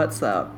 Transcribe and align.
What's 0.00 0.22
up? 0.22 0.50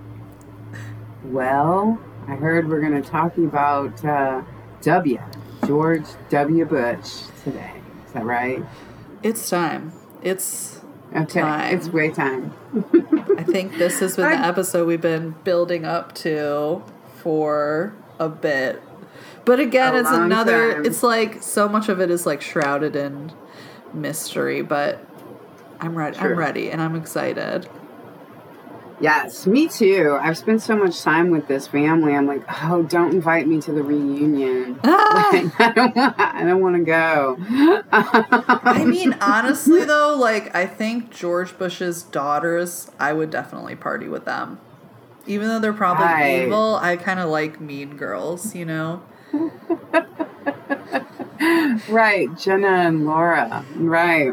Well, 1.25 1.99
I 2.29 2.37
heard 2.37 2.69
we're 2.69 2.81
going 2.81 3.03
to 3.03 3.03
talk 3.03 3.37
about 3.39 4.05
uh, 4.05 4.43
W, 4.83 5.21
George 5.67 6.05
W. 6.31 6.65
Bush 6.65 7.23
today. 7.43 7.73
Is 8.07 8.13
that 8.13 8.25
right? 8.25 8.63
It's 9.25 9.51
time. 9.51 9.93
It's 10.23 10.81
Okay, 11.13 11.41
Time. 11.41 11.77
it's 11.77 11.89
way 11.89 12.11
time. 12.13 12.55
I 13.37 13.43
think 13.43 13.79
this 13.79 13.99
has 13.99 14.15
been 14.15 14.31
the 14.31 14.47
episode 14.47 14.87
we've 14.87 15.01
been 15.01 15.35
building 15.43 15.85
up 15.85 16.15
to 16.19 16.85
for 17.17 17.97
a 18.21 18.29
bit. 18.29 18.81
But 19.45 19.59
again, 19.59 19.97
it's 19.97 20.09
another 20.09 20.75
time. 20.75 20.87
it's 20.87 21.03
like 21.03 21.43
so 21.43 21.69
much 21.69 21.89
of 21.89 22.01
it 22.01 22.13
is 22.13 22.27
like 22.27 22.43
shrouded 22.43 22.95
in 22.95 23.33
mystery, 23.93 24.63
but 24.63 25.05
I'm 25.81 25.99
ready. 25.99 26.17
I'm 26.17 26.39
ready 26.39 26.71
and 26.71 26.81
I'm 26.81 26.95
excited. 26.95 27.69
Yes, 29.03 29.49
me 29.49 29.67
too. 29.67 30.17
I've 30.21 30.39
spent 30.39 30.63
so 30.63 30.77
much 30.77 31.03
time 31.03 31.31
with 31.31 31.49
this 31.49 31.67
family. 31.67 32.15
I'm 32.15 32.27
like, 32.27 32.43
oh, 32.63 32.85
don't 32.85 33.13
invite 33.13 33.49
me 33.49 33.61
to 33.63 33.73
the 33.73 33.83
reunion. 33.83 34.79
Ah! 34.85 35.29
Like, 35.33 35.61
I 35.61 35.73
don't 35.73 35.95
want. 35.97 36.15
I 36.19 36.45
don't 36.45 36.61
want 36.63 36.77
to 36.77 36.85
go. 36.85 37.37
I 38.63 38.85
mean, 38.89 39.15
honestly 39.21 39.85
though, 39.85 40.17
like 40.17 40.55
I 40.55 40.67
think 40.67 41.11
George 41.11 41.59
Bush's 41.59 42.03
daughters, 42.03 42.91
I 42.99 43.13
would 43.13 43.31
definitely 43.31 43.77
party 43.77 44.09
with 44.09 44.25
them. 44.25 44.59
Even 45.27 45.49
though 45.49 45.59
they're 45.59 45.73
probably 45.73 46.07
Right. 46.07 46.43
evil, 46.47 46.77
I 46.81 46.97
kind 46.97 47.21
of 47.21 47.29
like 47.29 47.61
mean 47.61 47.97
girls, 47.97 48.55
you 48.55 48.65
know? 48.65 49.03
right, 51.89 52.29
Jenna 52.39 52.69
and 52.69 53.05
Laura. 53.07 53.65
Right. 53.77 54.33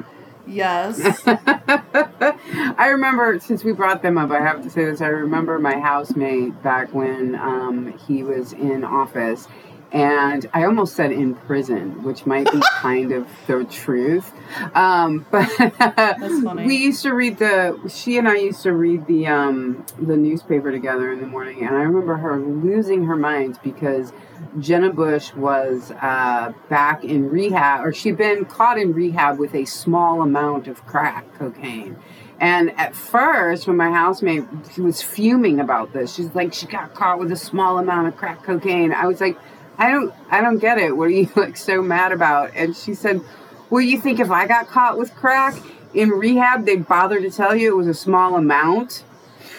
Yes. 0.50 1.22
I 1.28 2.88
remember 2.88 3.40
since 3.40 3.64
we 3.64 3.72
brought 3.72 4.02
them 4.02 4.18
up, 4.18 4.32
I 4.32 4.40
have 4.42 4.64
to 4.64 4.70
say 4.70 4.86
this. 4.86 5.02
I 5.02 5.08
remember 5.08 5.60
my 5.60 5.78
housemate 5.80 6.62
back 6.64 6.94
when 6.94 7.36
um, 7.36 7.98
he 8.08 8.24
was 8.24 8.54
in 8.54 8.84
office, 8.84 9.48
and 9.92 10.48
I 10.54 10.66
almost 10.66 10.96
said 10.96 11.12
in 11.12 11.34
prison, 11.34 12.04
which 12.04 12.26
might 12.26 12.52
be 12.52 12.62
kind 12.74 13.12
of 13.12 13.28
the 13.48 13.66
truth. 13.66 14.32
Um, 14.76 15.26
but 15.32 15.48
funny. 15.48 16.66
we 16.66 16.78
used 16.78 17.02
to 17.04 17.14
read 17.14 17.38
the. 17.40 17.80
She 17.90 18.18
and 18.18 18.28
I 18.28 18.36
used 18.36 18.64
to 18.64 18.74
read 18.74 19.08
the 19.08 19.28
um, 19.28 19.86
the 20.00 20.16
newspaper 20.16 20.72
together 20.72 21.12
in 21.12 21.20
the 21.20 21.28
morning, 21.28 21.66
and 21.66 21.76
I 21.76 21.82
remember 21.82 22.18
her 22.18 22.40
losing 22.40 23.06
her 23.06 23.16
mind 23.16 23.60
because 23.64 24.14
Jenna 24.60 24.92
Bush 24.92 25.34
was 25.34 25.92
uh, 26.02 26.54
back 26.70 27.04
in 27.04 27.30
rehab, 27.30 27.86
or 27.86 27.94
she'd 27.94 28.18
been 28.18 28.46
caught 28.46 28.78
in 28.78 28.94
rehab 28.94 29.40
with 29.40 29.56
a 29.56 29.66
small 29.66 30.22
amount 30.22 30.68
of 30.68 30.86
crack 30.86 31.34
cocaine. 31.38 31.98
And 32.42 32.72
at 32.80 32.96
first, 32.96 33.68
when 33.68 33.76
my 33.76 33.92
housemate 33.92 34.46
she 34.74 34.82
was 34.82 35.02
fuming 35.02 35.60
about 35.60 35.92
this, 35.92 36.16
she's 36.16 36.34
like, 36.34 36.54
she 36.54 36.68
got 36.68 36.94
caught 36.94 37.20
with 37.20 37.32
a 37.34 37.36
small 37.36 37.80
amount 37.80 38.08
of 38.08 38.16
crack 38.16 38.44
cocaine. 38.44 38.94
I 38.94 39.08
was 39.08 39.20
like, 39.20 39.38
I 39.80 39.90
don't, 39.92 40.14
I 40.30 40.42
don't 40.42 40.60
get 40.60 40.78
it. 40.78 40.96
What 40.96 41.06
are 41.06 41.10
you 41.10 41.30
like 41.36 41.58
so 41.58 41.82
mad 41.82 42.12
about? 42.12 42.52
And 42.56 42.76
she 42.76 42.94
said, 42.94 43.22
Well, 43.72 43.82
you 43.82 44.00
think 44.00 44.20
if 44.20 44.30
I 44.30 44.46
got 44.46 44.68
caught 44.68 44.98
with 45.00 45.16
crack 45.16 45.56
in 45.96 46.10
rehab, 46.10 46.66
they'd 46.66 46.88
bother 46.88 47.20
to 47.22 47.32
tell 47.32 47.56
you 47.56 47.72
it 47.74 47.76
was 47.78 47.88
a 47.88 47.94
small 47.96 48.36
amount? 48.36 49.04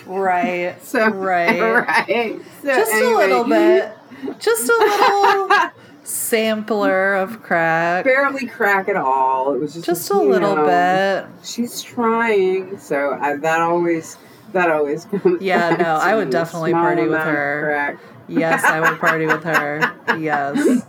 right. 0.06 0.76
So 0.82 1.08
Right. 1.10 1.60
right. 1.60 2.41
So 2.62 2.69
Just 2.69 2.92
anyway. 2.92 3.12
a 3.12 3.16
little 3.16 3.44
bit. 3.44 3.92
Just 4.38 4.69
a 4.69 4.72
little 4.72 5.70
sampler 6.03 7.14
of 7.14 7.42
crack. 7.42 8.04
barely 8.04 8.47
crack 8.47 8.88
at 8.88 8.97
all. 8.97 9.54
It 9.54 9.60
was 9.60 9.75
just 9.75 9.87
Just 9.87 10.10
a 10.10 10.19
little 10.19 10.56
know, 10.56 10.66
bit. 10.66 11.47
She's 11.47 11.81
trying, 11.82 12.78
so 12.78 13.16
I, 13.20 13.37
that 13.37 13.60
always 13.60 14.16
that 14.53 14.71
always 14.71 15.05
comes. 15.06 15.41
Yeah, 15.43 15.77
no, 15.77 15.97
I 15.97 16.15
would 16.15 16.31
definitely 16.31 16.72
party 16.72 17.06
with 17.06 17.21
her. 17.21 17.62
Crack. 17.65 17.99
Yes, 18.28 18.62
I 18.65 18.78
would 18.81 19.00
party 19.00 19.27
with 19.27 19.43
her. 19.43 19.81
Yes. 20.19 20.84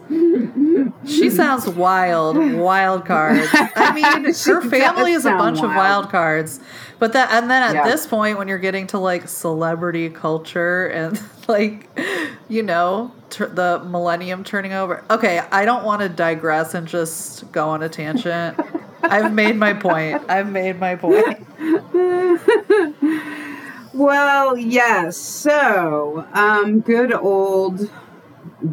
She 1.08 1.30
sounds 1.32 1.68
wild. 1.68 2.38
Wild 2.38 3.06
cards. 3.06 3.48
I 3.52 3.92
mean, 4.24 4.26
her 4.34 4.62
family 4.70 5.14
is 5.14 5.26
a 5.26 5.32
bunch 5.32 5.58
of 5.58 5.64
wild. 5.66 5.76
wild 5.76 6.10
cards. 6.10 6.60
But 7.00 7.14
that 7.14 7.32
and 7.32 7.50
then 7.50 7.64
at 7.64 7.74
Yeah. 7.74 7.84
this 7.90 8.06
point 8.06 8.38
when 8.38 8.48
you're 8.48 8.60
getting 8.60 8.86
to 8.88 9.00
like 9.00 9.28
celebrity 9.28 10.10
culture 10.12 10.86
and 10.88 11.20
like 11.48 11.90
you 12.48 12.62
know, 12.62 13.12
the 13.30 13.82
millennium 13.88 14.44
turning 14.44 14.74
over. 14.74 15.04
Okay, 15.10 15.40
I 15.52 15.66
don't 15.66 15.84
want 15.84 16.02
to 16.04 16.10
digress 16.10 16.76
and 16.76 16.88
just 16.88 17.52
go 17.52 17.70
on 17.70 17.82
a 17.82 17.90
tangent. 17.90 18.60
I've 19.02 19.34
made 19.34 19.56
my 19.56 19.74
point. 19.74 20.22
I've 20.30 20.52
made 20.52 20.80
my 20.80 20.96
point. 20.96 21.40
Well, 23.94 24.58
yes. 24.58 25.18
So, 25.18 26.26
um, 26.34 26.80
good 26.80 27.12
old 27.12 27.92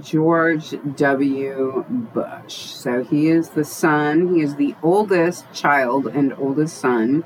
George 0.00 0.74
W. 0.94 1.84
Bush. 1.88 2.54
So 2.54 3.02
he 3.02 3.28
is 3.28 3.50
the 3.50 3.64
son. 3.64 4.34
He 4.34 4.42
is 4.42 4.54
the 4.54 4.76
oldest 4.80 5.52
child 5.52 6.06
and 6.06 6.32
oldest 6.34 6.78
son 6.78 7.24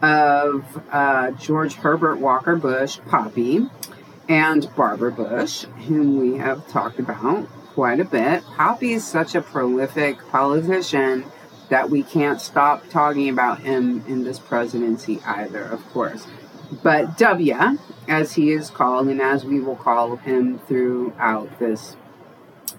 of 0.00 0.82
uh, 0.90 1.32
George 1.32 1.74
Herbert 1.74 2.16
Walker 2.16 2.56
Bush, 2.56 3.00
Poppy, 3.08 3.68
and 4.28 4.74
Barbara 4.74 5.12
Bush, 5.12 5.64
whom 5.86 6.18
we 6.18 6.38
have 6.38 6.66
talked 6.68 6.98
about 6.98 7.48
quite 7.74 8.00
a 8.00 8.04
bit. 8.04 8.44
Poppy 8.56 8.94
is 8.94 9.06
such 9.06 9.34
a 9.34 9.42
prolific 9.42 10.26
politician 10.30 11.24
that 11.68 11.90
we 11.90 12.02
can't 12.02 12.40
stop 12.40 12.88
talking 12.88 13.28
about 13.28 13.60
him 13.60 14.04
in 14.06 14.24
this 14.24 14.38
presidency 14.38 15.20
either, 15.26 15.62
of 15.62 15.84
course. 15.92 16.26
But 16.82 17.16
W, 17.18 17.54
as 18.08 18.34
he 18.34 18.50
is 18.52 18.70
called, 18.70 19.08
and 19.08 19.20
as 19.20 19.44
we 19.44 19.60
will 19.60 19.76
call 19.76 20.16
him 20.16 20.58
throughout 20.58 21.58
this 21.58 21.96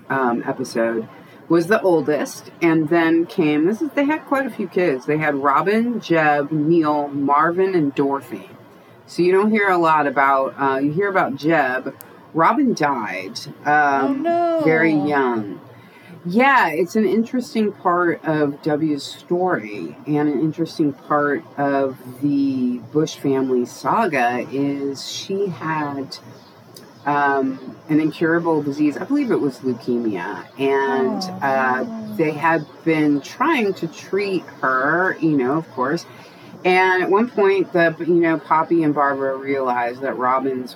um, 0.09 0.43
episode, 0.45 1.07
was 1.49 1.67
the 1.67 1.81
oldest, 1.81 2.51
and 2.61 2.89
then 2.89 3.25
came. 3.25 3.65
This 3.65 3.81
is 3.81 3.89
they 3.91 4.05
had 4.05 4.25
quite 4.25 4.45
a 4.45 4.49
few 4.49 4.67
kids. 4.67 5.05
They 5.05 5.17
had 5.17 5.35
Robin, 5.35 6.01
Jeb, 6.01 6.51
Neil, 6.51 7.07
Marvin, 7.07 7.73
and 7.75 7.95
Dorothy. 7.95 8.49
So 9.05 9.21
you 9.21 9.31
don't 9.31 9.51
hear 9.51 9.69
a 9.69 9.77
lot 9.77 10.05
about. 10.07 10.53
Uh, 10.59 10.79
you 10.79 10.91
hear 10.91 11.07
about 11.09 11.35
Jeb. 11.35 11.95
Robin 12.33 12.73
died 12.73 13.39
um, 13.65 13.65
Oh, 13.65 14.13
no. 14.13 14.61
very 14.65 14.91
young. 14.93 15.61
Yeah, 16.25 16.69
it's 16.69 16.95
an 16.95 17.05
interesting 17.05 17.71
part 17.71 18.23
of 18.25 18.61
W's 18.61 19.03
story 19.03 19.95
and 20.05 20.27
an 20.29 20.39
interesting 20.41 20.93
part 20.93 21.43
of 21.57 21.97
the 22.21 22.79
Bush 22.91 23.15
family 23.15 23.65
saga 23.65 24.45
is 24.51 25.09
she 25.09 25.47
had 25.47 26.17
um, 27.05 27.77
an 27.87 27.99
incurable 28.01 28.61
disease. 28.61 28.97
I 28.97 29.05
believe 29.05 29.31
it 29.31 29.39
was 29.39 29.59
leukemia, 29.59 30.45
and 30.59 31.23
Oh, 31.23 31.39
uh, 31.41 32.15
they 32.17 32.31
had 32.31 32.65
been 32.83 33.21
trying 33.21 33.73
to 33.75 33.87
treat 33.87 34.43
her. 34.61 35.17
You 35.21 35.37
know, 35.37 35.53
of 35.57 35.69
course. 35.71 36.05
And 36.65 37.03
at 37.03 37.09
one 37.09 37.29
point, 37.29 37.71
the 37.71 37.95
you 37.99 38.15
know 38.15 38.39
Poppy 38.39 38.83
and 38.83 38.93
Barbara 38.93 39.37
realized 39.37 40.01
that 40.01 40.17
Robin's 40.17 40.75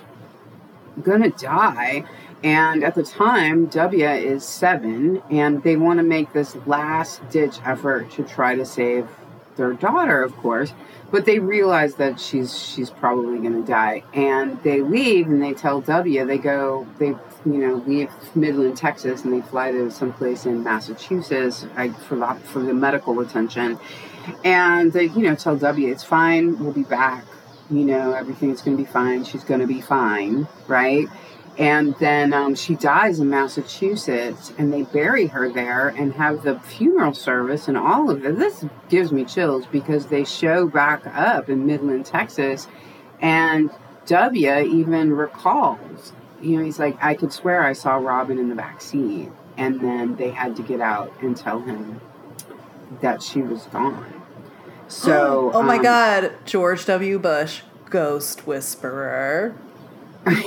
gonna 1.02 1.30
die. 1.30 2.04
And 2.44 2.82
at 2.82 2.94
the 2.94 3.04
time, 3.04 3.66
W 3.66 4.08
is 4.08 4.44
seven, 4.44 5.22
and 5.30 5.62
they 5.62 5.76
want 5.76 5.98
to 5.98 6.02
make 6.02 6.32
this 6.32 6.56
last 6.66 7.28
ditch 7.30 7.58
effort 7.64 8.10
to 8.12 8.24
try 8.24 8.56
to 8.56 8.64
save 8.64 9.08
their 9.56 9.72
daughter, 9.72 10.22
of 10.22 10.36
course. 10.36 10.72
But 11.10 11.26
they 11.26 11.38
realize 11.38 11.96
that 11.96 12.18
she's 12.18 12.58
she's 12.58 12.90
probably 12.90 13.38
going 13.38 13.62
to 13.62 13.66
die, 13.70 14.02
and 14.14 14.60
they 14.62 14.80
leave 14.80 15.26
and 15.26 15.42
they 15.42 15.52
tell 15.52 15.80
W 15.80 16.24
they 16.24 16.38
go 16.38 16.86
they 16.98 17.14
you 17.44 17.58
know 17.58 17.74
leave 17.86 18.10
Midland, 18.34 18.76
Texas, 18.76 19.24
and 19.24 19.32
they 19.32 19.46
fly 19.46 19.72
to 19.72 19.90
someplace 19.90 20.46
in 20.46 20.62
Massachusetts 20.62 21.66
like, 21.76 21.96
for 22.00 22.16
the 22.16 22.34
for 22.44 22.60
the 22.60 22.72
medical 22.74 23.20
attention, 23.20 23.78
and 24.44 24.92
they 24.92 25.04
you 25.04 25.22
know 25.22 25.34
tell 25.34 25.56
W 25.56 25.90
it's 25.90 26.04
fine, 26.04 26.58
we'll 26.58 26.72
be 26.72 26.84
back, 26.84 27.24
you 27.70 27.84
know 27.84 28.14
everything's 28.14 28.62
going 28.62 28.76
to 28.76 28.82
be 28.82 28.88
fine, 28.88 29.22
she's 29.24 29.44
going 29.44 29.60
to 29.60 29.66
be 29.66 29.82
fine, 29.82 30.48
right? 30.66 31.08
And 31.58 31.94
then 32.00 32.32
um, 32.32 32.54
she 32.54 32.74
dies 32.74 33.20
in 33.20 33.28
Massachusetts, 33.28 34.52
and 34.56 34.72
they 34.72 34.82
bury 34.82 35.26
her 35.26 35.50
there 35.50 35.88
and 35.88 36.14
have 36.14 36.42
the 36.42 36.58
funeral 36.60 37.12
service 37.12 37.68
and 37.68 37.76
all 37.76 38.08
of 38.10 38.24
it. 38.24 38.38
This 38.38 38.64
gives 38.88 39.12
me 39.12 39.24
chills 39.24 39.66
because 39.66 40.06
they 40.06 40.24
show 40.24 40.66
back 40.66 41.06
up 41.06 41.50
in 41.50 41.66
Midland, 41.66 42.06
Texas, 42.06 42.68
and 43.20 43.70
W 44.06 44.58
even 44.60 45.12
recalls. 45.12 46.12
You 46.40 46.56
know, 46.56 46.64
he's 46.64 46.78
like, 46.78 46.96
I 47.02 47.14
could 47.14 47.32
swear 47.32 47.62
I 47.62 47.74
saw 47.74 47.96
Robin 47.96 48.38
in 48.38 48.48
the 48.48 48.54
back 48.54 48.80
seat, 48.80 49.30
and 49.58 49.80
then 49.80 50.16
they 50.16 50.30
had 50.30 50.56
to 50.56 50.62
get 50.62 50.80
out 50.80 51.12
and 51.20 51.36
tell 51.36 51.60
him 51.60 52.00
that 53.02 53.22
she 53.22 53.42
was 53.42 53.64
gone. 53.64 54.22
So, 54.88 55.50
oh 55.54 55.62
my 55.62 55.76
um, 55.76 55.82
god, 55.82 56.32
George 56.46 56.86
W. 56.86 57.18
Bush, 57.18 57.60
ghost 57.90 58.46
whisperer. 58.46 59.54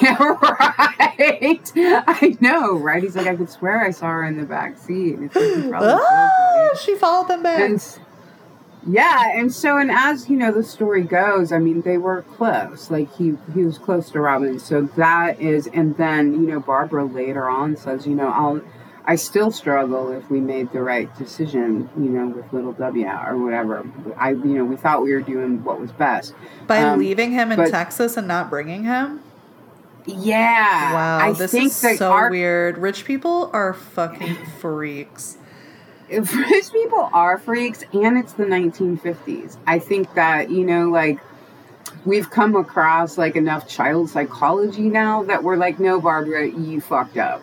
Yeah, 0.01 0.17
right. 0.41 1.71
I 1.75 2.37
know, 2.39 2.73
right? 2.77 3.03
He's 3.03 3.15
like, 3.15 3.27
I 3.27 3.35
could 3.35 3.49
swear 3.49 3.81
I 3.83 3.91
saw 3.91 4.07
her 4.07 4.23
in 4.23 4.37
the 4.37 4.45
back 4.45 4.77
seat. 4.77 5.17
It's 5.19 5.35
like, 5.35 5.63
he 5.63 5.69
probably 5.69 5.89
did, 5.89 5.99
buddy. 5.99 6.77
she 6.79 6.95
followed 6.95 7.27
them 7.27 7.43
back. 7.43 7.59
And 7.61 7.99
Yeah, 8.87 9.37
and 9.37 9.51
so 9.53 9.77
and 9.77 9.89
as 9.91 10.29
you 10.29 10.37
know 10.37 10.51
the 10.51 10.63
story 10.63 11.01
goes, 11.03 11.51
I 11.51 11.59
mean 11.59 11.81
they 11.81 11.97
were 11.97 12.21
close. 12.21 12.89
Like 12.91 13.13
he 13.15 13.37
he 13.53 13.63
was 13.63 13.77
close 13.77 14.09
to 14.11 14.19
Robin. 14.19 14.59
So 14.59 14.81
that 14.97 15.39
is 15.41 15.67
and 15.67 15.97
then, 15.97 16.33
you 16.33 16.47
know, 16.51 16.59
Barbara 16.59 17.03
later 17.05 17.49
on 17.49 17.75
says, 17.75 18.05
you 18.07 18.15
know, 18.15 18.29
I'll 18.29 18.61
I 19.07 19.15
still 19.17 19.51
struggle 19.51 20.11
if 20.11 20.29
we 20.31 20.39
made 20.39 20.71
the 20.71 20.81
right 20.81 21.15
decision, 21.17 21.89
you 21.95 22.09
know, 22.09 22.27
with 22.27 22.51
little 22.53 22.73
W 22.73 23.05
or 23.07 23.37
whatever. 23.37 23.85
I 24.17 24.29
you 24.31 24.45
know, 24.45 24.65
we 24.65 24.75
thought 24.77 25.03
we 25.03 25.13
were 25.13 25.21
doing 25.21 25.63
what 25.63 25.79
was 25.79 25.91
best. 25.91 26.33
By 26.67 26.81
Um, 26.81 26.99
leaving 26.99 27.31
him 27.31 27.51
in 27.51 27.57
but- 27.57 27.69
Texas 27.71 28.17
and 28.17 28.27
not 28.27 28.49
bringing 28.49 28.83
him? 28.85 29.21
Yeah. 30.05 30.93
Wow, 30.93 31.17
I 31.19 31.33
this 31.33 31.51
think 31.51 31.71
is 31.71 31.81
that 31.81 31.97
so 31.97 32.11
our 32.11 32.29
weird. 32.29 32.77
Rich 32.77 33.05
people 33.05 33.49
are 33.53 33.73
fucking 33.73 34.35
freaks. 34.59 35.37
rich 36.11 36.71
people 36.71 37.09
are 37.13 37.39
freaks 37.39 37.83
and 37.93 38.17
it's 38.17 38.33
the 38.33 38.45
1950s 38.45 39.57
i 39.65 39.79
think 39.79 40.13
that 40.13 40.51
you 40.51 40.63
know 40.63 40.89
like 40.89 41.19
we've 42.05 42.29
come 42.29 42.55
across 42.55 43.17
like 43.17 43.35
enough 43.35 43.67
child 43.67 44.07
psychology 44.07 44.83
now 44.83 45.23
that 45.23 45.43
we're 45.43 45.55
like 45.55 45.79
no 45.79 45.99
barbara 45.99 46.47
you 46.47 46.79
fucked 46.79 47.17
up 47.17 47.41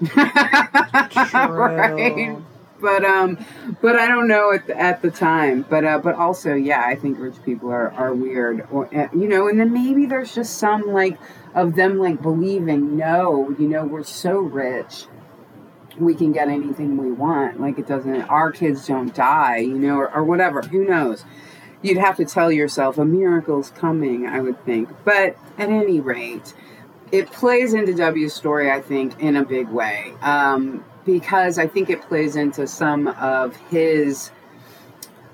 right 0.14 2.36
but 2.82 3.02
um 3.02 3.42
but 3.80 3.96
i 3.96 4.06
don't 4.06 4.28
know 4.28 4.52
at 4.52 4.66
the, 4.66 4.78
at 4.78 5.00
the 5.00 5.10
time 5.10 5.64
but 5.70 5.82
uh 5.82 5.98
but 5.98 6.14
also 6.16 6.52
yeah 6.52 6.82
i 6.84 6.94
think 6.94 7.18
rich 7.18 7.42
people 7.44 7.70
are 7.70 7.92
are 7.92 8.12
weird 8.12 8.66
or 8.70 8.94
uh, 8.94 9.08
you 9.14 9.26
know 9.26 9.48
and 9.48 9.58
then 9.58 9.72
maybe 9.72 10.04
there's 10.04 10.34
just 10.34 10.58
some 10.58 10.82
like 10.92 11.18
of 11.54 11.74
them 11.74 11.98
like 11.98 12.22
believing 12.22 12.96
no 12.96 13.54
you 13.58 13.68
know 13.68 13.84
we're 13.84 14.04
so 14.04 14.38
rich. 14.38 15.06
We 15.98 16.14
can 16.14 16.32
get 16.32 16.48
anything 16.48 16.96
we 16.96 17.12
want. 17.12 17.60
Like 17.60 17.78
it 17.78 17.86
doesn't 17.86 18.22
our 18.22 18.50
kids 18.50 18.86
don't 18.86 19.14
die 19.14 19.58
you 19.58 19.78
know 19.78 19.96
or, 19.96 20.14
or 20.14 20.24
whatever. 20.24 20.62
Who 20.62 20.84
knows? 20.84 21.24
You'd 21.82 21.98
have 21.98 22.16
to 22.18 22.24
tell 22.24 22.52
yourself 22.52 22.96
a 22.98 23.04
miracle's 23.04 23.70
coming 23.70 24.26
i 24.26 24.40
would 24.40 24.64
think. 24.64 24.88
But 25.04 25.36
at 25.58 25.68
any 25.68 26.00
rate 26.00 26.54
it 27.10 27.30
plays 27.30 27.74
into 27.74 27.92
w's 27.92 28.32
story 28.32 28.70
i 28.70 28.80
think 28.80 29.20
in 29.20 29.36
a 29.36 29.44
big 29.44 29.68
way. 29.68 30.12
Um, 30.22 30.84
because 31.04 31.58
i 31.58 31.66
think 31.66 31.90
it 31.90 32.00
plays 32.02 32.36
into 32.36 32.66
some 32.66 33.08
of 33.08 33.56
his 33.56 34.30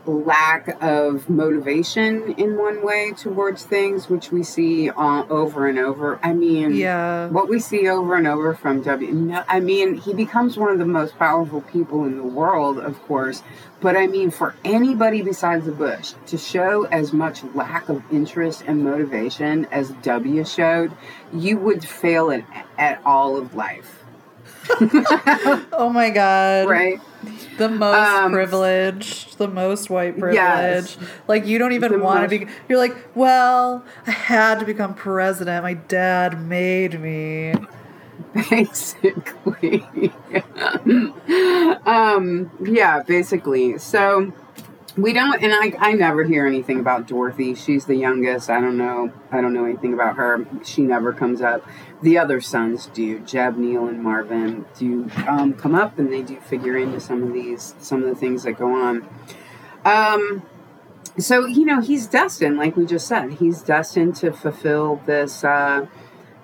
lack 0.08 0.76
of 0.82 1.28
motivation 1.28 2.32
in 2.38 2.56
one 2.56 2.82
way 2.84 3.12
towards 3.16 3.62
things 3.64 4.08
which 4.08 4.32
we 4.32 4.42
see 4.42 4.88
uh, 4.88 5.24
over 5.28 5.66
and 5.66 5.78
over 5.78 6.18
i 6.22 6.32
mean 6.32 6.74
Yeah. 6.74 7.28
what 7.28 7.48
we 7.48 7.60
see 7.60 7.88
over 7.88 8.16
and 8.16 8.26
over 8.26 8.54
from 8.54 8.80
W. 8.82 9.12
No, 9.12 9.44
I 9.46 9.60
mean, 9.60 9.94
he 9.98 10.14
becomes 10.14 10.56
one 10.56 10.70
of 10.72 10.78
the 10.78 10.86
most 10.86 11.18
powerful 11.18 11.60
people 11.60 12.04
in 12.04 12.16
the 12.16 12.22
world, 12.22 12.78
of 12.78 12.98
course. 13.02 13.42
But 13.80 13.96
I 13.96 14.06
mean, 14.06 14.30
for 14.30 14.54
anybody 14.64 15.20
besides 15.22 15.66
the 15.66 15.72
Bush 15.72 16.14
to 16.26 16.38
show 16.38 16.84
as 16.84 17.12
much 17.12 17.44
lack 17.54 17.88
of 17.88 18.02
interest 18.10 18.64
and 18.66 18.82
motivation 18.82 19.66
as 19.66 19.90
W 20.02 20.44
showed, 20.44 20.92
you 21.32 21.58
would 21.58 21.84
fail 21.84 22.30
at, 22.30 22.44
at 22.78 23.00
all 23.04 23.36
of 23.36 23.54
life. 23.54 24.02
Oh 25.72 25.90
my 25.92 26.10
god. 26.10 26.68
Right? 26.68 27.00
The 27.56 27.68
most 27.68 27.96
Um, 27.96 28.32
privileged, 28.32 29.38
the 29.38 29.48
most 29.48 29.90
white 29.90 30.18
privilege. 30.18 30.34
Yes. 30.36 30.96
Like 31.26 31.46
you 31.46 31.58
don't 31.58 31.72
even 31.72 32.00
want 32.00 32.22
to 32.22 32.28
be. 32.28 32.46
You're 32.68 32.78
like, 32.78 32.96
well, 33.14 33.84
I 34.06 34.12
had 34.12 34.60
to 34.60 34.64
become 34.64 34.94
president. 34.94 35.64
My 35.64 35.74
dad 35.74 36.40
made 36.40 37.00
me. 37.00 37.54
basically. 38.50 39.84
um, 41.86 42.50
yeah, 42.64 43.02
basically. 43.06 43.78
So 43.78 44.32
we 44.98 45.12
don't, 45.12 45.42
and 45.42 45.52
I, 45.52 45.72
I 45.78 45.92
never 45.92 46.24
hear 46.24 46.46
anything 46.46 46.80
about 46.80 47.06
Dorothy. 47.06 47.54
She's 47.54 47.86
the 47.86 47.94
youngest. 47.94 48.50
I 48.50 48.60
don't 48.60 48.76
know. 48.76 49.12
I 49.30 49.40
don't 49.40 49.54
know 49.54 49.64
anything 49.64 49.94
about 49.94 50.16
her. 50.16 50.44
She 50.64 50.82
never 50.82 51.12
comes 51.12 51.40
up. 51.40 51.64
The 52.02 52.18
other 52.18 52.40
sons 52.40 52.86
do. 52.86 53.20
Jeb, 53.20 53.56
Neil, 53.56 53.86
and 53.86 54.02
Marvin 54.02 54.66
do 54.76 55.08
um, 55.28 55.54
come 55.54 55.74
up, 55.74 55.98
and 55.98 56.12
they 56.12 56.22
do 56.22 56.40
figure 56.40 56.76
into 56.76 56.98
some 56.98 57.22
of 57.22 57.32
these, 57.32 57.74
some 57.78 58.02
of 58.02 58.08
the 58.08 58.16
things 58.16 58.42
that 58.42 58.52
go 58.52 58.74
on. 58.74 59.08
Um, 59.84 60.42
so 61.16 61.46
you 61.46 61.64
know, 61.64 61.80
he's 61.80 62.06
destined, 62.06 62.56
like 62.56 62.76
we 62.76 62.84
just 62.84 63.06
said, 63.06 63.34
he's 63.34 63.62
destined 63.62 64.16
to 64.16 64.32
fulfill 64.32 65.00
this. 65.06 65.44
Uh, 65.44 65.86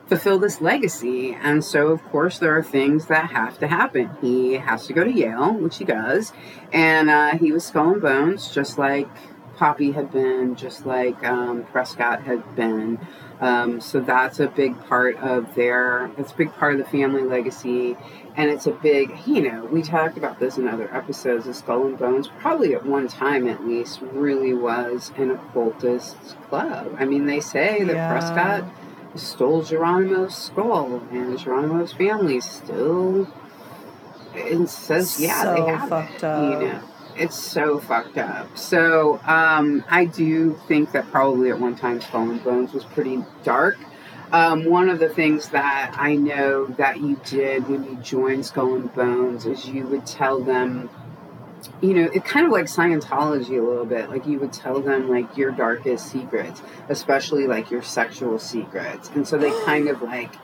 fulfill 0.06 0.38
this 0.38 0.60
legacy. 0.60 1.36
And 1.40 1.64
so, 1.64 1.88
of 1.88 2.02
course, 2.04 2.38
there 2.38 2.56
are 2.56 2.62
things 2.62 3.06
that 3.06 3.30
have 3.30 3.58
to 3.58 3.66
happen. 3.66 4.10
He 4.20 4.54
has 4.54 4.86
to 4.86 4.92
go 4.92 5.04
to 5.04 5.12
Yale, 5.12 5.54
which 5.54 5.78
he 5.78 5.84
does, 5.84 6.32
and 6.72 7.08
uh, 7.10 7.36
he 7.38 7.52
was 7.52 7.64
skull 7.64 7.92
and 7.92 8.02
bones, 8.02 8.50
just 8.50 8.78
like 8.78 9.08
Poppy 9.56 9.92
had 9.92 10.10
been, 10.12 10.56
just 10.56 10.84
like 10.84 11.22
um, 11.24 11.64
Prescott 11.64 12.22
had 12.24 12.56
been. 12.56 12.98
Um, 13.40 13.80
so 13.80 14.00
that's 14.00 14.40
a 14.40 14.46
big 14.48 14.78
part 14.86 15.16
of 15.16 15.54
their. 15.54 16.10
That's 16.16 16.32
a 16.32 16.36
big 16.36 16.52
part 16.54 16.72
of 16.72 16.78
the 16.78 16.84
family 16.84 17.22
legacy, 17.22 17.96
and 18.36 18.50
it's 18.50 18.66
a 18.66 18.70
big. 18.72 19.12
You 19.26 19.42
know, 19.42 19.64
we 19.66 19.82
talked 19.82 20.16
about 20.16 20.38
this 20.38 20.56
in 20.56 20.68
other 20.68 20.92
episodes. 20.94 21.46
of 21.46 21.54
Skull 21.56 21.86
and 21.86 21.98
Bones, 21.98 22.28
probably 22.38 22.74
at 22.74 22.84
one 22.86 23.08
time 23.08 23.46
at 23.48 23.66
least, 23.66 24.00
really 24.02 24.54
was 24.54 25.12
an 25.16 25.30
occultist 25.30 26.16
club. 26.48 26.96
I 26.98 27.04
mean, 27.04 27.26
they 27.26 27.40
say 27.40 27.82
that 27.84 27.94
Yeah. 27.94 28.10
Prescott 28.10 28.64
stole 29.16 29.62
Geronimo's 29.62 30.36
skull, 30.36 31.02
and 31.10 31.38
Geronimo's 31.38 31.92
family 31.92 32.40
still 32.40 33.28
it 34.34 34.68
says, 34.68 35.20
yeah, 35.20 35.42
So 35.42 35.54
they 35.54 35.70
have 35.70 35.88
fucked 35.88 36.14
it, 36.16 36.24
up. 36.24 36.62
You 36.62 36.68
know, 36.68 36.80
it's 37.16 37.38
so 37.38 37.78
fucked 37.80 38.18
up. 38.18 38.56
So 38.56 39.20
um, 39.24 39.84
I 39.88 40.04
do 40.04 40.58
think 40.66 40.92
that 40.92 41.10
probably 41.10 41.50
at 41.50 41.58
one 41.58 41.76
time 41.76 42.00
Skull 42.00 42.30
and 42.30 42.42
Bones 42.42 42.72
was 42.72 42.84
pretty 42.84 43.24
dark. 43.44 43.78
Um, 44.32 44.64
one 44.64 44.88
of 44.88 44.98
the 44.98 45.08
things 45.08 45.50
that 45.50 45.94
I 45.96 46.16
know 46.16 46.66
that 46.66 47.00
you 47.00 47.20
did 47.24 47.68
when 47.68 47.84
you 47.84 47.96
joined 47.96 48.46
Skull 48.46 48.74
and 48.74 48.92
Bones 48.92 49.46
is 49.46 49.68
you 49.68 49.86
would 49.86 50.06
tell 50.06 50.40
them 50.40 50.90
you 51.80 51.94
know, 51.94 52.10
it's 52.12 52.26
kind 52.28 52.46
of 52.46 52.52
like 52.52 52.66
Scientology 52.66 53.58
a 53.58 53.62
little 53.62 53.84
bit. 53.84 54.10
Like 54.10 54.26
you 54.26 54.38
would 54.40 54.52
tell 54.52 54.80
them 54.80 55.08
like 55.08 55.36
your 55.36 55.50
darkest 55.50 56.10
secrets, 56.10 56.62
especially 56.88 57.46
like 57.46 57.70
your 57.70 57.82
sexual 57.82 58.38
secrets. 58.38 59.10
And 59.10 59.26
so 59.26 59.38
they 59.38 59.50
kind 59.64 59.88
of 59.88 60.02
like, 60.02 60.34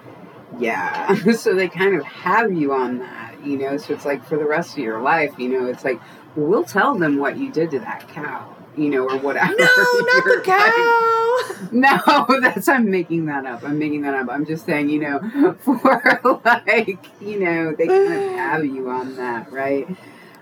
yeah. 0.58 1.14
so 1.32 1.54
they 1.54 1.68
kind 1.68 1.94
of 1.94 2.04
have 2.04 2.52
you 2.52 2.72
on 2.72 2.98
that, 2.98 3.34
you 3.44 3.56
know. 3.56 3.76
So 3.76 3.94
it's 3.94 4.04
like 4.04 4.24
for 4.24 4.36
the 4.36 4.46
rest 4.46 4.72
of 4.72 4.78
your 4.78 5.00
life, 5.00 5.38
you 5.38 5.48
know, 5.48 5.66
it's 5.66 5.84
like, 5.84 6.00
we'll 6.36 6.64
tell 6.64 6.94
them 6.96 7.18
what 7.18 7.36
you 7.36 7.50
did 7.50 7.70
to 7.72 7.78
that 7.80 8.08
cow, 8.08 8.54
you 8.76 8.88
know, 8.88 9.08
or 9.08 9.18
whatever. 9.18 9.54
No, 9.56 9.56
not 9.64 9.66
the 9.66 10.22
You're 10.24 10.36
like- 10.36 10.44
cow. 10.44 11.16
no, 11.72 12.40
that's 12.40 12.68
I'm 12.68 12.90
making 12.90 13.26
that 13.26 13.46
up. 13.46 13.62
I'm 13.64 13.78
making 13.78 14.02
that 14.02 14.14
up. 14.14 14.28
I'm 14.30 14.46
just 14.46 14.66
saying, 14.66 14.88
you 14.88 15.00
know, 15.00 15.54
for 15.60 16.40
like, 16.44 16.98
you 17.20 17.40
know, 17.40 17.74
they 17.74 17.86
kind 17.86 18.12
of 18.12 18.30
have 18.36 18.64
you 18.64 18.88
on 18.90 19.16
that, 19.16 19.50
right? 19.52 19.88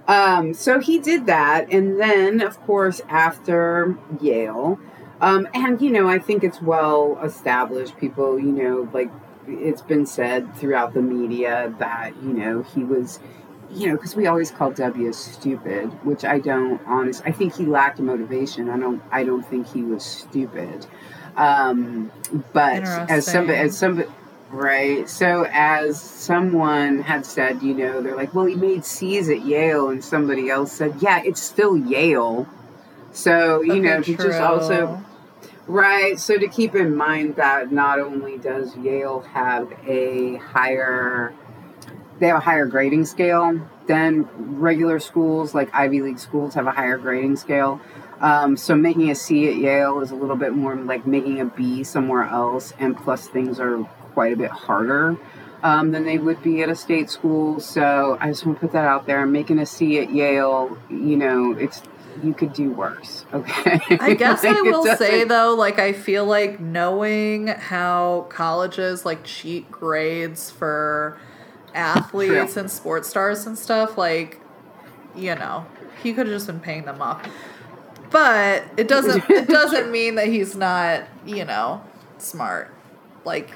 Um, 0.08 0.54
so 0.54 0.80
he 0.80 0.98
did 0.98 1.26
that, 1.26 1.70
and 1.70 2.00
then 2.00 2.40
of 2.40 2.58
course 2.62 3.00
after 3.08 3.96
Yale, 4.20 4.80
um, 5.20 5.46
and 5.52 5.80
you 5.80 5.90
know, 5.90 6.08
I 6.08 6.18
think 6.18 6.42
it's 6.42 6.62
well 6.62 7.20
established. 7.22 7.96
People, 7.98 8.38
you 8.38 8.50
know, 8.50 8.88
like 8.92 9.10
it's 9.46 9.82
been 9.82 10.06
said 10.06 10.56
throughout 10.56 10.94
the 10.94 11.02
media 11.02 11.74
that 11.78 12.16
you 12.22 12.32
know 12.32 12.62
he 12.62 12.84
was 12.84 13.20
you 13.70 13.88
know, 13.88 13.96
because 13.96 14.16
we 14.16 14.26
always 14.26 14.50
call 14.50 14.70
W 14.72 15.12
stupid, 15.12 15.86
which 16.04 16.24
I 16.24 16.38
don't 16.38 16.80
honest. 16.86 17.22
I 17.26 17.32
think 17.32 17.54
he 17.54 17.66
lacked 17.66 17.98
motivation. 17.98 18.70
I 18.70 18.78
don't. 18.78 19.02
I 19.10 19.24
don't 19.24 19.42
think 19.42 19.66
he 19.68 19.82
was 19.82 20.04
stupid. 20.04 20.86
Um, 21.36 22.10
but 22.52 22.82
as 22.82 23.26
somebody, 23.26 23.58
as 23.58 23.76
somebody, 23.76 24.08
right? 24.50 25.08
So 25.08 25.46
as 25.50 26.00
someone 26.00 27.00
had 27.00 27.26
said, 27.26 27.62
you 27.62 27.74
know, 27.74 28.00
they're 28.02 28.16
like, 28.16 28.34
well, 28.34 28.46
he 28.46 28.54
made 28.54 28.84
C's 28.84 29.28
at 29.28 29.44
Yale, 29.44 29.88
and 29.90 30.02
somebody 30.02 30.50
else 30.50 30.72
said, 30.72 30.94
yeah, 31.00 31.22
it's 31.24 31.40
still 31.42 31.76
Yale. 31.76 32.46
So 33.12 33.62
you 33.62 33.80
Okay, 33.80 33.80
know, 33.80 34.02
to 34.02 34.16
just 34.16 34.40
also 34.40 35.02
Right. 35.66 36.18
So 36.18 36.38
to 36.38 36.48
keep 36.48 36.74
in 36.74 36.96
mind 36.96 37.36
that 37.36 37.70
not 37.70 38.00
only 38.00 38.38
does 38.38 38.74
Yale 38.76 39.20
have 39.20 39.70
a 39.86 40.36
higher 40.36 41.34
they 42.18 42.28
have 42.28 42.38
a 42.38 42.40
higher 42.40 42.66
grading 42.66 43.04
scale 43.04 43.60
than 43.86 44.28
regular 44.58 44.98
schools, 44.98 45.54
like 45.54 45.72
Ivy 45.74 46.02
League 46.02 46.18
schools 46.18 46.54
have 46.54 46.66
a 46.66 46.72
higher 46.72 46.98
grading 46.98 47.36
scale. 47.36 47.80
Um, 48.20 48.56
so 48.56 48.74
making 48.74 49.10
a 49.10 49.14
C 49.14 49.48
at 49.48 49.56
Yale 49.56 50.00
is 50.00 50.10
a 50.10 50.16
little 50.16 50.36
bit 50.36 50.52
more 50.52 50.74
like 50.74 51.06
making 51.06 51.40
a 51.40 51.44
B 51.44 51.84
somewhere 51.84 52.24
else, 52.24 52.72
and 52.78 52.96
plus 52.96 53.28
things 53.28 53.60
are 53.60 53.78
quite 54.18 54.32
a 54.32 54.37
bit 54.37 54.50
harder 54.50 55.16
um, 55.62 55.92
than 55.92 56.04
they 56.04 56.18
would 56.18 56.42
be 56.42 56.60
at 56.60 56.68
a 56.68 56.75
state 56.75 57.08
school. 57.08 57.60
So 57.60 58.18
I 58.20 58.26
just 58.30 58.44
want 58.44 58.58
to 58.58 58.66
put 58.66 58.72
that 58.72 58.84
out 58.84 59.06
there. 59.06 59.20
I'm 59.20 59.30
Making 59.30 59.60
a 59.60 59.66
C 59.66 60.00
at 60.00 60.12
Yale, 60.12 60.76
you 60.90 61.16
know, 61.16 61.52
it's 61.52 61.80
you 62.25 62.34
could 62.34 62.52
do 62.52 62.72
worse. 62.72 63.25
Okay. 63.32 63.78
I 64.00 64.14
guess 64.14 64.42
Like, 64.42 64.56
I 64.56 64.62
will 64.62 64.84
say 64.96 65.22
though, 65.22 65.54
like 65.54 65.78
I 65.78 65.92
feel 65.92 66.25
like 66.25 66.58
knowing 66.58 67.46
how 67.46 68.26
colleges 68.28 69.04
like 69.06 69.22
cheat 69.22 69.70
grades 69.70 70.50
for 70.50 71.16
athletes 71.72 72.54
True. 72.54 72.62
and 72.62 72.68
sports 72.68 73.08
stars 73.08 73.46
and 73.46 73.56
stuff, 73.56 73.96
like 73.96 74.40
you 75.14 75.37
know, 75.37 75.64
he 76.02 76.12
could 76.12 76.26
have 76.26 76.34
just 76.34 76.48
been 76.48 76.58
paying 76.58 76.87
them 76.87 77.00
off. 77.00 77.22
but 78.10 78.64
it 78.76 78.88
doesn't 78.88 79.22
it 79.30 79.46
doesn't 79.46 79.92
mean 79.98 80.16
that 80.16 80.26
he's 80.26 80.56
not 80.56 81.04
you 81.25 81.44
know 81.44 81.80
smart 82.18 82.75
like 83.25 83.50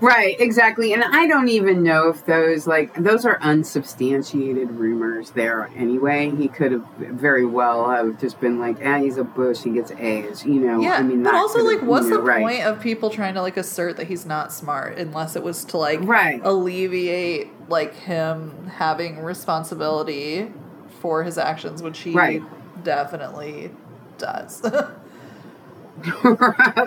Right, 0.00 0.38
exactly. 0.40 0.92
And 0.92 1.02
I 1.04 1.26
don't 1.26 1.48
even 1.48 1.82
know 1.82 2.08
if 2.08 2.26
those 2.26 2.66
like 2.66 2.92
those 2.94 3.24
are 3.24 3.38
unsubstantiated 3.40 4.70
rumors 4.72 5.30
there 5.30 5.70
anyway. 5.76 6.30
He 6.34 6.48
could 6.48 6.72
have 6.72 6.84
very 6.98 7.46
well 7.46 7.88
have 7.88 8.20
just 8.20 8.40
been 8.40 8.58
like, 8.58 8.76
"Ah, 8.84 8.98
he's 8.98 9.16
a 9.16 9.24
bush, 9.24 9.62
he 9.62 9.70
gets 9.70 9.92
A's," 9.92 10.44
you 10.44 10.60
know. 10.60 10.80
yeah 10.80 10.94
I 10.94 11.02
mean, 11.02 11.22
but 11.22 11.34
also 11.34 11.62
like 11.64 11.80
what's 11.82 12.08
the 12.10 12.18
right. 12.20 12.42
point 12.42 12.62
of 12.64 12.80
people 12.80 13.08
trying 13.08 13.34
to 13.34 13.40
like 13.42 13.56
assert 13.56 13.96
that 13.96 14.08
he's 14.08 14.26
not 14.26 14.52
smart 14.52 14.98
unless 14.98 15.36
it 15.36 15.42
was 15.42 15.64
to 15.66 15.78
like 15.78 16.00
Right. 16.02 16.40
alleviate 16.44 17.48
like 17.70 17.94
him 17.94 18.66
having 18.76 19.20
responsibility 19.20 20.52
for 21.00 21.22
his 21.22 21.38
actions 21.38 21.82
which 21.82 22.00
he 22.00 22.12
Right. 22.12 22.42
definitely 22.82 23.70
does 24.18 24.60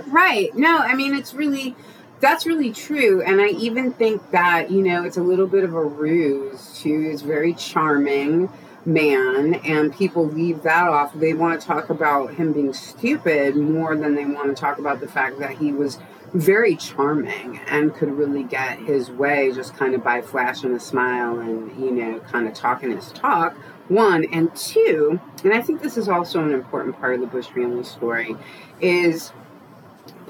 right. 0.07 0.49
No, 0.55 0.77
I 0.77 0.93
mean 0.95 1.13
it's 1.15 1.33
really 1.33 1.75
that's 2.19 2.45
really 2.45 2.71
true. 2.71 3.21
And 3.21 3.41
I 3.41 3.47
even 3.50 3.93
think 3.93 4.31
that, 4.31 4.71
you 4.71 4.81
know, 4.81 5.03
it's 5.03 5.17
a 5.17 5.21
little 5.21 5.47
bit 5.47 5.63
of 5.63 5.74
a 5.74 5.83
ruse 5.83 6.79
to 6.81 6.89
is 6.89 7.21
very 7.21 7.53
charming 7.53 8.50
man 8.86 9.55
and 9.55 9.93
people 9.93 10.25
leave 10.25 10.63
that 10.63 10.88
off. 10.88 11.13
They 11.13 11.33
want 11.33 11.59
to 11.59 11.67
talk 11.67 11.89
about 11.89 12.33
him 12.33 12.53
being 12.53 12.74
stupid 12.74 13.55
more 13.55 13.95
than 13.95 14.15
they 14.15 14.25
want 14.25 14.55
to 14.55 14.59
talk 14.59 14.77
about 14.79 15.00
the 15.00 15.07
fact 15.07 15.39
that 15.39 15.57
he 15.57 15.71
was 15.71 16.00
very 16.33 16.75
charming 16.75 17.59
and 17.67 17.93
could 17.93 18.09
really 18.09 18.43
get 18.43 18.79
his 18.79 19.09
way 19.12 19.51
just 19.53 19.75
kind 19.75 19.93
of 19.93 20.03
by 20.03 20.21
flashing 20.21 20.74
a 20.74 20.79
smile 20.79 21.39
and, 21.39 21.77
you 21.79 21.91
know, 21.91 22.19
kind 22.19 22.47
of 22.47 22.53
talking 22.53 22.91
his 22.91 23.12
talk. 23.12 23.55
One 23.88 24.25
and 24.33 24.53
two, 24.55 25.19
and 25.43 25.53
I 25.53 25.62
think 25.62 25.81
this 25.81 25.95
is 25.97 26.09
also 26.09 26.43
an 26.43 26.53
important 26.53 27.00
part 27.00 27.15
of 27.15 27.21
the 27.21 27.27
Bush 27.27 27.47
family 27.47 27.86
story, 27.86 28.36
is 28.81 29.31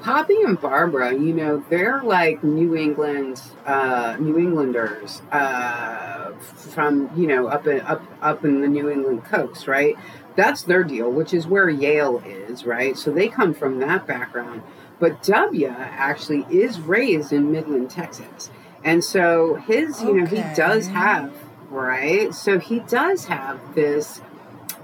Poppy 0.00 0.42
and 0.42 0.60
Barbara, 0.60 1.12
you 1.12 1.32
know, 1.32 1.64
they're 1.68 2.02
like 2.02 2.44
New 2.44 2.76
England, 2.76 3.42
uh, 3.66 4.16
New 4.18 4.38
Englanders 4.38 5.22
uh, 5.32 6.32
from 6.32 7.10
you 7.16 7.26
know 7.26 7.48
up 7.48 7.66
in 7.66 7.80
up 7.80 8.02
up 8.22 8.44
in 8.44 8.60
the 8.60 8.68
New 8.68 8.88
England 8.88 9.24
coast, 9.24 9.66
right? 9.66 9.96
That's 10.36 10.62
their 10.62 10.84
deal, 10.84 11.10
which 11.10 11.34
is 11.34 11.48
where 11.48 11.68
Yale 11.68 12.22
is, 12.24 12.64
right? 12.64 12.96
So 12.96 13.10
they 13.10 13.28
come 13.28 13.54
from 13.54 13.80
that 13.80 14.06
background. 14.06 14.62
But 15.00 15.22
W 15.24 15.68
actually 15.68 16.46
is 16.50 16.80
raised 16.80 17.32
in 17.32 17.50
Midland, 17.50 17.90
Texas, 17.90 18.50
and 18.84 19.02
so 19.02 19.54
his, 19.54 20.02
you 20.02 20.14
know, 20.14 20.26
he 20.26 20.42
does 20.54 20.88
have 20.88 21.32
right. 21.70 22.34
So 22.34 22.58
he 22.58 22.80
does 22.80 23.26
have 23.26 23.74
this 23.74 24.20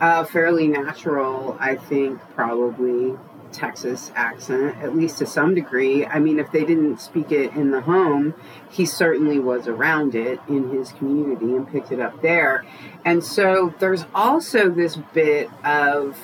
uh, 0.01 0.25
fairly 0.25 0.69
natural, 0.69 1.57
I 1.61 1.77
think, 1.77 2.21
probably 2.35 3.17
Texas 3.55 4.11
accent, 4.15 4.77
at 4.83 4.95
least 4.97 5.19
to 5.19 5.27
some 5.27 5.55
degree. 5.55 6.05
I 6.05 6.19
mean, 6.19 6.39
if 6.39 6.51
they 6.53 6.65
didn't 6.65 7.01
speak 7.01 7.33
it 7.33 7.53
in 7.55 7.71
the 7.71 7.81
home, 7.81 8.35
he 8.71 8.85
certainly 8.85 9.39
was 9.39 9.67
around 9.69 10.15
it 10.15 10.41
in 10.49 10.71
his 10.71 10.93
community 10.93 11.55
and 11.55 11.67
picked 11.71 11.93
it 11.93 12.01
up 12.01 12.21
there. 12.21 12.65
And 13.05 13.25
so 13.25 13.73
there's 13.79 14.05
also 14.15 14.69
this 14.69 14.97
bit 15.15 15.49
of, 15.65 16.19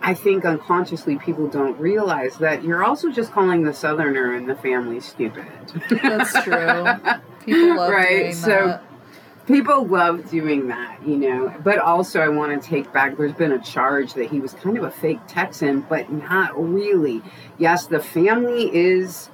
I 0.00 0.14
think 0.14 0.44
unconsciously 0.44 1.16
people 1.18 1.48
don't 1.48 1.78
realize 1.78 2.38
that 2.38 2.62
you're 2.64 2.84
also 2.84 3.10
just 3.10 3.32
calling 3.32 3.64
the 3.64 3.74
Southerner 3.74 4.34
in 4.36 4.46
the 4.46 4.54
family 4.56 5.00
stupid. 5.00 5.46
that's 6.02 6.32
true 6.44 6.54
people 7.44 7.76
love 7.76 7.90
Right, 7.92 8.34
so- 8.34 8.48
that 8.48 8.82
people 9.48 9.86
love 9.86 10.30
doing 10.30 10.68
that, 10.68 11.04
you 11.04 11.16
know. 11.16 11.52
But 11.64 11.78
also, 11.78 12.20
I 12.20 12.28
want 12.28 12.62
to 12.62 12.68
take 12.68 12.92
back. 12.92 13.16
There's 13.16 13.32
been 13.32 13.52
a 13.52 13.58
charge 13.58 14.14
that 14.14 14.30
he 14.30 14.40
was 14.40 14.52
kind 14.52 14.76
of 14.76 14.84
a 14.84 14.90
fake 14.90 15.20
Texan, 15.26 15.80
but 15.80 16.12
not 16.12 16.52
really. 16.56 17.22
Yes, 17.56 17.86
the 17.86 18.00
family 18.00 18.70
is. 18.72 19.30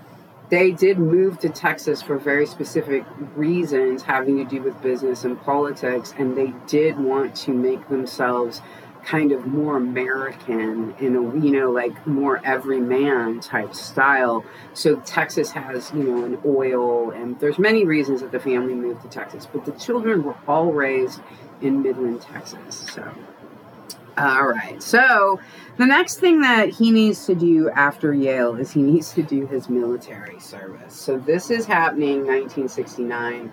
They 0.51 0.71
did 0.71 0.99
move 0.99 1.39
to 1.41 1.49
Texas 1.49 2.03
for 2.03 2.19
very 2.19 2.47
specific 2.47 3.05
reasons 3.35 4.03
having 4.03 4.37
to 4.37 4.45
do 4.45 4.63
with 4.63 4.81
business 4.83 5.25
and 5.25 5.41
politics, 5.41 6.15
and 6.17 6.37
they 6.37 6.53
did 6.67 6.99
want 6.99 7.35
to 7.37 7.53
make 7.53 7.89
themselves 7.89 8.61
kind 9.05 9.33
of 9.33 9.47
more 9.47 9.77
American 9.77 10.95
in 10.99 11.17
a 11.17 11.23
you 11.39 11.51
know 11.51 11.71
like 11.71 12.07
more 12.07 12.41
everyman 12.45 13.41
type 13.41 13.75
style. 13.75 14.45
So 14.73 14.97
Texas 15.01 15.51
has 15.53 15.93
you 15.93 16.05
know 16.05 16.25
an 16.25 16.39
oil 16.45 17.11
and 17.11 17.39
there's 17.41 17.59
many 17.59 17.85
reasons 17.85 18.21
that 18.21 18.33
the 18.33 18.41
family 18.41 18.75
moved 18.75 19.03
to 19.03 19.09
Texas, 19.09 19.47
but 19.51 19.65
the 19.65 19.73
children 19.73 20.25
were 20.25 20.37
all 20.47 20.73
raised 20.73 21.21
in 21.61 21.83
Midland, 21.83 22.23
Texas. 22.23 22.91
So. 22.93 23.13
All 24.17 24.47
right. 24.47 24.81
So 24.81 25.41
the 25.77 25.87
next 25.87 26.21
thing 26.21 26.41
that 26.43 26.69
he 26.69 26.93
needs 26.93 27.27
to 27.27 27.35
do 27.35 27.69
after 27.71 28.15
Yale 28.15 28.55
is 28.55 28.71
he 28.71 28.83
needs 28.83 29.13
to 29.15 29.25
do 29.25 29.47
his 29.47 29.69
military 29.69 30.39
service. 30.39 30.95
So 30.95 31.19
this 31.19 31.51
is 31.51 31.67
happening 31.67 32.19
1969. 32.19 33.51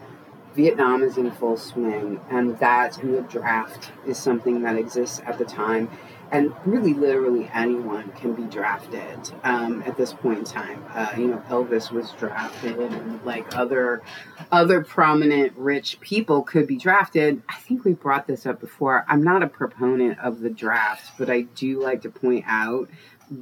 Vietnam 0.55 1.03
is 1.03 1.17
in 1.17 1.31
full 1.31 1.57
swing, 1.57 2.19
and 2.29 2.57
that 2.59 3.01
and 3.01 3.13
the 3.13 3.21
draft 3.21 3.91
is 4.05 4.17
something 4.17 4.61
that 4.63 4.75
exists 4.75 5.21
at 5.25 5.37
the 5.37 5.45
time. 5.45 5.89
And 6.31 6.53
really, 6.65 6.93
literally 6.93 7.49
anyone 7.53 8.09
can 8.13 8.33
be 8.33 8.43
drafted 8.43 9.19
um, 9.43 9.83
at 9.85 9.97
this 9.97 10.13
point 10.13 10.39
in 10.39 10.45
time. 10.45 10.85
Uh, 10.93 11.11
you 11.17 11.27
know, 11.27 11.43
Elvis 11.49 11.91
was 11.91 12.11
drafted, 12.11 12.79
and 12.79 13.23
like 13.25 13.53
other 13.55 14.01
other 14.49 14.81
prominent 14.81 15.53
rich 15.57 15.99
people 15.99 16.41
could 16.41 16.67
be 16.67 16.77
drafted. 16.77 17.41
I 17.49 17.55
think 17.55 17.83
we 17.83 17.93
brought 17.93 18.27
this 18.27 18.45
up 18.45 18.61
before. 18.61 19.05
I'm 19.09 19.23
not 19.23 19.43
a 19.43 19.47
proponent 19.47 20.19
of 20.19 20.39
the 20.39 20.49
draft, 20.49 21.11
but 21.17 21.29
I 21.29 21.41
do 21.41 21.81
like 21.81 22.01
to 22.03 22.09
point 22.09 22.45
out 22.47 22.89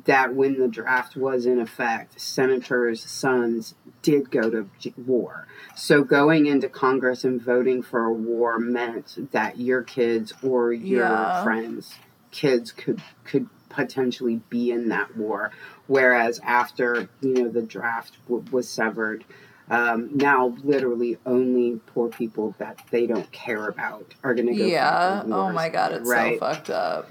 that 0.05 0.35
when 0.35 0.59
the 0.59 0.67
draft 0.67 1.15
was 1.15 1.45
in 1.45 1.59
effect, 1.59 2.21
senators' 2.21 3.03
sons 3.03 3.73
did 4.03 4.29
go 4.29 4.49
to 4.49 4.69
war. 4.97 5.47
So 5.75 6.03
going 6.03 6.45
into 6.45 6.69
Congress 6.69 7.23
and 7.23 7.41
voting 7.41 7.81
for 7.81 8.03
a 8.05 8.13
war 8.13 8.59
meant 8.59 9.31
that 9.31 9.59
your 9.59 9.81
kids 9.81 10.31
or 10.43 10.71
your 10.71 11.07
Yeah. 11.07 11.43
friends' 11.43 11.95
kids 12.31 12.71
could 12.71 13.01
could 13.23 13.47
potentially 13.69 14.41
be 14.49 14.71
in 14.71 14.89
that 14.89 15.15
war. 15.17 15.51
Whereas 15.87 16.39
after 16.43 17.09
you 17.21 17.33
know 17.33 17.49
the 17.49 17.61
draft 17.63 18.17
w- 18.27 18.45
was 18.51 18.69
severed, 18.69 19.23
um, 19.71 20.09
now 20.13 20.55
literally 20.63 21.17
only 21.25 21.79
poor 21.87 22.09
people 22.09 22.53
that 22.59 22.79
they 22.91 23.07
don't 23.07 23.31
care 23.31 23.67
about 23.67 24.13
are 24.23 24.33
going 24.35 24.47
to 24.47 24.55
go. 24.55 24.65
yeah 24.65 25.23
oh 25.25 25.51
my 25.51 25.69
god 25.69 25.91
it's 25.93 26.07
right? 26.09 26.35
so 26.39 26.39
fucked 26.39 26.69
up 26.69 27.09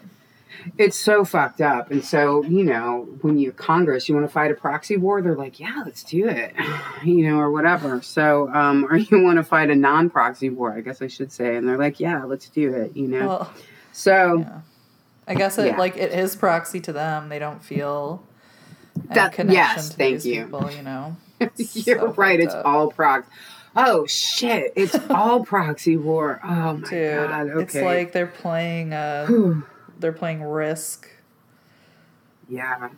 It's 0.77 0.97
so 0.97 1.25
fucked 1.25 1.61
up. 1.61 1.91
And 1.91 2.05
so, 2.05 2.43
you 2.45 2.65
know, 2.65 3.09
when 3.21 3.39
you're 3.39 3.53
Congress, 3.53 4.09
you 4.09 4.15
want 4.15 4.27
to 4.27 4.33
fight 4.33 4.51
a 4.51 4.55
proxy 4.55 4.97
war, 4.97 5.23
they're 5.23 5.35
like, 5.37 5.59
yeah, 5.61 5.83
let's 5.85 6.03
do 6.03 6.27
it, 6.29 6.55
you 7.05 7.29
know, 7.29 7.39
or 7.39 7.51
whatever. 7.51 8.01
So, 8.03 8.49
um, 8.55 8.85
or 8.91 8.97
you 8.97 9.23
want 9.23 9.37
to 9.39 9.45
fight 9.45 9.71
a 9.71 9.75
non 9.75 10.11
proxy 10.11 10.51
war, 10.51 10.73
I 10.73 10.81
guess 10.81 11.01
I 11.03 11.07
should 11.09 11.33
say. 11.33 11.57
And 11.57 11.69
they're 11.69 11.79
like, 11.79 12.01
yeah, 12.01 12.25
let's 12.25 12.49
do 12.49 12.73
it, 12.75 12.97
you 12.97 13.09
know. 13.09 13.27
well 13.27 13.53
so, 13.93 14.39
yeah 14.39 14.61
i 15.27 15.35
guess 15.35 15.59
it 15.59 15.67
Yeah. 15.67 15.77
like 15.77 15.97
it 15.97 16.13
is 16.13 16.35
proxy 16.37 16.81
to 16.81 16.93
them 16.93 17.29
they 17.29 17.39
don't 17.39 17.63
feel 17.63 18.23
That- 19.11 19.33
connection 19.33 19.55
yes, 19.55 19.89
to 19.91 19.97
thank 19.97 20.15
these 20.23 20.27
you. 20.27 20.45
people 20.45 20.71
you 20.71 20.83
know 20.83 21.17
you're 21.57 21.99
So 21.99 22.13
right. 22.15 22.41
It's 22.41 22.55
up. 22.55 22.65
all 22.67 22.91
proxy. 22.91 23.31
Oh, 23.77 24.07
shit. 24.07 24.73
It's 24.75 24.97
all 25.11 25.45
proxy 25.45 25.97
war. 25.97 26.41
Oh, 26.43 26.49
my 26.75 26.89
dude 26.91 27.29
God. 27.29 27.49
Okay. 27.51 27.63
it's 27.63 27.75
like 27.77 28.13
they're 28.13 28.27
playing 28.27 28.91
Whew. 29.27 29.65
They're 29.99 30.13
playing 30.13 30.43
risk 30.43 31.09
Yeah, 32.49 32.91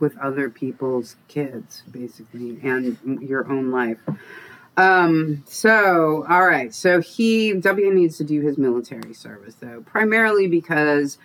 with 0.00 0.16
other 0.18 0.50
people's 0.50 1.16
kids, 1.28 1.82
basically, 1.90 2.58
and 2.62 2.98
your 3.22 3.50
own 3.50 3.70
life. 3.70 3.98
Um, 4.76 5.44
so, 5.46 6.26
all 6.28 6.46
right. 6.46 6.74
So 6.74 7.00
he, 7.00 7.52
W 7.54 7.94
needs 7.94 8.16
to 8.18 8.24
do 8.24 8.40
his 8.40 8.58
military 8.58 9.14
service, 9.14 9.54
though, 9.60 9.82
primarily 9.82 10.48
because 10.48 11.18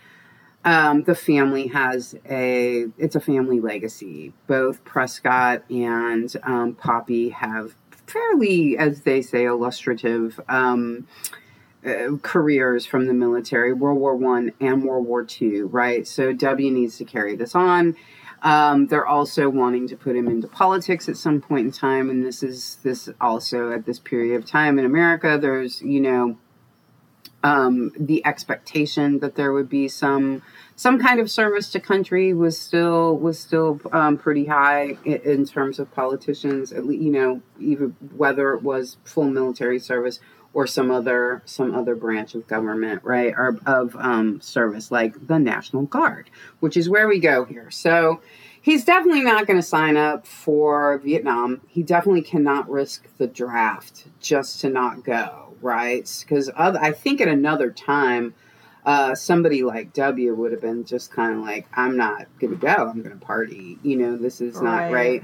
um, 0.66 1.04
the 1.04 1.16
family 1.16 1.68
has 1.68 2.16
a, 2.30 2.88
it's 2.98 3.16
a 3.16 3.20
family 3.20 3.60
legacy. 3.60 4.34
Both 4.46 4.84
Prescott 4.84 5.64
and 5.72 6.34
um, 6.44 6.76
Poppy 6.76 7.30
have 7.30 7.76
fairly, 8.06 8.78
as 8.78 9.02
they 9.02 9.22
say, 9.22 9.46
illustrative 9.46 10.40
um, 10.50 11.08
uh, 11.86 12.18
careers 12.22 12.86
from 12.86 13.08
the 13.08 13.14
military, 13.14 13.74
World 13.74 14.00
War 14.00 14.16
One 14.16 14.52
and 14.60 14.84
World 14.84 15.06
War 15.06 15.24
Two, 15.24 15.68
right? 15.68 16.08
So 16.08 16.34
W 16.34 16.72
needs 16.72 16.98
to 16.98 17.06
carry 17.06 17.36
this 17.36 17.56
on. 17.56 17.96
Um, 18.42 18.88
they're 18.88 19.06
also 19.06 19.50
wanting 19.50 19.88
to 19.90 19.98
put 19.98 20.16
him 20.16 20.28
into 20.28 20.48
politics 20.48 21.10
at 21.10 21.18
some 21.18 21.42
point 21.42 21.66
in 21.66 21.72
time, 21.72 22.10
and 22.10 22.26
this 22.26 22.42
is 22.42 22.78
this 22.84 23.10
also 23.20 23.72
at 23.72 23.86
this 23.86 24.00
period 24.00 24.36
of 24.36 24.46
time 24.46 24.80
in 24.80 24.86
America. 24.86 25.38
There's 25.40 25.82
you 25.82 26.00
know 26.00 26.38
um, 27.44 27.92
the 27.98 28.26
expectation 28.26 29.20
that 29.20 29.36
there 29.36 29.54
would 29.54 29.70
be 29.70 29.88
some 29.88 30.42
some 30.76 31.00
kind 31.00 31.20
of 31.20 31.30
service 31.30 31.70
to 31.72 31.80
country 31.80 32.34
was 32.34 32.58
still 32.58 33.18
was 33.18 33.40
still 33.40 33.80
um, 33.92 34.18
pretty 34.18 34.46
high 34.46 34.98
in, 35.04 35.22
in, 35.22 35.46
terms 35.46 35.80
of 35.80 35.92
politicians. 35.94 36.72
At 36.72 36.86
least, 36.86 37.02
you 37.02 37.12
know, 37.12 37.42
even 37.60 37.96
whether 38.16 38.54
it 38.54 38.64
was 38.64 38.98
full 39.04 39.30
military 39.30 39.80
service 39.80 40.20
or 40.54 40.66
some 40.66 40.90
other 40.90 41.42
some 41.46 41.76
other 41.76 41.96
branch 41.96 42.36
of 42.36 42.48
government, 42.48 43.02
right, 43.04 43.34
or 43.38 43.58
of 43.66 43.96
um, 43.98 44.42
service 44.42 44.92
like 44.92 45.28
the 45.28 45.40
National 45.40 45.84
Guard, 45.84 46.30
which 46.60 46.76
is 46.76 46.90
where 46.90 47.08
we 47.08 47.20
go 47.20 47.46
here. 47.46 47.70
So 47.72 48.22
he's 48.62 48.86
definitely 48.86 49.24
not 49.24 49.48
going 49.48 49.60
to 49.60 49.66
sign 49.66 49.98
up 49.98 50.26
for 50.26 50.98
Vietnam. 51.00 51.62
He 51.68 51.84
definitely 51.84 52.24
cannot 52.24 52.70
risk 52.70 53.08
the 53.18 53.28
draft 53.28 54.06
just 54.20 54.62
to 54.62 54.70
not 54.70 55.04
go, 55.04 55.54
right? 55.62 56.10
Because 56.22 56.50
I 56.56 56.92
think 56.92 57.22
at 57.22 57.28
another 57.28 57.72
time, 57.72 58.34
uh, 58.86 59.14
somebody 59.14 59.62
like 59.64 59.94
W 59.94 60.34
would 60.34 60.52
have 60.52 60.62
been 60.62 60.84
just 60.86 61.12
kind 61.12 61.36
of 61.36 61.42
like, 61.42 61.68
I'm 61.74 61.98
not 61.98 62.28
going 62.40 62.54
to 62.54 62.60
go. 62.60 62.74
I'm 62.74 63.02
going 63.02 63.18
to 63.18 63.26
party. 63.26 63.78
You 63.84 63.98
know, 63.98 64.18
this 64.18 64.42
is 64.42 64.62
not 64.62 64.92
right. 64.92 65.22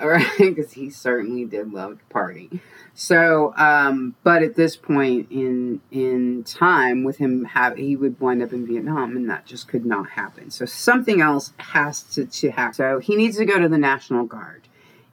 right? 0.04 0.26
Because 0.38 0.72
he 0.72 0.90
certainly 0.90 1.44
did 1.44 1.72
love 1.72 1.98
to 1.98 2.04
party. 2.06 2.60
So, 2.94 3.54
um, 3.56 4.14
but 4.24 4.42
at 4.42 4.56
this 4.56 4.76
point 4.76 5.30
in 5.30 5.80
in 5.90 6.44
time, 6.44 7.04
with 7.04 7.18
him, 7.18 7.44
have 7.44 7.76
he 7.76 7.96
would 7.96 8.20
wind 8.20 8.42
up 8.42 8.52
in 8.52 8.66
Vietnam, 8.66 9.16
and 9.16 9.28
that 9.30 9.46
just 9.46 9.68
could 9.68 9.86
not 9.86 10.10
happen. 10.10 10.50
So 10.50 10.64
something 10.64 11.20
else 11.20 11.52
has 11.58 12.02
to, 12.14 12.26
to 12.26 12.50
happen. 12.50 12.74
So 12.74 12.98
he 12.98 13.16
needs 13.16 13.36
to 13.38 13.44
go 13.44 13.58
to 13.58 13.68
the 13.68 13.78
National 13.78 14.24
Guard, 14.24 14.68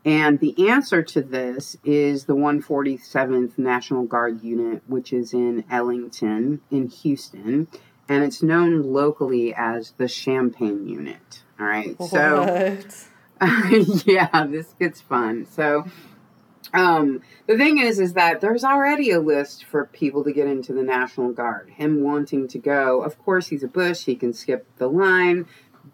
and 0.05 0.39
the 0.39 0.69
answer 0.69 1.03
to 1.03 1.21
this 1.21 1.77
is 1.83 2.25
the 2.25 2.35
147th 2.35 3.57
National 3.57 4.03
Guard 4.03 4.43
Unit, 4.43 4.81
which 4.87 5.13
is 5.13 5.33
in 5.33 5.63
Ellington, 5.69 6.61
in 6.71 6.87
Houston, 6.87 7.67
and 8.09 8.23
it's 8.23 8.41
known 8.41 8.81
locally 8.81 9.53
as 9.53 9.91
the 9.97 10.07
Champagne 10.07 10.87
Unit. 10.87 11.43
All 11.59 11.65
right, 11.65 11.97
what? 11.99 12.09
so. 12.09 12.79
yeah, 14.05 14.47
this 14.47 14.73
gets 14.79 15.01
fun. 15.01 15.45
So 15.45 15.85
um, 16.73 17.21
the 17.45 17.57
thing 17.57 17.79
is, 17.79 17.99
is 17.99 18.13
that 18.13 18.41
there's 18.41 18.63
already 18.63 19.11
a 19.11 19.19
list 19.19 19.63
for 19.65 19.85
people 19.85 20.23
to 20.23 20.33
get 20.33 20.47
into 20.47 20.73
the 20.73 20.83
National 20.83 21.31
Guard. 21.31 21.69
Him 21.69 22.03
wanting 22.03 22.47
to 22.49 22.59
go, 22.59 23.01
of 23.01 23.17
course, 23.23 23.47
he's 23.47 23.63
a 23.63 23.67
Bush. 23.67 24.05
He 24.05 24.15
can 24.15 24.33
skip 24.33 24.67
the 24.77 24.87
line. 24.87 25.45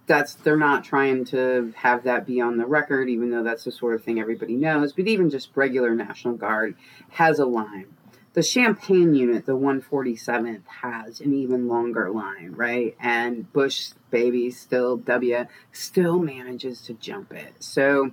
That's 0.07 0.33
they're 0.33 0.57
not 0.57 0.83
trying 0.83 1.25
to 1.25 1.73
have 1.77 2.03
that 2.03 2.25
be 2.25 2.41
on 2.41 2.57
the 2.57 2.65
record, 2.65 3.09
even 3.09 3.29
though 3.29 3.43
that's 3.43 3.63
the 3.63 3.71
sort 3.71 3.93
of 3.93 4.03
thing 4.03 4.19
everybody 4.19 4.55
knows. 4.55 4.93
But 4.93 5.07
even 5.07 5.29
just 5.29 5.49
regular 5.55 5.93
National 5.93 6.35
Guard 6.35 6.75
has 7.09 7.39
a 7.39 7.45
line. 7.45 7.87
The 8.33 8.41
Champagne 8.41 9.13
unit, 9.13 9.45
the 9.45 9.55
147th, 9.55 10.65
has 10.81 11.21
an 11.21 11.33
even 11.33 11.67
longer 11.67 12.09
line, 12.09 12.53
right? 12.55 12.95
And 12.99 13.51
Bush 13.53 13.91
baby 14.09 14.49
still 14.49 14.97
W 14.97 15.45
still 15.71 16.17
manages 16.17 16.81
to 16.81 16.93
jump 16.93 17.31
it. 17.31 17.53
So 17.59 18.11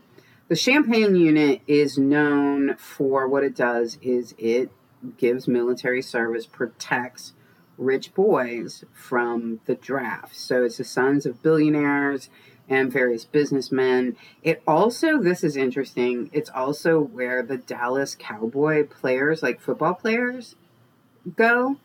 the 0.48 0.56
Champagne 0.56 1.16
unit 1.16 1.62
is 1.66 1.96
known 1.96 2.76
for 2.76 3.26
what 3.28 3.44
it 3.44 3.56
does 3.56 3.96
is 4.02 4.34
it 4.36 4.70
gives 5.16 5.48
military 5.48 6.02
service, 6.02 6.44
protects 6.44 7.32
rich 7.78 8.12
boys 8.12 8.84
from 8.92 9.60
the 9.64 9.74
draft. 9.74 10.36
So 10.36 10.64
it's 10.64 10.76
the 10.76 10.84
sons 10.84 11.24
of 11.24 11.42
billionaires 11.42 12.28
and 12.70 12.90
various 12.90 13.26
businessmen. 13.26 14.16
It 14.42 14.62
also, 14.66 15.18
this 15.18 15.44
is 15.44 15.56
interesting, 15.56 16.30
it's 16.32 16.48
also 16.48 16.98
where 16.98 17.42
the 17.42 17.58
Dallas 17.58 18.16
Cowboy 18.18 18.86
players, 18.86 19.42
like 19.42 19.60
football 19.60 19.94
players, 19.94 20.54
go 21.36 21.76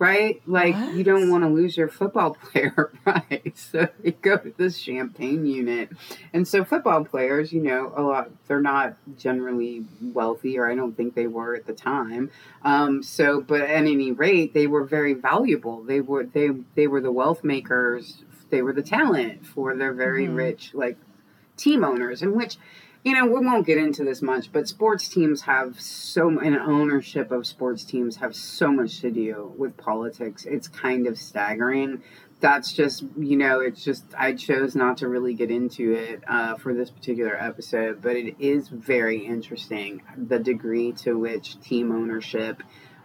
right? 0.00 0.40
Like 0.46 0.74
what? 0.74 0.94
you 0.94 1.04
don't 1.04 1.30
want 1.30 1.44
to 1.44 1.48
lose 1.48 1.76
your 1.76 1.86
football 1.86 2.34
player, 2.52 2.90
right? 3.04 3.52
So 3.56 3.86
you 4.02 4.12
go 4.12 4.38
to 4.38 4.52
this 4.56 4.78
champagne 4.78 5.46
unit. 5.46 5.90
And 6.32 6.48
so 6.48 6.64
football 6.64 7.04
players, 7.04 7.52
you 7.52 7.62
know, 7.62 7.92
a 7.94 8.02
lot 8.02 8.30
they're 8.48 8.60
not 8.60 8.96
generally 9.16 9.84
wealthy 10.02 10.58
or 10.58 10.68
I 10.68 10.74
don't 10.74 10.96
think 10.96 11.14
they 11.14 11.28
were 11.28 11.54
at 11.54 11.66
the 11.66 11.74
time. 11.74 12.30
Um, 12.64 13.02
so 13.02 13.40
but 13.42 13.60
at 13.60 13.86
any 13.86 14.10
rate, 14.10 14.54
they 14.54 14.66
were 14.66 14.84
very 14.84 15.12
valuable. 15.12 15.82
They 15.82 16.00
were 16.00 16.24
they 16.24 16.48
they 16.74 16.86
were 16.88 17.02
the 17.02 17.12
wealth 17.12 17.44
makers, 17.44 18.22
they 18.50 18.62
were 18.62 18.72
the 18.72 18.82
talent 18.82 19.46
for 19.46 19.76
their 19.76 19.92
very 19.92 20.26
mm-hmm. 20.26 20.34
rich 20.34 20.70
like 20.74 20.98
team 21.56 21.84
owners 21.84 22.22
in 22.22 22.34
which 22.34 22.56
you 23.04 23.14
know, 23.14 23.24
we 23.26 23.44
won't 23.44 23.66
get 23.66 23.78
into 23.78 24.04
this 24.04 24.20
much, 24.20 24.52
but 24.52 24.68
sports 24.68 25.08
teams 25.08 25.42
have 25.42 25.80
so, 25.80 26.38
and 26.38 26.56
ownership 26.56 27.30
of 27.30 27.46
sports 27.46 27.84
teams 27.84 28.16
have 28.16 28.36
so 28.36 28.70
much 28.70 29.00
to 29.00 29.10
do 29.10 29.54
with 29.56 29.76
politics. 29.76 30.44
It's 30.44 30.68
kind 30.68 31.06
of 31.06 31.18
staggering. 31.18 32.02
That's 32.40 32.72
just, 32.72 33.04
you 33.18 33.36
know, 33.36 33.60
it's 33.60 33.82
just, 33.82 34.04
I 34.16 34.34
chose 34.34 34.74
not 34.74 34.98
to 34.98 35.08
really 35.08 35.34
get 35.34 35.50
into 35.50 35.92
it 35.92 36.22
uh, 36.28 36.56
for 36.56 36.74
this 36.74 36.90
particular 36.90 37.34
episode, 37.34 38.02
but 38.02 38.16
it 38.16 38.36
is 38.38 38.68
very 38.68 39.24
interesting 39.24 40.02
the 40.16 40.38
degree 40.38 40.92
to 40.92 41.14
which 41.14 41.60
team 41.60 41.92
ownership 41.92 42.62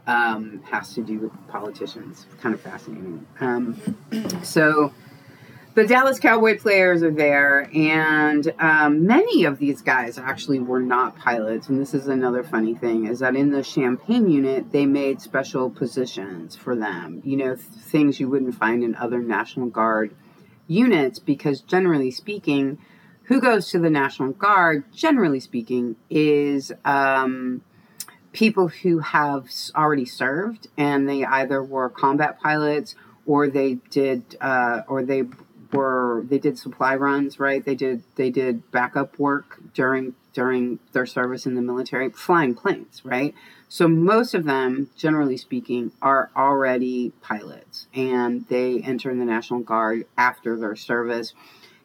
um, 0.08 0.62
has 0.70 0.94
to 0.96 1.02
do 1.02 1.20
with 1.20 1.32
politicians. 1.48 2.26
It's 2.32 2.42
kind 2.42 2.54
of 2.54 2.62
fascinating. 2.62 3.26
Um, 3.40 3.78
so, 4.44 4.94
the 5.76 5.86
Dallas 5.86 6.20
Cowboy 6.20 6.58
players 6.58 7.04
are 7.04 7.12
there, 7.12 7.70
and 7.74 8.52
um, 8.60 9.06
many 9.06 9.44
of 9.44 9.60
these 9.60 9.82
guys 9.82 10.18
actually 10.18 10.60
were 10.60 10.80
not 10.80 11.18
pilots. 11.18 11.68
And 11.68 11.82
this 11.82 11.94
is 11.94 12.08
another 12.08 12.44
funny 12.44 12.74
thing: 12.74 13.06
is 13.06 13.20
that 13.20 13.36
in 13.36 13.52
the 13.52 13.62
Champagne 13.62 14.30
unit, 14.30 14.72
they 14.72 14.86
made 14.86 15.22
special 15.22 15.70
positions 15.70 16.56
for 16.56 16.78
them. 16.78 17.22
You 17.26 17.36
know, 17.36 17.56
th- 17.56 17.68
things 17.68 18.22
you 18.22 18.30
wouldn't 18.30 18.56
find 18.56 18.86
in 18.86 18.96
other 18.96 19.20
National 19.20 19.68
Guard 19.68 20.16
units, 20.66 21.20
because 21.20 21.60
generally 21.60 22.10
speaking, 22.10 22.78
who 23.24 23.42
goes 23.42 23.70
to 23.72 23.80
the 23.80 23.90
National 23.90 24.32
Guard, 24.32 24.86
generally 24.94 25.42
speaking, 25.42 25.98
is 26.10 26.72
um, 26.86 27.62
people 28.32 28.70
who 28.70 29.00
have 29.00 29.50
already 29.76 30.06
served, 30.06 30.70
and 30.78 31.10
they 31.10 31.26
either 31.26 31.62
were 31.62 31.90
combat 31.90 32.40
pilots 32.40 32.96
or 33.26 33.50
they 33.50 33.74
did, 33.90 34.38
uh, 34.40 34.82
or 34.88 35.04
they 35.04 35.24
were 35.76 36.24
they 36.28 36.40
did 36.40 36.58
supply 36.58 36.96
runs, 36.96 37.40
right? 37.40 37.64
They 37.64 37.76
did 37.76 38.04
they 38.16 38.30
did 38.30 38.72
backup 38.72 39.20
work 39.20 39.60
during 39.74 40.16
during 40.34 40.80
their 40.92 41.06
service 41.06 41.46
in 41.46 41.56
the 41.56 41.62
military, 41.62 42.10
flying 42.10 42.54
planes, 42.54 43.02
right? 43.06 43.34
So 43.70 43.88
most 43.88 44.34
of 44.34 44.44
them, 44.44 44.90
generally 44.98 45.38
speaking, 45.38 45.92
are 46.02 46.30
already 46.36 47.14
pilots, 47.22 47.88
and 47.94 48.46
they 48.48 48.82
enter 48.82 49.16
the 49.16 49.26
National 49.26 49.62
Guard 49.62 50.06
after 50.18 50.58
their 50.58 50.76
service. 50.76 51.34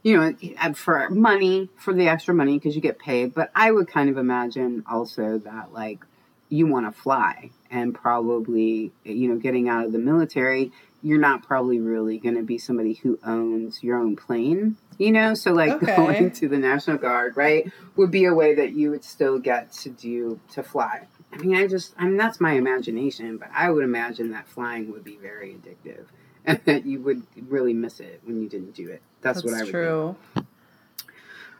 You 0.03 0.17
know, 0.17 0.73
for 0.75 1.11
money, 1.11 1.69
for 1.77 1.93
the 1.93 2.09
extra 2.09 2.35
money, 2.35 2.59
because 2.59 2.75
you 2.75 2.81
get 2.81 2.99
paid. 2.99 3.35
But 3.35 3.51
I 3.55 3.71
would 3.71 3.87
kind 3.87 4.09
of 4.09 4.17
imagine 4.17 4.83
also 4.91 5.39
that 5.39 5.73
like 5.73 6.05
you 6.49 6.67
want 6.67 6.87
to 6.87 7.01
fly, 7.01 7.51
and 7.71 7.95
probably 7.95 8.93
you 9.05 9.29
know 9.29 9.37
getting 9.37 9.69
out 9.69 9.87
of 9.87 9.93
the 9.93 9.99
military 9.99 10.73
you're 11.03 11.19
not 11.19 11.43
probably 11.43 11.81
really 11.81 12.19
going 12.19 12.35
to 12.35 12.43
be 12.43 12.59
somebody 12.59 12.95
who 12.95 13.19
owns 13.25 13.83
your 13.83 13.97
own 13.97 14.17
plane, 14.17 14.77
you 14.99 15.11
know? 15.11 15.35
So, 15.35 15.53
like, 15.53 15.73
okay. 15.83 15.97
going 15.97 16.31
to 16.33 16.49
the 16.49 16.59
National 16.59 16.99
Guard, 16.99 17.37
right, 17.37 17.71
would 17.97 18.11
be 18.11 18.25
a 18.25 18.35
way 18.35 18.55
that 18.55 18.73
you 18.73 18.91
would 18.91 19.05
still 19.05 19.39
get 19.39 19.73
to 19.73 19.91
do 19.91 20.41
to 20.53 20.63
fly. 20.63 21.07
I 21.33 21.39
mean, 21.39 21.57
I 21.57 21.67
just, 21.67 21.95
I 21.97 22.05
mean, 22.05 22.17
that's 22.17 22.41
my 22.41 22.53
imagination, 22.53 23.39
but 23.39 23.49
I 23.55 23.71
would 23.71 23.85
imagine 23.85 24.33
that 24.33 24.49
flying 24.49 24.91
would 24.93 25.05
be 25.05 25.17
very 25.17 25.55
addictive 25.55 26.07
and 26.45 26.61
that 26.65 26.87
you 26.87 27.01
would 27.01 27.23
really 27.49 27.75
miss 27.75 28.01
it 28.01 28.21
when 28.25 28.43
you 28.43 28.49
didn't 28.49 28.75
do 28.75 28.89
it. 28.89 29.03
That's, 29.21 29.43
that's 29.43 29.45
what 29.45 29.55
I 29.55 29.65
would 29.65 29.71
true. 29.71 30.17
Think. 30.35 30.47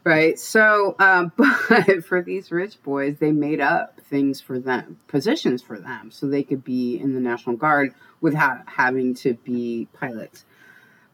Right. 0.03 0.39
So, 0.39 0.97
um, 0.99 1.33
but 1.37 2.05
for 2.05 2.23
these 2.23 2.51
rich 2.51 2.83
boys, 2.83 3.19
they 3.19 3.33
made 3.33 3.61
up 3.61 4.01
things 4.01 4.41
for 4.41 4.59
them, 4.59 4.99
positions 5.09 5.63
for 5.63 5.79
them, 5.79 6.11
so 6.11 6.27
they 6.27 6.43
could 6.43 6.65
be 6.65 6.99
in 6.99 7.15
the 7.15 7.21
National 7.21 7.57
Guard 7.57 7.95
without 8.21 8.63
having 8.67 9.15
to 9.15 9.35
be 9.35 9.89
pilots. 9.93 10.45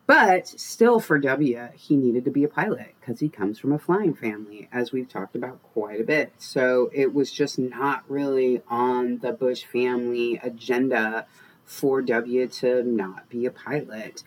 But 0.07 0.47
still, 0.47 1.01
for 1.01 1.19
W, 1.19 1.69
he 1.75 1.97
needed 1.97 2.25
to 2.27 2.31
be 2.31 2.45
a 2.45 2.49
pilot 2.49 2.95
because 3.01 3.19
he 3.19 3.29
comes 3.29 3.59
from 3.59 3.73
a 3.73 3.79
flying 3.79 4.15
family, 4.15 4.69
as 4.73 4.93
we've 4.93 5.09
talked 5.09 5.35
about 5.35 5.61
quite 5.63 6.01
a 6.01 6.05
bit. 6.05 6.33
So 6.39 6.91
it 6.95 7.13
was 7.13 7.33
just 7.33 7.59
not 7.59 8.09
really 8.09 8.63
on 8.69 9.19
the 9.19 9.33
Bush 9.33 9.65
family 9.65 10.41
agenda 10.41 11.27
for 11.65 12.03
W 12.03 12.47
to 12.47 12.85
not 12.85 13.29
be 13.29 13.47
a 13.47 13.51
pilot. 13.51 14.23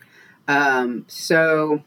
Um, 0.46 1.06
so 1.08 1.82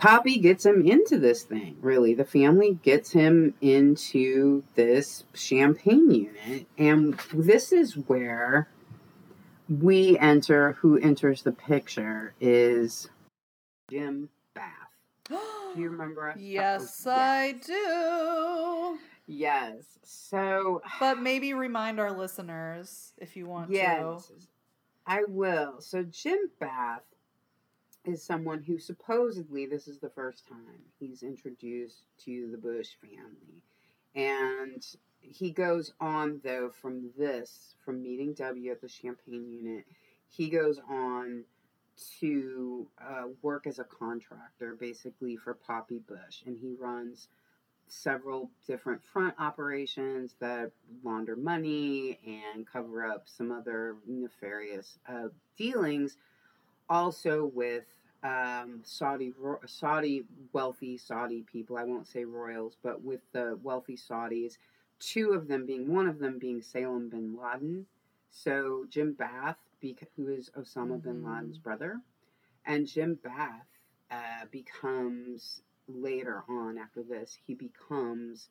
Poppy 0.00 0.38
gets 0.38 0.64
him 0.64 0.86
into 0.86 1.18
this 1.18 1.42
thing, 1.42 1.76
really. 1.82 2.14
The 2.14 2.24
family 2.24 2.78
gets 2.82 3.12
him 3.12 3.52
into 3.60 4.64
this 4.74 5.24
champagne 5.34 6.10
unit. 6.10 6.66
And 6.78 7.20
this 7.34 7.70
is 7.70 7.98
where 8.08 8.70
we 9.68 10.18
enter, 10.18 10.72
who 10.80 10.98
enters 10.98 11.42
the 11.42 11.52
picture 11.52 12.32
is 12.40 13.10
Jim 13.90 14.30
Bath. 14.54 14.64
do 15.28 15.38
you 15.76 15.90
remember? 15.90 16.34
Yes, 16.38 17.04
oh, 17.06 17.10
yes, 17.10 17.18
I 17.18 17.52
do. 18.96 18.98
Yes. 19.26 19.98
So. 20.02 20.80
But 20.98 21.20
maybe 21.20 21.52
remind 21.52 22.00
our 22.00 22.10
listeners 22.10 23.12
if 23.18 23.36
you 23.36 23.46
want 23.46 23.70
yes. 23.70 24.26
to. 24.28 24.34
I 25.06 25.24
will. 25.28 25.82
So 25.82 26.04
Jim 26.04 26.38
Bath 26.58 27.02
is 28.04 28.22
someone 28.22 28.62
who 28.62 28.78
supposedly 28.78 29.66
this 29.66 29.86
is 29.86 29.98
the 29.98 30.10
first 30.10 30.46
time 30.46 30.82
he's 30.98 31.22
introduced 31.22 32.04
to 32.24 32.48
the 32.50 32.58
Bush 32.58 32.90
family. 33.00 33.62
And 34.14 34.84
he 35.20 35.50
goes 35.50 35.92
on 36.00 36.40
though 36.42 36.70
from 36.70 37.10
this, 37.16 37.74
from 37.84 38.02
meeting 38.02 38.32
W 38.34 38.70
at 38.70 38.80
the 38.80 38.88
Champagne 38.88 39.48
unit, 39.50 39.84
he 40.28 40.48
goes 40.48 40.80
on 40.88 41.44
to 42.20 42.86
uh, 43.00 43.24
work 43.42 43.66
as 43.66 43.78
a 43.78 43.84
contractor 43.84 44.74
basically 44.78 45.36
for 45.36 45.54
Poppy 45.54 45.98
Bush, 45.98 46.42
and 46.46 46.56
he 46.58 46.74
runs 46.78 47.28
several 47.88 48.50
different 48.66 49.02
front 49.02 49.34
operations 49.38 50.36
that 50.40 50.70
launder 51.02 51.36
money 51.36 52.18
and 52.24 52.66
cover 52.66 53.04
up 53.04 53.24
some 53.26 53.50
other 53.50 53.96
nefarious 54.06 54.98
uh, 55.08 55.28
dealings, 55.58 56.16
also 56.90 57.50
with 57.54 57.84
um, 58.22 58.80
Saudi 58.82 59.32
Saudi 59.66 60.24
wealthy 60.52 60.98
Saudi 60.98 61.44
people. 61.50 61.78
I 61.78 61.84
won't 61.84 62.06
say 62.06 62.24
royals, 62.24 62.76
but 62.82 63.02
with 63.02 63.20
the 63.32 63.58
wealthy 63.62 63.96
Saudis. 63.96 64.58
Two 64.98 65.32
of 65.32 65.48
them 65.48 65.64
being 65.64 65.90
one 65.90 66.06
of 66.06 66.18
them 66.18 66.38
being 66.38 66.60
Salem 66.60 67.08
bin 67.08 67.34
Laden. 67.40 67.86
So 68.30 68.84
Jim 68.90 69.14
Bath, 69.14 69.56
who 69.80 70.28
is 70.28 70.50
Osama 70.58 70.98
mm-hmm. 70.98 70.98
bin 70.98 71.24
Laden's 71.24 71.56
brother, 71.56 72.00
and 72.66 72.86
Jim 72.86 73.18
Bath 73.24 73.66
uh, 74.10 74.44
becomes 74.50 75.62
later 75.88 76.44
on 76.48 76.78
after 76.78 77.02
this 77.02 77.36
he 77.46 77.54
becomes 77.54 78.50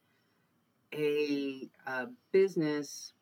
a, 0.94 1.70
a 1.86 2.08
business 2.32 3.14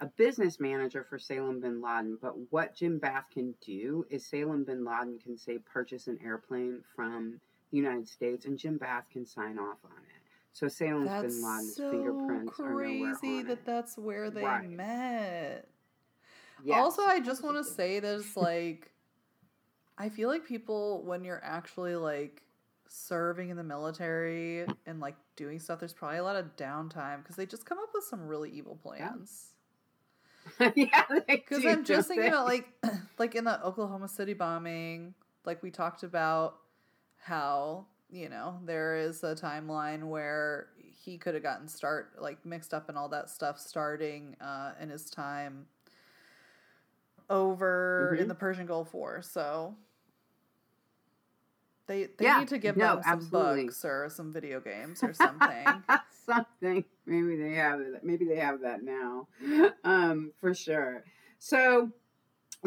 a 0.00 0.06
business 0.06 0.60
manager 0.60 1.04
for 1.08 1.18
Salem 1.18 1.60
bin 1.60 1.80
Laden. 1.80 2.18
But 2.20 2.34
what 2.50 2.74
Jim 2.74 2.98
Bath 2.98 3.26
can 3.32 3.54
do 3.64 4.06
is 4.10 4.24
Salem 4.24 4.64
bin 4.64 4.84
Laden 4.84 5.18
can 5.18 5.36
say 5.36 5.58
purchase 5.58 6.06
an 6.06 6.18
airplane 6.24 6.82
from 6.94 7.40
the 7.70 7.76
United 7.76 8.08
States, 8.08 8.44
and 8.46 8.58
Jim 8.58 8.76
Bath 8.76 9.04
can 9.10 9.26
sign 9.26 9.58
off 9.58 9.78
on 9.84 9.90
it. 9.90 10.22
So 10.52 10.68
Salem 10.68 11.04
bin 11.04 11.12
Laden's 11.22 11.76
so 11.76 11.90
fingerprints 11.90 12.52
crazy 12.52 13.02
are 13.04 13.12
nowhere 13.22 13.44
that 13.44 13.52
it. 13.52 13.66
that's 13.66 13.98
where 13.98 14.30
they 14.30 14.42
right. 14.42 14.68
met. 14.68 15.68
Yes. 16.64 16.78
Also, 16.78 17.02
I 17.02 17.20
just 17.20 17.42
want 17.42 17.56
to 17.56 17.64
say 17.72 18.00
there's 18.00 18.36
like, 18.36 18.90
I 19.98 20.08
feel 20.08 20.28
like 20.28 20.46
people 20.46 21.02
when 21.04 21.24
you're 21.24 21.42
actually 21.44 21.96
like 21.96 22.42
serving 22.88 23.50
in 23.50 23.56
the 23.56 23.64
military 23.64 24.66
and 24.86 25.00
like 25.00 25.16
doing 25.36 25.58
stuff, 25.58 25.80
there's 25.80 25.92
probably 25.92 26.18
a 26.18 26.24
lot 26.24 26.36
of 26.36 26.56
downtime 26.56 27.22
because 27.22 27.36
they 27.36 27.46
just 27.46 27.66
come 27.66 27.78
up 27.78 27.90
with 27.94 28.04
some 28.04 28.26
really 28.26 28.50
evil 28.50 28.78
plans. 28.82 28.98
yeah, 29.00 29.55
because 31.26 31.64
I'm 31.64 31.84
just 31.84 32.08
thinking 32.08 32.28
about 32.28 32.46
like, 32.46 32.66
like 33.18 33.34
in 33.34 33.44
the 33.44 33.64
Oklahoma 33.64 34.08
City 34.08 34.34
bombing, 34.34 35.14
like 35.44 35.62
we 35.62 35.70
talked 35.70 36.02
about 36.02 36.56
how 37.18 37.86
you 38.10 38.28
know 38.28 38.58
there 38.64 38.96
is 38.96 39.24
a 39.24 39.34
timeline 39.34 40.04
where 40.04 40.68
he 41.04 41.18
could 41.18 41.34
have 41.34 41.42
gotten 41.42 41.68
start 41.68 42.12
like 42.20 42.44
mixed 42.44 42.72
up 42.72 42.88
in 42.88 42.96
all 42.96 43.08
that 43.08 43.30
stuff 43.30 43.58
starting 43.58 44.36
uh, 44.40 44.72
in 44.80 44.88
his 44.88 45.10
time 45.10 45.66
over 47.28 48.10
mm-hmm. 48.12 48.22
in 48.22 48.28
the 48.28 48.34
Persian 48.34 48.66
Gulf 48.66 48.94
War. 48.94 49.22
So 49.22 49.74
they 51.86 52.04
they 52.18 52.24
yeah, 52.24 52.40
need 52.40 52.48
to 52.48 52.58
give 52.58 52.76
no, 52.76 52.96
them 52.96 53.02
some 53.02 53.12
absolutely. 53.12 53.64
books 53.64 53.84
or 53.84 54.08
some 54.08 54.32
video 54.32 54.60
games 54.60 55.02
or 55.02 55.12
something. 55.14 55.66
something. 56.26 56.84
Maybe 57.06 57.36
they 57.36 57.54
have 57.54 57.80
it. 57.80 58.02
Maybe 58.02 58.24
they 58.24 58.36
have 58.36 58.60
that 58.62 58.82
now. 58.82 59.28
Um, 59.84 60.32
for 60.40 60.52
sure. 60.52 61.04
So 61.38 61.92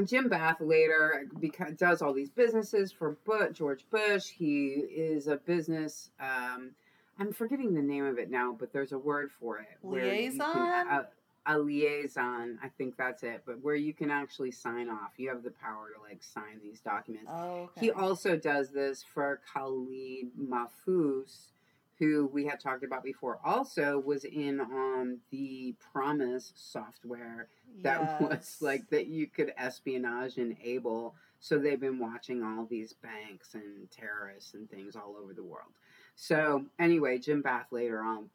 Jim 0.05 0.29
Bath 0.29 0.61
later 0.61 1.25
beca- 1.37 1.77
does 1.77 2.01
all 2.01 2.13
these 2.13 2.29
businesses 2.29 2.93
for 2.93 3.17
but 3.25 3.53
George 3.53 3.85
Bush. 3.91 4.27
He 4.29 4.67
is 4.67 5.27
a 5.27 5.35
business. 5.35 6.11
Um, 6.19 6.71
I'm 7.19 7.33
forgetting 7.33 7.73
the 7.73 7.81
name 7.81 8.05
of 8.05 8.17
it 8.17 8.31
now, 8.31 8.55
but 8.57 8.71
there's 8.71 8.93
a 8.93 8.97
word 8.97 9.31
for 9.37 9.59
it. 9.59 9.67
Liaison. 9.83 10.53
Can, 10.53 10.87
uh, 10.87 11.03
a 11.45 11.57
liaison. 11.57 12.59
I 12.63 12.69
think 12.77 12.97
that's 12.97 13.23
it. 13.23 13.43
But 13.45 13.61
where 13.61 13.75
you 13.75 13.93
can 13.93 14.11
actually 14.11 14.51
sign 14.51 14.89
off, 14.89 15.11
you 15.17 15.29
have 15.29 15.43
the 15.43 15.51
power 15.51 15.87
to 15.95 16.01
like 16.01 16.21
sign 16.23 16.59
these 16.61 16.79
documents. 16.79 17.29
Oh, 17.33 17.69
okay. 17.77 17.81
He 17.81 17.91
also 17.91 18.35
does 18.35 18.69
this 18.69 19.03
for 19.03 19.41
Khalid 19.53 20.31
Mahfouz, 20.39 21.51
who 21.97 22.29
we 22.31 22.45
had 22.45 22.59
talked 22.59 22.83
about 22.83 23.03
before. 23.03 23.39
Also 23.43 23.99
was 23.99 24.23
in 24.23 24.59
on 24.59 25.19
the 25.31 25.75
PROMIS 25.91 26.53
software 26.55 27.47
that 27.83 28.01
yes. 28.21 28.21
was 28.21 28.57
like 28.61 28.89
that 28.89 29.07
you 29.07 29.27
could 29.27 29.53
espionage 29.57 30.37
enable. 30.37 31.15
So 31.41 31.57
they've 31.57 31.79
been 31.79 31.99
watching 31.99 32.43
all 32.43 32.65
these 32.69 32.93
banks 32.93 33.53
and 33.53 33.89
terrorists 33.91 34.53
and 34.53 34.69
things 34.69 34.95
all 34.95 35.15
over 35.21 35.33
the 35.33 35.43
world. 35.43 35.71
So 36.15 36.65
anyway, 36.77 37.17
Jim 37.17 37.41
Bath 37.41 37.67
later 37.71 38.01
on 38.01 38.29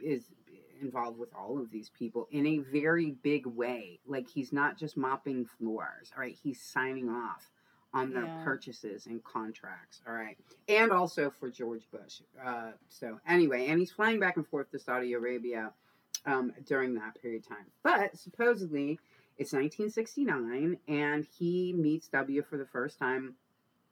is 0.00 0.28
involved 0.80 1.18
with 1.18 1.30
all 1.34 1.58
of 1.58 1.70
these 1.70 1.90
people 1.90 2.28
in 2.30 2.46
a 2.46 2.58
very 2.58 3.10
big 3.10 3.46
way. 3.46 3.98
Like 4.06 4.28
he's 4.28 4.52
not 4.52 4.78
just 4.78 4.96
mopping 4.96 5.46
floors, 5.46 6.12
all 6.14 6.22
right? 6.22 6.36
He's 6.42 6.60
signing 6.60 7.08
off 7.08 7.50
on 7.92 8.12
their 8.12 8.24
yeah. 8.24 8.42
purchases 8.44 9.06
and 9.06 9.22
contracts, 9.22 10.00
all 10.06 10.14
right? 10.14 10.36
And 10.68 10.90
also 10.90 11.32
for 11.38 11.48
George 11.48 11.84
Bush. 11.92 12.20
Uh, 12.44 12.72
so 12.88 13.20
anyway, 13.26 13.68
and 13.68 13.78
he's 13.78 13.92
flying 13.92 14.18
back 14.18 14.36
and 14.36 14.46
forth 14.46 14.70
to 14.72 14.78
Saudi 14.78 15.12
Arabia 15.12 15.72
um, 16.26 16.52
during 16.66 16.94
that 16.94 17.20
period 17.22 17.42
of 17.42 17.48
time. 17.48 17.66
But 17.82 18.18
supposedly 18.18 18.98
it's 19.38 19.52
1969, 19.52 20.78
and 20.88 21.26
he 21.38 21.72
meets 21.72 22.08
W 22.08 22.42
for 22.42 22.56
the 22.56 22.66
first 22.66 22.98
time 22.98 23.34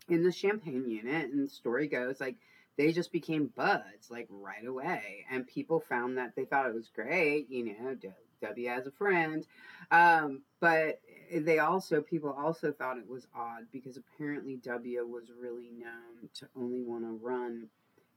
in 0.09 0.25
the 0.25 0.33
Champagne 0.33 0.89
unit, 0.89 1.31
and 1.31 1.47
the 1.47 1.51
story 1.51 1.87
goes 1.87 2.21
like 2.21 2.37
they 2.77 2.93
just 2.93 3.13
became 3.13 3.51
buds 3.55 4.11
like 4.11 4.27
right 4.31 4.67
away 4.67 5.25
and 5.31 5.47
people 5.47 5.81
found 5.81 6.17
that 6.19 6.35
they 6.37 6.45
thought 6.45 6.67
it 6.67 6.75
was 6.75 6.89
great 6.95 7.49
you 7.51 7.65
know 7.65 7.97
w 8.41 8.69
as 8.69 8.87
a 8.87 8.91
friend 8.91 9.47
um, 9.91 10.43
but 10.61 11.01
they 11.33 11.59
also 11.59 12.01
people 12.01 12.31
also 12.37 12.73
thought 12.73 12.99
it 12.99 13.09
was 13.09 13.27
odd 13.35 13.65
because 13.73 13.97
apparently 13.97 14.57
w 14.57 15.07
was 15.07 15.31
really 15.39 15.71
known 15.79 16.29
to 16.35 16.49
only 16.57 16.83
want 16.83 17.05
to 17.05 17.19
run 17.25 17.69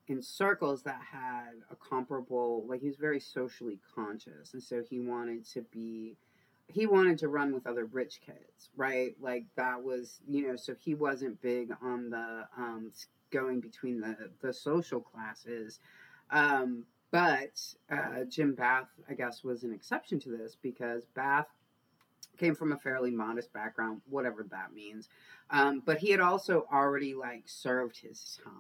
in 0.08 0.22
circles 0.22 0.84
that 0.84 1.00
had 1.12 1.54
a 1.72 1.76
comparable 1.76 2.66
like 2.68 2.82
he 2.82 2.88
was 2.88 2.98
very 2.98 3.20
socially 3.20 3.80
conscious 3.94 4.54
and 4.54 4.62
so 4.64 4.82
he 4.90 5.00
wanted 5.00 5.46
to 5.46 5.62
be 5.72 6.16
he 6.68 6.88
wanted 6.88 7.20
to 7.20 7.28
run 7.28 7.54
with 7.54 7.68
other 7.68 7.86
rich 7.86 8.20
kids 8.26 8.70
right? 8.76 9.16
Like 9.22 9.46
that 9.56 9.84
was 9.84 10.20
you 10.28 10.48
know 10.48 10.56
so 10.56 10.76
he 10.80 10.96
wasn't 10.96 11.42
big 11.42 11.72
on 11.82 12.10
the 12.10 12.48
um, 12.58 12.92
going 13.36 13.60
between 13.60 14.00
the, 14.00 14.16
the 14.42 14.54
social 14.54 15.02
classes. 15.02 15.80
Um, 16.32 16.86
but 17.12 17.62
uh, 17.92 18.24
Jim 18.30 18.56
Bath, 18.56 18.90
I 19.10 19.14
guess, 19.14 19.44
was 19.44 19.64
an 19.64 19.74
exception 19.74 20.20
to 20.22 20.30
this 20.30 20.58
because 20.62 21.06
Bath 21.16 21.48
came 22.38 22.56
from 22.56 22.72
a 22.72 22.78
fairly 22.78 23.12
modest 23.12 23.54
background, 23.54 24.02
whatever 24.10 24.46
that 24.52 24.74
means. 24.74 25.10
Um, 25.50 25.82
but 25.86 26.00
he 26.00 26.12
had 26.12 26.20
also 26.20 26.66
already 26.72 27.14
like 27.14 27.44
served 27.46 27.98
his 27.98 28.40
time. 28.44 28.54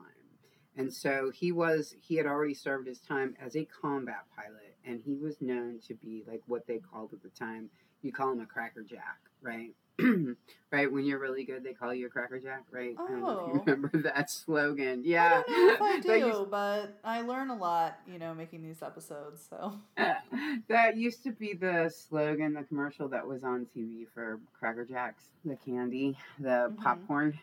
And 0.77 0.93
so 0.93 1.31
he 1.33 1.51
was 1.51 1.95
he 2.01 2.15
had 2.15 2.25
already 2.25 2.53
served 2.53 2.87
his 2.87 2.99
time 2.99 3.35
as 3.41 3.55
a 3.55 3.65
combat 3.65 4.25
pilot 4.35 4.75
and 4.85 5.01
he 5.03 5.15
was 5.15 5.41
known 5.41 5.79
to 5.87 5.93
be 5.93 6.23
like 6.27 6.41
what 6.47 6.67
they 6.67 6.79
called 6.79 7.13
at 7.13 7.23
the 7.23 7.29
time, 7.29 7.69
you 8.01 8.11
call 8.11 8.31
him 8.31 8.41
a 8.41 8.45
crackerjack, 8.45 9.19
right? 9.41 9.71
right? 10.71 10.91
When 10.91 11.05
you're 11.05 11.19
really 11.19 11.45
good, 11.45 11.63
they 11.63 11.73
call 11.73 11.93
you 11.93 12.07
a 12.07 12.09
Cracker 12.09 12.39
Jack, 12.39 12.63
right? 12.71 12.95
Oh. 12.97 13.05
I 13.05 13.07
don't 13.09 13.21
know 13.21 13.29
if 13.29 13.53
you 13.53 13.59
oh. 13.59 13.63
remember 13.65 13.97
that 14.01 14.29
slogan. 14.29 15.03
Yeah. 15.05 15.43
I 15.47 15.73
if 15.73 15.81
I 15.81 15.99
do, 16.19 16.47
but 16.49 16.99
I 17.03 17.21
learn 17.21 17.49
a 17.49 17.55
lot, 17.55 17.99
you 18.11 18.19
know, 18.19 18.33
making 18.33 18.63
these 18.63 18.81
episodes. 18.81 19.45
So 19.49 19.73
that 20.67 20.97
used 20.97 21.23
to 21.23 21.31
be 21.31 21.53
the 21.53 21.89
slogan, 21.89 22.53
the 22.53 22.63
commercial 22.63 23.07
that 23.09 23.25
was 23.25 23.43
on 23.43 23.67
TV 23.75 24.05
for 24.13 24.39
Cracker 24.57 24.85
Jacks, 24.85 25.23
the 25.45 25.55
candy, 25.55 26.17
the 26.39 26.69
mm-hmm. 26.69 26.81
popcorn. 26.81 27.39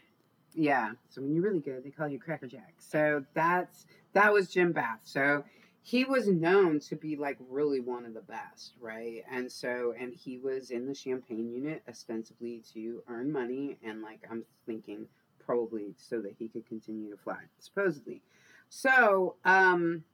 Yeah. 0.55 0.93
So 1.09 1.23
when 1.23 1.35
you're 1.35 1.45
really 1.45 1.61
good, 1.61 1.85
they 1.85 1.91
call 1.91 2.09
you 2.09 2.19
Cracker 2.19 2.47
Jack. 2.47 2.75
So 2.79 3.25
that's 3.35 3.87
that 4.13 4.33
was 4.33 4.49
Jim 4.49 4.73
Bath. 4.73 5.01
So 5.05 5.45
he 5.83 6.05
was 6.05 6.29
known 6.29 6.79
to 6.79 6.97
be 6.97 7.17
like 7.17 7.37
really 7.51 7.81
one 7.81 8.07
of 8.07 8.15
the 8.15 8.21
best, 8.21 8.75
right? 8.81 9.25
And 9.31 9.51
so, 9.51 9.93
and 9.99 10.15
he 10.15 10.39
was 10.39 10.71
in 10.71 10.87
the 10.87 10.95
champagne 10.95 11.51
unit 11.51 11.83
ostensibly 11.89 12.63
to 12.73 13.03
earn 13.09 13.33
money, 13.33 13.79
and 13.83 14.01
like 14.01 14.21
I'm 14.31 14.45
thinking 14.65 15.07
probably 15.45 15.95
so 15.99 16.21
that 16.23 16.37
he 16.39 16.49
could 16.49 16.67
continue 16.67 17.11
to 17.11 17.17
fly, 17.17 17.41
supposedly. 17.59 18.23
So, 18.69 19.35
um, 19.45 20.05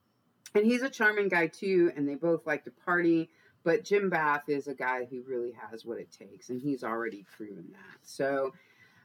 and 0.55 0.65
he's 0.65 0.81
a 0.81 0.89
charming 0.89 1.29
guy 1.29 1.47
too, 1.47 1.91
and 1.95 2.09
they 2.09 2.15
both 2.15 2.47
like 2.47 2.63
to 2.63 2.71
party. 2.71 3.29
But 3.63 3.83
Jim 3.83 4.09
Bath 4.09 4.47
is 4.47 4.67
a 4.67 4.73
guy 4.73 5.05
who 5.05 5.21
really 5.21 5.53
has 5.69 5.85
what 5.85 5.99
it 5.99 6.11
takes, 6.11 6.49
and 6.49 6.59
he's 6.59 6.83
already 6.83 7.25
proven 7.37 7.67
that. 7.73 7.99
So, 8.01 8.53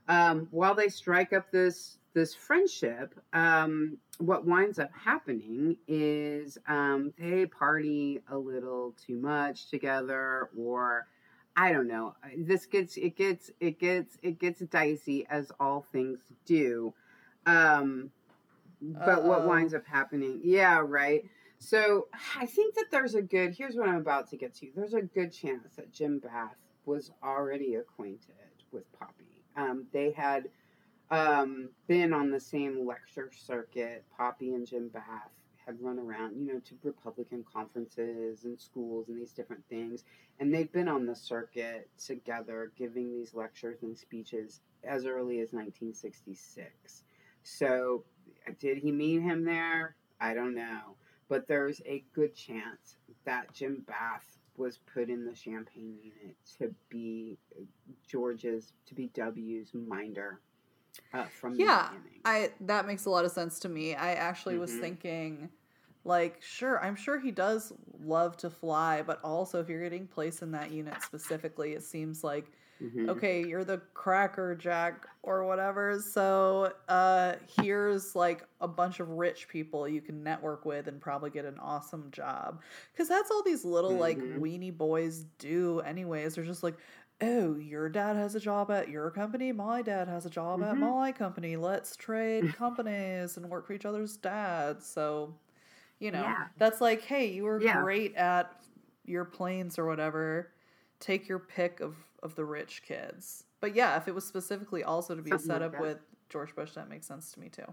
um, 0.08 0.48
while 0.50 0.74
they 0.74 0.88
strike 0.88 1.32
up 1.32 1.50
this 1.50 1.98
this 2.14 2.34
friendship, 2.34 3.12
um, 3.32 3.98
what 4.18 4.46
winds 4.46 4.78
up 4.78 4.90
happening 4.92 5.76
is 5.88 6.56
um, 6.68 7.12
they 7.18 7.46
party 7.46 8.20
a 8.30 8.38
little 8.38 8.94
too 9.04 9.16
much 9.16 9.68
together, 9.68 10.48
or 10.56 11.06
I 11.56 11.72
don't 11.72 11.88
know. 11.88 12.14
This 12.36 12.66
gets 12.66 12.96
it 12.96 13.16
gets 13.16 13.50
it 13.60 13.78
gets 13.78 14.18
it 14.22 14.38
gets 14.38 14.60
dicey 14.60 15.26
as 15.30 15.52
all 15.60 15.86
things 15.92 16.20
do. 16.46 16.92
Um 17.46 18.10
but 18.80 19.20
Uh-oh. 19.20 19.28
what 19.28 19.46
winds 19.46 19.72
up 19.72 19.86
happening? 19.86 20.40
Yeah, 20.44 20.82
right. 20.84 21.24
So 21.58 22.08
I 22.38 22.46
think 22.46 22.74
that 22.74 22.86
there's 22.90 23.14
a 23.14 23.22
good 23.22 23.54
here's 23.54 23.76
what 23.76 23.88
I'm 23.88 23.96
about 23.96 24.28
to 24.30 24.36
get 24.36 24.54
to. 24.56 24.68
There's 24.74 24.94
a 24.94 25.02
good 25.02 25.32
chance 25.32 25.76
that 25.76 25.92
Jim 25.92 26.18
Bath 26.18 26.56
was 26.86 27.10
already 27.22 27.76
acquainted 27.76 28.34
with 28.72 28.84
Poppy. 28.98 29.33
Um, 29.56 29.86
they 29.92 30.10
had 30.10 30.48
um, 31.10 31.68
been 31.86 32.12
on 32.12 32.30
the 32.30 32.40
same 32.40 32.86
lecture 32.86 33.30
circuit. 33.34 34.04
Poppy 34.16 34.54
and 34.54 34.66
Jim 34.66 34.88
Bath 34.88 35.30
had 35.66 35.80
run 35.80 35.98
around, 35.98 36.36
you 36.36 36.46
know, 36.46 36.60
to 36.60 36.74
Republican 36.82 37.44
conferences 37.50 38.44
and 38.44 38.58
schools 38.58 39.08
and 39.08 39.18
these 39.18 39.32
different 39.32 39.64
things. 39.68 40.04
And 40.40 40.52
they've 40.52 40.70
been 40.70 40.88
on 40.88 41.06
the 41.06 41.14
circuit 41.14 41.88
together 42.04 42.72
giving 42.76 43.12
these 43.12 43.34
lectures 43.34 43.82
and 43.82 43.96
speeches 43.96 44.60
as 44.82 45.06
early 45.06 45.40
as 45.40 45.52
1966. 45.52 47.04
So, 47.42 48.04
did 48.58 48.78
he 48.78 48.90
meet 48.90 49.22
him 49.22 49.44
there? 49.44 49.96
I 50.20 50.34
don't 50.34 50.54
know. 50.54 50.96
But 51.28 51.46
there's 51.48 51.80
a 51.86 52.04
good 52.14 52.34
chance 52.34 52.96
that 53.24 53.52
Jim 53.54 53.84
Bath 53.86 54.33
was 54.56 54.78
put 54.92 55.10
in 55.10 55.24
the 55.24 55.34
champagne 55.34 55.96
unit 56.02 56.36
to 56.58 56.74
be 56.88 57.36
George's, 58.08 58.72
to 58.86 58.94
be 58.94 59.08
W's 59.14 59.72
minder 59.74 60.40
uh, 61.12 61.24
from 61.24 61.54
yeah, 61.54 61.90
I 62.24 62.50
that 62.60 62.86
makes 62.86 63.06
a 63.06 63.10
lot 63.10 63.24
of 63.24 63.32
sense 63.32 63.58
to 63.60 63.68
me. 63.68 63.94
I 63.94 64.14
actually 64.14 64.54
mm-hmm. 64.54 64.62
was 64.62 64.74
thinking, 64.74 65.48
like, 66.04 66.40
sure, 66.42 66.82
I'm 66.82 66.96
sure 66.96 67.18
he 67.18 67.30
does 67.30 67.72
love 68.00 68.36
to 68.38 68.50
fly, 68.50 69.02
but 69.02 69.20
also 69.22 69.60
if 69.60 69.68
you're 69.68 69.82
getting 69.82 70.06
placed 70.06 70.42
in 70.42 70.52
that 70.52 70.70
unit 70.70 71.02
specifically, 71.02 71.72
it 71.72 71.82
seems 71.82 72.22
like 72.22 72.50
mm-hmm. 72.82 73.08
okay, 73.10 73.44
you're 73.44 73.64
the 73.64 73.80
cracker 73.94 74.54
jack 74.54 75.06
or 75.22 75.44
whatever. 75.44 76.00
So 76.00 76.72
uh, 76.88 77.34
here's 77.60 78.14
like 78.14 78.46
a 78.60 78.68
bunch 78.68 79.00
of 79.00 79.08
rich 79.10 79.48
people 79.48 79.88
you 79.88 80.00
can 80.00 80.22
network 80.22 80.64
with 80.64 80.88
and 80.88 81.00
probably 81.00 81.30
get 81.30 81.44
an 81.44 81.58
awesome 81.58 82.10
job 82.10 82.60
because 82.92 83.08
that's 83.08 83.30
all 83.30 83.42
these 83.42 83.64
little 83.64 83.92
mm-hmm. 83.92 84.00
like 84.00 84.18
weenie 84.18 84.76
boys 84.76 85.24
do 85.38 85.80
anyways. 85.80 86.34
They're 86.34 86.44
just 86.44 86.62
like, 86.62 86.76
oh, 87.20 87.56
your 87.56 87.88
dad 87.88 88.16
has 88.16 88.34
a 88.34 88.40
job 88.40 88.70
at 88.70 88.88
your 88.88 89.10
company, 89.10 89.52
my 89.52 89.82
dad 89.82 90.08
has 90.08 90.26
a 90.26 90.30
job 90.30 90.60
mm-hmm. 90.60 90.70
at 90.70 90.76
my 90.76 91.12
company. 91.12 91.56
Let's 91.56 91.96
trade 91.96 92.54
companies 92.56 93.36
and 93.36 93.48
work 93.48 93.66
for 93.66 93.72
each 93.72 93.84
other's 93.84 94.16
dads. 94.16 94.86
So, 94.86 95.34
you 95.98 96.10
know, 96.10 96.22
yeah. 96.22 96.46
that's 96.58 96.80
like, 96.80 97.02
hey, 97.02 97.26
you 97.26 97.44
were 97.44 97.62
yeah. 97.62 97.82
great 97.82 98.14
at 98.16 98.52
your 99.04 99.24
planes 99.24 99.78
or 99.78 99.86
whatever. 99.86 100.50
Take 101.00 101.28
your 101.28 101.38
pick 101.38 101.80
of 101.80 101.94
of 102.24 102.34
the 102.34 102.44
rich 102.44 102.82
kids. 102.86 103.44
But 103.60 103.76
yeah, 103.76 103.96
if 103.96 104.08
it 104.08 104.14
was 104.14 104.26
specifically 104.26 104.82
also 104.82 105.14
to 105.14 105.22
be 105.22 105.30
Something 105.30 105.50
a 105.50 105.54
setup 105.54 105.72
like 105.74 105.80
with 105.80 105.98
George 106.28 106.54
Bush, 106.56 106.72
that 106.72 106.88
makes 106.88 107.06
sense 107.06 107.30
to 107.32 107.40
me 107.40 107.48
too. 107.50 107.72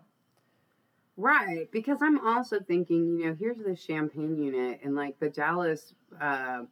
Right, 1.18 1.70
because 1.72 2.00
I'm 2.02 2.26
also 2.26 2.60
thinking, 2.60 3.18
you 3.18 3.28
know, 3.28 3.36
here's 3.38 3.58
the 3.58 3.76
champagne 3.76 4.38
unit 4.42 4.82
and 4.84 4.96
like 4.96 5.20
the 5.20 5.30
Dallas 5.30 5.94
uh, 6.20 6.64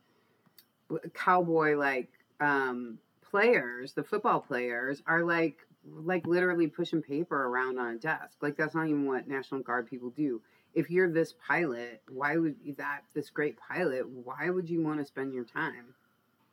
cowboy 1.13 1.75
like 1.75 2.09
um, 2.39 2.99
players, 3.21 3.93
the 3.93 4.03
football 4.03 4.39
players, 4.39 5.01
are 5.07 5.23
like 5.23 5.57
like 5.91 6.27
literally 6.27 6.67
pushing 6.67 7.01
paper 7.01 7.45
around 7.45 7.79
on 7.79 7.95
a 7.95 7.97
desk. 7.97 8.37
Like 8.41 8.57
that's 8.57 8.75
not 8.75 8.87
even 8.87 9.05
what 9.05 9.27
National 9.27 9.61
Guard 9.61 9.89
people 9.89 10.09
do. 10.09 10.41
If 10.73 10.89
you're 10.89 11.09
this 11.09 11.33
pilot, 11.47 12.01
why 12.09 12.37
would 12.37 12.55
that 12.77 13.01
this 13.13 13.29
great 13.29 13.57
pilot? 13.57 14.07
Why 14.07 14.49
would 14.49 14.69
you 14.69 14.81
want 14.81 14.99
to 14.99 15.05
spend 15.05 15.33
your 15.33 15.45
time 15.45 15.95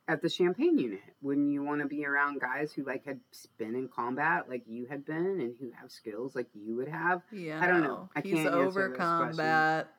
at 0.07 0.21
the 0.21 0.29
champagne 0.29 0.77
unit? 0.77 1.01
Wouldn't 1.21 1.51
you 1.51 1.63
want 1.63 1.81
to 1.81 1.87
be 1.87 2.05
around 2.05 2.39
guys 2.39 2.71
who 2.71 2.83
like 2.83 3.05
had 3.05 3.19
been 3.57 3.75
in 3.75 3.87
combat 3.87 4.49
like 4.49 4.63
you 4.67 4.85
had 4.85 5.05
been 5.05 5.39
and 5.41 5.55
who 5.59 5.71
have 5.79 5.91
skills 5.91 6.35
like 6.35 6.47
you 6.53 6.75
would 6.75 6.87
have? 6.87 7.21
Yeah, 7.31 7.59
I 7.61 7.67
don't 7.67 7.83
know. 7.83 8.09
I 8.15 8.21
he's 8.21 8.35
can't 8.35 8.47
over 8.47 8.89
combat. 8.89 9.89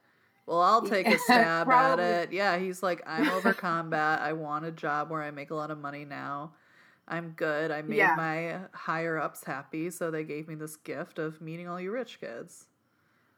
Well, 0.46 0.60
I'll 0.60 0.82
take 0.82 1.06
a 1.06 1.18
stab 1.18 1.68
at 1.68 1.98
it. 1.98 2.32
Yeah, 2.32 2.58
he's 2.58 2.82
like, 2.82 3.02
I'm 3.06 3.28
over 3.30 3.52
combat. 3.52 4.20
I 4.20 4.32
want 4.32 4.64
a 4.64 4.72
job 4.72 5.10
where 5.10 5.22
I 5.22 5.30
make 5.30 5.50
a 5.50 5.54
lot 5.54 5.70
of 5.70 5.78
money 5.78 6.04
now. 6.04 6.52
I'm 7.06 7.30
good. 7.30 7.70
I 7.70 7.82
made 7.82 7.98
yeah. 7.98 8.14
my 8.16 8.58
higher 8.72 9.18
ups 9.18 9.44
happy, 9.44 9.90
so 9.90 10.10
they 10.10 10.24
gave 10.24 10.46
me 10.48 10.54
this 10.54 10.76
gift 10.76 11.18
of 11.18 11.40
meeting 11.40 11.68
all 11.68 11.80
you 11.80 11.90
rich 11.90 12.20
kids. 12.20 12.66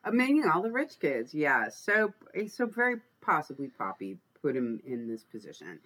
Uh, 0.04 0.10
meeting 0.10 0.44
all 0.52 0.62
the 0.62 0.70
rich 0.70 0.98
kids, 1.00 1.34
yeah. 1.34 1.68
So, 1.68 2.12
so 2.48 2.66
very 2.66 2.96
possibly 3.20 3.68
Poppy 3.68 4.18
put 4.40 4.56
him 4.56 4.80
in 4.84 5.08
this 5.08 5.22
position. 5.24 5.78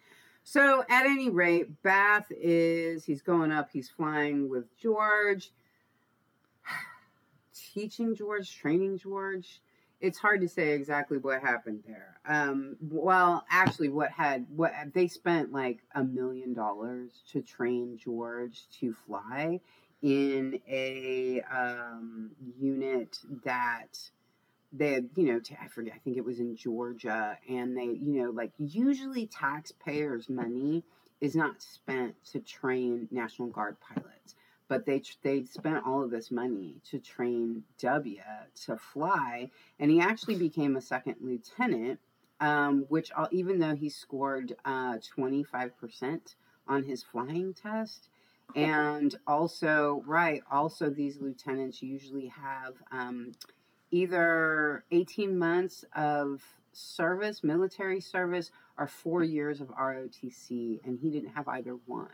So, 0.45 0.85
at 0.89 1.07
any 1.07 1.31
rate, 1.31 1.83
Bath 1.83 2.27
is 2.31 3.05
he's 3.05 3.23
going 3.23 3.51
up. 3.51 3.71
He's 3.73 3.89
flying 3.89 4.49
with 4.49 4.77
George, 4.79 5.51
teaching 7.73 8.15
George, 8.15 8.55
training 8.57 8.99
George 8.99 9.61
it's 10.05 10.19
hard 10.19 10.43
to 10.43 10.49
say 10.49 10.73
exactly 10.73 11.17
what 11.17 11.41
happened 11.41 11.83
there. 11.87 12.21
Um, 12.29 12.77
well, 12.81 13.45
actually, 13.51 13.89
what 13.89 14.11
had 14.11 14.47
what 14.55 14.73
they 14.93 15.09
spent 15.09 15.51
like 15.51 15.79
a 15.95 16.05
million 16.05 16.53
dollars 16.53 17.23
to 17.33 17.41
train 17.41 17.97
George 17.97 18.65
to 18.81 18.95
fly 19.07 19.61
in 20.03 20.61
a 20.69 21.41
um, 21.51 22.33
unit 22.61 23.19
that 23.45 23.99
they 24.77 24.93
had, 24.95 25.09
you 25.17 25.27
know, 25.27 25.41
I 25.63 25.69
forget, 25.69 25.95
I 25.95 25.99
think 25.99 26.17
it 26.17 26.25
was 26.25 26.41
in 26.41 26.57
Georgia, 26.57 27.39
and 27.49 27.77
they, 27.77 27.85
you 27.85 28.23
know, 28.23 28.31
like 28.31 28.53
usually 28.59 29.27
taxpayers' 29.27 30.29
money 30.29 30.85
is 31.21 31.35
not 31.37 31.63
spent 31.63 32.15
to 32.33 32.41
train 32.41 33.09
National 33.11 33.49
Guard 33.49 33.77
pilots 33.81 34.35
but 34.69 34.87
they 34.87 35.03
they 35.23 35.45
spent 35.45 35.85
all 35.87 36.03
of 36.03 36.11
this 36.11 36.31
money 36.31 36.81
to 36.91 36.99
train 36.99 37.63
W 37.79 38.21
to 38.65 38.77
fly, 38.77 39.51
and 39.79 39.91
he 39.91 40.01
actually 40.01 40.37
became 40.37 40.77
a 40.77 40.81
second 40.81 41.17
lieutenant. 41.21 42.01
Um, 42.41 42.85
which 42.89 43.13
all, 43.13 43.29
even 43.31 43.61
though 43.61 43.77
he 43.77 43.89
scored 43.89 44.57
uh, 44.65 44.99
twenty 45.15 45.45
five 45.45 45.79
percent 45.79 46.35
on 46.67 46.83
his 46.83 47.03
flying 47.03 47.55
test, 47.55 48.09
and 48.57 49.15
also 49.27 50.03
right, 50.07 50.43
also 50.51 50.91
these 50.91 51.21
lieutenants 51.21 51.81
usually 51.81 52.27
have 52.27 52.75
um, 52.91 53.33
either 53.95 54.85
eighteen 54.91 55.39
months 55.39 55.85
of 55.95 56.43
service, 56.73 57.45
military 57.45 58.01
service, 58.01 58.51
or 58.77 58.87
four 58.87 59.23
years 59.23 59.61
of 59.61 59.69
ROTC, 59.69 60.81
and 60.85 60.99
he 60.99 61.11
didn't 61.11 61.35
have 61.35 61.47
either 61.49 61.77
one. 61.87 62.09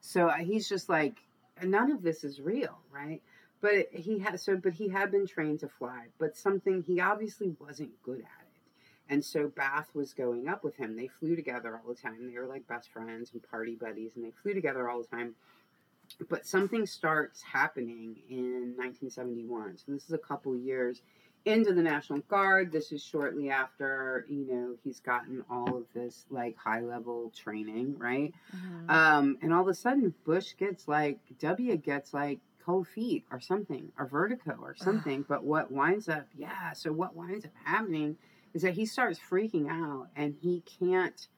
So 0.00 0.28
uh, 0.28 0.36
he's 0.36 0.68
just 0.68 0.88
like 0.88 1.16
none 1.62 1.90
of 1.90 2.02
this 2.02 2.24
is 2.24 2.40
real, 2.40 2.78
right? 2.92 3.20
But 3.60 3.88
he 3.92 4.20
had 4.20 4.38
so, 4.40 4.56
but 4.56 4.72
he 4.74 4.88
had 4.88 5.10
been 5.10 5.26
trained 5.26 5.60
to 5.60 5.68
fly, 5.68 6.06
but 6.18 6.36
something 6.36 6.82
he 6.82 7.00
obviously 7.00 7.54
wasn't 7.58 8.00
good 8.02 8.20
at 8.20 8.22
it. 8.22 8.48
And 9.10 9.24
so 9.24 9.48
Bath 9.48 9.88
was 9.94 10.12
going 10.12 10.48
up 10.48 10.62
with 10.62 10.76
him. 10.76 10.94
They 10.94 11.08
flew 11.08 11.34
together 11.34 11.74
all 11.74 11.92
the 11.92 12.00
time. 12.00 12.30
They 12.30 12.38
were 12.38 12.46
like 12.46 12.68
best 12.68 12.90
friends 12.92 13.30
and 13.32 13.42
party 13.42 13.74
buddies, 13.74 14.12
and 14.14 14.24
they 14.24 14.32
flew 14.42 14.54
together 14.54 14.88
all 14.88 15.02
the 15.02 15.16
time. 15.16 15.34
But 16.28 16.46
something 16.46 16.86
starts 16.86 17.42
happening 17.42 18.16
in 18.28 18.74
1971. 18.76 19.78
So 19.78 19.92
this 19.92 20.04
is 20.04 20.12
a 20.12 20.18
couple 20.18 20.56
years 20.56 21.02
into 21.44 21.72
the 21.72 21.82
National 21.82 22.20
Guard. 22.20 22.72
This 22.72 22.92
is 22.92 23.02
shortly 23.02 23.50
after, 23.50 24.26
you 24.28 24.46
know, 24.46 24.74
he's 24.82 25.00
gotten 25.00 25.44
all 25.50 25.76
of 25.76 25.84
this 25.94 26.26
like 26.30 26.56
high 26.56 26.80
level 26.80 27.32
training, 27.34 27.96
right? 27.98 28.34
Mm-hmm. 28.54 28.90
Um, 28.90 29.38
and 29.42 29.52
all 29.52 29.62
of 29.62 29.68
a 29.68 29.74
sudden, 29.74 30.14
Bush 30.24 30.54
gets 30.58 30.88
like, 30.88 31.20
W 31.38 31.76
gets 31.76 32.12
like 32.12 32.40
cold 32.64 32.86
feet 32.86 33.24
or 33.30 33.40
something, 33.40 33.90
or 33.98 34.06
vertigo 34.06 34.58
or 34.60 34.74
something. 34.76 35.24
but 35.28 35.42
what 35.42 35.72
winds 35.72 36.08
up, 36.08 36.26
yeah, 36.36 36.72
so 36.74 36.92
what 36.92 37.16
winds 37.16 37.46
up 37.46 37.52
happening 37.64 38.16
is 38.52 38.62
that 38.62 38.74
he 38.74 38.84
starts 38.84 39.18
freaking 39.18 39.70
out 39.70 40.08
and 40.14 40.34
he 40.42 40.62
can't, 40.78 41.28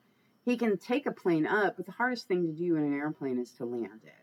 he 0.44 0.56
can 0.56 0.76
take 0.76 1.06
a 1.06 1.12
plane 1.12 1.46
up, 1.46 1.76
but 1.76 1.86
the 1.86 1.92
hardest 1.92 2.26
thing 2.26 2.46
to 2.46 2.52
do 2.52 2.74
in 2.74 2.82
an 2.82 2.94
airplane 2.94 3.38
is 3.38 3.52
to 3.52 3.64
land 3.64 4.00
it. 4.04 4.19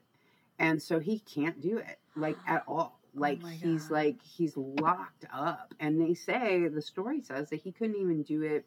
And 0.59 0.81
so 0.81 0.99
he 0.99 1.19
can't 1.19 1.61
do 1.61 1.77
it 1.77 1.99
like 2.15 2.37
at 2.47 2.63
all 2.67 2.97
Oh 3.17 3.21
like 3.21 3.39
oh 3.43 3.47
he's 3.47 3.89
like 3.89 4.17
he's 4.21 4.55
locked 4.55 5.25
up. 5.33 5.73
And 5.79 5.99
they 5.99 6.13
say 6.13 6.67
the 6.67 6.81
story 6.81 7.21
says 7.21 7.49
that 7.49 7.61
he 7.61 7.71
couldn't 7.71 7.95
even 7.95 8.23
do 8.23 8.43
it 8.43 8.65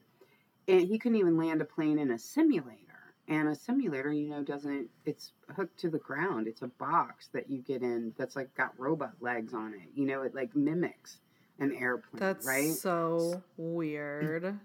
and 0.68 0.87
he 0.87 0.98
couldn't 0.98 1.18
even 1.18 1.37
land 1.37 1.61
a 1.61 1.64
plane 1.64 1.98
in 1.98 2.11
a 2.11 2.18
simulator. 2.18 2.76
And 3.29 3.48
a 3.48 3.55
simulator, 3.55 4.12
you 4.12 4.29
know, 4.29 4.42
doesn't 4.42 4.88
it's 5.05 5.33
hooked 5.55 5.79
to 5.81 5.90
the 5.90 5.98
ground. 5.98 6.48
It's 6.48 6.62
a 6.62 6.68
box 6.68 7.29
that 7.33 7.48
you 7.48 7.61
get 7.62 7.83
in 7.83 8.12
that's 8.18 8.35
like 8.35 8.55
got 8.57 8.79
robot 8.79 9.12
legs 9.20 9.55
on 9.55 9.74
it. 9.74 9.88
You 9.94 10.07
know, 10.07 10.22
it 10.22 10.35
like 10.35 10.57
mimics 10.57 11.20
an 11.59 11.72
airplane. 11.72 12.20
That's 12.20 12.46
right? 12.46 12.72
so 12.72 13.42
weird. 13.57 14.59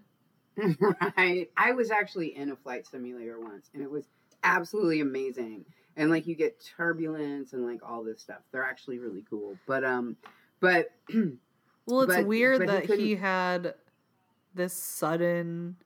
right. 1.17 1.49
I 1.57 1.73
was 1.73 1.91
actually 1.91 2.35
in 2.35 2.49
a 2.49 2.55
flight 2.55 2.87
simulator 2.87 3.39
once 3.39 3.69
and 3.73 3.83
it 3.83 3.91
was 3.91 4.05
absolutely 4.41 5.01
amazing 5.01 5.65
and 5.97 6.09
like 6.09 6.27
you 6.27 6.35
get 6.35 6.63
turbulence 6.77 7.53
and 7.53 7.65
like 7.65 7.79
all 7.87 8.03
this 8.03 8.21
stuff. 8.21 8.41
They're 8.51 8.63
actually 8.63 8.99
really 8.99 9.23
cool. 9.29 9.57
But 9.65 9.83
um, 9.83 10.17
but 10.59 10.91
well, 11.85 12.01
it's 12.01 12.15
but, 12.15 12.25
weird 12.25 12.59
but 12.59 12.67
that 12.67 12.85
he, 12.85 13.07
he, 13.07 13.15
had 13.15 13.75
this 14.53 14.73
sudden 14.73 15.77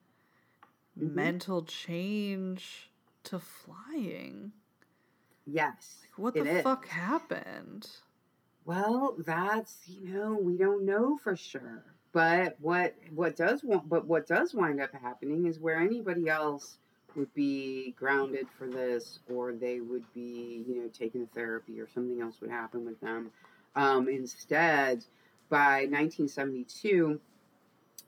mm-hmm. 0.98 1.15
mental 1.15 1.63
change 1.63 2.89
to 3.26 3.39
flying. 3.39 4.52
Yes. 5.45 6.00
Like, 6.04 6.19
what 6.19 6.34
the 6.34 6.45
is. 6.45 6.63
fuck 6.63 6.88
happened? 6.88 7.89
Well, 8.65 9.15
that's 9.26 9.78
you 9.88 10.13
know 10.13 10.38
we 10.39 10.58
don't 10.58 10.86
know 10.86 11.17
for 11.17 11.36
sure. 11.36 11.84
But 12.12 12.58
what 12.60 12.95
what 13.13 13.36
does 13.36 13.63
want 13.63 13.88
but 13.88 14.08
what 14.08 14.28
does 14.28 14.54
wind 14.54 14.82
up 14.82 14.91
happening 15.00 15.45
is 15.45 15.60
where 15.60 15.80
anybody 15.80 16.28
else 16.28 16.78
would 17.15 17.34
be 17.34 17.93
grounded 17.98 18.48
for 18.58 18.67
this, 18.67 19.19
or 19.30 19.54
they 19.54 19.80
would 19.80 20.04
be 20.13 20.63
you 20.67 20.82
know 20.82 20.89
taking 20.89 21.28
therapy, 21.28 21.80
or 21.80 21.88
something 21.88 22.22
else 22.22 22.41
would 22.41 22.52
happen 22.52 22.86
with 22.86 23.00
them. 23.02 23.32
Um, 23.76 24.10
instead, 24.10 25.06
by 25.50 25.88
1972, 25.89 27.19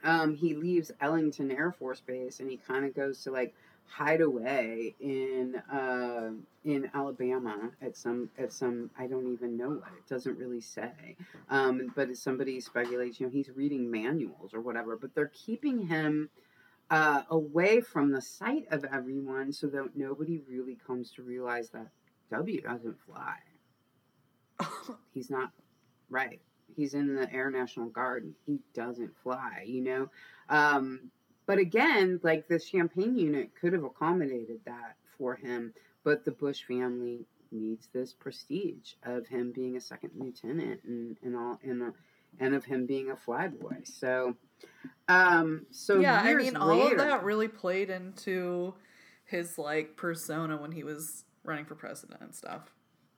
um, 0.03 0.35
he 0.35 0.55
leaves 0.55 0.91
Ellington 0.99 1.51
Air 1.51 1.71
Force 1.71 2.01
Base 2.01 2.39
and 2.39 2.49
he 2.49 2.57
kind 2.57 2.85
of 2.85 2.95
goes 2.95 3.23
to 3.23 3.31
like 3.31 3.53
hide 3.87 4.21
away 4.21 4.95
in 4.99 5.55
uh, 5.71 6.31
in 6.63 6.89
Alabama 6.93 7.71
at 7.81 7.97
some 7.97 8.29
at 8.37 8.53
some 8.53 8.89
I 8.97 9.07
don't 9.07 9.31
even 9.31 9.57
know 9.57 9.69
what 9.69 9.89
it 9.97 10.07
doesn't 10.09 10.37
really 10.37 10.61
say, 10.61 11.15
um, 11.49 11.91
but 11.95 12.15
somebody 12.17 12.59
speculates 12.59 13.19
you 13.19 13.27
know 13.27 13.31
he's 13.31 13.49
reading 13.49 13.91
manuals 13.91 14.53
or 14.53 14.61
whatever, 14.61 14.95
but 14.95 15.13
they're 15.13 15.31
keeping 15.33 15.87
him. 15.87 16.29
Uh, 16.91 17.23
away 17.29 17.79
from 17.79 18.11
the 18.11 18.19
sight 18.19 18.65
of 18.69 18.83
everyone 18.83 19.53
so 19.53 19.65
that 19.65 19.95
nobody 19.95 20.41
really 20.49 20.77
comes 20.85 21.09
to 21.13 21.23
realize 21.23 21.69
that 21.69 21.87
W 22.31 22.59
doesn't 22.59 22.97
fly. 23.05 23.37
He's 25.13 25.29
not 25.29 25.51
right. 26.09 26.41
He's 26.75 26.93
in 26.93 27.15
the 27.15 27.31
Air 27.33 27.49
National 27.49 27.87
Guard 27.87 28.23
and 28.23 28.35
he 28.45 28.59
doesn't 28.73 29.15
fly, 29.23 29.63
you 29.65 29.81
know? 29.81 30.09
Um, 30.49 31.11
but 31.45 31.59
again, 31.59 32.19
like 32.23 32.49
the 32.49 32.59
Champagne 32.59 33.17
unit 33.17 33.51
could 33.59 33.71
have 33.71 33.85
accommodated 33.85 34.59
that 34.65 34.95
for 35.17 35.35
him, 35.35 35.73
but 36.03 36.25
the 36.25 36.31
Bush 36.31 36.63
family 36.63 37.25
needs 37.51 37.87
this 37.93 38.13
prestige 38.13 38.95
of 39.03 39.27
him 39.27 39.53
being 39.53 39.77
a 39.77 39.81
second 39.81 40.11
lieutenant 40.15 40.81
and, 40.83 41.17
and 41.23 41.37
all 41.37 41.57
and, 41.63 41.83
uh, 41.83 41.91
and 42.39 42.53
of 42.53 42.65
him 42.65 42.85
being 42.85 43.11
a 43.11 43.15
flyboy. 43.15 43.87
So 43.87 44.35
um 45.07 45.65
so 45.71 45.99
yeah, 45.99 46.21
I 46.21 46.33
mean, 46.33 46.55
all 46.55 46.91
of 46.91 46.97
that 46.97 47.23
really 47.23 47.47
played 47.47 47.89
into 47.89 48.73
his 49.25 49.57
like 49.57 49.95
persona 49.95 50.57
when 50.57 50.71
he 50.71 50.83
was 50.83 51.25
running 51.43 51.65
for 51.65 51.75
president 51.75 52.21
and 52.21 52.33
stuff. 52.33 52.73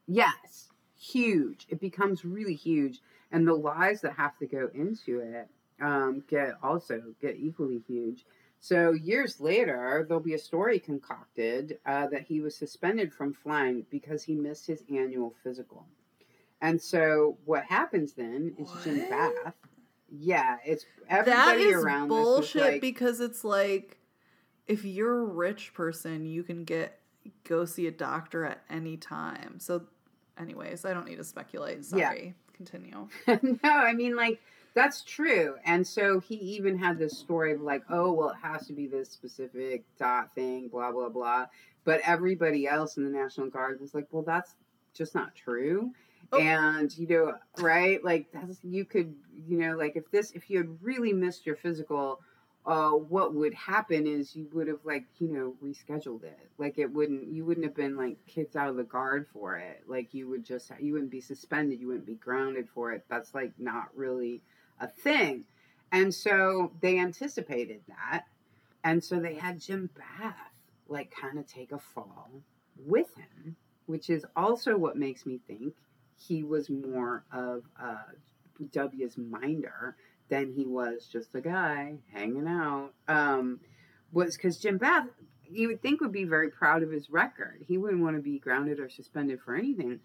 Yes, 0.07 0.69
huge. 0.97 1.65
It 1.69 1.79
becomes 1.79 2.25
really 2.25 2.55
huge, 2.55 3.01
and 3.31 3.47
the 3.47 3.53
lies 3.53 4.01
that 4.01 4.13
have 4.13 4.37
to 4.39 4.45
go 4.47 4.69
into 4.73 5.19
it 5.19 5.49
um, 5.81 6.23
get 6.29 6.55
also 6.63 7.01
get 7.21 7.35
equally 7.37 7.81
huge. 7.87 8.25
So 8.59 8.91
years 8.91 9.41
later, 9.41 10.05
there'll 10.07 10.23
be 10.23 10.35
a 10.35 10.39
story 10.39 10.79
concocted 10.79 11.79
uh, 11.85 12.07
that 12.07 12.21
he 12.21 12.39
was 12.39 12.55
suspended 12.55 13.13
from 13.13 13.33
flying 13.33 13.85
because 13.89 14.23
he 14.23 14.35
missed 14.35 14.67
his 14.67 14.83
annual 14.89 15.35
physical. 15.43 15.85
And 16.61 16.81
so 16.81 17.37
what 17.43 17.65
happens 17.65 18.13
then 18.13 18.55
is 18.57 18.69
Jim 18.85 18.99
What? 18.99 19.09
Bath. 19.09 19.55
Yeah, 20.15 20.57
it's 20.63 20.85
That 21.09 21.27
everybody 21.27 21.63
is 21.63 21.83
around 21.83 22.09
bullshit 22.09 22.61
like, 22.61 22.81
because 22.81 23.19
it's 23.19 23.43
like 23.43 23.97
if 24.67 24.85
you're 24.85 25.21
a 25.21 25.25
rich 25.25 25.73
person, 25.73 26.25
you 26.25 26.43
can 26.43 26.65
get 26.65 26.99
go 27.45 27.65
see 27.65 27.87
a 27.87 27.91
doctor 27.91 28.45
at 28.45 28.63
any 28.69 28.97
time. 28.97 29.59
So, 29.59 29.83
anyways, 30.39 30.85
I 30.85 30.93
don't 30.93 31.07
need 31.07 31.17
to 31.17 31.23
speculate. 31.23 31.79
Yeah. 31.95 32.09
Sorry, 32.09 32.35
continue. 32.53 33.07
no, 33.27 33.57
I 33.63 33.93
mean 33.93 34.15
like 34.15 34.39
that's 34.75 35.03
true. 35.03 35.55
And 35.65 35.85
so 35.85 36.19
he 36.19 36.35
even 36.35 36.77
had 36.77 36.99
this 36.99 37.17
story 37.17 37.53
of 37.53 37.61
like, 37.61 37.83
oh 37.89 38.11
well, 38.11 38.29
it 38.29 38.37
has 38.41 38.67
to 38.67 38.73
be 38.73 38.85
this 38.85 39.09
specific 39.09 39.83
dot 39.97 40.33
thing, 40.35 40.67
blah 40.67 40.91
blah 40.91 41.09
blah. 41.09 41.47
But 41.85 42.01
everybody 42.05 42.67
else 42.67 42.97
in 42.97 43.03
the 43.03 43.09
National 43.09 43.49
Guard 43.49 43.81
was 43.81 43.93
like, 43.93 44.07
well, 44.11 44.23
that's 44.23 44.53
just 44.93 45.15
not 45.15 45.35
true. 45.35 45.91
Oh. 46.33 46.39
And 46.39 46.97
you 46.97 47.07
know, 47.07 47.33
right? 47.59 48.03
Like 48.03 48.25
you 48.63 48.85
could, 48.85 49.13
you 49.47 49.57
know, 49.59 49.77
like 49.77 49.95
if 49.95 50.09
this, 50.09 50.31
if 50.31 50.49
you 50.49 50.57
had 50.57 50.69
really 50.81 51.13
missed 51.13 51.45
your 51.45 51.55
physical, 51.55 52.21
uh, 52.65 52.89
what 52.91 53.35
would 53.35 53.53
happen 53.53 54.07
is 54.07 54.35
you 54.35 54.47
would 54.53 54.67
have 54.67 54.79
like 54.83 55.05
you 55.19 55.27
know 55.27 55.53
rescheduled 55.63 56.23
it. 56.23 56.49
Like 56.57 56.79
it 56.79 56.91
wouldn't, 56.91 57.31
you 57.31 57.45
wouldn't 57.45 57.65
have 57.65 57.75
been 57.75 57.95
like 57.95 58.17
kicked 58.25 58.55
out 58.55 58.69
of 58.69 58.77
the 58.77 58.83
guard 58.83 59.27
for 59.31 59.57
it. 59.57 59.83
Like 59.87 60.13
you 60.13 60.27
would 60.29 60.43
just, 60.43 60.71
you 60.79 60.93
wouldn't 60.93 61.11
be 61.11 61.21
suspended, 61.21 61.79
you 61.79 61.87
wouldn't 61.87 62.07
be 62.07 62.15
grounded 62.15 62.67
for 62.67 62.91
it. 62.93 63.05
That's 63.09 63.35
like 63.35 63.51
not 63.59 63.89
really 63.95 64.41
a 64.79 64.87
thing. 64.87 65.43
And 65.91 66.11
so 66.11 66.71
they 66.81 66.97
anticipated 66.97 67.81
that, 67.87 68.25
and 68.83 69.03
so 69.03 69.19
they 69.19 69.35
had 69.35 69.61
Jim 69.61 69.91
Bath 69.95 70.35
like 70.87 71.13
kind 71.13 71.37
of 71.37 71.45
take 71.45 71.71
a 71.71 71.77
fall 71.77 72.31
with 72.87 73.15
him, 73.15 73.55
which 73.85 74.09
is 74.09 74.25
also 74.35 74.75
what 74.75 74.97
makes 74.97 75.27
me 75.27 75.39
think 75.47 75.75
he 76.15 76.43
was 76.43 76.69
more 76.69 77.23
of 77.31 77.63
uh, 77.81 77.95
W's 78.71 79.17
minder 79.17 79.95
than 80.29 80.53
he 80.53 80.65
was 80.65 81.07
just 81.11 81.35
a 81.35 81.41
guy 81.41 81.95
hanging 82.11 82.47
out. 82.47 82.91
Um, 83.07 83.59
was 84.11 84.35
because 84.37 84.57
Jim 84.57 84.77
Bath, 84.77 85.07
you 85.49 85.67
would 85.67 85.81
think 85.81 86.01
would 86.01 86.11
be 86.11 86.23
very 86.23 86.49
proud 86.49 86.83
of 86.83 86.91
his 86.91 87.09
record. 87.09 87.63
He 87.67 87.77
wouldn't 87.77 88.01
want 88.01 88.15
to 88.15 88.21
be 88.21 88.39
grounded 88.39 88.79
or 88.79 88.89
suspended 88.89 89.41
for 89.41 89.55
anything. 89.55 89.99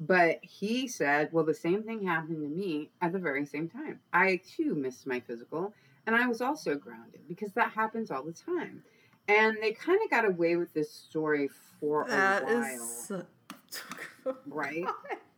But 0.00 0.40
he 0.42 0.88
said, 0.88 1.28
well, 1.32 1.44
the 1.44 1.54
same 1.54 1.84
thing 1.84 2.04
happened 2.06 2.40
to 2.42 2.48
me 2.48 2.90
at 3.00 3.12
the 3.12 3.20
very 3.20 3.46
same 3.46 3.68
time. 3.68 4.00
I 4.12 4.40
too 4.56 4.74
missed 4.74 5.06
my 5.06 5.20
physical, 5.20 5.74
and 6.06 6.16
I 6.16 6.26
was 6.26 6.40
also 6.40 6.74
grounded 6.74 7.20
because 7.28 7.52
that 7.52 7.70
happens 7.72 8.10
all 8.10 8.24
the 8.24 8.32
time. 8.32 8.82
And 9.28 9.56
they 9.62 9.70
kind 9.72 10.00
of 10.02 10.10
got 10.10 10.24
away 10.24 10.56
with 10.56 10.74
this 10.74 10.90
story 10.92 11.48
for 11.78 12.04
That 12.08 12.42
a 12.42 12.46
while. 12.46 12.64
is. 12.64 13.12
Right. 14.46 14.84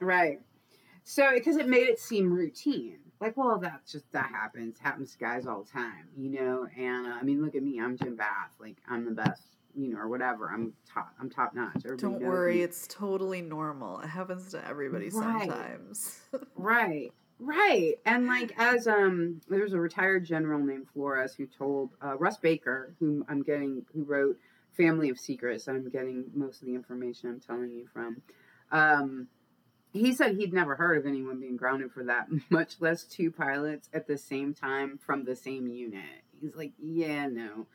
Right. 0.00 0.40
So, 1.04 1.30
because 1.34 1.56
it 1.56 1.68
made 1.68 1.88
it 1.88 1.98
seem 2.00 2.32
routine. 2.32 2.98
Like, 3.20 3.36
well, 3.36 3.58
that's 3.58 3.92
just, 3.92 4.10
that 4.12 4.26
happens. 4.30 4.78
Happens 4.78 5.12
to 5.12 5.18
guys 5.18 5.46
all 5.46 5.62
the 5.62 5.70
time, 5.70 6.08
you 6.16 6.30
know? 6.30 6.66
And, 6.76 7.06
uh, 7.06 7.10
I 7.18 7.22
mean, 7.22 7.42
look 7.42 7.54
at 7.54 7.62
me. 7.62 7.80
I'm 7.80 7.96
Jim 7.96 8.16
Bath. 8.16 8.52
Like, 8.60 8.76
I'm 8.88 9.04
the 9.06 9.12
best, 9.12 9.42
you 9.74 9.88
know, 9.92 9.98
or 9.98 10.08
whatever. 10.08 10.50
I'm 10.52 10.74
top, 10.92 11.12
I'm 11.20 11.30
top 11.30 11.54
notch. 11.54 11.76
Everybody 11.84 12.02
Don't 12.02 12.22
worry, 12.22 12.56
me. 12.56 12.62
it's 12.62 12.86
totally 12.88 13.40
normal. 13.40 14.00
It 14.00 14.08
happens 14.08 14.50
to 14.50 14.66
everybody 14.66 15.10
Right. 15.10 15.48
sometimes. 15.48 16.20
Right. 16.56 17.12
Right. 17.38 17.94
And 18.06 18.26
like 18.26 18.54
as 18.58 18.86
um 18.88 19.40
there's 19.48 19.74
a 19.74 19.78
retired 19.78 20.24
general 20.24 20.58
named 20.58 20.86
Flores 20.92 21.34
who 21.34 21.46
told 21.46 21.90
uh, 22.02 22.16
Russ 22.16 22.38
Baker, 22.38 22.94
whom 22.98 23.24
I'm 23.28 23.42
getting 23.42 23.84
who 23.94 24.04
wrote 24.04 24.38
Family 24.76 25.10
of 25.10 25.18
Secrets, 25.20 25.68
I'm 25.68 25.88
getting 25.90 26.24
most 26.34 26.62
of 26.62 26.66
the 26.66 26.74
information 26.74 27.28
I'm 27.28 27.40
telling 27.40 27.70
you 27.72 27.86
from. 27.92 28.22
Um 28.72 29.28
he 29.96 30.12
said 30.12 30.36
he'd 30.36 30.52
never 30.52 30.76
heard 30.76 30.98
of 30.98 31.06
anyone 31.06 31.40
being 31.40 31.56
grounded 31.56 31.92
for 31.92 32.04
that, 32.04 32.26
much 32.50 32.76
less 32.80 33.04
two 33.04 33.30
pilots 33.30 33.88
at 33.92 34.06
the 34.06 34.18
same 34.18 34.54
time 34.54 34.98
from 34.98 35.24
the 35.24 35.36
same 35.36 35.66
unit. 35.66 36.22
He's 36.40 36.54
like, 36.54 36.72
yeah, 36.78 37.26
no. 37.26 37.66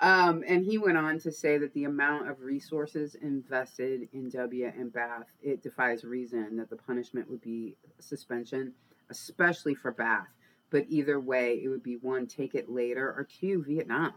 Um, 0.00 0.44
and 0.46 0.64
he 0.64 0.78
went 0.78 0.96
on 0.96 1.18
to 1.20 1.32
say 1.32 1.58
that 1.58 1.74
the 1.74 1.84
amount 1.84 2.28
of 2.28 2.42
resources 2.42 3.16
invested 3.16 4.08
in 4.12 4.30
W 4.30 4.70
and 4.76 4.92
Bath, 4.92 5.26
it 5.42 5.62
defies 5.62 6.04
reason 6.04 6.56
that 6.56 6.70
the 6.70 6.76
punishment 6.76 7.28
would 7.28 7.40
be 7.40 7.76
suspension, 7.98 8.74
especially 9.10 9.74
for 9.74 9.90
Bath. 9.90 10.28
But 10.70 10.86
either 10.88 11.18
way, 11.18 11.60
it 11.62 11.68
would 11.68 11.82
be 11.82 11.96
one, 11.96 12.26
take 12.26 12.54
it 12.54 12.70
later, 12.70 13.08
or 13.08 13.26
two, 13.40 13.64
Vietnam. 13.66 14.12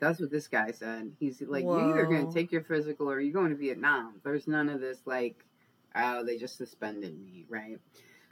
That's 0.00 0.18
what 0.18 0.30
this 0.30 0.48
guy 0.48 0.72
said. 0.72 1.12
He's 1.18 1.40
like, 1.42 1.62
you're 1.62 1.90
either 1.90 2.06
going 2.06 2.26
to 2.26 2.34
take 2.34 2.52
your 2.52 2.62
physical 2.62 3.08
or 3.10 3.20
you're 3.20 3.32
going 3.32 3.50
to 3.50 3.56
Vietnam. 3.56 4.20
There's 4.24 4.48
none 4.48 4.68
of 4.68 4.80
this, 4.80 4.98
like, 5.06 5.44
oh, 5.94 6.24
they 6.24 6.36
just 6.36 6.56
suspended 6.56 7.18
me, 7.20 7.46
right? 7.48 7.78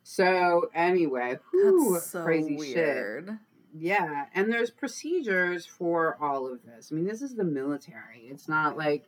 So, 0.02 0.70
anyway, 0.74 1.38
whew, 1.50 1.94
That's 1.94 2.11
so 2.11 2.24
crazy 2.24 2.59
shit. 2.72 3.28
Yeah, 3.74 4.26
and 4.34 4.50
there's 4.50 4.70
procedures 4.70 5.66
for 5.66 6.16
all 6.20 6.50
of 6.50 6.64
this. 6.64 6.90
I 6.90 6.94
mean, 6.94 7.04
this 7.04 7.20
is 7.20 7.34
the 7.34 7.44
military. 7.44 8.22
It's 8.30 8.48
not 8.48 8.78
like 8.78 9.04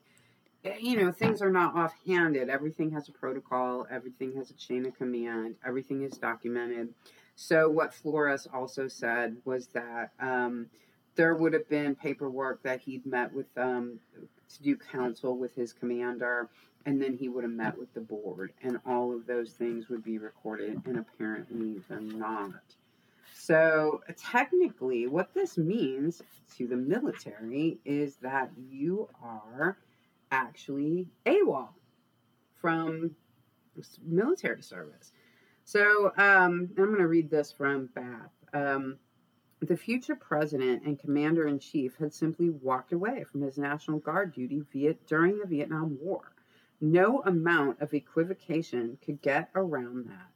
eh, 0.65 0.77
you 0.79 0.97
know, 0.97 1.11
things 1.11 1.41
are 1.41 1.51
not 1.51 1.75
offhanded. 1.75 2.51
Everything 2.51 2.91
has 2.91 3.09
a 3.09 3.13
protocol, 3.13 3.87
everything 3.91 4.37
has 4.37 4.51
a 4.51 4.55
chain 4.55 4.85
of 4.85 4.97
command, 4.97 5.57
everything 5.65 6.03
is 6.03 6.19
documented. 6.19 6.93
So 7.35 7.71
what 7.71 7.95
Flores 7.95 8.47
also 8.53 8.87
said 8.87 9.39
was 9.47 9.69
that 9.69 10.13
um, 10.21 10.67
there 11.17 11.35
would 11.35 11.55
have 11.55 11.69
been 11.69 11.95
paperwork 11.95 12.63
that 12.65 12.83
he'd 12.83 13.07
met 13.07 13.33
with 13.33 13.47
um, 13.57 14.01
to 14.55 14.63
do 14.63 14.77
counsel 14.77 15.39
with 15.39 15.55
his 15.55 15.73
commander, 15.73 16.51
and 16.87 17.01
then 17.01 17.17
he 17.17 17.29
would 17.29 17.45
have 17.45 17.53
met 17.53 17.79
with 17.79 17.93
the 17.95 18.01
board, 18.01 18.53
and 18.63 18.79
all 18.87 19.15
of 19.15 19.27
those 19.27 19.53
things 19.53 19.89
would 19.89 20.03
be 20.03 20.19
recorded, 20.19 20.81
and 20.87 20.99
apparently 20.99 21.81
they're 21.89 22.01
not. 22.01 22.77
So, 23.35 24.03
technically, 24.17 25.07
what 25.07 25.35
this 25.35 25.57
means 25.57 26.23
to 26.57 26.67
the 26.67 26.77
military 26.77 27.79
is 27.85 28.17
that 28.17 28.51
you 28.57 29.09
are 29.23 29.79
actually 30.31 31.09
AWOL 31.27 31.69
from 32.61 33.15
military 34.05 34.63
service. 34.63 35.13
So, 35.65 36.13
um, 36.17 36.71
I'm 36.77 36.87
going 36.87 36.99
to 36.99 37.07
read 37.07 37.31
this 37.31 37.53
from 37.53 37.89
Bath. 37.95 38.31
Um, 38.53 38.99
the 39.61 39.77
future 39.77 40.17
president 40.17 40.85
and 40.85 40.99
commander 40.99 41.47
in 41.47 41.59
chief 41.59 41.97
had 41.97 42.15
simply 42.15 42.51
walked 42.51 42.93
away 42.93 43.25
from 43.25 43.43
his 43.43 43.59
National 43.59 43.99
Guard 43.99 44.33
duty 44.33 44.63
via, 44.73 44.95
during 45.07 45.39
the 45.39 45.47
Vietnam 45.47 45.99
War. 46.01 46.33
No 46.81 47.21
amount 47.23 47.81
of 47.81 47.93
equivocation 47.93 48.99
could 49.05 49.21
get 49.21 49.51
around 49.55 50.07
that. 50.07 50.31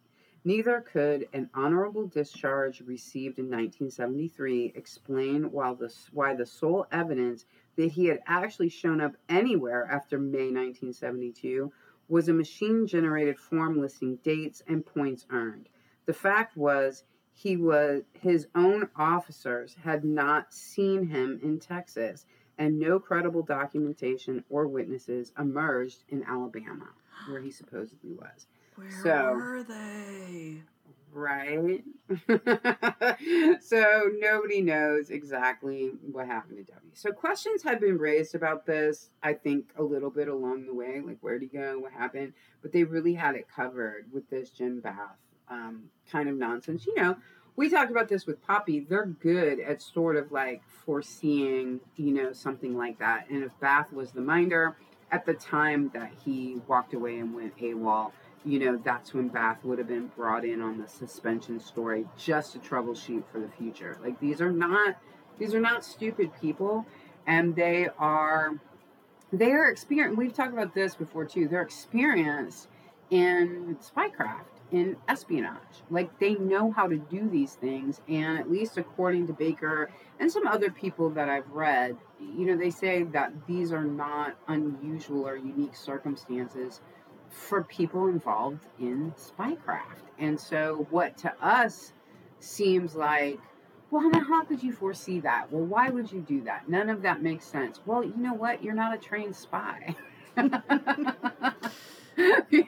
Neither 0.45 0.83
could 0.83 1.27
an 1.33 1.49
honorable 1.55 2.07
discharge 2.07 2.83
received 2.83 3.39
in 3.39 3.47
1973 3.47 4.75
explain 4.75 5.51
why 5.51 5.73
the, 5.73 5.91
why 6.13 6.35
the 6.35 6.45
sole 6.45 6.87
evidence 6.93 7.47
that 7.77 7.93
he 7.93 8.07
had 8.07 8.21
actually 8.27 8.69
shown 8.69 9.01
up 9.01 9.17
anywhere 9.27 9.87
after 9.87 10.19
May 10.19 10.53
1972 10.53 11.73
was 12.09 12.29
a 12.29 12.35
machine 12.35 12.87
generated 12.87 13.39
form 13.39 13.81
listing 13.81 14.17
dates 14.17 14.63
and 14.67 14.85
points 14.85 15.25
earned. 15.31 15.71
The 16.05 16.13
fact 16.13 16.59
was, 16.59 17.05
he 17.33 17.57
was 17.57 18.03
his 18.13 18.47
own 18.55 18.91
officers 18.97 19.75
had 19.83 20.05
not 20.05 20.53
seen 20.53 21.07
him 21.07 21.41
in 21.43 21.59
Texas, 21.59 22.27
and 22.59 22.79
no 22.79 22.99
credible 22.99 23.43
documentation 23.43 24.45
or 24.51 24.67
witnesses 24.67 25.33
emerged 25.39 26.05
in 26.09 26.23
Alabama, 26.25 26.89
where 27.29 27.41
he 27.41 27.51
supposedly 27.51 28.13
was. 28.13 28.47
Where 28.77 28.91
So- 29.03 29.35
were 29.35 29.63
they? 29.63 30.63
Right? 31.13 31.85
so 33.63 34.11
nobody 34.19 34.61
knows 34.61 35.11
exactly 35.11 35.93
what 36.11 36.27
happened 36.27 36.59
to 36.59 36.65
W. 36.73 36.91
So 36.95 37.13
questions 37.13 37.63
had 37.63 37.81
been 37.81 37.99
raised 37.99 38.35
about 38.35 38.67
this, 38.67 39.11
I 39.23 39.35
think, 39.35 39.67
a 39.77 39.83
little 39.83 40.11
bit 40.11 40.29
along 40.29 40.67
the 40.67 40.75
way, 40.75 41.01
like 41.01 41.19
where'd 41.21 41.43
he 41.43 41.49
go, 41.49 41.79
what 41.79 41.93
happened, 41.93 42.33
but 42.63 42.73
they 42.73 42.85
really 42.85 43.15
had 43.15 43.37
it 43.37 43.47
covered 43.49 44.07
with 44.13 44.29
this 44.31 44.51
Jim 44.51 44.81
Bath 44.81 45.17
um, 45.49 45.85
kind 46.11 46.29
of 46.29 46.37
nonsense. 46.37 46.87
You 46.87 46.95
know, 46.97 47.17
we 47.57 47.69
talked 47.69 47.91
about 47.91 48.09
this 48.09 48.27
with 48.27 48.45
Poppy. 48.47 48.81
They're 48.81 49.07
good 49.07 49.61
at 49.61 49.81
sort 49.81 50.17
of 50.17 50.33
like 50.33 50.63
foreseeing, 50.85 51.81
you 51.97 52.13
know, 52.13 52.33
something 52.33 52.77
like 52.77 52.99
that. 52.99 53.29
And 53.31 53.45
if 53.45 53.53
Bath 53.61 53.93
was 53.93 54.11
the 54.11 54.21
minder 54.21 54.77
at 55.13 55.25
the 55.25 55.35
time 55.35 55.91
that 55.95 56.11
he 56.25 56.61
walked 56.67 56.95
away 56.95 57.19
and 57.19 57.35
went 57.35 57.57
AWOL, 57.59 58.11
you 58.45 58.59
know, 58.59 58.81
that's 58.85 59.15
when 59.15 59.29
Bath 59.29 59.65
would 59.65 59.79
have 59.79 59.89
been 59.89 60.09
brought 60.09 60.45
in 60.45 60.61
on 60.61 60.79
the 60.79 60.89
suspension 60.89 61.61
story 61.61 62.07
just 62.17 62.53
to 62.53 62.59
troubleshoot 62.59 63.23
for 63.31 63.41
the 63.41 63.49
future. 63.49 63.99
Like 64.03 64.19
these 64.21 64.41
are 64.41 64.53
not 64.53 64.97
these 65.39 65.55
are 65.55 65.61
not 65.61 65.85
stupid 65.85 66.31
people 66.41 66.87
and 67.27 67.55
they 67.57 67.89
are 67.99 68.53
they 69.33 69.53
are 69.53 69.71
experienced 69.71 70.19
we've 70.19 70.35
talked 70.35 70.53
about 70.53 70.75
this 70.75 70.95
before 70.95 71.25
too. 71.25 71.49
They're 71.49 71.63
experienced 71.63 72.69
in 73.11 73.77
spycraft, 73.81 74.54
in 74.73 74.97
espionage. 75.09 75.83
Like 75.91 76.19
they 76.19 76.35
know 76.35 76.73
how 76.73 76.89
to 76.89 76.97
do 76.97 77.29
these 77.29 77.55
things 77.55 78.01
and 78.09 78.39
at 78.39 78.51
least 78.51 78.79
according 78.79 79.27
to 79.29 79.33
Baker 79.33 79.91
and 80.19 80.31
some 80.31 80.47
other 80.47 80.71
people 80.71 81.11
that 81.11 81.29
I've 81.29 81.49
read, 81.51 81.97
you 82.21 82.47
know, 82.47 82.57
they 82.57 82.71
say 82.71 83.03
that 83.05 83.33
these 83.47 83.73
are 83.73 83.85
not 83.85 84.37
unusual 84.49 85.27
or 85.29 85.37
unique 85.37 85.77
circumstances 85.77 86.81
for 87.31 87.65
people 87.65 88.07
involved 88.09 88.67
in 88.79 89.12
spycraft. 89.12 90.05
And 90.19 90.39
so, 90.39 90.87
what 90.91 91.17
to 91.19 91.33
us 91.45 91.93
seems 92.39 92.95
like, 92.95 93.41
well, 93.91 94.11
how 94.12 94.45
could 94.45 94.62
you 94.62 94.73
foresee 94.73 95.21
that? 95.21 95.51
Well, 95.53 95.65
why 95.65 95.91
would 95.91 96.11
you 96.11 96.21
do 96.21 96.43
that? 96.45 96.69
None 96.69 96.89
of 96.89 97.03
that 97.03 97.23
makes 97.23 97.45
sense. 97.45 97.81
Well, 97.87 98.05
you 98.05 98.17
know 98.17 98.35
what? 98.35 98.62
You're 98.62 98.75
not 98.75 98.95
a 98.95 98.99
trained 98.99 99.35
spy. 99.37 99.95
you 100.37 100.49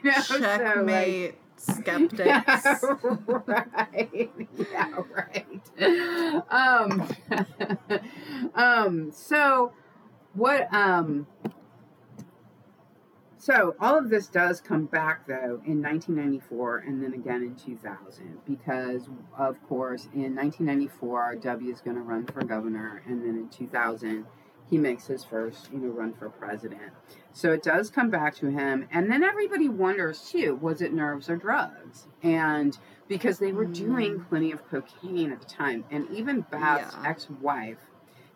know, 0.03 0.21
so, 0.21 0.37
like- 0.37 0.57
Checkmate, 0.59 1.35
skeptics. 1.57 2.23
yeah, 2.25 2.79
right. 3.35 4.31
Yeah, 4.71 5.01
right. 5.15 5.45
Um, 6.49 7.07
um, 8.55 9.11
so 9.11 9.73
what 10.33 10.71
um 10.73 11.25
so 13.39 13.75
all 13.79 13.97
of 13.97 14.09
this 14.09 14.27
does 14.27 14.61
come 14.61 14.85
back 14.85 15.25
though 15.27 15.61
in 15.65 15.81
1994 15.81 16.79
and 16.79 17.03
then 17.03 17.13
again 17.13 17.41
in 17.41 17.55
2000 17.55 18.39
because 18.45 19.07
of 19.37 19.61
course 19.67 20.09
in 20.13 20.35
1994 20.35 21.37
W 21.37 21.71
is 21.73 21.81
going 21.81 21.95
to 21.95 22.03
run 22.03 22.25
for 22.25 22.43
governor 22.43 23.01
and 23.07 23.21
then 23.21 23.35
in 23.35 23.49
2000 23.49 24.25
he 24.69 24.77
makes 24.77 25.07
his 25.07 25.23
first 25.23 25.69
you 25.71 25.79
know 25.79 25.89
run 25.89 26.13
for 26.13 26.29
president. 26.29 26.91
So 27.33 27.51
it 27.51 27.63
does 27.63 27.89
come 27.89 28.09
back 28.09 28.35
to 28.37 28.47
him 28.47 28.87
and 28.91 29.11
then 29.11 29.23
everybody 29.23 29.69
wonders 29.69 30.29
too 30.29 30.55
was 30.55 30.81
it 30.81 30.93
nerves 30.93 31.29
or 31.29 31.35
drugs? 31.37 32.07
And 32.23 32.77
because 33.07 33.39
they 33.39 33.51
were 33.51 33.65
Mm. 33.65 33.73
doing 33.73 34.19
plenty 34.21 34.51
of 34.51 34.67
cocaine 34.69 35.31
at 35.31 35.39
the 35.41 35.45
time 35.47 35.85
and 35.91 36.09
even 36.09 36.41
Bath's 36.51 36.95
Yeah. 36.95 37.09
ex-wife 37.09 37.79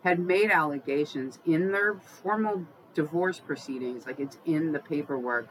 had 0.03 0.19
made 0.19 0.49
allegations 0.51 1.39
in 1.45 1.71
their 1.71 1.95
formal 1.95 2.65
divorce 2.93 3.39
proceedings, 3.39 4.05
like 4.05 4.19
it's 4.19 4.38
in 4.45 4.71
the 4.71 4.79
paperwork, 4.79 5.47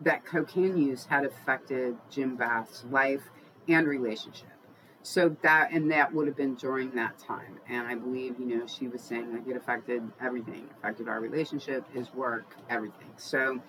that 0.00 0.24
cocaine 0.24 0.76
use 0.76 1.06
had 1.06 1.24
affected 1.24 1.96
Jim 2.10 2.36
Bath's 2.36 2.84
life 2.90 3.30
and 3.68 3.86
relationship. 3.86 4.48
So 5.06 5.36
that 5.42 5.70
and 5.70 5.90
that 5.90 6.14
would 6.14 6.26
have 6.26 6.36
been 6.36 6.54
during 6.54 6.90
that 6.92 7.18
time. 7.18 7.58
And 7.68 7.86
I 7.86 7.94
believe, 7.94 8.40
you 8.40 8.46
know, 8.46 8.66
she 8.66 8.88
was 8.88 9.02
saying 9.02 9.34
like 9.34 9.46
it 9.46 9.54
affected 9.54 10.02
everything, 10.18 10.66
affected 10.78 11.08
our 11.08 11.20
relationship, 11.20 11.84
his 11.92 12.12
work, 12.14 12.56
everything. 12.70 13.10
So 13.18 13.60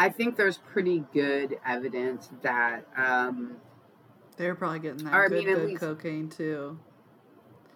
I 0.00 0.08
think 0.08 0.36
there's 0.36 0.58
pretty 0.58 1.04
good 1.12 1.58
evidence 1.64 2.28
that 2.42 2.86
um 2.96 3.56
They 4.36 4.48
were 4.48 4.56
probably 4.56 4.80
getting 4.80 5.04
that 5.04 5.14
Or, 5.14 5.24
I 5.26 5.28
good, 5.28 5.44
mean, 5.44 5.54
good 5.54 5.64
least- 5.68 5.80
cocaine 5.80 6.28
too. 6.28 6.76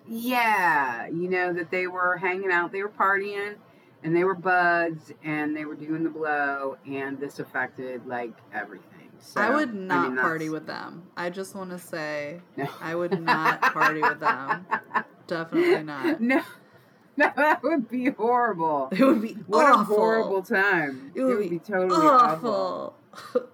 Yeah, 0.08 1.06
you 1.06 1.28
know 1.28 1.52
that 1.52 1.70
they 1.70 1.86
were 1.86 2.16
hanging 2.16 2.50
out, 2.50 2.72
they 2.72 2.82
were 2.82 2.88
partying, 2.88 3.56
and 4.02 4.16
they 4.16 4.24
were 4.24 4.34
buds, 4.34 5.12
and 5.22 5.54
they 5.56 5.66
were 5.66 5.74
doing 5.76 6.02
the 6.02 6.10
blow, 6.10 6.78
and 6.86 7.20
this 7.20 7.38
affected 7.38 8.06
like 8.06 8.32
everything. 8.52 8.97
So 9.20 9.40
I 9.40 9.50
would 9.54 9.74
not 9.74 10.12
mean, 10.12 10.18
party 10.20 10.48
with 10.48 10.66
them. 10.66 11.04
I 11.16 11.30
just 11.30 11.54
want 11.54 11.70
to 11.70 11.78
say 11.78 12.40
No. 12.56 12.68
I 12.80 12.94
would 12.94 13.20
not 13.20 13.60
party 13.60 14.00
with 14.00 14.20
them. 14.20 14.66
Definitely 15.26 15.82
not. 15.84 16.20
No, 16.20 16.42
no, 17.16 17.30
that 17.36 17.62
would 17.62 17.88
be 17.88 18.10
horrible. 18.10 18.88
It 18.92 19.02
would 19.04 19.20
be 19.20 19.34
What 19.46 19.66
awful. 19.66 19.80
a 19.96 19.98
horrible 19.98 20.42
time. 20.42 21.12
It 21.14 21.22
would, 21.22 21.50
be, 21.50 21.58
totally 21.58 22.06
awful. 22.06 22.94
awful. 23.12 23.48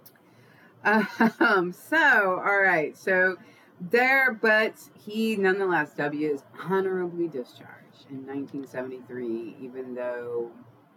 Um, 0.84 1.72
so, 1.90 2.42
all 2.44 2.60
right. 2.60 2.96
So 2.96 3.36
there, 3.80 4.32
but 4.32 4.74
he 5.04 5.36
nonetheless, 5.36 5.94
W 5.94 6.30
is 6.34 6.44
honorably 6.62 7.26
discharged 7.26 8.06
in 8.10 8.26
1973, 8.26 9.56
even 9.60 9.94
though 9.94 10.50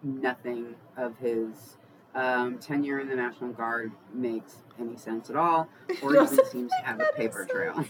nothing 0.04 0.76
of 0.98 1.18
his 1.18 1.78
um, 2.16 2.58
tenure 2.58 3.00
in 3.00 3.08
the 3.08 3.16
National 3.16 3.52
Guard 3.52 3.92
makes 4.14 4.58
any 4.80 4.98
sense 4.98 5.30
at 5.30 5.36
all, 5.36 5.68
or 6.02 6.16
even 6.16 6.46
seems 6.46 6.72
to 6.72 6.86
have 6.86 7.00
a 7.00 7.12
paper 7.16 7.46
trail. 7.50 7.86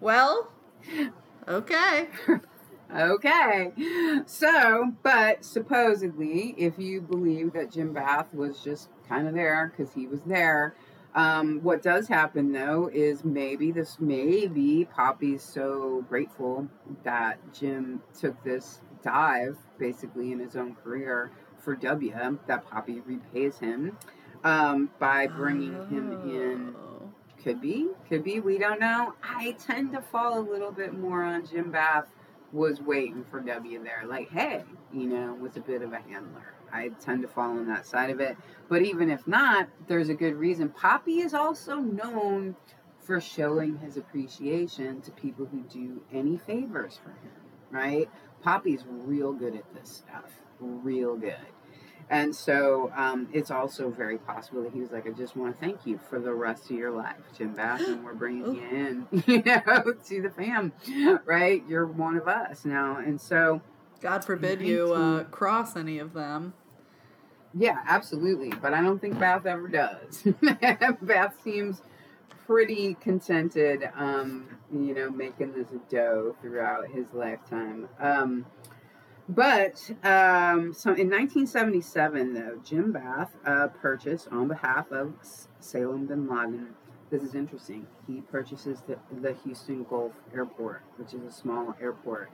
well, 0.00 0.50
okay. 1.48 2.08
Okay. 2.92 3.70
So, 4.26 4.92
but 5.04 5.44
supposedly, 5.44 6.56
if 6.58 6.76
you 6.76 7.00
believe 7.00 7.52
that 7.52 7.70
Jim 7.70 7.92
Bath 7.92 8.34
was 8.34 8.60
just 8.60 8.88
kind 9.08 9.28
of 9.28 9.34
there 9.34 9.72
because 9.76 9.94
he 9.94 10.08
was 10.08 10.22
there, 10.22 10.74
um, 11.14 11.60
what 11.62 11.82
does 11.82 12.08
happen 12.08 12.52
though 12.52 12.90
is 12.92 13.24
maybe 13.24 13.72
this, 13.72 13.98
maybe 14.00 14.86
Poppy's 14.92 15.42
so 15.42 16.04
grateful 16.08 16.68
that 17.04 17.38
Jim 17.52 18.02
took 18.18 18.42
this 18.44 18.80
dive 19.02 19.56
basically 19.78 20.32
in 20.32 20.38
his 20.38 20.56
own 20.56 20.74
career 20.76 21.30
for 21.60 21.74
W 21.74 22.12
that 22.46 22.70
Poppy 22.70 23.00
repays 23.00 23.58
him 23.58 23.96
um, 24.44 24.90
by 24.98 25.26
bringing 25.26 25.72
him 25.88 26.12
in 26.24 26.74
Oh. 26.76 27.10
could 27.42 27.60
be, 27.60 27.88
could 28.08 28.24
be. 28.24 28.40
We 28.40 28.58
don't 28.58 28.80
know. 28.80 29.14
I 29.22 29.52
tend 29.52 29.92
to 29.92 30.00
fall 30.00 30.38
a 30.38 30.44
little 30.48 30.72
bit 30.72 30.92
more 30.94 31.22
on 31.22 31.46
Jim 31.46 31.70
Bath 31.70 32.08
was 32.52 32.80
waiting 32.80 33.24
for 33.30 33.40
W 33.40 33.82
there. 33.82 34.04
Like, 34.06 34.30
hey, 34.30 34.64
you 34.92 35.06
know, 35.06 35.34
was 35.34 35.56
a 35.56 35.60
bit 35.60 35.82
of 35.82 35.92
a 35.92 36.00
handler. 36.00 36.54
I 36.72 36.88
tend 37.00 37.22
to 37.22 37.28
fall 37.28 37.50
on 37.50 37.66
that 37.68 37.86
side 37.86 38.10
of 38.10 38.20
it. 38.20 38.36
But 38.68 38.82
even 38.82 39.10
if 39.10 39.26
not, 39.26 39.68
there's 39.88 40.08
a 40.08 40.14
good 40.14 40.34
reason. 40.34 40.68
Poppy 40.68 41.20
is 41.20 41.34
also 41.34 41.76
known 41.76 42.56
for 43.00 43.20
showing 43.20 43.78
his 43.78 43.96
appreciation 43.96 45.00
to 45.02 45.10
people 45.12 45.46
who 45.46 45.62
do 45.62 46.02
any 46.12 46.36
favors 46.36 46.98
for 47.02 47.10
him, 47.10 47.32
right? 47.70 48.08
Poppy's 48.42 48.84
real 48.88 49.32
good 49.32 49.54
at 49.54 49.64
this 49.74 49.90
stuff. 49.90 50.30
Real 50.60 51.16
good. 51.16 51.36
And 52.10 52.34
so 52.34 52.92
um, 52.96 53.28
it's 53.32 53.52
also 53.52 53.88
very 53.88 54.18
possible 54.18 54.64
that 54.64 54.72
he 54.72 54.80
was 54.80 54.90
like, 54.90 55.06
I 55.06 55.10
just 55.10 55.36
want 55.36 55.54
to 55.54 55.60
thank 55.64 55.86
you 55.86 56.00
for 56.10 56.18
the 56.18 56.34
rest 56.34 56.64
of 56.64 56.76
your 56.76 56.90
life, 56.90 57.20
Jim 57.38 57.54
Bath, 57.54 57.86
and 57.86 58.04
we're 58.04 58.14
bringing 58.14 58.56
you 58.56 58.62
in, 58.62 59.06
you 59.26 59.42
know, 59.44 59.94
to 60.06 60.22
the 60.22 60.30
fam, 60.30 60.72
right? 61.24 61.62
You're 61.68 61.86
one 61.86 62.16
of 62.16 62.26
us 62.26 62.64
now. 62.64 62.96
And 62.96 63.20
so, 63.20 63.62
God 64.00 64.24
forbid 64.24 64.60
you 64.60 64.92
uh, 64.92 65.24
cross 65.24 65.76
any 65.76 66.00
of 66.00 66.12
them. 66.12 66.54
yeah, 67.54 67.78
absolutely. 67.86 68.50
But 68.60 68.74
I 68.74 68.82
don't 68.82 68.98
think 68.98 69.16
Bath 69.20 69.46
ever 69.46 69.68
does. 69.68 70.26
Bath 71.02 71.36
seems 71.44 71.80
pretty 72.44 72.94
contented, 72.94 73.88
um, 73.94 74.48
you 74.72 74.92
know, 74.92 75.10
making 75.10 75.52
this 75.52 75.68
dough 75.88 76.34
throughout 76.42 76.88
his 76.88 77.06
lifetime. 77.12 77.88
Um, 78.00 78.46
but 79.34 79.90
um, 80.04 80.72
so 80.72 80.90
in 80.90 81.08
1977, 81.10 82.34
though, 82.34 82.60
Jim 82.64 82.92
Bath 82.92 83.34
uh, 83.44 83.68
purchased 83.68 84.28
on 84.30 84.48
behalf 84.48 84.90
of 84.92 85.14
Salem 85.60 86.06
bin 86.06 86.28
Laden. 86.28 86.68
This 87.10 87.22
is 87.22 87.34
interesting. 87.34 87.86
He 88.06 88.20
purchases 88.20 88.82
the, 88.86 88.96
the 89.20 89.32
Houston 89.44 89.84
Gulf 89.84 90.12
Airport, 90.32 90.82
which 90.96 91.12
is 91.12 91.22
a 91.24 91.32
small 91.32 91.74
airport. 91.80 92.30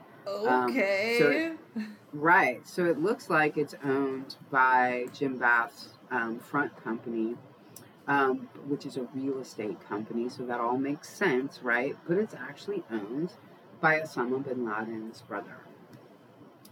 Okay. 0.69 1.15
so 1.19 1.29
it- 1.29 1.87
Right. 2.13 2.67
So 2.67 2.85
it 2.85 2.99
looks 2.99 3.29
like 3.29 3.57
it's 3.57 3.75
owned 3.83 4.35
by 4.49 5.07
Jim 5.13 5.37
Bath's 5.37 5.89
um, 6.11 6.39
front 6.39 6.75
company, 6.83 7.35
um, 8.07 8.49
which 8.67 8.85
is 8.85 8.97
a 8.97 9.07
real 9.13 9.39
estate 9.39 9.77
company. 9.87 10.29
So 10.29 10.43
that 10.45 10.59
all 10.59 10.77
makes 10.77 11.09
sense, 11.09 11.59
right? 11.63 11.95
But 12.07 12.17
it's 12.17 12.33
actually 12.33 12.83
owned 12.91 13.33
by 13.81 13.99
Osama 13.99 14.43
bin 14.43 14.65
Laden's 14.65 15.21
brother. 15.21 15.57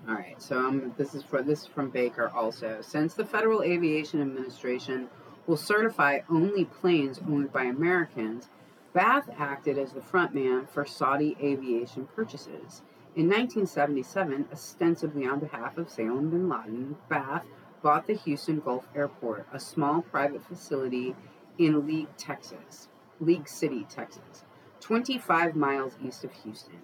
All 0.08 0.14
right. 0.14 0.40
So 0.40 0.60
um, 0.60 0.94
this 0.98 1.16
is 1.16 1.24
for 1.24 1.42
this 1.42 1.62
is 1.62 1.68
from 1.68 1.90
Baker 1.90 2.32
also. 2.36 2.80
Since 2.82 3.16
the 3.16 3.26
Federal 3.26 3.64
Aviation 3.64 4.22
Administration 4.22 5.08
will 5.48 5.58
certify 5.58 6.20
only 6.30 6.66
planes 6.66 7.20
owned 7.28 7.52
by 7.52 7.64
Americans, 7.64 8.50
Bath 8.94 9.30
acted 9.38 9.78
as 9.78 9.94
the 9.94 10.00
frontman 10.00 10.70
for 10.70 10.86
Saudi 10.86 11.36
aviation 11.42 12.08
purchases. 12.16 12.84
In 13.16 13.28
1977, 13.30 14.48
ostensibly 14.52 15.26
on 15.26 15.40
behalf 15.40 15.78
of 15.78 15.90
Salem 15.90 16.30
bin 16.30 16.50
Laden, 16.50 16.98
Bath 17.10 17.46
bought 17.82 18.08
the 18.08 18.14
Houston 18.14 18.60
Gulf 18.60 18.88
Airport, 18.96 19.48
a 19.52 19.60
small 19.60 20.02
private 20.02 20.44
facility 20.44 21.16
in 21.58 21.88
League, 21.88 22.16
Texas, 22.18 22.90
League 23.20 23.48
City, 23.48 23.86
Texas, 23.90 24.44
25 24.82 25.56
miles 25.56 25.98
east 26.04 26.24
of 26.24 26.32
Houston. 26.44 26.80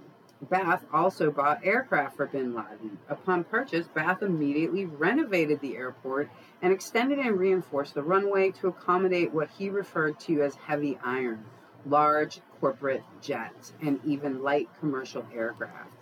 Bath 0.49 0.85
also 0.91 1.29
bought 1.29 1.63
aircraft 1.63 2.17
for 2.17 2.25
bin 2.25 2.55
Laden. 2.55 2.97
Upon 3.07 3.43
purchase, 3.43 3.87
Bath 3.87 4.23
immediately 4.23 4.85
renovated 4.85 5.59
the 5.59 5.77
airport 5.77 6.29
and 6.61 6.73
extended 6.73 7.19
and 7.19 7.37
reinforced 7.37 7.93
the 7.93 8.01
runway 8.01 8.51
to 8.51 8.67
accommodate 8.67 9.31
what 9.31 9.49
he 9.51 9.69
referred 9.69 10.19
to 10.21 10.41
as 10.41 10.55
heavy 10.55 10.97
iron, 11.03 11.45
large 11.85 12.41
corporate 12.59 13.03
jets, 13.21 13.73
and 13.81 13.99
even 14.03 14.41
light 14.41 14.67
commercial 14.79 15.25
aircraft. 15.33 15.93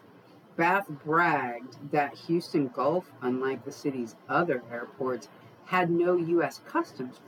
Bath 0.56 0.88
bragged 0.88 1.92
that 1.92 2.16
Houston 2.16 2.70
Gulf, 2.70 3.12
unlike 3.22 3.66
the 3.66 3.72
city's 3.72 4.16
other 4.28 4.64
airports, 4.72 5.28
had 5.66 5.90
no 5.90 6.16
U.S. 6.16 6.62
Customs 6.66 7.20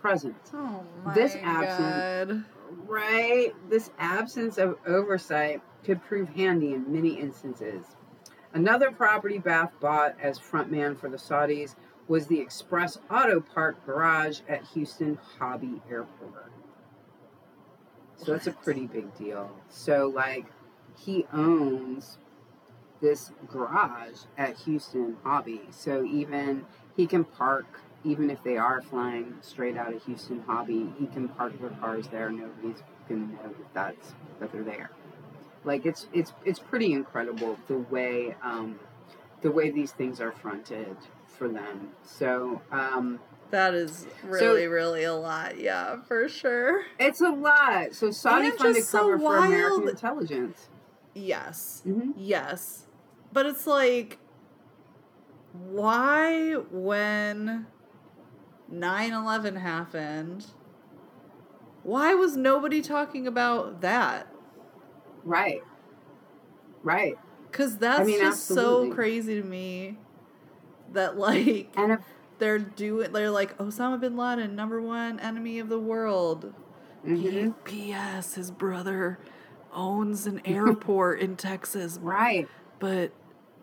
present. 0.00 0.36
Oh 0.54 0.84
my 1.04 1.14
This 1.14 1.34
god. 1.34 2.44
Right? 2.86 3.52
This 3.68 3.90
absence 3.98 4.58
of 4.58 4.76
oversight 4.86 5.62
could 5.84 6.02
prove 6.02 6.30
handy 6.30 6.74
in 6.74 6.92
many 6.92 7.18
instances. 7.18 7.84
Another 8.54 8.90
property 8.90 9.38
Bath 9.38 9.72
bought 9.80 10.14
as 10.20 10.38
frontman 10.38 10.96
for 10.96 11.08
the 11.08 11.16
Saudis 11.16 11.74
was 12.08 12.26
the 12.26 12.40
Express 12.40 12.98
Auto 13.10 13.40
Park 13.40 13.84
garage 13.86 14.40
at 14.48 14.64
Houston 14.74 15.18
Hobby 15.38 15.80
Airport. 15.90 16.52
So 18.16 18.32
that's 18.32 18.46
a 18.46 18.52
pretty 18.52 18.86
big 18.86 19.16
deal. 19.16 19.50
So, 19.68 20.12
like, 20.14 20.46
he 20.96 21.26
owns 21.32 22.18
this 23.00 23.32
garage 23.48 24.24
at 24.36 24.56
Houston 24.58 25.16
Hobby. 25.24 25.62
So, 25.70 26.04
even 26.04 26.66
he 26.96 27.06
can 27.06 27.24
park, 27.24 27.80
even 28.04 28.30
if 28.30 28.42
they 28.44 28.58
are 28.58 28.82
flying 28.82 29.36
straight 29.40 29.76
out 29.76 29.94
of 29.94 30.04
Houston 30.04 30.42
Hobby, 30.46 30.92
he 30.98 31.06
can 31.06 31.28
park 31.28 31.58
their 31.60 31.70
cars 31.70 32.06
there. 32.08 32.30
Nobody's 32.30 32.82
gonna 33.08 33.26
know 33.26 33.54
that 33.58 33.74
that's 33.74 34.14
that 34.38 34.52
they're 34.52 34.62
there. 34.62 34.90
Like 35.64 35.86
it's 35.86 36.06
it's 36.12 36.32
it's 36.44 36.58
pretty 36.58 36.92
incredible 36.92 37.58
the 37.68 37.78
way 37.78 38.34
um, 38.42 38.78
the 39.42 39.50
way 39.50 39.70
these 39.70 39.92
things 39.92 40.20
are 40.20 40.32
fronted 40.32 40.96
for 41.26 41.48
them. 41.48 41.90
So 42.04 42.62
um, 42.70 43.20
That 43.50 43.74
is 43.74 44.06
really, 44.22 44.66
really 44.66 45.04
a 45.04 45.14
lot. 45.14 45.58
Yeah, 45.58 46.02
for 46.02 46.28
sure. 46.28 46.82
it's 46.98 47.20
a 47.20 47.28
lot. 47.30 47.94
So 47.94 48.10
Saudi 48.10 48.50
funded 48.52 48.84
so 48.84 48.98
cover 48.98 49.18
for 49.18 49.38
American 49.38 49.88
intelligence. 49.88 50.68
Yes. 51.14 51.82
hmm 51.84 52.12
Yes. 52.16 52.86
But 53.32 53.46
it's 53.46 53.66
like, 53.66 54.18
why, 55.52 56.54
when 56.70 57.66
9 58.68 59.12
11 59.12 59.56
happened, 59.56 60.46
why 61.82 62.14
was 62.14 62.36
nobody 62.36 62.80
talking 62.82 63.26
about 63.26 63.80
that? 63.80 64.31
Right. 65.24 65.62
Right. 66.82 67.18
Because 67.50 67.76
that's 67.78 68.06
mean, 68.06 68.18
just 68.18 68.50
absolutely. 68.50 68.90
so 68.90 68.94
crazy 68.94 69.40
to 69.40 69.46
me 69.46 69.98
that, 70.92 71.16
like, 71.18 71.70
And 71.76 71.92
if 71.92 72.00
they're 72.38 72.58
doing, 72.58 73.12
they're 73.12 73.30
like, 73.30 73.56
Osama 73.58 74.00
bin 74.00 74.16
Laden, 74.16 74.56
number 74.56 74.80
one 74.80 75.20
enemy 75.20 75.58
of 75.58 75.68
the 75.68 75.78
world. 75.78 76.52
mhm. 77.06 77.54
P.S. 77.64 78.34
His 78.34 78.50
brother 78.50 79.18
owns 79.72 80.26
an 80.26 80.40
airport 80.44 81.20
in 81.20 81.36
Texas, 81.36 81.98
right. 82.02 82.48
but 82.78 83.12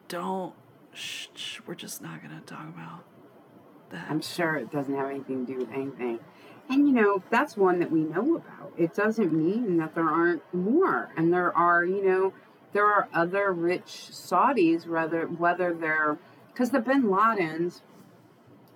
don't. 0.08 0.54
Shh, 0.94 1.28
shh, 1.36 1.60
we're 1.68 1.76
just 1.76 2.02
not 2.02 2.22
gonna 2.22 2.42
talk 2.46 2.68
about 2.68 3.04
that. 3.92 4.08
I'm 4.10 4.22
sure 4.22 4.56
it 4.56 4.72
doesn't 4.72 4.94
have 4.96 5.10
anything 5.10 5.46
to 5.46 5.54
do 5.54 5.60
with 5.60 5.70
anything. 5.72 6.20
And 6.70 6.88
you 6.88 6.94
know, 6.94 7.24
that's 7.30 7.58
one 7.58 7.80
that 7.80 7.92
we 7.92 8.02
know 8.02 8.36
about. 8.36 8.74
It 8.78 8.94
doesn't 8.94 9.34
mean 9.34 9.78
that 9.78 9.96
there 9.96 10.08
aren't 10.08 10.42
more. 10.54 11.12
And 11.18 11.34
there 11.34 11.56
are, 11.58 11.84
you 11.84 12.06
know, 12.06 12.34
there 12.74 12.86
are 12.86 13.10
other 13.14 13.52
rich 13.52 14.10
Saudis, 14.12 14.88
whether 14.88 15.26
whether 15.26 15.74
they're 15.74 16.18
because 16.48 16.70
the 16.70 16.80
Bin 16.80 17.04
Ladens, 17.04 17.82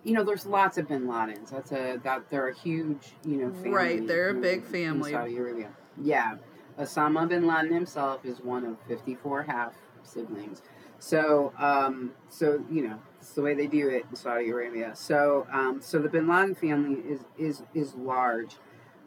you 0.04 0.14
know, 0.14 0.24
there's 0.24 0.46
lots 0.46 0.78
of 0.78 0.88
Bin 0.88 1.06
Ladens. 1.06 1.52
That's 1.52 1.72
a 1.72 2.00
that 2.04 2.30
they're 2.30 2.50
a 2.50 2.56
huge, 2.56 3.14
you 3.24 3.38
know, 3.38 3.52
family. 3.54 3.70
Right, 3.70 4.08
they're 4.08 4.30
a 4.30 4.34
big 4.34 4.60
in 4.60 4.66
family. 4.66 5.12
Saudi 5.12 5.38
Arabia. 5.38 5.70
Yeah, 6.02 6.38
Osama 6.80 7.28
bin 7.30 7.46
Laden 7.46 7.72
himself 7.72 8.26
is 8.26 8.40
one 8.40 8.66
of 8.66 8.78
54 8.88 9.44
half 9.44 9.74
siblings. 10.02 10.62
So, 11.00 11.54
um, 11.60 12.14
so 12.30 12.64
you 12.72 12.88
know, 12.88 13.00
it's 13.24 13.34
the 13.34 13.42
way 13.42 13.54
they 13.54 13.68
do 13.68 13.88
it 13.88 14.06
in 14.10 14.16
Saudi 14.18 14.50
Arabia. 14.50 14.92
So, 14.96 15.48
um, 15.50 15.80
so 15.82 15.98
the 15.98 16.10
Bin 16.10 16.28
Laden 16.28 16.56
family 16.56 17.00
is 17.10 17.22
is 17.38 17.64
is 17.74 17.96
large, 17.96 18.58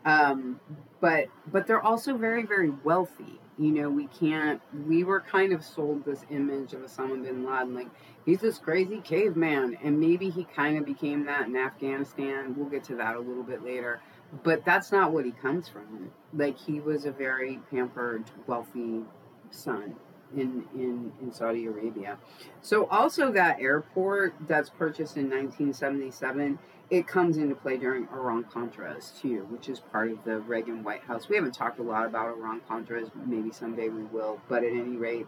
um, 0.07 0.59
but 1.01 1.27
but 1.53 1.67
they're 1.67 1.83
also 1.83 2.17
very 2.17 2.45
very 2.47 2.71
wealthy. 2.71 3.39
You 3.59 3.73
know, 3.73 3.91
we 3.91 4.07
can't. 4.07 4.63
We 4.87 5.05
were 5.05 5.21
kind 5.21 5.53
of 5.53 5.63
sold 5.63 6.07
this 6.07 6.25
image 6.31 6.73
of 6.73 6.81
Osama 6.81 7.23
bin 7.23 7.45
Laden, 7.45 7.75
like 7.75 7.89
he's 8.25 8.41
this 8.41 8.57
crazy 8.57 9.03
caveman, 9.03 9.77
and 9.83 10.01
maybe 10.01 10.31
he 10.31 10.45
kind 10.45 10.79
of 10.79 10.87
became 10.87 11.27
that 11.27 11.47
in 11.47 11.55
Afghanistan. 11.55 12.55
We'll 12.57 12.71
get 12.71 12.85
to 12.85 12.97
that 12.97 13.17
a 13.17 13.21
little 13.21 13.43
bit 13.43 13.63
later, 13.63 14.01
but 14.43 14.65
that's 14.65 14.93
not 14.93 15.13
what 15.13 15.27
he 15.27 15.31
comes 15.31 15.69
from. 15.69 16.11
Like 16.33 16.57
he 16.57 16.81
was 16.81 17.05
a 17.05 17.13
very 17.13 17.61
pampered, 17.71 18.25
wealthy 18.47 19.03
son 19.51 19.95
in 20.35 20.65
in 20.75 21.13
in 21.21 21.33
Saudi 21.33 21.67
Arabia. 21.67 22.19
So 22.61 22.87
also 22.87 23.31
that 23.33 23.61
airport 23.61 24.35
that's 24.47 24.71
purchased 24.71 25.17
in 25.17 25.25
1977, 25.25 26.59
it 26.91 27.07
comes 27.07 27.37
into 27.37 27.55
play 27.55 27.77
during 27.77 28.09
Iran 28.13 28.45
Contras 28.45 29.21
too, 29.21 29.47
which 29.51 29.69
is 29.69 29.81
part 29.81 30.11
of 30.11 30.25
the 30.25 30.39
Reagan 30.41 30.83
White 30.83 31.03
House. 31.03 31.29
We 31.29 31.37
haven't 31.37 31.55
talked 31.55 31.79
a 31.79 31.83
lot 31.83 32.07
about 32.07 32.29
Iran 32.37 32.61
Contras. 32.69 33.11
Maybe 33.27 33.51
someday 33.51 33.89
we 33.89 34.05
will, 34.05 34.41
but 34.49 34.65
at 34.65 34.73
any 34.73 34.97
rate, 34.97 35.27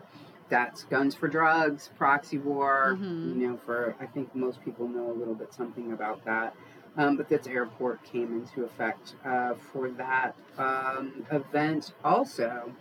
that's 0.49 0.85
guns 0.85 1.15
for 1.15 1.29
drugs, 1.29 1.91
proxy 1.97 2.39
war. 2.39 2.97
Mhm. 2.99 3.37
You 3.41 3.49
know, 3.49 3.57
for 3.57 3.95
I 4.01 4.07
think 4.07 4.35
most 4.35 4.65
people 4.65 4.89
know 4.89 5.11
a 5.11 5.17
little 5.17 5.35
bit 5.35 5.53
something 5.53 5.93
about 5.93 6.25
that. 6.25 6.55
Um, 6.97 7.17
but 7.17 7.29
this 7.29 7.47
airport 7.47 8.03
came 8.03 8.33
into 8.33 8.65
effect 8.65 9.15
uh, 9.25 9.55
for 9.73 9.89
that 9.91 10.35
um, 10.59 11.25
event 11.31 11.93
also. 12.05 12.73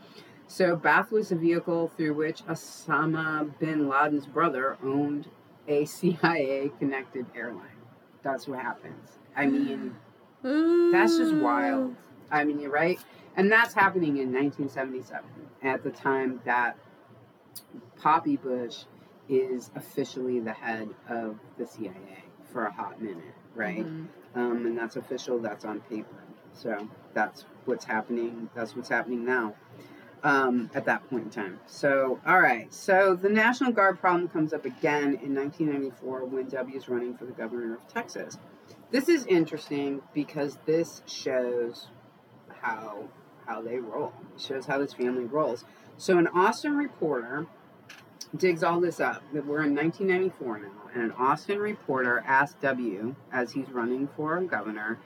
So 0.48 0.76
Bath 0.76 1.12
was 1.12 1.30
the 1.30 1.36
vehicle 1.36 1.92
through 1.98 2.14
which 2.14 2.44
Osama 2.46 3.58
bin 3.60 3.90
Laden's 3.90 4.26
brother 4.26 4.78
owned 4.84 5.28
a 5.68 5.86
CIA 5.98 6.72
connected 6.80 7.26
airline. 7.36 7.66
That's 8.24 8.48
what 8.48 8.60
happens. 8.60 9.20
I 9.36 9.46
mean, 9.46 9.96
that's 10.44 11.18
just 11.18 11.36
wild. 11.36 11.96
I 12.32 12.44
mean, 12.44 12.60
you're 12.60 12.72
right. 12.72 13.00
And 13.36 13.52
that's 13.52 13.74
happening 13.74 14.18
in 14.18 14.34
1977 14.34 15.24
at 15.64 15.84
the 15.84 15.92
time 15.92 16.42
that 16.46 16.78
Poppy 18.02 18.38
Bush 18.38 18.84
is 19.30 19.70
officially 19.76 20.40
the 20.40 20.54
head 20.54 20.90
of 21.10 21.38
the 21.58 21.66
CIA 21.68 22.24
for 22.52 22.66
a 22.66 22.72
hot 22.72 23.02
minute, 23.02 23.36
right? 23.56 23.86
Mhm. 23.86 24.08
um, 24.36 24.66
and 24.66 24.78
that's 24.78 24.96
official. 24.96 25.40
That's 25.40 25.66
on 25.66 25.82
paper. 25.82 26.16
So 26.54 26.88
that's 27.14 27.46
what's 27.66 27.86
happening. 27.86 28.50
That's 28.56 28.76
what's 28.76 28.90
happening 28.90 29.26
now. 29.26 29.54
Um, 30.24 30.72
at 30.74 30.86
that 30.86 31.08
point 31.12 31.26
in 31.26 31.30
time. 31.30 31.60
So, 31.68 32.20
all 32.26 32.42
right. 32.42 32.74
So 32.74 33.14
the 33.14 33.30
National 33.30 33.72
Guard 33.72 34.00
problem 34.00 34.28
comes 34.28 34.52
up 34.52 34.66
again 34.66 35.20
in 35.24 35.36
1994 35.36 36.26
when 36.26 36.50
W 36.50 36.76
is 36.76 36.90
running 36.90 37.16
for 37.16 37.26
the 37.26 37.34
governor 37.34 37.76
of 37.76 37.88
Texas. 37.88 38.40
This 38.90 39.10
is 39.10 39.28
interesting 39.28 40.02
because 40.16 40.58
this 40.66 41.04
shows 41.06 41.90
how 42.62 43.10
how 43.46 43.62
they 43.62 43.78
roll. 43.78 44.14
It 44.36 44.42
shows 44.42 44.66
how 44.66 44.78
this 44.78 44.94
family 44.94 45.26
rolls. 45.26 45.66
So 45.98 46.18
an 46.18 46.28
Austin 46.28 46.76
reporter 46.76 47.48
digs 48.36 48.64
all 48.64 48.80
this 48.80 49.00
up. 49.00 49.24
We're 49.32 49.64
in 49.64 49.76
1994 49.76 50.60
now, 50.60 50.68
and 50.94 51.04
an 51.04 51.12
Austin 51.14 51.60
reporter 51.60 52.24
asked 52.28 52.62
W 52.62 53.16
as 53.32 53.54
he's 53.54 53.70
running 53.72 54.08
for 54.16 54.40
governor. 54.42 55.00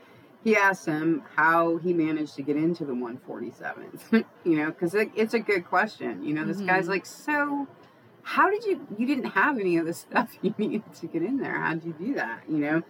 He 0.43 0.55
asked 0.55 0.87
him 0.87 1.23
how 1.35 1.77
he 1.77 1.93
managed 1.93 2.35
to 2.35 2.41
get 2.41 2.55
into 2.55 2.83
the 2.83 2.93
147th. 2.93 4.25
you 4.43 4.55
know, 4.57 4.67
because 4.67 4.95
it, 4.95 5.11
it's 5.15 5.33
a 5.33 5.39
good 5.39 5.65
question. 5.65 6.23
You 6.23 6.33
know, 6.33 6.45
this 6.45 6.57
mm-hmm. 6.57 6.67
guy's 6.67 6.87
like, 6.87 7.05
so 7.05 7.67
how 8.23 8.49
did 8.49 8.65
you? 8.65 8.87
You 8.97 9.05
didn't 9.05 9.31
have 9.31 9.59
any 9.59 9.77
of 9.77 9.85
the 9.85 9.93
stuff 9.93 10.31
you 10.41 10.53
needed 10.57 10.83
to 10.95 11.07
get 11.07 11.21
in 11.21 11.37
there. 11.37 11.59
How 11.59 11.73
did 11.73 11.83
you 11.83 11.93
do 11.93 12.13
that? 12.15 12.43
You 12.49 12.57
know. 12.57 12.83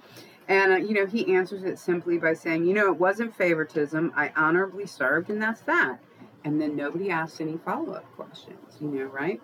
And, 0.47 0.73
uh, 0.73 0.77
you 0.77 0.93
know, 0.93 1.05
he 1.05 1.33
answers 1.33 1.63
it 1.63 1.79
simply 1.79 2.17
by 2.17 2.33
saying, 2.33 2.65
you 2.65 2.73
know, 2.73 2.91
it 2.91 2.99
wasn't 2.99 3.33
favoritism. 3.35 4.11
I 4.15 4.33
honorably 4.35 4.85
served, 4.85 5.29
and 5.29 5.41
that's 5.41 5.61
that. 5.61 5.99
And 6.43 6.59
then 6.59 6.75
nobody 6.75 7.09
asked 7.09 7.39
any 7.39 7.57
follow 7.63 7.93
up 7.93 8.05
questions, 8.15 8.75
you 8.81 8.89
know, 8.89 9.05
right? 9.05 9.39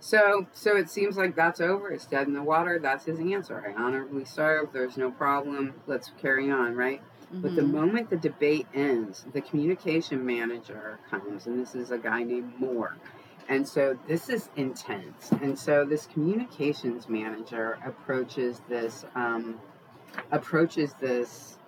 So, 0.00 0.46
so 0.52 0.76
it 0.76 0.90
seems 0.90 1.16
like 1.16 1.36
that's 1.36 1.60
over. 1.60 1.90
It's 1.90 2.06
dead 2.06 2.26
in 2.26 2.32
the 2.32 2.42
water. 2.42 2.78
That's 2.78 3.04
his 3.04 3.20
answer. 3.20 3.62
I 3.66 3.80
honorably 3.80 4.24
served. 4.24 4.72
There's 4.72 4.96
no 4.96 5.10
problem. 5.10 5.74
Let's 5.86 6.12
carry 6.20 6.50
on, 6.50 6.74
right? 6.74 7.02
Mm-hmm. 7.28 7.42
But 7.42 7.56
the 7.56 7.62
mm-hmm. 7.62 7.72
moment 7.72 8.10
the 8.10 8.16
debate 8.16 8.66
ends, 8.74 9.26
the 9.32 9.40
communication 9.40 10.24
manager 10.24 10.98
comes, 11.10 11.46
and 11.46 11.60
this 11.60 11.74
is 11.74 11.90
a 11.90 11.98
guy 11.98 12.22
named 12.22 12.54
Moore. 12.58 12.96
And 13.48 13.66
so 13.66 13.98
this 14.06 14.28
is 14.28 14.50
intense. 14.56 15.30
And 15.42 15.58
so 15.58 15.84
this 15.84 16.06
communications 16.06 17.08
manager 17.08 17.78
approaches 17.84 18.60
this 18.68 19.04
um, 19.14 19.60
approaches 20.30 20.94
this. 21.00 21.58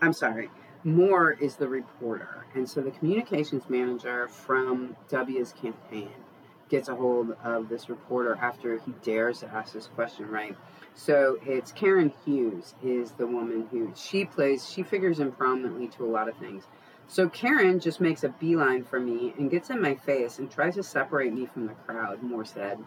I'm 0.00 0.12
sorry. 0.12 0.50
Moore 0.84 1.32
is 1.32 1.56
the 1.56 1.66
reporter, 1.66 2.46
and 2.54 2.68
so 2.68 2.82
the 2.82 2.90
communications 2.90 3.70
manager 3.70 4.28
from 4.28 4.94
W's 5.08 5.54
campaign 5.54 6.10
gets 6.68 6.88
a 6.88 6.94
hold 6.94 7.34
of 7.42 7.68
this 7.68 7.88
reporter 7.88 8.36
after 8.40 8.78
he 8.78 8.92
dares 9.02 9.40
to 9.40 9.46
ask 9.48 9.72
this 9.72 9.86
question, 9.94 10.28
right? 10.28 10.56
So 10.94 11.38
it's 11.44 11.72
Karen 11.72 12.12
Hughes 12.24 12.74
is 12.82 13.12
the 13.12 13.26
woman 13.26 13.66
who 13.70 13.92
she 13.96 14.24
plays. 14.24 14.68
She 14.68 14.82
figures 14.82 15.18
in 15.18 15.32
prominently 15.32 15.88
to 15.88 16.04
a 16.04 16.10
lot 16.10 16.28
of 16.28 16.36
things. 16.36 16.64
So 17.08 17.28
Karen 17.28 17.80
just 17.80 18.00
makes 18.00 18.24
a 18.24 18.28
beeline 18.28 18.84
for 18.84 18.98
me 19.00 19.34
and 19.36 19.50
gets 19.50 19.70
in 19.70 19.80
my 19.80 19.94
face 19.94 20.38
and 20.38 20.50
tries 20.50 20.76
to 20.76 20.82
separate 20.82 21.32
me 21.32 21.46
from 21.46 21.66
the 21.66 21.74
crowd. 21.74 22.22
Moore 22.22 22.44
said. 22.44 22.78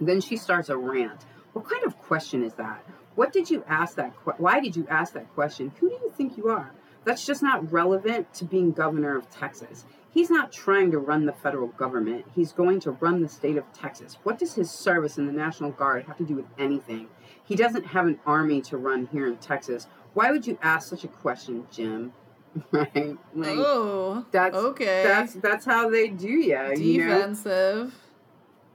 Then 0.00 0.20
she 0.20 0.36
starts 0.36 0.68
a 0.68 0.76
rant. 0.76 1.26
What 1.52 1.68
kind 1.68 1.84
of 1.84 1.98
question 1.98 2.42
is 2.42 2.54
that? 2.54 2.84
What 3.14 3.32
did 3.32 3.50
you 3.50 3.64
ask 3.68 3.96
that? 3.96 4.14
Que- 4.24 4.34
why 4.38 4.60
did 4.60 4.74
you 4.74 4.86
ask 4.88 5.12
that 5.12 5.32
question? 5.34 5.72
Who 5.78 5.88
do 5.88 5.94
you 5.94 6.12
think 6.16 6.36
you 6.36 6.48
are? 6.48 6.72
That's 7.04 7.26
just 7.26 7.42
not 7.42 7.70
relevant 7.70 8.32
to 8.34 8.44
being 8.44 8.72
governor 8.72 9.16
of 9.16 9.30
Texas. 9.30 9.84
He's 10.10 10.30
not 10.30 10.52
trying 10.52 10.90
to 10.92 10.98
run 10.98 11.26
the 11.26 11.32
federal 11.32 11.66
government. 11.68 12.24
He's 12.34 12.52
going 12.52 12.80
to 12.80 12.92
run 12.92 13.20
the 13.20 13.28
state 13.28 13.56
of 13.56 13.70
Texas. 13.72 14.16
What 14.22 14.38
does 14.38 14.54
his 14.54 14.70
service 14.70 15.18
in 15.18 15.26
the 15.26 15.32
National 15.32 15.70
Guard 15.70 16.04
have 16.06 16.16
to 16.18 16.24
do 16.24 16.36
with 16.36 16.46
anything? 16.58 17.08
He 17.44 17.56
doesn't 17.56 17.86
have 17.86 18.06
an 18.06 18.18
army 18.26 18.60
to 18.62 18.76
run 18.76 19.08
here 19.12 19.26
in 19.26 19.36
Texas. 19.36 19.86
Why 20.14 20.30
would 20.30 20.46
you 20.46 20.58
ask 20.62 20.88
such 20.88 21.04
a 21.04 21.08
question, 21.08 21.66
Jim? 21.70 22.12
right? 22.70 23.16
Like, 23.34 23.58
oh, 23.58 24.24
that's 24.30 24.56
okay. 24.56 25.02
That's 25.02 25.34
that's 25.34 25.64
how 25.64 25.90
they 25.90 26.08
do 26.08 26.30
ya. 26.30 26.68
Defensive. 26.74 27.76
You 27.76 27.84
know? 27.84 27.92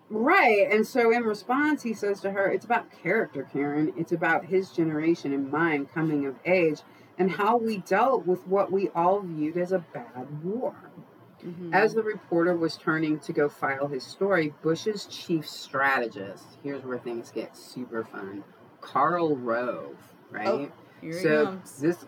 Right. 0.10 0.68
And 0.72 0.86
so 0.86 1.12
in 1.12 1.24
response, 1.24 1.84
he 1.84 1.94
says 1.94 2.20
to 2.22 2.32
her, 2.32 2.52
It's 2.52 2.66
about 2.66 2.88
character, 3.04 3.48
Karen. 3.52 3.94
It's 3.96 4.12
about 4.12 4.46
his 4.46 4.72
generation 4.72 5.34
and 5.34 5.52
mine 5.52 5.86
coming 5.86 6.26
of 6.26 6.36
age 6.46 6.82
and 7.18 7.32
how 7.32 7.58
we 7.58 7.78
dealt 7.80 8.26
with 8.26 8.48
what 8.48 8.72
we 8.72 8.90
all 8.90 9.22
viewed 9.22 9.58
as 9.58 9.72
a 9.72 9.80
bad 9.94 10.44
war. 10.44 10.76
Mm-hmm. 11.46 11.74
As 11.74 11.94
the 11.94 12.04
reporter 12.04 12.56
was 12.56 12.76
turning 12.76 13.20
to 13.20 13.34
go 13.34 13.48
file 13.48 13.88
his 13.88 14.04
story, 14.04 14.54
Bush's 14.62 15.06
chief 15.06 15.48
strategist, 15.48 16.46
here's 16.64 16.84
where 16.84 16.98
things 16.98 17.32
get 17.32 17.56
super 17.56 18.04
fun, 18.04 18.44
Karl 18.82 19.36
Rove, 19.36 19.96
oh, 19.98 20.16
right? 20.32 20.48
Oh, 20.48 20.72
here 21.02 21.22
so 21.22 21.40
he 21.40 21.46
comes. 21.46 21.80
this 21.80 22.06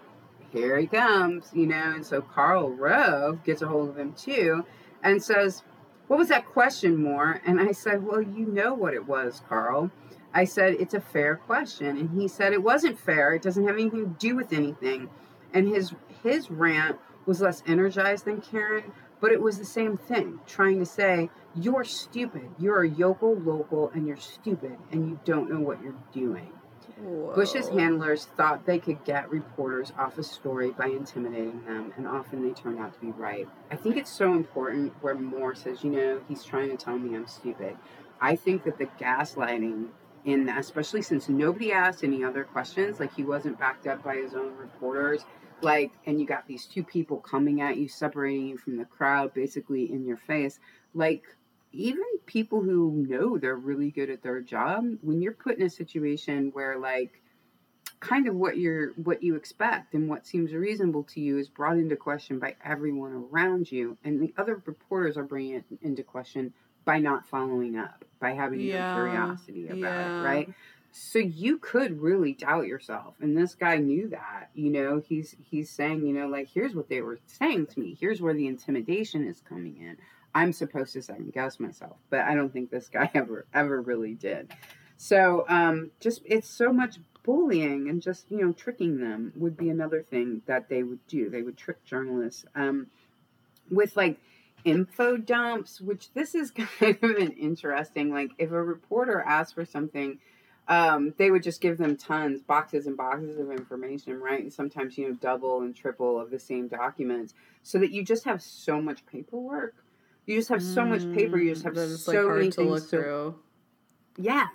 here 0.51 0.77
he 0.79 0.87
comes, 0.87 1.49
you 1.53 1.65
know, 1.65 1.93
and 1.95 2.05
so 2.05 2.21
Karl 2.21 2.71
Rove 2.71 3.43
gets 3.43 3.61
a 3.61 3.67
hold 3.67 3.89
of 3.89 3.97
him 3.97 4.13
too 4.13 4.65
and 5.03 5.23
says, 5.23 5.63
What 6.07 6.19
was 6.19 6.27
that 6.27 6.45
question, 6.45 7.01
Moore? 7.01 7.41
And 7.45 7.59
I 7.59 7.71
said, 7.71 8.05
Well, 8.05 8.21
you 8.21 8.45
know 8.45 8.73
what 8.73 8.93
it 8.93 9.07
was, 9.07 9.41
Karl. 9.47 9.91
I 10.33 10.45
said, 10.45 10.75
It's 10.75 10.93
a 10.93 11.01
fair 11.01 11.35
question. 11.35 11.97
And 11.97 12.09
he 12.19 12.27
said, 12.27 12.53
It 12.53 12.63
wasn't 12.63 12.99
fair. 12.99 13.33
It 13.33 13.41
doesn't 13.41 13.65
have 13.65 13.75
anything 13.75 14.01
to 14.01 14.15
do 14.19 14.35
with 14.35 14.51
anything. 14.51 15.09
And 15.53 15.67
his 15.67 15.93
his 16.23 16.51
rant 16.51 16.99
was 17.25 17.41
less 17.41 17.63
energized 17.65 18.25
than 18.25 18.41
Karen, 18.41 18.91
but 19.19 19.31
it 19.31 19.41
was 19.41 19.57
the 19.57 19.65
same 19.65 19.95
thing, 19.95 20.39
trying 20.47 20.79
to 20.79 20.85
say, 20.85 21.29
you're 21.55 21.83
stupid. 21.83 22.49
You're 22.57 22.83
a 22.83 22.89
yokel 22.89 23.35
local 23.35 23.91
and 23.93 24.07
you're 24.07 24.17
stupid 24.17 24.77
and 24.91 25.09
you 25.09 25.19
don't 25.25 25.49
know 25.49 25.59
what 25.59 25.81
you're 25.81 25.95
doing. 26.13 26.51
Whoa. 26.97 27.33
Bush's 27.35 27.69
handlers 27.69 28.25
thought 28.25 28.65
they 28.65 28.79
could 28.79 29.03
get 29.03 29.29
reporters 29.29 29.91
off 29.97 30.17
a 30.17 30.23
story 30.23 30.71
by 30.71 30.87
intimidating 30.87 31.63
them, 31.65 31.93
and 31.97 32.07
often 32.07 32.43
they 32.43 32.53
turned 32.53 32.79
out 32.79 32.93
to 32.93 32.99
be 32.99 33.11
right. 33.11 33.47
I 33.69 33.75
think 33.75 33.97
it's 33.97 34.11
so 34.11 34.33
important 34.33 34.93
where 35.01 35.15
Moore 35.15 35.55
says, 35.55 35.83
you 35.83 35.91
know, 35.91 36.21
he's 36.27 36.43
trying 36.43 36.69
to 36.69 36.77
tell 36.77 36.97
me 36.97 37.15
I'm 37.15 37.27
stupid. 37.27 37.77
I 38.19 38.35
think 38.35 38.63
that 38.63 38.77
the 38.77 38.85
gaslighting 38.85 39.87
in 40.25 40.45
that, 40.45 40.59
especially 40.59 41.01
since 41.01 41.27
nobody 41.29 41.71
asked 41.71 42.03
any 42.03 42.23
other 42.23 42.43
questions, 42.43 42.99
like 42.99 43.13
he 43.13 43.23
wasn't 43.23 43.59
backed 43.59 43.87
up 43.87 44.03
by 44.03 44.15
his 44.15 44.33
own 44.33 44.55
reporters, 44.55 45.25
like 45.61 45.91
and 46.05 46.19
you 46.19 46.25
got 46.25 46.47
these 46.47 46.65
two 46.65 46.83
people 46.83 47.17
coming 47.17 47.61
at 47.61 47.77
you 47.77 47.87
separating 47.87 48.47
you 48.47 48.57
from 48.57 48.77
the 48.77 48.85
crowd 48.85 49.33
basically 49.33 49.91
in 49.91 50.05
your 50.05 50.17
face 50.17 50.59
like 50.93 51.23
even 51.73 52.03
people 52.25 52.61
who 52.61 53.05
know 53.07 53.37
they're 53.37 53.55
really 53.55 53.91
good 53.91 54.09
at 54.09 54.21
their 54.21 54.41
job 54.41 54.85
when 55.01 55.21
you're 55.21 55.31
put 55.31 55.57
in 55.57 55.65
a 55.65 55.69
situation 55.69 56.51
where 56.53 56.77
like 56.77 57.21
kind 57.99 58.27
of 58.27 58.35
what 58.35 58.57
you're 58.57 58.89
what 58.93 59.21
you 59.23 59.35
expect 59.35 59.93
and 59.93 60.09
what 60.09 60.25
seems 60.25 60.51
reasonable 60.51 61.03
to 61.03 61.21
you 61.21 61.37
is 61.37 61.47
brought 61.47 61.77
into 61.77 61.95
question 61.95 62.39
by 62.39 62.55
everyone 62.65 63.27
around 63.31 63.71
you 63.71 63.97
and 64.03 64.19
the 64.19 64.33
other 64.37 64.61
reporters 64.65 65.17
are 65.17 65.23
bringing 65.23 65.55
it 65.55 65.63
into 65.81 66.03
question 66.03 66.51
by 66.83 66.97
not 66.97 67.27
following 67.27 67.77
up 67.77 68.03
by 68.19 68.31
having 68.31 68.59
yeah. 68.59 68.95
no 68.95 68.95
curiosity 68.95 69.67
about 69.67 69.77
yeah. 69.77 70.19
it 70.19 70.23
right 70.23 70.49
so 70.91 71.19
you 71.19 71.57
could 71.59 72.01
really 72.01 72.33
doubt 72.33 72.65
yourself 72.65 73.13
and 73.21 73.37
this 73.37 73.53
guy 73.53 73.77
knew 73.77 74.09
that 74.09 74.49
you 74.55 74.71
know 74.71 75.01
he's 75.07 75.35
he's 75.49 75.69
saying 75.69 76.05
you 76.05 76.13
know 76.13 76.27
like 76.27 76.49
here's 76.51 76.73
what 76.73 76.89
they 76.89 77.01
were 77.01 77.19
saying 77.27 77.67
to 77.67 77.79
me 77.79 77.95
here's 77.99 78.19
where 78.19 78.33
the 78.33 78.47
intimidation 78.47 79.27
is 79.27 79.41
coming 79.47 79.77
in 79.79 79.95
i'm 80.33 80.53
supposed 80.53 80.93
to 80.93 81.01
second 81.01 81.33
guess 81.33 81.59
myself 81.59 81.97
but 82.09 82.21
i 82.21 82.35
don't 82.35 82.51
think 82.53 82.69
this 82.69 82.89
guy 82.89 83.09
ever 83.15 83.45
ever 83.53 83.81
really 83.81 84.13
did 84.13 84.51
so 84.97 85.45
um 85.49 85.91
just 85.99 86.21
it's 86.25 86.49
so 86.49 86.71
much 86.71 86.97
bullying 87.23 87.89
and 87.89 88.01
just 88.01 88.25
you 88.29 88.37
know 88.37 88.51
tricking 88.51 88.99
them 88.99 89.31
would 89.35 89.55
be 89.55 89.69
another 89.69 90.01
thing 90.01 90.41
that 90.47 90.69
they 90.69 90.83
would 90.83 91.05
do 91.07 91.29
they 91.29 91.41
would 91.41 91.57
trick 91.57 91.83
journalists 91.85 92.45
um 92.55 92.87
with 93.69 93.95
like 93.95 94.17
info 94.63 95.17
dumps 95.17 95.79
which 95.81 96.11
this 96.13 96.35
is 96.35 96.51
kind 96.79 96.97
of 97.01 97.11
an 97.17 97.31
interesting 97.31 98.11
like 98.11 98.31
if 98.37 98.51
a 98.51 98.63
reporter 98.63 99.21
asks 99.21 99.53
for 99.53 99.65
something 99.65 100.17
um, 100.67 101.13
they 101.17 101.31
would 101.31 101.43
just 101.43 101.59
give 101.59 101.77
them 101.77 101.97
tons, 101.97 102.41
boxes 102.41 102.87
and 102.87 102.95
boxes 102.95 103.37
of 103.39 103.51
information, 103.51 104.21
right? 104.21 104.41
And 104.41 104.53
sometimes, 104.53 104.97
you 104.97 105.09
know, 105.09 105.15
double 105.15 105.61
and 105.61 105.75
triple 105.75 106.19
of 106.19 106.31
the 106.31 106.39
same 106.39 106.69
documents 106.69 107.33
so 107.61 107.77
that 107.79 107.91
you 107.91 108.05
just 108.05 108.23
have 108.23 108.41
so 108.41 108.81
much 108.81 109.05
paperwork. 109.05 109.75
You 110.25 110.37
just 110.37 110.49
have 110.49 110.63
so 110.63 110.85
much 110.85 111.01
paper. 111.13 111.37
You 111.37 111.53
just 111.53 111.65
have 111.65 111.73
mm, 111.73 111.97
so 111.97 112.11
like 112.11 112.35
many 112.35 112.51
things 112.51 112.83
to 112.83 112.87
through. 112.87 113.35
Yeah. 114.17 114.47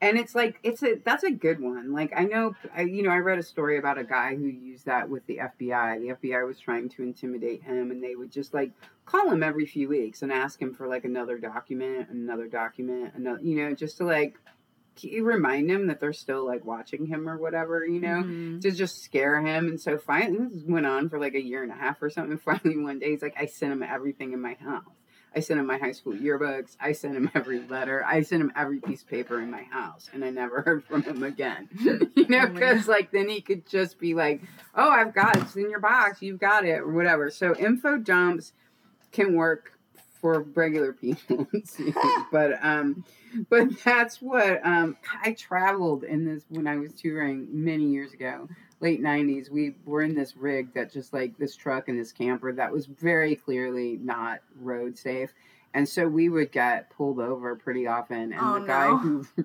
And 0.00 0.18
it's 0.18 0.34
like 0.34 0.58
it's 0.64 0.82
a 0.82 0.96
that's 1.04 1.22
a 1.22 1.30
good 1.30 1.60
one. 1.60 1.92
Like 1.92 2.12
I 2.16 2.24
know 2.24 2.56
I 2.76 2.82
you 2.82 3.04
know 3.04 3.10
I 3.10 3.18
read 3.18 3.38
a 3.38 3.42
story 3.42 3.78
about 3.78 3.98
a 3.98 4.04
guy 4.04 4.34
who 4.34 4.46
used 4.46 4.86
that 4.86 5.08
with 5.08 5.24
the 5.26 5.38
FBI. 5.38 6.00
The 6.00 6.28
FBI 6.28 6.44
was 6.44 6.58
trying 6.58 6.88
to 6.90 7.02
intimidate 7.02 7.62
him 7.62 7.92
and 7.92 8.02
they 8.02 8.16
would 8.16 8.32
just 8.32 8.52
like 8.52 8.72
call 9.04 9.30
him 9.30 9.44
every 9.44 9.64
few 9.64 9.88
weeks 9.88 10.22
and 10.22 10.32
ask 10.32 10.60
him 10.60 10.74
for 10.74 10.88
like 10.88 11.04
another 11.04 11.38
document, 11.38 12.08
another 12.10 12.48
document, 12.48 13.14
another 13.14 13.40
you 13.42 13.56
know, 13.56 13.74
just 13.74 13.98
to 13.98 14.04
like 14.04 14.36
remind 15.20 15.70
him 15.70 15.86
that 15.86 16.00
they're 16.00 16.12
still 16.12 16.46
like 16.46 16.64
watching 16.64 17.06
him 17.06 17.28
or 17.28 17.38
whatever, 17.38 17.84
you 17.84 18.00
know, 18.00 18.22
mm-hmm. 18.22 18.58
to 18.60 18.70
just 18.70 19.02
scare 19.02 19.40
him. 19.40 19.66
And 19.68 19.80
so 19.80 19.98
finally, 19.98 20.48
this 20.48 20.64
went 20.64 20.86
on 20.86 21.08
for 21.08 21.18
like 21.18 21.34
a 21.34 21.42
year 21.42 21.62
and 21.62 21.72
a 21.72 21.76
half 21.76 22.02
or 22.02 22.10
something. 22.10 22.38
Finally, 22.44 22.78
one 22.78 22.98
day, 22.98 23.10
he's 23.10 23.22
like, 23.22 23.36
I 23.38 23.46
sent 23.46 23.72
him 23.72 23.82
everything 23.82 24.32
in 24.32 24.40
my 24.40 24.54
house. 24.54 24.84
I 25.34 25.40
sent 25.40 25.60
him 25.60 25.66
my 25.66 25.78
high 25.78 25.92
school 25.92 26.12
yearbooks. 26.12 26.76
I 26.80 26.92
sent 26.92 27.16
him 27.16 27.30
every 27.34 27.60
letter. 27.60 28.04
I 28.04 28.22
sent 28.22 28.42
him 28.42 28.52
every 28.56 28.80
piece 28.80 29.02
of 29.02 29.08
paper 29.08 29.40
in 29.40 29.50
my 29.50 29.62
house, 29.64 30.08
and 30.12 30.24
I 30.24 30.30
never 30.30 30.62
heard 30.66 30.84
from 30.84 31.02
him 31.02 31.22
again. 31.22 31.68
you 31.80 32.28
know, 32.28 32.46
because 32.46 32.88
oh 32.88 32.92
like 32.92 33.10
then 33.10 33.28
he 33.28 33.40
could 33.40 33.66
just 33.66 33.98
be 33.98 34.14
like, 34.14 34.42
"Oh, 34.74 34.90
I've 34.90 35.14
got 35.14 35.36
it. 35.36 35.42
It's 35.42 35.56
in 35.56 35.70
your 35.70 35.80
box. 35.80 36.22
You've 36.22 36.40
got 36.40 36.64
it, 36.64 36.80
or 36.80 36.92
whatever." 36.92 37.30
So 37.30 37.54
info 37.54 37.98
dumps 37.98 38.52
can 39.12 39.34
work 39.34 39.72
for 40.20 40.40
regular 40.40 40.92
people. 40.92 41.46
but 42.32 42.52
um, 42.62 43.04
but 43.50 43.68
that's 43.84 44.22
what 44.22 44.64
um, 44.64 44.96
I 45.22 45.32
traveled 45.32 46.04
in 46.04 46.24
this 46.24 46.44
when 46.48 46.66
I 46.66 46.76
was 46.76 46.92
touring 46.92 47.48
many 47.50 47.84
years 47.86 48.12
ago, 48.12 48.48
late 48.82 49.00
'90s. 49.00 49.50
We 49.50 49.76
were 49.86 50.02
in 50.02 50.14
this 50.14 50.36
rig 50.36 50.74
that 50.74 50.92
just 50.92 51.12
like 51.12 51.38
this 51.38 51.56
truck 51.56 51.88
and 51.88 51.98
this 51.98 52.12
camper 52.12 52.52
that 52.52 52.72
was 52.72 52.86
very 52.86 53.36
clearly 53.36 53.98
not 54.02 54.40
road 54.60 54.98
safe, 54.98 55.32
and 55.72 55.88
so 55.88 56.06
we 56.06 56.28
would 56.28 56.52
get 56.52 56.90
pulled 56.90 57.20
over 57.20 57.56
pretty 57.56 57.86
often. 57.86 58.32
And 58.32 58.40
Oh, 58.40 58.60
the 58.60 58.66
guy 58.66 58.88
no. 58.90 58.98
who 58.98 59.26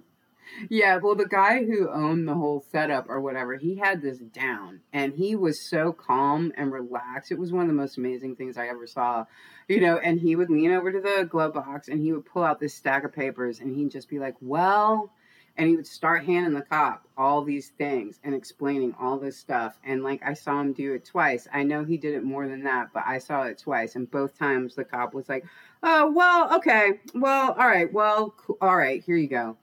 yeah, 0.70 0.98
well, 0.98 1.16
the 1.16 1.28
guy 1.28 1.64
who 1.64 1.90
owned 1.90 2.28
the 2.28 2.34
whole 2.34 2.64
setup 2.72 3.06
or 3.10 3.20
whatever, 3.22 3.56
he 3.56 3.76
had 3.76 4.02
this 4.02 4.18
down 4.20 4.80
and 4.94 5.14
he 5.14 5.36
was 5.36 5.70
so 5.70 5.92
calm 5.92 6.52
and 6.58 6.72
relaxed. 6.72 7.32
It 7.32 7.38
was 7.40 7.52
one 7.52 7.64
of 7.64 7.68
the 7.68 7.74
most 7.74 7.98
amazing 7.98 8.36
things 8.36 8.58
I 8.58 8.68
ever 8.68 8.88
saw, 8.88 9.26
you 9.68 9.80
know. 9.82 9.98
And 9.98 10.20
he 10.20 10.36
would 10.36 10.50
lean 10.50 10.72
over 10.72 10.92
to 10.92 11.02
the 11.02 11.28
glove 11.30 11.54
box 11.54 11.90
and 11.90 12.02
he 12.02 12.12
would 12.14 12.26
pull 12.26 12.44
out 12.44 12.60
this 12.60 12.74
stack 12.74 13.04
of 13.04 13.14
papers 13.14 13.60
and 13.60 13.76
he'd 13.76 13.92
just 13.92 14.10
be 14.10 14.20
like, 14.20 14.36
Well, 14.42 15.12
and 15.58 15.68
he 15.68 15.76
would 15.76 15.88
start 15.88 16.24
handing 16.26 16.54
the 16.54 16.62
cop 16.62 17.08
all 17.18 17.42
these 17.44 17.70
things 17.78 18.20
and 18.24 18.36
explaining 18.36 18.94
all 19.00 19.18
this 19.18 19.38
stuff. 19.38 19.80
And 19.84 20.04
like 20.04 20.22
I 20.24 20.34
saw 20.34 20.62
him 20.62 20.74
do 20.74 20.94
it 20.94 21.06
twice. 21.06 21.48
I 21.52 21.64
know 21.64 21.84
he 21.84 21.98
did 21.98 22.14
it 22.14 22.24
more 22.24 22.48
than 22.48 22.64
that, 22.64 22.90
but 22.94 23.04
I 23.06 23.18
saw 23.18 23.44
it 23.44 23.58
twice. 23.58 23.96
And 23.96 24.10
both 24.10 24.38
times 24.38 24.76
the 24.76 24.84
cop 24.84 25.14
was 25.14 25.28
like, 25.28 25.46
Oh, 25.84 26.12
well, 26.12 26.56
okay. 26.58 27.00
Well, 27.14 27.52
all 27.52 27.68
right. 27.68 27.92
Well, 27.92 28.34
cool. 28.38 28.58
all 28.62 28.78
right. 28.78 29.04
Here 29.04 29.18
you 29.18 29.28
go 29.28 29.58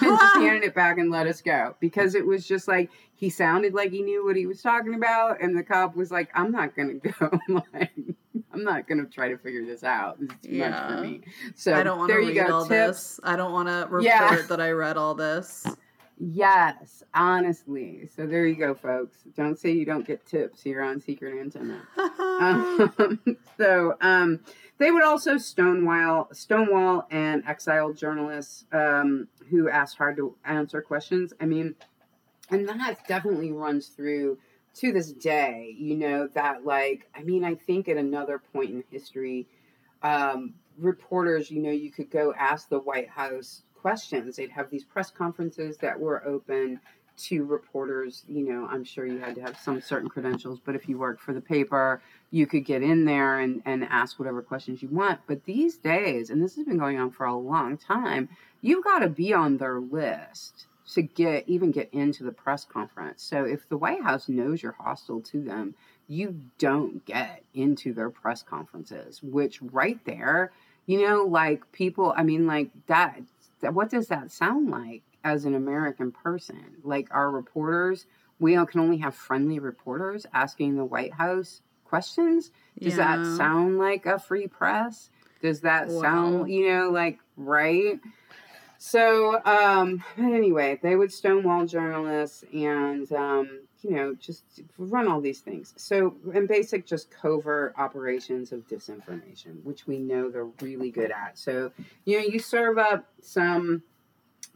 and 0.00 0.18
just 0.18 0.34
handed 0.36 0.64
it 0.64 0.74
back 0.74 0.98
and 0.98 1.10
let 1.10 1.26
us 1.26 1.40
go 1.42 1.76
because 1.80 2.14
it 2.14 2.26
was 2.26 2.46
just 2.46 2.68
like 2.68 2.90
he 3.20 3.28
sounded 3.28 3.74
like 3.74 3.90
he 3.90 4.00
knew 4.02 4.24
what 4.24 4.34
he 4.34 4.46
was 4.46 4.62
talking 4.62 4.94
about 4.94 5.42
and 5.42 5.56
the 5.56 5.62
cop 5.62 5.94
was 5.94 6.10
like 6.10 6.30
i'm 6.34 6.50
not 6.50 6.74
gonna 6.74 6.94
go. 6.94 7.30
Like 7.72 7.92
i'm 8.52 8.64
not 8.64 8.88
gonna 8.88 9.04
try 9.04 9.28
to 9.28 9.36
figure 9.36 9.64
this 9.64 9.84
out. 9.84 10.18
This 10.18 10.30
is 10.30 10.36
too 10.42 10.58
much 10.58 10.88
for 10.88 11.00
me. 11.02 11.20
So 11.54 11.74
I 11.74 11.82
don't 11.82 11.98
want 11.98 12.10
to 12.10 12.18
read 12.18 12.34
go 12.34 12.54
all 12.54 12.66
tips 12.66 13.16
this. 13.16 13.20
I 13.22 13.36
don't 13.36 13.52
want 13.52 13.68
to 13.68 13.82
report 13.82 14.02
Yeah. 14.04 14.42
that 14.48 14.60
I 14.60 14.70
read 14.70 14.96
all 14.96 15.14
this. 15.14 15.66
yes 16.18 17.02
honestly. 17.12 18.08
So 18.14 18.26
there 18.26 18.46
you 18.46 18.56
go 18.56 18.74
folks. 18.74 19.18
Don't 19.36 19.58
say 19.58 19.72
you 19.72 19.84
don't 19.84 20.06
get 20.06 20.24
tips. 20.26 20.62
Here 20.62 20.82
on 20.82 21.00
secret 21.00 21.38
antenna. 21.38 21.82
Um, 22.40 23.36
so 23.58 23.96
um, 24.00 24.40
they 24.78 24.90
would 24.90 25.02
also 25.04 25.36
stonewall, 25.36 26.28
stonewall, 26.32 27.06
and 27.10 27.42
exile 27.46 27.92
journalists 27.92 28.64
um, 28.72 29.28
who 29.50 29.68
asked 29.68 29.98
hard 29.98 30.16
to 30.16 30.36
answer 30.42 30.80
questions. 30.80 31.34
I 31.38 31.44
mean, 31.44 31.74
and 32.50 32.68
that 32.68 33.06
definitely 33.06 33.52
runs 33.52 33.88
through 33.88 34.38
to 34.74 34.92
this 34.92 35.12
day. 35.12 35.74
You 35.78 35.96
know 35.96 36.28
that, 36.34 36.64
like, 36.64 37.08
I 37.14 37.22
mean, 37.22 37.44
I 37.44 37.54
think 37.54 37.88
at 37.88 37.96
another 37.96 38.40
point 38.52 38.70
in 38.70 38.84
history, 38.90 39.46
um, 40.02 40.54
reporters, 40.78 41.50
you 41.50 41.60
know, 41.60 41.70
you 41.70 41.90
could 41.90 42.10
go 42.10 42.34
ask 42.38 42.68
the 42.68 42.78
White 42.78 43.08
House 43.08 43.62
questions. 43.80 44.36
They'd 44.36 44.50
have 44.50 44.70
these 44.70 44.84
press 44.84 45.10
conferences 45.10 45.76
that 45.78 45.98
were 45.98 46.24
open 46.26 46.80
to 47.16 47.44
reporters. 47.44 48.24
You 48.28 48.48
know, 48.48 48.66
I'm 48.66 48.84
sure 48.84 49.06
you 49.06 49.18
had 49.18 49.34
to 49.34 49.42
have 49.42 49.58
some 49.58 49.80
certain 49.80 50.08
credentials, 50.08 50.60
but 50.64 50.74
if 50.74 50.88
you 50.88 50.98
worked 50.98 51.20
for 51.20 51.34
the 51.34 51.40
paper, 51.40 52.02
you 52.30 52.46
could 52.46 52.64
get 52.64 52.82
in 52.82 53.04
there 53.04 53.40
and, 53.40 53.62
and 53.66 53.84
ask 53.84 54.18
whatever 54.18 54.42
questions 54.42 54.82
you 54.82 54.88
want. 54.88 55.20
But 55.26 55.44
these 55.44 55.76
days, 55.76 56.30
and 56.30 56.42
this 56.42 56.56
has 56.56 56.64
been 56.64 56.78
going 56.78 56.98
on 56.98 57.10
for 57.10 57.26
a 57.26 57.36
long 57.36 57.76
time, 57.76 58.28
you've 58.62 58.84
got 58.84 59.00
to 59.00 59.08
be 59.08 59.34
on 59.34 59.58
their 59.58 59.80
list 59.80 60.66
to 60.94 61.02
get 61.02 61.48
even 61.48 61.70
get 61.70 61.88
into 61.92 62.24
the 62.24 62.32
press 62.32 62.64
conference. 62.64 63.22
So 63.22 63.44
if 63.44 63.68
the 63.68 63.76
White 63.76 64.02
House 64.02 64.28
knows 64.28 64.62
you're 64.62 64.72
hostile 64.72 65.20
to 65.22 65.42
them, 65.42 65.74
you 66.08 66.40
don't 66.58 67.04
get 67.04 67.44
into 67.54 67.92
their 67.92 68.10
press 68.10 68.42
conferences, 68.42 69.22
which 69.22 69.62
right 69.62 70.04
there, 70.04 70.52
you 70.86 71.06
know, 71.06 71.22
like 71.24 71.70
people, 71.72 72.12
I 72.16 72.24
mean, 72.24 72.46
like 72.46 72.70
that, 72.86 73.20
that 73.60 73.74
what 73.74 73.90
does 73.90 74.08
that 74.08 74.32
sound 74.32 74.70
like 74.70 75.02
as 75.22 75.44
an 75.44 75.54
American 75.54 76.10
person? 76.10 76.76
Like 76.82 77.08
our 77.12 77.30
reporters, 77.30 78.06
we 78.40 78.54
can 78.66 78.80
only 78.80 78.98
have 78.98 79.14
friendly 79.14 79.58
reporters 79.58 80.26
asking 80.32 80.76
the 80.76 80.84
White 80.84 81.12
House 81.12 81.62
questions. 81.84 82.50
Does 82.80 82.96
Yeah. 82.96 83.16
that 83.18 83.26
sound 83.26 83.78
like 83.78 84.06
a 84.06 84.18
free 84.18 84.48
press? 84.48 85.10
Does 85.42 85.60
that 85.60 85.88
Wow. 85.88 86.00
sound, 86.02 86.50
you 86.50 86.68
know, 86.68 86.90
like 86.90 87.18
right? 87.36 88.00
So, 88.82 89.44
um, 89.44 90.02
anyway, 90.16 90.80
they 90.82 90.96
would 90.96 91.12
stonewall 91.12 91.66
journalists 91.66 92.46
and, 92.50 93.12
um, 93.12 93.60
you 93.82 93.90
know, 93.90 94.14
just 94.14 94.42
run 94.78 95.06
all 95.06 95.20
these 95.20 95.40
things. 95.40 95.74
So, 95.76 96.16
and 96.32 96.48
basic, 96.48 96.86
just 96.86 97.10
covert 97.10 97.74
operations 97.76 98.52
of 98.52 98.66
disinformation, 98.66 99.62
which 99.64 99.86
we 99.86 99.98
know 99.98 100.30
they're 100.30 100.46
really 100.62 100.90
good 100.90 101.10
at. 101.10 101.36
So, 101.36 101.72
you 102.06 102.18
know, 102.20 102.24
you 102.24 102.38
serve 102.38 102.78
up 102.78 103.04
some 103.20 103.82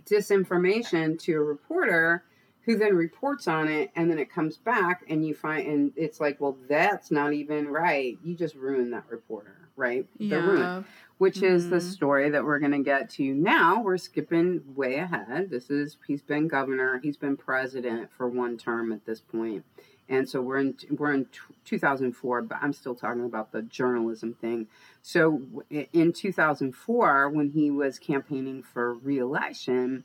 disinformation 0.07 1.19
to 1.25 1.35
a 1.35 1.41
reporter 1.41 2.25
who 2.65 2.77
then 2.77 2.95
reports 2.97 3.47
on 3.49 3.69
it 3.69 3.91
and 3.95 4.11
then 4.11 4.19
it 4.19 4.31
comes 4.31 4.57
back 4.57 5.05
and 5.09 5.27
you 5.27 5.35
find 5.35 5.67
and 5.67 5.93
it's 5.97 6.21
like 6.21 6.41
well 6.41 6.57
that's 6.69 7.11
not 7.11 7.33
even 7.33 7.69
right 7.69 8.19
you 8.23 8.35
just 8.35 8.55
ruined 8.55 8.93
that 8.93 9.05
reporter 9.09 9.57
right 9.77 10.07
They're 10.19 10.41
ruined 10.41 10.59
Yeah. 10.61 10.83
which 11.19 11.43
is 11.43 11.69
the 11.71 11.77
Mhm. 11.77 11.83
story 11.93 12.31
that 12.31 12.45
we're 12.45 12.59
going 12.59 12.73
to 12.73 12.79
get 12.83 13.11
to 13.11 13.35
now. 13.35 13.83
We're 13.83 13.99
skipping 13.99 14.63
way 14.75 14.95
ahead. 14.97 15.51
This 15.51 15.69
is 15.71 15.97
he's 16.07 16.23
been 16.23 16.49
governor, 16.49 16.99
he's 17.03 17.17
been 17.17 17.37
president 17.37 18.11
for 18.13 18.29
one 18.29 18.57
term 18.57 18.93
at 18.93 19.05
this 19.05 19.21
point, 19.21 19.65
and 20.09 20.29
so 20.29 20.41
we're 20.43 20.59
in 20.59 20.75
we're 20.97 21.13
in 21.13 21.27
2004. 21.65 22.43
But 22.43 22.59
I'm 22.63 22.73
still 22.73 22.95
talking 22.95 23.25
about 23.25 23.51
the 23.53 23.63
journalism 23.63 24.35
thing. 24.35 24.67
So 25.03 25.43
in 25.71 26.13
2004, 26.13 27.29
when 27.31 27.51
he 27.51 27.71
was 27.71 27.99
campaigning 27.99 28.63
for 28.63 28.95
reelection. 28.95 30.05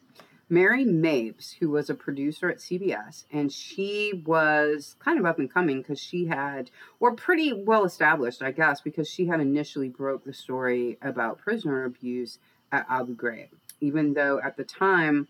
Mary 0.50 0.84
Mapes, 0.84 1.54
who 1.60 1.70
was 1.70 1.90
a 1.90 1.96
producer 1.96 2.50
at 2.50 2.58
CBS, 2.58 3.26
and 3.32 3.52
she 3.52 4.24
was 4.26 4.96
kind 5.00 5.20
of 5.20 5.26
up 5.26 5.38
and 5.38 5.54
coming 5.54 5.82
because 5.82 6.00
she 6.00 6.26
had 6.26 6.72
or 7.00 7.14
pretty 7.14 7.54
well 7.54 7.86
established, 7.86 8.42
I 8.42 8.52
guess, 8.52 8.82
because 8.82 9.08
she 9.08 9.28
had 9.28 9.40
initially 9.40 9.90
broke 9.90 10.26
the 10.26 10.34
story 10.34 10.98
about 11.04 11.38
prisoner 11.38 11.84
abuse 11.84 12.40
at 12.72 12.88
Abu 12.90 13.16
Ghraib, 13.16 13.50
even 13.80 14.14
though 14.14 14.40
at 14.40 14.58
the 14.58 14.64
time 14.64 15.28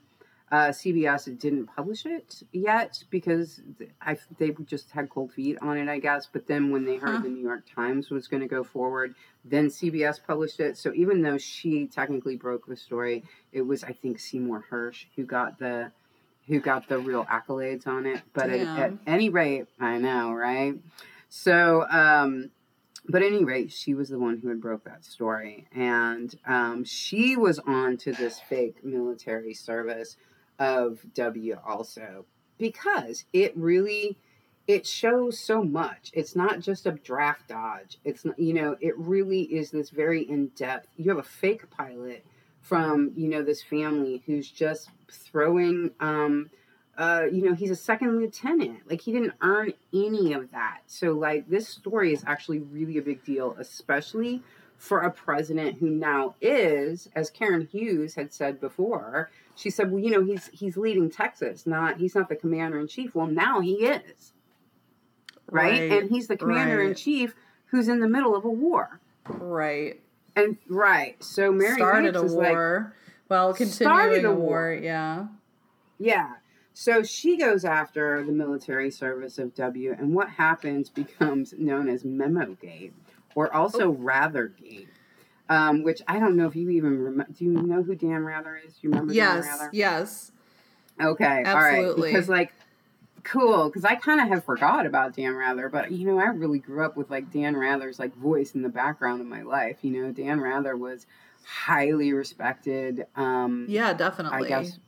uh, 0.51 0.69
CBS 0.69 1.37
didn't 1.39 1.67
publish 1.67 2.05
it 2.05 2.41
yet 2.51 3.03
because 3.09 3.61
I, 4.01 4.17
they 4.37 4.51
just 4.65 4.89
had 4.91 5.09
cold 5.09 5.31
feet 5.31 5.57
on 5.61 5.77
it, 5.77 5.87
I 5.87 5.99
guess. 5.99 6.27
But 6.31 6.47
then 6.47 6.71
when 6.71 6.85
they 6.85 6.95
heard 6.97 7.17
Huh. 7.17 7.21
the 7.23 7.29
New 7.29 7.41
York 7.43 7.63
Times 7.73 8.09
was 8.09 8.27
going 8.27 8.41
to 8.41 8.47
go 8.47 8.63
forward, 8.63 9.13
then 9.45 9.67
CBS 9.67 10.19
published 10.25 10.59
it. 10.59 10.77
So 10.77 10.91
even 10.95 11.21
though 11.21 11.37
she 11.37 11.85
technically 11.87 12.35
broke 12.35 12.65
the 12.67 12.75
story, 12.75 13.23
it 13.51 13.61
was 13.61 13.83
I 13.83 13.93
think 13.93 14.19
Seymour 14.19 14.65
Hersh 14.71 15.05
who 15.15 15.23
got 15.23 15.59
the 15.59 15.91
who 16.47 16.59
got 16.59 16.87
the 16.89 16.97
real 16.97 17.25
accolades 17.25 17.85
on 17.85 18.07
it. 18.07 18.21
But 18.33 18.49
at, 18.49 18.67
at 18.79 18.93
any 19.05 19.29
rate, 19.29 19.67
I 19.79 19.99
know, 19.99 20.33
right? 20.33 20.73
So, 21.29 21.87
um, 21.91 22.49
but 23.07 23.21
at 23.21 23.27
any 23.27 23.43
rate, 23.45 23.71
she 23.71 23.93
was 23.93 24.09
the 24.09 24.17
one 24.17 24.39
who 24.39 24.49
had 24.49 24.59
broke 24.59 24.83
that 24.85 25.05
story, 25.05 25.67
and 25.75 26.33
um, 26.47 26.83
she 26.83 27.37
was 27.37 27.59
on 27.59 27.97
to 27.97 28.13
this 28.13 28.39
fake 28.39 28.83
military 28.83 29.53
service 29.53 30.17
of 30.59 30.99
W 31.15 31.57
also 31.65 32.25
because 32.57 33.25
it 33.33 33.55
really 33.57 34.17
it 34.67 34.85
shows 34.85 35.39
so 35.39 35.63
much. 35.63 36.11
It's 36.13 36.35
not 36.35 36.59
just 36.59 36.85
a 36.85 36.91
draft 36.91 37.47
dodge. 37.47 37.97
It's 38.05 38.23
not, 38.23 38.37
you 38.37 38.53
know, 38.53 38.77
it 38.79 38.95
really 38.99 39.41
is 39.41 39.71
this 39.71 39.89
very 39.89 40.21
in 40.29 40.49
depth. 40.49 40.89
You 40.95 41.09
have 41.09 41.17
a 41.17 41.23
fake 41.23 41.67
pilot 41.71 42.23
from 42.61 43.11
you 43.15 43.27
know 43.29 43.41
this 43.41 43.63
family 43.63 44.21
who's 44.25 44.49
just 44.49 44.89
throwing 45.09 45.89
um 45.99 46.49
uh 46.97 47.23
you 47.31 47.41
know 47.43 47.53
he's 47.53 47.71
a 47.71 47.75
second 47.75 48.19
lieutenant 48.19 48.79
like 48.89 49.01
he 49.01 49.11
didn't 49.11 49.33
earn 49.41 49.73
any 49.93 50.33
of 50.33 50.51
that 50.51 50.81
so 50.85 51.13
like 51.13 51.49
this 51.49 51.67
story 51.67 52.13
is 52.13 52.23
actually 52.27 52.59
really 52.59 52.97
a 52.97 53.01
big 53.01 53.23
deal 53.23 53.55
especially 53.57 54.43
for 54.77 55.01
a 55.01 55.11
president 55.11 55.77
who 55.77 55.89
now 55.89 56.35
is 56.41 57.09
as 57.15 57.29
Karen 57.29 57.67
Hughes 57.69 58.15
had 58.15 58.33
said 58.33 58.61
before 58.61 59.29
she 59.59 59.69
said 59.69 59.91
well 59.91 60.01
you 60.01 60.09
know 60.09 60.23
he's 60.23 60.49
he's 60.53 60.77
leading 60.77 61.09
Texas 61.11 61.67
not 61.67 61.97
he's 61.97 62.15
not 62.15 62.29
the 62.29 62.35
commander 62.35 62.79
in 62.79 62.87
chief 62.87 63.13
well 63.13 63.27
now 63.27 63.59
he 63.59 63.73
is 63.85 64.33
right, 65.51 65.91
and 65.91 66.09
he's 66.09 66.27
the 66.27 66.37
commander 66.37 66.81
in 66.81 66.95
chief 66.95 67.35
who's 67.65 67.87
in 67.87 67.99
the 67.99 68.07
middle 68.07 68.35
of 68.35 68.45
a 68.45 68.49
war 68.49 68.99
Right. 69.27 69.99
and 70.35 70.57
right 70.67 71.21
so 71.23 71.51
Mary 71.51 71.75
started 71.75 72.13
Mapes 72.13 72.23
a 72.23 72.25
is 72.25 72.33
like 72.33 72.51
war. 72.51 72.95
well, 73.27 73.53
continuing 73.53 74.25
a 74.25 74.29
a 74.29 74.33
war. 74.33 74.37
war. 74.69 74.79
Yeah. 74.81 75.27
Yeah. 75.99 76.33
So 76.73 77.03
she 77.03 77.35
goes 77.37 77.65
after 77.65 78.23
the 78.23 78.31
military 78.31 78.89
service 78.89 79.37
of 79.37 79.53
W, 79.55 79.93
and 79.99 80.13
what 80.13 80.29
happens 80.29 80.89
becomes 80.89 81.53
known 81.57 81.89
as 81.89 82.05
Memo 82.05 82.55
Gate, 82.61 82.93
or 83.35 83.53
also 83.53 83.89
oh. 83.89 83.93
Rathergate, 83.95 84.87
um, 85.49 85.83
which 85.83 86.01
I 86.07 86.19
don't 86.19 86.35
know 86.35 86.47
if 86.47 86.55
you 86.55 86.69
even 86.69 86.99
remember. 86.99 87.33
Do 87.33 87.43
you 87.43 87.51
know 87.51 87.83
who 87.83 87.95
Dan 87.95 88.23
Rather 88.23 88.55
is? 88.55 88.73
Do 88.73 88.79
you 88.83 88.89
remember 88.91 89.13
Dan 89.13 89.35
Yes. 89.35 89.45
Rather? 89.45 89.69
Yes. 89.73 90.31
Okay, 91.01 91.25
all 91.25 91.55
right. 91.55 91.79
Absolutely. 91.79 92.11
Because 92.11 92.29
like 92.29 92.53
cool 93.23 93.67
because 93.67 93.83
I 93.83 93.95
kind 93.95 94.21
of 94.21 94.29
have 94.29 94.45
forgot 94.45 94.85
about 94.85 95.15
Dan 95.15 95.35
Rather, 95.35 95.69
but 95.69 95.91
you 95.91 96.05
know, 96.05 96.19
I 96.19 96.25
really 96.25 96.59
grew 96.59 96.85
up 96.85 96.95
with 96.95 97.09
like 97.09 97.31
Dan 97.31 97.55
Rather's 97.55 97.99
like 97.99 98.15
voice 98.15 98.53
in 98.53 98.61
the 98.61 98.69
background 98.69 99.21
of 99.21 99.27
my 99.27 99.41
life. 99.41 99.77
You 99.81 99.91
know, 99.91 100.11
Dan 100.11 100.39
Rather 100.39 100.77
was 100.77 101.05
highly 101.43 102.13
respected. 102.13 103.07
Um, 103.15 103.65
yeah, 103.69 103.93
definitely. 103.93 104.45
I 104.45 104.49
guess 104.49 104.79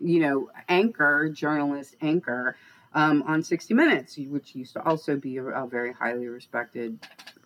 you 0.00 0.20
know, 0.20 0.50
anchor 0.68 1.28
journalist 1.28 1.94
anchor 2.00 2.56
um, 2.94 3.22
on 3.26 3.42
60 3.42 3.74
Minutes, 3.74 4.18
which 4.18 4.54
used 4.54 4.72
to 4.72 4.82
also 4.82 5.16
be 5.16 5.36
a, 5.36 5.44
a 5.44 5.66
very 5.66 5.92
highly 5.92 6.26
respected 6.26 6.98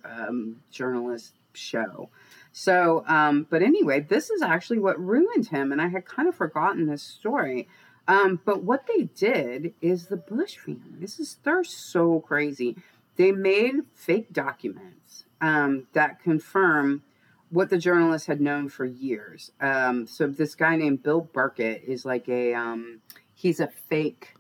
um, 0.05 0.61
journalist 0.71 1.35
show. 1.53 2.09
So, 2.57 3.05
um, 3.09 3.49
but 3.51 3.63
anyway, 3.63 3.99
this 3.99 4.31
is 4.31 4.41
actually 4.41 4.79
what 4.79 5.05
ruined 5.05 5.49
him, 5.49 5.73
and 5.73 5.83
I 5.83 5.89
had 5.89 6.05
kind 6.05 6.29
of 6.29 6.37
forgotten 6.37 6.87
this 6.87 7.03
story. 7.03 7.67
Um, 8.07 8.39
but 8.45 8.63
what 8.63 8.87
they 8.87 9.09
did 9.17 9.75
is 9.83 10.07
the 10.07 10.17
Bush 10.17 10.57
family. 10.57 10.93
This 11.01 11.19
is 11.19 11.39
they're 11.43 11.65
so 11.65 12.21
crazy. 12.21 12.77
They 13.17 13.33
made 13.33 13.81
fake 13.93 14.33
documents 14.33 15.25
um, 15.41 15.89
that 15.95 16.23
confirm 16.23 17.03
what 17.51 17.71
the 17.71 17.79
journalists 17.79 18.29
had 18.29 18.41
known 18.41 18.69
for 18.69 18.85
years. 18.85 19.51
Um, 19.61 20.07
so 20.07 20.29
this 20.29 20.55
guy 20.55 20.77
named 20.77 21.03
Bill 21.03 21.23
Burkett 21.23 21.83
is 21.85 22.05
like 22.05 22.29
a 22.29 22.55
um, 22.55 23.01
he's 23.35 23.59
a 23.59 23.67
fake. 23.67 24.35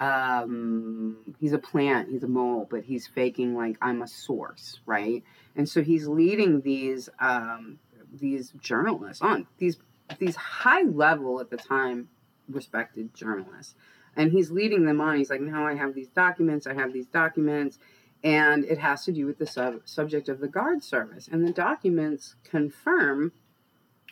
Um, 0.00 1.34
he's 1.38 1.52
a 1.52 1.58
plant. 1.58 2.08
He's 2.08 2.22
a 2.22 2.28
mole, 2.28 2.66
but 2.70 2.84
he's 2.84 3.06
faking 3.06 3.54
like 3.54 3.76
I'm 3.82 4.00
a 4.00 4.08
source, 4.08 4.80
right? 4.86 5.22
And 5.56 5.68
so 5.68 5.82
he's 5.82 6.06
leading 6.08 6.60
these 6.62 7.08
um, 7.20 7.78
these 8.12 8.52
journalists 8.60 9.22
on 9.22 9.46
these 9.58 9.76
these 10.18 10.36
high 10.36 10.82
level 10.82 11.40
at 11.40 11.50
the 11.50 11.56
time 11.56 12.08
respected 12.48 13.14
journalists. 13.14 13.74
And 14.16 14.30
he's 14.30 14.50
leading 14.50 14.84
them 14.84 15.00
on. 15.00 15.16
He's 15.16 15.30
like, 15.30 15.40
now 15.40 15.66
I 15.66 15.74
have 15.74 15.94
these 15.94 16.08
documents. 16.08 16.66
I 16.66 16.74
have 16.74 16.92
these 16.92 17.06
documents. 17.06 17.78
And 18.22 18.64
it 18.64 18.78
has 18.78 19.04
to 19.04 19.12
do 19.12 19.26
with 19.26 19.38
the 19.38 19.46
sub- 19.46 19.82
subject 19.84 20.28
of 20.28 20.40
the 20.40 20.48
guard 20.48 20.82
service. 20.82 21.28
And 21.30 21.46
the 21.46 21.52
documents 21.52 22.36
confirm 22.44 23.32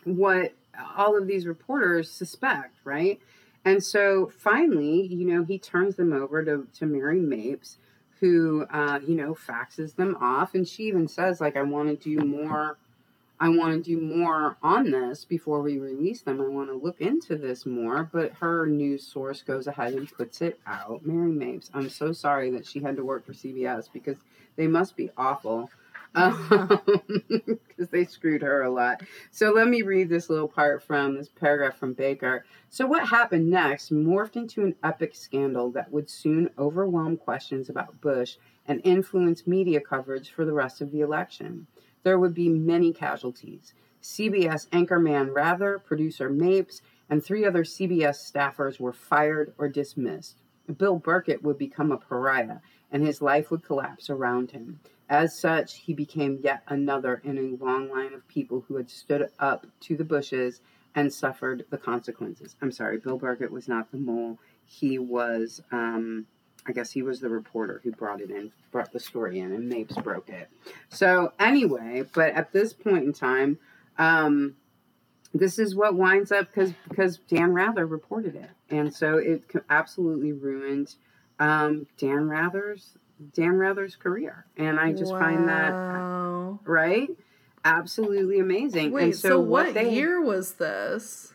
what 0.05 0.55
all 0.97 1.17
of 1.17 1.27
these 1.27 1.47
reporters 1.47 2.11
suspect, 2.11 2.79
right? 2.85 3.21
And 3.65 3.83
so 3.83 4.31
finally, 4.37 5.07
you 5.07 5.27
know, 5.27 5.45
he 5.45 5.59
turns 5.59 5.97
them 5.97 6.13
over 6.13 6.45
to, 6.45 6.67
to 6.79 6.87
Mary 6.87 7.21
Mapes, 7.21 7.79
who, 8.23 8.65
uh, 8.71 9.01
you 9.07 9.17
know, 9.17 9.35
faxes 9.35 9.97
them 9.97 10.17
off. 10.21 10.55
And 10.55 10.67
she 10.67 10.85
even 10.85 11.09
says, 11.09 11.41
like, 11.41 11.57
I 11.57 11.63
want 11.63 11.89
to 11.89 11.97
do 11.97 12.25
more 12.25 12.79
I 13.43 13.49
want 13.49 13.73
to 13.73 13.91
do 13.91 14.01
more 14.01 14.57
on 14.63 14.93
this 14.93 15.25
before 15.25 15.63
we 15.63 15.77
release 15.77 16.21
them. 16.21 16.41
I 16.41 16.47
want 16.47 16.69
to 16.69 16.77
look 16.77 17.01
into 17.01 17.35
this 17.35 17.67
more, 17.67 18.09
but 18.13 18.35
her 18.35 18.67
news 18.67 19.05
source 19.05 19.43
goes 19.43 19.67
ahead 19.67 19.95
and 19.95 20.09
puts 20.13 20.41
it 20.43 20.61
out. 20.65 21.05
Mary 21.05 21.33
Mapes, 21.33 21.69
I'm 21.75 21.91
so 21.91 22.13
sorry 22.13 22.53
that 22.53 22.65
she 22.65 22.79
had 22.79 22.95
to 22.95 23.05
work 23.05 23.27
for 23.27 23.33
CBS 23.33 23.89
because 23.93 24.19
they 24.55 24.69
must 24.69 24.95
be 24.95 25.11
awful 25.17 25.71
because 26.15 26.71
um, 26.71 27.59
they 27.91 28.05
screwed 28.05 28.43
her 28.43 28.63
a 28.63 28.71
lot. 28.71 29.03
So 29.31 29.51
let 29.51 29.69
me 29.69 29.83
read 29.83 30.09
this 30.09 30.29
little 30.29 30.49
part 30.49 30.83
from 30.83 31.17
this 31.17 31.29
paragraph 31.29 31.79
from 31.79 31.95
Baker. 31.95 32.45
So, 32.69 32.87
what 32.87 33.09
happened 33.09 33.49
next 33.49 33.93
morphed 33.93 34.37
into 34.37 34.63
an 34.63 34.75
epic 34.83 35.15
scandal 35.15 35.71
that 35.73 35.91
would 35.91 36.11
soon 36.11 36.51
overwhelm 36.59 37.17
questions 37.17 37.69
about 37.69 38.01
Bush 38.01 38.37
and 38.67 38.81
influence 38.85 39.47
media 39.47 39.81
coverage 39.81 40.31
for 40.31 40.45
the 40.45 40.53
rest 40.53 40.81
of 40.81 40.91
the 40.93 41.01
election 41.01 41.67
there 42.03 42.19
would 42.19 42.35
be 42.35 42.49
many 42.49 42.93
casualties. 42.93 43.75
CBS 44.03 44.69
anchorman 44.71 45.33
Rather, 45.33 45.79
producer 45.79 46.29
Mapes, 46.29 46.83
and 47.09 47.25
three 47.25 47.45
other 47.45 47.63
CBS 47.63 48.33
staffers 48.33 48.81
were 48.81 48.93
fired 48.93 49.55
or 49.59 49.69
dismissed. 49.69 50.39
Bill 50.77 50.97
Burkett 50.97 51.43
would 51.43 51.59
become 51.59 51.93
a 51.93 51.99
pariah, 51.99 52.59
and 52.91 53.05
his 53.05 53.23
life 53.23 53.51
would 53.51 53.63
collapse 53.63 54.09
around 54.11 54.53
him. 54.53 54.81
As 55.13 55.39
such, 55.39 55.77
he 55.77 55.93
became 55.93 56.41
yet 56.43 56.63
another 56.69 57.21
in 57.23 57.37
a 57.37 57.63
long 57.63 57.91
line 57.91 58.15
of 58.15 58.27
people 58.29 58.65
who 58.67 58.77
had 58.77 58.89
stood 58.89 59.29
up 59.39 59.67
to 59.81 59.95
the 59.95 60.05
Bushes 60.05 60.63
and 60.95 61.13
suffered 61.13 61.67
the 61.69 61.77
consequences. 61.77 62.57
I'm 62.63 62.73
sorry, 62.73 62.97
Bill 62.97 63.19
Burkett 63.19 63.53
was 63.53 63.69
not 63.69 63.93
the 63.93 63.99
mole. 63.99 64.39
He 64.65 64.99
was 64.99 65.61
um, 65.71 66.25
I 66.67 66.73
guess 66.73 66.91
he 66.93 67.03
was 67.03 67.21
the 67.21 67.29
reporter 67.29 67.83
who 67.85 67.91
brought 67.91 68.23
it 68.23 68.31
in, 68.31 68.53
brought 68.71 68.91
the 68.91 69.01
story 69.01 69.41
in, 69.41 69.53
and 69.53 69.69
Mapes 69.69 69.97
broke 69.97 70.31
it. 70.31 70.49
So 70.89 71.35
anyway, 71.39 72.05
but 72.15 72.33
at 72.33 72.55
this 72.55 72.73
point 72.73 73.05
in 73.05 73.13
time, 73.13 73.59
um, 73.99 74.57
this 75.35 75.59
is 75.59 75.75
what 75.75 75.95
winds 75.95 76.33
up 76.33 76.47
because 76.47 76.73
because 76.89 77.19
Dan 77.19 77.53
Rather 77.53 77.85
reported 77.85 78.35
it, 78.35 78.51
and 78.71 78.95
so 78.95 79.19
it 79.19 79.43
absolutely 79.69 80.33
ruined 80.33 80.95
um, 81.39 81.87
Dan 81.99 82.31
Rather's 82.31 82.97
Dan 83.33 83.57
Rather's 83.57 83.97
career, 83.97 84.47
and 84.57 84.79
I 84.79 84.93
just 84.93 85.13
wow. 85.13 85.21
find 85.21 85.49
that 85.49 86.71
right, 86.71 87.09
absolutely 87.65 88.39
amazing. 88.39 88.93
Wait, 88.93 89.05
and 89.05 89.17
so, 89.17 89.29
so 89.29 89.41
what, 89.41 89.67
what 89.67 89.75
they, 89.75 89.95
year 89.95 90.21
was 90.21 90.55
this? 90.55 91.33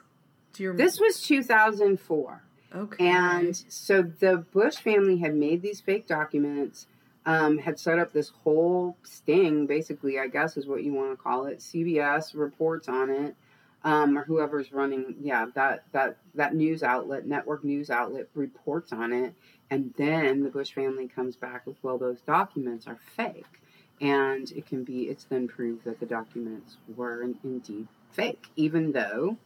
Do 0.54 0.64
you 0.64 0.70
remember? 0.70 0.84
This 0.84 1.00
was 1.00 1.22
two 1.22 1.44
thousand 1.44 2.00
four. 2.00 2.44
Okay. 2.76 3.08
And 3.08 3.56
so 3.70 4.02
the 4.02 4.38
Bush 4.38 4.76
family 4.76 5.18
had 5.18 5.36
made 5.36 5.62
these 5.62 5.80
fake 5.80 6.06
documents, 6.06 6.88
um, 7.26 7.58
had 7.58 7.80
set 7.80 7.98
up 7.98 8.12
this 8.12 8.30
whole 8.44 8.98
sting, 9.04 9.66
basically, 9.68 10.20
I 10.20 10.28
guess 10.28 10.58
is 10.58 10.68
what 10.68 10.84
you 10.84 10.94
want 10.94 11.12
to 11.12 11.18
call 11.18 11.46
it. 11.46 11.60
CBS 11.60 12.36
reports 12.36 12.90
on 12.90 13.10
it, 13.10 13.36
um, 13.84 14.18
or 14.18 14.24
whoever's 14.26 14.72
running, 14.72 15.16
yeah, 15.22 15.46
that 15.56 15.86
that 15.94 16.18
that 16.36 16.56
news 16.56 16.84
outlet, 16.84 17.26
network 17.26 17.64
news 17.64 17.90
outlet, 17.90 18.28
reports 18.34 18.92
on 18.92 19.14
it, 19.14 19.34
and 19.70 19.93
then 19.97 20.43
the 20.43 20.49
Bush 20.49 20.72
family 20.72 21.07
comes 21.07 21.36
back 21.36 21.65
with, 21.65 21.78
well, 21.84 21.97
those 21.97 22.22
documents 22.22 22.88
are 22.88 22.99
fake, 23.15 23.61
and 23.99 24.51
it 24.51 24.65
can 24.65 24.84
be, 24.84 25.03
it's 25.03 25.26
then 25.26 25.47
proved 25.47 25.84
that 25.86 25.99
the 25.99 26.05
documents 26.05 26.78
were 26.95 27.22
indeed 27.22 27.88
fake, 28.11 28.47
even 28.55 28.91
though 28.91 29.38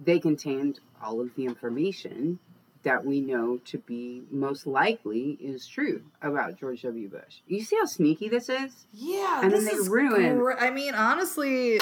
they 0.00 0.18
contained 0.18 0.80
all 1.02 1.20
of 1.20 1.34
the 1.34 1.44
information 1.44 2.38
that 2.82 3.04
we 3.04 3.20
know 3.20 3.58
to 3.64 3.78
be 3.78 4.22
most 4.30 4.66
likely 4.66 5.38
is 5.40 5.66
true 5.66 6.02
about 6.20 6.58
George 6.58 6.82
W. 6.82 7.08
Bush. 7.08 7.40
You 7.46 7.64
see 7.64 7.76
how 7.76 7.86
sneaky 7.86 8.28
this 8.28 8.48
is? 8.50 8.86
Yeah, 8.92 9.40
and 9.42 9.52
then 9.52 9.64
they 9.64 9.78
ruin. 9.88 10.38
Gr- 10.38 10.52
I 10.52 10.70
mean, 10.70 10.94
honestly, 10.94 11.80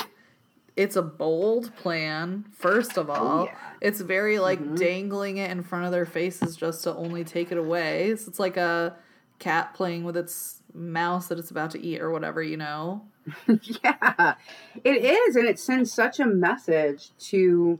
it's 0.76 0.96
a 0.96 1.02
bold 1.02 1.74
plan. 1.76 2.44
First 2.52 2.96
of 2.96 3.10
oh, 3.10 3.12
all, 3.12 3.40
oh, 3.40 3.44
yeah. 3.44 3.56
it's 3.80 4.00
very 4.00 4.38
like 4.38 4.60
mm-hmm. 4.60 4.74
dangling 4.74 5.36
it 5.38 5.50
in 5.50 5.62
front 5.62 5.84
of 5.84 5.92
their 5.92 6.06
faces 6.06 6.56
just 6.56 6.84
to 6.84 6.94
only 6.94 7.24
take 7.24 7.52
it 7.52 7.58
away. 7.58 8.16
So 8.16 8.28
it's 8.28 8.38
like 8.38 8.56
a 8.56 8.96
cat 9.38 9.74
playing 9.74 10.04
with 10.04 10.16
its 10.16 10.62
mouse 10.72 11.26
that 11.28 11.38
it's 11.38 11.50
about 11.50 11.70
to 11.72 11.80
eat 11.80 12.00
or 12.00 12.10
whatever, 12.10 12.42
you 12.42 12.56
know. 12.56 13.04
yeah, 13.46 14.34
it 14.82 15.04
is, 15.04 15.36
and 15.36 15.46
it 15.46 15.58
sends 15.58 15.92
such 15.92 16.18
a 16.18 16.26
message 16.26 17.10
to 17.18 17.78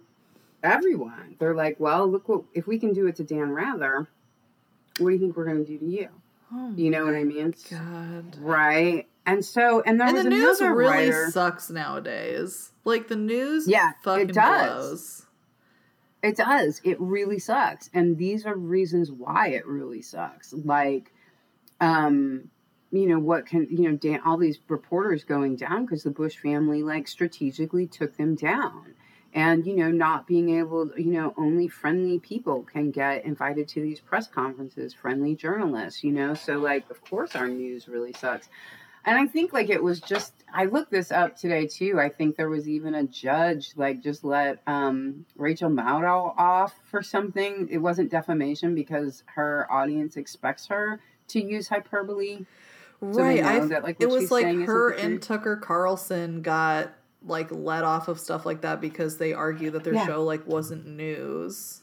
everyone. 0.63 1.37
They're 1.39 1.55
like, 1.55 1.81
well, 1.81 2.07
look 2.07 2.29
what 2.29 2.45
if 2.55 2.67
we 2.67 2.79
can 2.79 2.93
do 2.93 3.07
it 3.07 3.17
to 3.17 3.25
Dan 3.25 3.51
Rather, 3.51 4.09
what 4.99 5.09
do 5.09 5.15
you 5.15 5.19
think 5.19 5.37
we're 5.37 5.47
going 5.47 5.65
to 5.65 5.71
do 5.71 5.79
to 5.79 5.87
you? 5.87 6.09
Oh 6.53 6.73
you 6.77 6.91
know 6.91 7.05
what 7.05 7.15
I 7.15 7.25
mean? 7.25 7.55
God. 7.71 8.37
Right. 8.39 9.09
And 9.25 9.45
so, 9.45 9.83
and 9.83 10.01
there 10.01 10.09
and 10.09 10.17
was 10.17 10.25
the 10.25 10.31
news 10.31 10.61
really 10.61 10.85
writer, 10.85 11.31
sucks 11.31 11.71
nowadays. 11.71 12.73
Like 12.85 13.09
the 13.09 13.17
news, 13.17 13.69
yeah, 13.69 13.93
fucking 14.03 14.31
it 14.31 14.35
does. 14.35 14.69
Blows. 14.73 15.27
It 16.23 16.37
does. 16.37 16.81
It 16.85 17.01
really 17.01 17.39
sucks, 17.39 17.89
and 17.95 18.19
these 18.19 18.47
are 18.47 18.57
reasons 18.57 19.11
why 19.11 19.49
it 19.49 19.67
really 19.67 20.03
sucks. 20.03 20.53
Like, 20.53 21.13
um, 21.81 22.51
you 22.91 23.07
know 23.07 23.19
what 23.19 23.47
can 23.47 23.67
you 23.71 23.91
know 23.91 23.97
Dan, 23.97 24.21
all 24.25 24.37
these 24.37 24.59
reporters 24.69 25.25
going 25.25 25.57
down 25.57 25.87
because 25.87 26.03
the 26.03 26.11
Bush 26.11 26.37
family 26.37 26.83
like 26.83 27.09
strategically 27.09 27.87
took 27.87 28.17
them 28.17 28.35
down 28.35 28.95
and 29.35 29.67
you 29.67 29.75
know 29.77 29.91
not 29.91 30.27
being 30.27 30.59
able 30.59 30.91
you 30.97 31.13
know 31.13 31.35
only 31.37 31.69
friendly 31.69 32.19
people 32.19 32.63
can 32.63 32.91
get 32.91 33.25
invited 33.25 33.67
to 33.69 33.81
these 33.81 33.99
press 33.99 34.27
conferences 34.27 34.93
friendly 34.93 35.35
journalists 35.35 36.05
you 36.05 36.13
know 36.13 36.35
so 36.35 36.59
like 36.59 36.89
of 36.91 37.03
course 37.03 37.35
our 37.35 37.49
news 37.49 37.89
really 37.89 38.13
sucks 38.13 38.49
and 39.05 39.19
i 39.19 39.27
think 39.27 39.53
like 39.53 39.71
it 39.71 39.83
was 39.83 40.01
just 40.01 40.33
i 40.53 40.65
looked 40.65 40.91
this 40.91 41.11
up 41.11 41.37
today 41.37 41.67
too 41.67 41.99
i 42.01 42.09
think 42.09 42.37
there 42.37 42.49
was 42.49 42.69
even 42.69 42.95
a 42.95 43.05
judge 43.05 43.73
like 43.77 44.03
just 44.03 44.25
let 44.25 44.61
um, 44.67 45.25
rachel 45.37 45.71
maddow 45.71 46.35
off 46.37 46.75
for 46.85 47.03
something 47.03 47.69
it 47.71 47.79
wasn't 47.79 48.11
defamation 48.11 48.75
because 48.75 49.23
her 49.27 49.67
audience 49.71 50.17
expects 50.17 50.67
her 50.67 51.01
to 51.29 51.43
use 51.43 51.69
hyperbole 51.69 52.45
right 53.01 53.45
so 53.45 53.69
that, 53.69 53.83
like, 53.83 53.97
it 54.01 54.09
was 54.09 54.31
like 54.31 54.47
her 54.61 54.91
and 54.91 55.23
tucker 55.23 55.57
carlson 55.57 56.43
got 56.43 56.93
like 57.27 57.49
let 57.51 57.85
off 57.85 58.09
of 58.09 58.19
stuff 58.19 58.47
like 58.47 58.63
that 58.63 58.81
because 58.81 59.19
they 59.19 59.33
argue 59.33 59.71
that 59.71 59.85
their 59.85 59.95
yeah. 59.95 60.07
show 60.07 60.25
like 60.25 60.47
wasn't 60.47 60.87
news. 60.87 61.83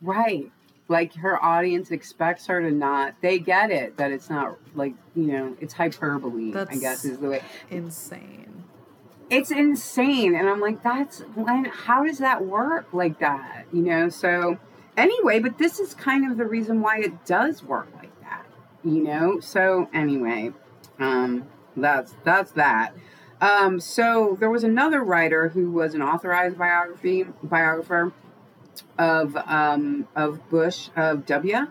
Right. 0.00 0.50
Like 0.90 1.14
her 1.14 1.40
audience 1.40 1.92
expects 1.92 2.48
her 2.48 2.60
to 2.60 2.72
not 2.72 3.14
they 3.22 3.38
get 3.38 3.70
it 3.70 3.96
that 3.98 4.10
it's 4.10 4.28
not 4.28 4.58
like, 4.74 4.94
you 5.14 5.26
know, 5.28 5.56
it's 5.60 5.72
hyperbole, 5.72 6.50
that's 6.50 6.76
I 6.76 6.80
guess 6.80 7.04
is 7.04 7.18
the 7.18 7.28
way. 7.28 7.42
Insane. 7.70 8.64
It's 9.30 9.52
insane. 9.52 10.34
And 10.34 10.48
I'm 10.48 10.58
like, 10.58 10.82
that's 10.82 11.20
when 11.36 11.66
how 11.66 12.02
does 12.02 12.18
that 12.18 12.44
work 12.44 12.92
like 12.92 13.20
that? 13.20 13.66
You 13.72 13.82
know, 13.82 14.08
so 14.08 14.58
anyway, 14.96 15.38
but 15.38 15.58
this 15.58 15.78
is 15.78 15.94
kind 15.94 16.28
of 16.28 16.36
the 16.36 16.44
reason 16.44 16.80
why 16.80 16.98
it 16.98 17.24
does 17.24 17.62
work 17.62 17.86
like 17.94 18.20
that, 18.22 18.44
you 18.82 19.04
know. 19.04 19.38
So 19.38 19.88
anyway, 19.94 20.52
um, 20.98 21.46
that's 21.76 22.16
that's 22.24 22.50
that. 22.52 22.94
Um, 23.40 23.78
so 23.78 24.36
there 24.40 24.50
was 24.50 24.64
another 24.64 25.04
writer 25.04 25.50
who 25.50 25.70
was 25.70 25.94
an 25.94 26.02
authorized 26.02 26.58
biography 26.58 27.26
biographer 27.44 28.12
of 28.98 29.36
um, 29.36 30.08
of 30.14 30.48
Bush 30.50 30.88
of 30.96 31.26
W, 31.26 31.66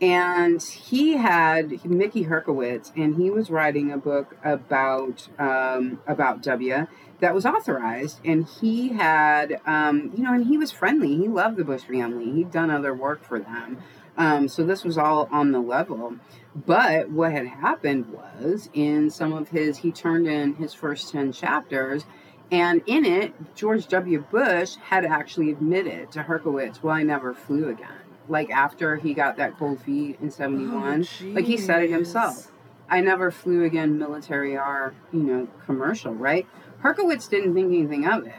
and 0.00 0.62
he 0.62 1.16
had 1.16 1.84
Mickey 1.84 2.24
Herskowitz, 2.24 2.92
and 2.96 3.16
he 3.16 3.30
was 3.30 3.50
writing 3.50 3.90
a 3.90 3.98
book 3.98 4.36
about 4.44 5.28
um, 5.38 6.00
about 6.06 6.42
W 6.42 6.86
that 7.20 7.34
was 7.34 7.44
authorized, 7.44 8.20
and 8.24 8.46
he 8.60 8.88
had 8.88 9.60
um, 9.66 10.12
you 10.16 10.22
know, 10.22 10.32
and 10.32 10.46
he 10.46 10.56
was 10.56 10.72
friendly. 10.72 11.16
He 11.16 11.28
loved 11.28 11.56
the 11.56 11.64
Bush 11.64 11.82
family. 11.82 12.30
He'd 12.32 12.50
done 12.50 12.70
other 12.70 12.94
work 12.94 13.24
for 13.24 13.38
them, 13.38 13.78
um, 14.16 14.48
so 14.48 14.64
this 14.64 14.84
was 14.84 14.96
all 14.96 15.28
on 15.30 15.52
the 15.52 15.60
level. 15.60 16.16
But 16.54 17.10
what 17.10 17.30
had 17.32 17.46
happened 17.46 18.06
was, 18.12 18.70
in 18.72 19.10
some 19.10 19.32
of 19.32 19.50
his, 19.50 19.78
he 19.78 19.92
turned 19.92 20.26
in 20.26 20.56
his 20.56 20.74
first 20.74 21.12
ten 21.12 21.32
chapters. 21.32 22.04
And 22.50 22.82
in 22.86 23.04
it, 23.04 23.54
George 23.54 23.86
W. 23.88 24.24
Bush 24.30 24.74
had 24.76 25.04
actually 25.04 25.50
admitted 25.50 26.10
to 26.12 26.24
Herskowitz, 26.24 26.82
well, 26.82 26.94
I 26.94 27.02
never 27.02 27.32
flew 27.32 27.68
again. 27.68 27.88
Like 28.28 28.50
after 28.50 28.96
he 28.96 29.14
got 29.14 29.36
that 29.36 29.56
cold 29.58 29.80
feet 29.82 30.18
in 30.20 30.30
71 30.30 31.06
oh, 31.22 31.26
like 31.28 31.44
he 31.44 31.56
said 31.56 31.82
it 31.82 31.90
himself. 31.90 32.52
i 32.88 33.00
never 33.00 33.32
flew 33.32 33.64
again 33.64 33.98
military 33.98 34.56
r 34.56 34.94
you 35.12 35.20
know 35.20 35.48
commercial 35.66 36.14
right? 36.14 36.46
Herskowitz 36.82 37.28
didn't 37.28 37.54
think 37.54 37.72
anything 37.72 38.06
of 38.06 38.26
it. 38.26 38.34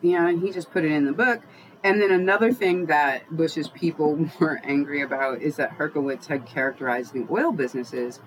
You 0.00 0.12
know 0.12 0.26
and 0.26 0.42
he 0.42 0.52
just 0.52 0.70
put 0.70 0.84
it 0.84 0.92
in 0.92 1.06
the 1.06 1.12
book. 1.12 1.40
And 1.84 2.00
then 2.00 2.12
another 2.12 2.52
thing 2.52 2.86
that 2.86 3.36
bush's 3.36 3.68
people 3.68 4.28
were 4.40 4.60
angry 4.62 5.02
about 5.02 5.42
is 5.42 5.56
that 5.56 5.76
herskowitz 5.78 6.26
had 6.26 6.46
characterized 6.46 7.12
the 7.12 7.26
oil 7.30 7.52
businesses 7.52 8.20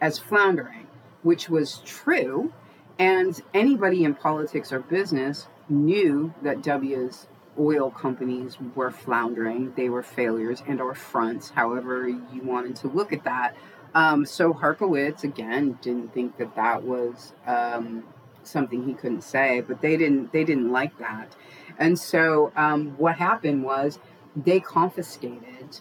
as 0.00 0.18
floundering 0.18 0.86
which 1.22 1.48
was 1.48 1.80
true 1.84 2.52
and 2.98 3.40
anybody 3.54 4.04
in 4.04 4.14
politics 4.14 4.72
or 4.72 4.80
business 4.80 5.46
knew 5.68 6.34
that 6.42 6.62
w's 6.62 7.26
oil 7.58 7.90
companies 7.90 8.56
were 8.74 8.90
floundering, 8.90 9.72
they 9.76 9.88
were 9.88 10.02
failures 10.02 10.62
and 10.66 10.80
or 10.80 10.94
fronts, 10.94 11.50
however 11.50 12.08
you 12.08 12.42
wanted 12.42 12.76
to 12.76 12.88
look 12.88 13.12
at 13.12 13.24
that. 13.24 13.54
Um, 13.94 14.24
so 14.24 14.52
Herskowitz 14.54 15.24
again 15.24 15.78
didn't 15.82 16.14
think 16.14 16.36
that 16.38 16.54
that 16.54 16.84
was 16.84 17.32
um, 17.46 18.04
something 18.42 18.84
he 18.84 18.94
couldn't 18.94 19.22
say, 19.22 19.60
but 19.60 19.80
they 19.80 19.96
didn't 19.96 20.32
they 20.32 20.44
didn't 20.44 20.70
like 20.70 20.96
that, 20.98 21.34
and 21.78 21.98
so 21.98 22.52
um, 22.56 22.96
what 22.98 23.16
happened 23.16 23.64
was 23.64 23.98
they 24.36 24.60
confiscated 24.60 25.80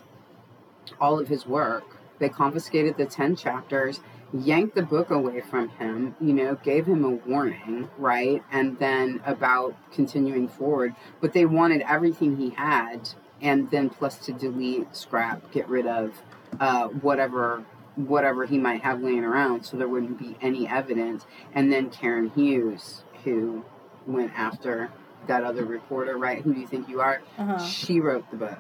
all 1.00 1.20
of 1.20 1.28
his 1.28 1.46
work. 1.46 1.98
They 2.18 2.30
confiscated 2.30 2.98
the 2.98 3.06
ten 3.06 3.36
chapters 3.36 4.02
yanked 4.34 4.76
the 4.76 4.82
book 4.82 5.10
away 5.10 5.42
from 5.42 5.70
him, 5.70 6.16
you 6.22 6.34
know, 6.34 6.56
gave 6.56 6.86
him 6.86 7.04
a 7.04 7.10
warning, 7.10 7.90
right? 7.98 8.44
And 8.52 8.78
then 8.80 9.22
about 9.26 9.76
continuing 9.92 10.48
forward. 10.48 10.96
But 11.22 11.34
they 11.34 11.46
wanted 11.46 11.82
everything 11.82 12.38
he 12.38 12.52
had 12.52 13.10
and 13.42 13.72
then 13.72 13.90
plus 13.90 14.18
to 14.26 14.34
delete, 14.34 14.96
scrap, 14.96 15.52
get 15.52 15.68
rid 15.68 15.88
of 15.88 16.22
uh, 16.60 16.88
whatever 16.88 17.64
whatever 17.96 18.46
he 18.46 18.58
might 18.58 18.82
have 18.82 19.02
laying 19.02 19.26
around 19.26 19.66
so 19.66 19.76
there 19.76 19.88
wouldn't 19.88 20.18
be 20.18 20.38
any 20.42 20.66
evidence. 20.68 21.26
And 21.54 21.72
then 21.72 21.90
Karen 21.90 22.30
Hughes, 22.30 23.04
who 23.26 23.66
went 24.08 24.32
after 24.38 24.90
that 25.28 25.44
other 25.44 25.66
reporter, 25.66 26.18
right? 26.18 26.42
Who 26.42 26.54
do 26.54 26.62
you 26.62 26.68
think 26.68 26.88
you 26.88 27.02
are? 27.02 27.22
Uh-huh. 27.38 27.60
She 27.60 28.00
wrote 28.00 28.30
the 28.32 28.38
book. 28.38 28.58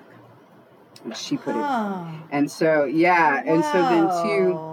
And 1.05 1.15
she 1.15 1.37
put 1.37 1.55
it. 1.55 2.21
And 2.31 2.51
so, 2.51 2.83
yeah. 2.83 3.35
Wow. 3.35 3.53
And 3.53 3.63
so 3.63 3.71
then, 3.71 4.23
too 4.25 4.68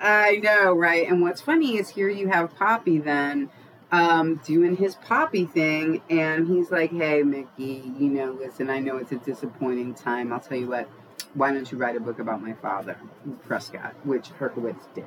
I 0.00 0.36
know, 0.36 0.74
right? 0.74 1.08
And 1.08 1.20
what's 1.20 1.40
funny 1.40 1.76
is 1.76 1.90
here 1.90 2.08
you 2.08 2.28
have 2.28 2.54
Poppy 2.56 2.98
then 2.98 3.50
um, 3.90 4.40
doing 4.44 4.76
his 4.76 4.94
Poppy 4.96 5.46
thing, 5.46 6.02
and 6.10 6.46
he's 6.46 6.70
like, 6.70 6.92
hey, 6.92 7.22
Mickey, 7.22 7.92
you 7.98 8.08
know, 8.08 8.32
listen, 8.32 8.68
I 8.68 8.80
know 8.80 8.98
it's 8.98 9.12
a 9.12 9.16
disappointing 9.16 9.94
time. 9.94 10.32
I'll 10.32 10.40
tell 10.40 10.58
you 10.58 10.68
what, 10.68 10.88
why 11.34 11.52
don't 11.52 11.70
you 11.70 11.78
write 11.78 11.96
a 11.96 12.00
book 12.00 12.18
about 12.18 12.42
my 12.42 12.52
father, 12.54 12.98
Prescott, 13.46 13.94
which 14.04 14.30
Herskowitz 14.38 14.92
did. 14.94 15.06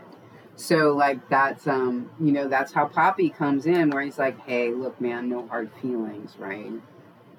So, 0.56 0.94
like, 0.94 1.30
that's, 1.30 1.68
um, 1.68 2.10
you 2.20 2.32
know, 2.32 2.48
that's 2.48 2.74
how 2.74 2.86
Poppy 2.86 3.30
comes 3.30 3.66
in, 3.66 3.92
where 3.92 4.02
he's 4.02 4.20
like, 4.20 4.40
hey, 4.42 4.72
look, 4.72 5.00
man, 5.00 5.30
no 5.30 5.48
hard 5.48 5.72
feelings, 5.82 6.36
right? 6.38 6.72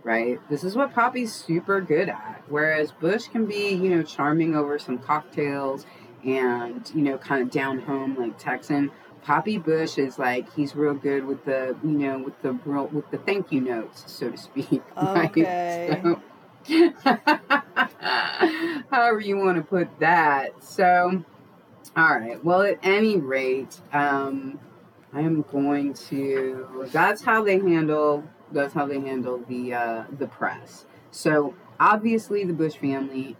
Right? 0.05 0.41
This 0.49 0.65
is 0.65 0.75
what 0.75 0.95
Poppy's 0.95 1.33
super 1.33 1.81
good 1.81 2.09
at. 2.09 2.43
Whereas 2.49 2.91
Bush 2.93 3.29
can 3.29 3.47
be, 3.47 3.71
you 3.71 3.91
know, 3.91 4.03
charming 4.03 4.57
over 4.57 4.79
some 4.79 4.99
cocktails 4.99 5.87
and 6.25 6.91
you 6.95 7.03
know 7.03 7.19
kind 7.19 7.43
of 7.43 7.51
down 7.51 7.81
home 7.81 8.17
like 8.19 8.39
Texan. 8.39 8.91
Poppy 9.23 9.57
Bush 9.57 9.99
is 9.99 10.19
like 10.19 10.53
he's 10.55 10.75
real 10.75 10.95
good 10.95 11.25
with 11.25 11.45
the 11.45 11.77
you 11.85 11.91
know 11.91 12.19
with 12.19 12.41
the 12.43 12.53
real, 12.65 12.87
with 12.89 13.09
the 13.11 13.19
thank 13.19 13.53
you 13.53 13.61
notes 13.61 14.05
so 14.07 14.31
to 14.31 14.37
speak. 14.37 14.83
Okay. 14.97 15.89
Right? 15.89 16.03
So, 16.03 16.21
however 18.91 19.21
you 19.21 19.37
want 19.37 19.57
to 19.57 19.65
put 19.65 19.99
that. 20.01 20.63
So, 20.63 21.25
all 21.97 22.19
right. 22.19 22.43
Well, 22.45 22.63
at 22.63 22.79
any 22.83 23.17
rate, 23.17 23.81
um, 23.93 24.59
I 25.13 25.21
am 25.21 25.43
going 25.43 25.95
to. 25.95 26.89
That's 26.93 27.23
how 27.23 27.45
they 27.45 27.59
handle. 27.59 28.25
That's 28.51 28.75
how 28.75 28.87
they 28.87 29.01
handle 29.01 29.39
the 29.49 29.75
uh, 29.75 30.05
the 30.19 30.27
press. 30.27 30.87
So 31.11 31.55
obviously, 31.79 32.45
the 32.45 32.53
Bush 32.53 32.77
family 32.77 33.37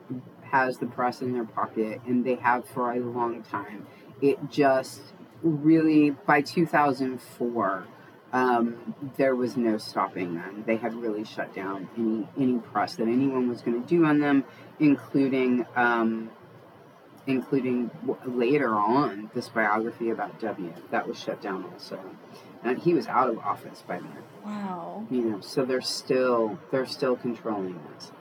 has 0.53 0.79
the 0.79 0.87
press 0.87 1.23
in 1.23 1.33
their 1.33 1.45
pocket, 1.45 2.01
and 2.07 2.25
they 2.25 2.37
have 2.37 2.69
for 2.69 2.93
a 2.93 3.01
long 3.01 3.43
time. 3.43 3.87
It 4.21 4.39
just 4.51 5.01
really, 5.43 6.11
by 6.11 6.43
2004, 6.43 7.87
um, 8.33 8.95
there 9.17 9.35
was 9.35 9.57
no 9.57 9.79
stopping 9.79 10.35
them. 10.35 10.65
They 10.67 10.77
had 10.77 10.95
really 10.95 11.25
shut 11.25 11.55
down 11.55 11.89
any 11.97 12.29
any 12.39 12.59
press 12.59 12.97
that 12.97 13.09
anyone 13.09 13.49
was 13.49 13.61
going 13.63 13.83
to 13.83 13.89
do 13.89 14.05
on 14.05 14.21
them, 14.21 14.45
including 14.79 15.67
um, 15.75 16.31
including 17.27 17.91
later 18.25 18.75
on 18.75 19.31
this 19.35 19.49
biography 19.49 20.11
about 20.11 20.41
W 20.41 20.73
that 20.91 21.07
was 21.07 21.19
shut 21.19 21.43
down 21.43 21.65
also, 21.65 22.01
and 22.63 22.79
he 22.79 22.95
was 22.95 23.07
out 23.07 23.29
of 23.29 23.39
office 23.39 23.83
by 23.87 23.99
then. 23.99 24.19
Wow. 24.45 25.07
You 25.11 25.23
know, 25.23 25.41
so 25.41 25.65
they're 25.65 25.81
still 25.81 26.59
they're 26.71 26.87
still 26.87 27.17
controlling 27.17 27.81
this. 27.95 28.13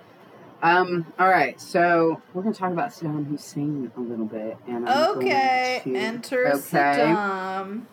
Um, 0.61 1.11
all 1.17 1.27
right, 1.27 1.59
so 1.59 2.21
we're 2.33 2.43
going 2.43 2.53
to 2.53 2.59
talk 2.59 2.71
about 2.71 2.91
Saddam 2.91 3.27
Hussein 3.27 3.91
a 3.97 3.99
little 3.99 4.25
bit. 4.25 4.57
And 4.67 4.87
I'm 4.87 5.17
okay, 5.17 5.81
to, 5.83 5.95
enter 5.95 6.47
okay. 6.49 6.59
Saddam. 6.59 7.85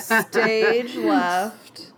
Stage 0.00 0.96
left. 0.96 1.92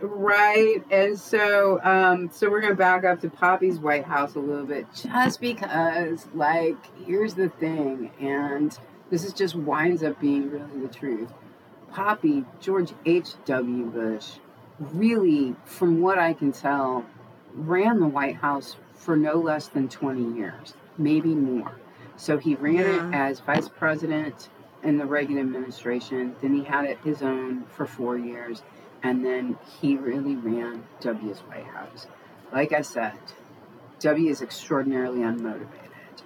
Right, 0.00 0.82
and 0.90 1.16
so 1.16 1.80
um, 1.84 2.28
so 2.32 2.50
we're 2.50 2.60
gonna 2.60 2.74
back 2.74 3.04
up 3.04 3.20
to 3.20 3.30
Poppy's 3.30 3.78
White 3.78 4.04
House 4.04 4.34
a 4.34 4.40
little 4.40 4.66
bit, 4.66 4.86
just 4.94 5.40
because, 5.40 6.26
like, 6.34 6.76
here's 7.06 7.34
the 7.34 7.48
thing, 7.48 8.10
and 8.18 8.76
this 9.10 9.24
is 9.24 9.32
just 9.32 9.54
winds 9.54 10.02
up 10.02 10.20
being 10.20 10.50
really 10.50 10.80
the 10.80 10.92
truth. 10.92 11.30
Poppy, 11.92 12.44
George 12.58 12.92
H. 13.06 13.34
W. 13.44 13.84
Bush, 13.84 14.38
really, 14.80 15.54
from 15.66 16.00
what 16.00 16.18
I 16.18 16.32
can 16.32 16.50
tell, 16.50 17.04
ran 17.54 18.00
the 18.00 18.06
White 18.06 18.36
House 18.36 18.76
for 18.94 19.16
no 19.16 19.34
less 19.34 19.68
than 19.68 19.88
20 19.88 20.36
years, 20.36 20.74
maybe 20.98 21.34
more. 21.34 21.72
So 22.16 22.38
he 22.38 22.54
ran 22.54 22.74
yeah. 22.74 23.08
it 23.08 23.14
as 23.14 23.40
vice 23.40 23.68
president 23.68 24.48
in 24.82 24.96
the 24.96 25.06
Reagan 25.06 25.38
administration. 25.38 26.36
Then 26.40 26.54
he 26.54 26.64
had 26.64 26.84
it 26.84 26.98
his 27.04 27.22
own 27.22 27.64
for 27.64 27.86
four 27.86 28.16
years. 28.16 28.62
And 29.02 29.24
then 29.24 29.58
he 29.80 29.96
really 29.96 30.36
ran 30.36 30.84
W's 31.00 31.40
White 31.40 31.66
House. 31.66 32.06
Like 32.52 32.72
I 32.72 32.82
said, 32.82 33.18
W 34.00 34.30
is 34.30 34.42
extraordinarily 34.42 35.20
unmotivated 35.20 35.82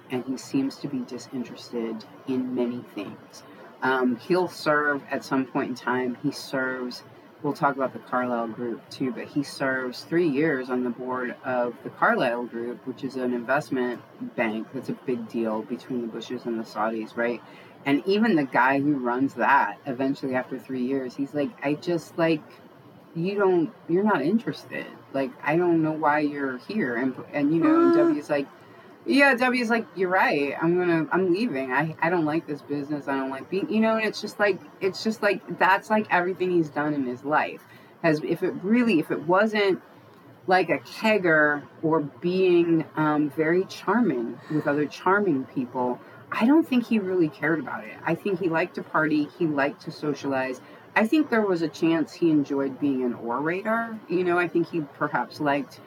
and 0.09 0.23
he 0.25 0.37
seems 0.37 0.77
to 0.77 0.87
be 0.87 0.99
disinterested 0.99 2.05
in 2.27 2.55
many 2.55 2.83
things. 2.95 3.43
Um, 3.81 4.17
he'll 4.17 4.47
serve 4.47 5.03
at 5.11 5.23
some 5.23 5.45
point 5.45 5.69
in 5.69 5.75
time, 5.75 6.17
he 6.23 6.31
serves 6.31 7.03
we'll 7.43 7.53
talk 7.53 7.75
about 7.75 7.93
the 7.93 7.99
Carlyle 7.99 8.47
Group 8.47 8.87
too, 8.89 9.11
but 9.11 9.25
he 9.25 9.43
serves 9.43 10.03
three 10.03 10.27
years 10.27 10.69
on 10.69 10.83
the 10.83 10.89
board 10.89 11.35
of 11.43 11.75
the 11.83 11.89
Carlyle 11.89 12.45
Group, 12.45 12.85
which 12.87 13.03
is 13.03 13.15
an 13.15 13.33
investment 13.33 14.01
bank 14.35 14.67
that's 14.73 14.89
a 14.89 14.93
big 14.93 15.27
deal 15.29 15.61
between 15.61 16.01
the 16.01 16.07
Bushes 16.07 16.45
and 16.45 16.59
the 16.59 16.63
Saudis, 16.63 17.15
right? 17.15 17.41
And 17.85 18.03
even 18.05 18.35
the 18.35 18.43
guy 18.43 18.79
who 18.79 18.95
runs 18.95 19.35
that, 19.35 19.77
eventually 19.85 20.35
after 20.35 20.59
three 20.59 20.83
years, 20.83 21.15
he's 21.15 21.33
like, 21.33 21.49
I 21.63 21.75
just 21.75 22.17
like, 22.17 22.41
you 23.15 23.35
don't, 23.35 23.71
you're 23.87 24.03
not 24.03 24.21
interested. 24.21 24.85
Like, 25.13 25.31
I 25.41 25.55
don't 25.57 25.81
know 25.81 25.93
why 25.93 26.19
you're 26.19 26.57
here. 26.57 26.95
And, 26.95 27.15
and 27.31 27.53
you 27.53 27.61
know, 27.61 27.69
and 27.69 27.95
mm-hmm. 27.95 28.09
W's 28.09 28.29
like, 28.29 28.47
yeah, 29.07 29.33
W's 29.35 29.69
like, 29.69 29.87
you're 29.95 30.09
right. 30.09 30.55
I'm 30.61 30.77
gonna, 30.77 31.07
I'm 31.11 31.31
leaving. 31.31 31.71
I, 31.71 31.95
I 32.01 32.09
don't 32.09 32.25
like 32.25 32.45
this 32.45 32.61
business. 32.61 33.07
I 33.07 33.15
don't 33.15 33.29
like 33.29 33.49
being, 33.49 33.69
you 33.69 33.79
know. 33.79 33.95
And 33.95 34.05
it's 34.05 34.21
just 34.21 34.39
like, 34.39 34.59
it's 34.81 35.03
just 35.03 35.23
like 35.23 35.57
that's 35.57 35.89
like 35.89 36.07
everything 36.11 36.51
he's 36.51 36.69
done 36.69 36.93
in 36.93 37.05
his 37.05 37.23
life. 37.23 37.61
Has 38.03 38.21
if 38.23 38.43
it 38.43 38.53
really, 38.61 38.99
if 38.99 39.09
it 39.09 39.21
wasn't 39.23 39.81
like 40.47 40.69
a 40.69 40.79
kegger 40.79 41.61
or 41.83 41.99
being 41.99 42.85
um, 42.95 43.29
very 43.29 43.65
charming 43.65 44.39
with 44.49 44.65
other 44.67 44.85
charming 44.85 45.43
people. 45.45 45.99
I 46.31 46.45
don't 46.45 46.67
think 46.67 46.87
he 46.87 46.99
really 46.99 47.29
cared 47.29 47.59
about 47.59 47.83
it. 47.83 47.95
I 48.05 48.15
think 48.15 48.39
he 48.39 48.49
liked 48.49 48.75
to 48.75 48.83
party, 48.83 49.29
he 49.37 49.45
liked 49.45 49.81
to 49.83 49.91
socialize. 49.91 50.61
I 50.95 51.05
think 51.05 51.29
there 51.29 51.41
was 51.41 51.61
a 51.61 51.67
chance 51.67 52.13
he 52.13 52.31
enjoyed 52.31 52.79
being 52.79 53.03
an 53.03 53.13
orator. 53.13 53.99
You 54.09 54.23
know, 54.23 54.39
I 54.39 54.47
think 54.47 54.69
he 54.69 54.81
perhaps 54.81 55.39
liked 55.39 55.79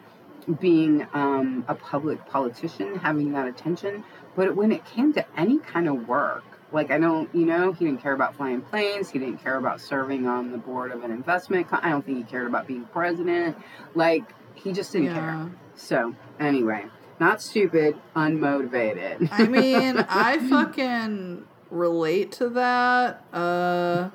being 0.61 1.07
um, 1.12 1.64
a 1.68 1.74
public 1.74 2.24
politician, 2.26 2.97
having 2.97 3.32
that 3.32 3.47
attention. 3.49 4.05
But 4.36 4.55
when 4.57 4.72
it 4.72 4.84
came 4.84 5.12
to 5.14 5.24
any 5.38 5.59
kind 5.59 5.88
of 5.88 6.09
work, 6.09 6.45
like 6.72 6.91
I 6.91 6.99
don't, 6.99 7.32
you 7.34 7.47
know, 7.47 7.72
he 7.72 7.84
didn't 7.84 8.03
care 8.03 8.12
about 8.12 8.36
flying 8.36 8.62
planes. 8.62 9.11
He 9.11 9.18
didn't 9.18 9.43
care 9.43 9.57
about 9.57 9.80
serving 9.80 10.26
on 10.26 10.53
the 10.53 10.59
board 10.59 10.93
of 10.93 11.03
an 11.05 11.11
investment. 11.11 11.68
Co- 11.68 11.78
I 11.82 11.91
don't 11.91 12.05
think 12.05 12.18
he 12.18 12.24
cared 12.24 12.47
about 12.47 12.66
being 12.66 12.84
president. 12.84 13.57
Like 13.95 14.24
he 14.55 14.72
just 14.72 14.93
didn't 14.93 15.09
Yeah. 15.09 15.14
care. 15.14 15.51
So 15.74 16.14
anyway, 16.38 16.84
not 17.18 17.43
stupid, 17.43 17.97
unmotivated. 18.14 19.28
I 19.32 19.49
mean, 19.49 19.97
I 20.09 20.38
fucking 20.49 21.45
relate 21.70 22.32
to 22.32 22.51
that. 22.51 23.24
Uh, 23.32 24.11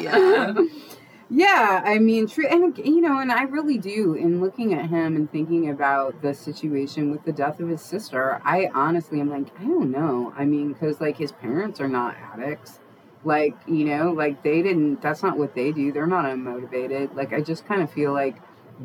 yeah. 0.00 0.54
Yeah, 1.30 1.82
I 1.84 1.98
mean, 1.98 2.26
true, 2.26 2.46
and 2.46 2.76
you 2.78 3.00
know, 3.00 3.18
and 3.18 3.32
I 3.32 3.44
really 3.44 3.78
do. 3.78 4.14
In 4.14 4.40
looking 4.40 4.74
at 4.74 4.90
him 4.90 5.16
and 5.16 5.30
thinking 5.30 5.70
about 5.70 6.20
the 6.20 6.34
situation 6.34 7.10
with 7.10 7.24
the 7.24 7.32
death 7.32 7.60
of 7.60 7.68
his 7.68 7.80
sister, 7.80 8.40
I 8.44 8.70
honestly 8.74 9.20
am 9.20 9.30
like, 9.30 9.48
I 9.58 9.64
don't 9.64 9.90
know. 9.90 10.34
I 10.36 10.44
mean, 10.44 10.72
because 10.72 11.00
like 11.00 11.16
his 11.16 11.32
parents 11.32 11.80
are 11.80 11.88
not 11.88 12.16
addicts, 12.16 12.78
like 13.24 13.56
you 13.66 13.86
know, 13.86 14.12
like 14.12 14.42
they 14.42 14.60
didn't. 14.60 15.00
That's 15.00 15.22
not 15.22 15.38
what 15.38 15.54
they 15.54 15.72
do. 15.72 15.92
They're 15.92 16.06
not 16.06 16.26
unmotivated. 16.26 17.14
Like 17.14 17.32
I 17.32 17.40
just 17.40 17.66
kind 17.66 17.82
of 17.82 17.90
feel 17.90 18.12
like 18.12 18.36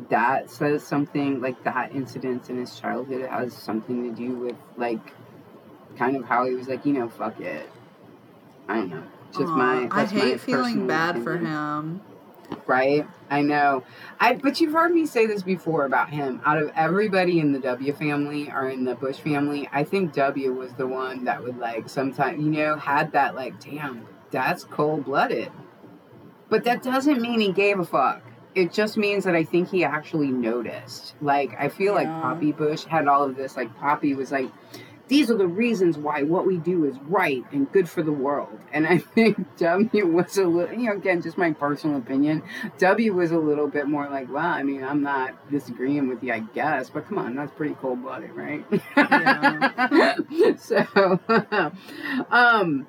that 0.08 0.50
says 0.50 0.82
something. 0.82 1.42
Like 1.42 1.62
that 1.64 1.94
incident 1.94 2.48
in 2.48 2.56
his 2.56 2.80
childhood 2.80 3.28
has 3.28 3.54
something 3.54 4.08
to 4.08 4.16
do 4.16 4.32
with 4.32 4.56
like 4.78 5.12
kind 5.96 6.16
of 6.16 6.24
how 6.24 6.46
he 6.46 6.54
was 6.54 6.68
like, 6.68 6.86
you 6.86 6.94
know, 6.94 7.08
fuck 7.08 7.38
it. 7.40 7.68
I 8.66 8.76
don't 8.76 8.90
know. 8.90 9.02
Just 9.32 9.42
Aw, 9.42 9.56
my. 9.56 9.88
I 9.90 10.04
that's 10.04 10.12
my 10.12 10.20
hate 10.20 10.40
feeling 10.40 10.86
bad 10.86 11.22
for 11.22 11.36
him. 11.36 12.00
Right? 12.66 13.06
I 13.28 13.42
know. 13.42 13.84
I 14.18 14.34
but 14.34 14.60
you've 14.60 14.72
heard 14.72 14.92
me 14.92 15.06
say 15.06 15.26
this 15.26 15.42
before 15.42 15.84
about 15.84 16.10
him. 16.10 16.40
Out 16.44 16.58
of 16.58 16.70
everybody 16.74 17.40
in 17.40 17.52
the 17.52 17.58
W 17.60 17.92
family 17.92 18.50
or 18.50 18.68
in 18.68 18.84
the 18.84 18.94
Bush 18.94 19.18
family, 19.18 19.68
I 19.72 19.84
think 19.84 20.12
W 20.14 20.52
was 20.52 20.72
the 20.74 20.86
one 20.86 21.24
that 21.24 21.42
would 21.42 21.58
like 21.58 21.88
sometimes, 21.88 22.40
you 22.42 22.50
know, 22.50 22.76
had 22.76 23.12
that 23.12 23.34
like, 23.34 23.60
damn, 23.60 24.06
that's 24.30 24.64
cold 24.64 25.04
blooded. 25.04 25.50
But 26.48 26.64
that 26.64 26.82
doesn't 26.82 27.20
mean 27.20 27.40
he 27.40 27.52
gave 27.52 27.78
a 27.78 27.84
fuck. 27.84 28.22
It 28.54 28.72
just 28.72 28.96
means 28.96 29.24
that 29.24 29.36
I 29.36 29.44
think 29.44 29.70
he 29.70 29.84
actually 29.84 30.32
noticed. 30.32 31.14
Like 31.20 31.54
I 31.58 31.68
feel 31.68 31.94
like 31.94 32.08
Poppy 32.08 32.52
Bush 32.52 32.84
had 32.84 33.06
all 33.06 33.24
of 33.24 33.36
this. 33.36 33.56
Like 33.56 33.74
Poppy 33.76 34.14
was 34.14 34.32
like, 34.32 34.50
these 35.10 35.28
are 35.28 35.36
the 35.36 35.46
reasons 35.46 35.98
why 35.98 36.22
what 36.22 36.46
we 36.46 36.56
do 36.56 36.84
is 36.84 36.96
right 37.08 37.44
and 37.50 37.70
good 37.72 37.88
for 37.88 38.00
the 38.00 38.12
world. 38.12 38.56
And 38.72 38.86
I 38.86 38.98
think 38.98 39.56
W 39.58 40.06
was 40.06 40.38
a 40.38 40.46
little, 40.46 40.72
you 40.72 40.86
know, 40.88 40.92
again, 40.92 41.20
just 41.20 41.36
my 41.36 41.52
personal 41.52 41.96
opinion. 41.96 42.44
W 42.78 43.12
was 43.12 43.32
a 43.32 43.38
little 43.38 43.66
bit 43.66 43.88
more 43.88 44.08
like, 44.08 44.32
well, 44.32 44.46
I 44.46 44.62
mean, 44.62 44.84
I'm 44.84 45.02
not 45.02 45.50
disagreeing 45.50 46.06
with 46.08 46.22
you, 46.22 46.32
I 46.32 46.38
guess, 46.38 46.90
but 46.90 47.08
come 47.08 47.18
on, 47.18 47.34
that's 47.34 47.50
pretty 47.50 47.74
cold 47.74 48.02
blooded, 48.02 48.30
right? 48.34 48.64
so, 50.60 51.20
um, 52.30 52.86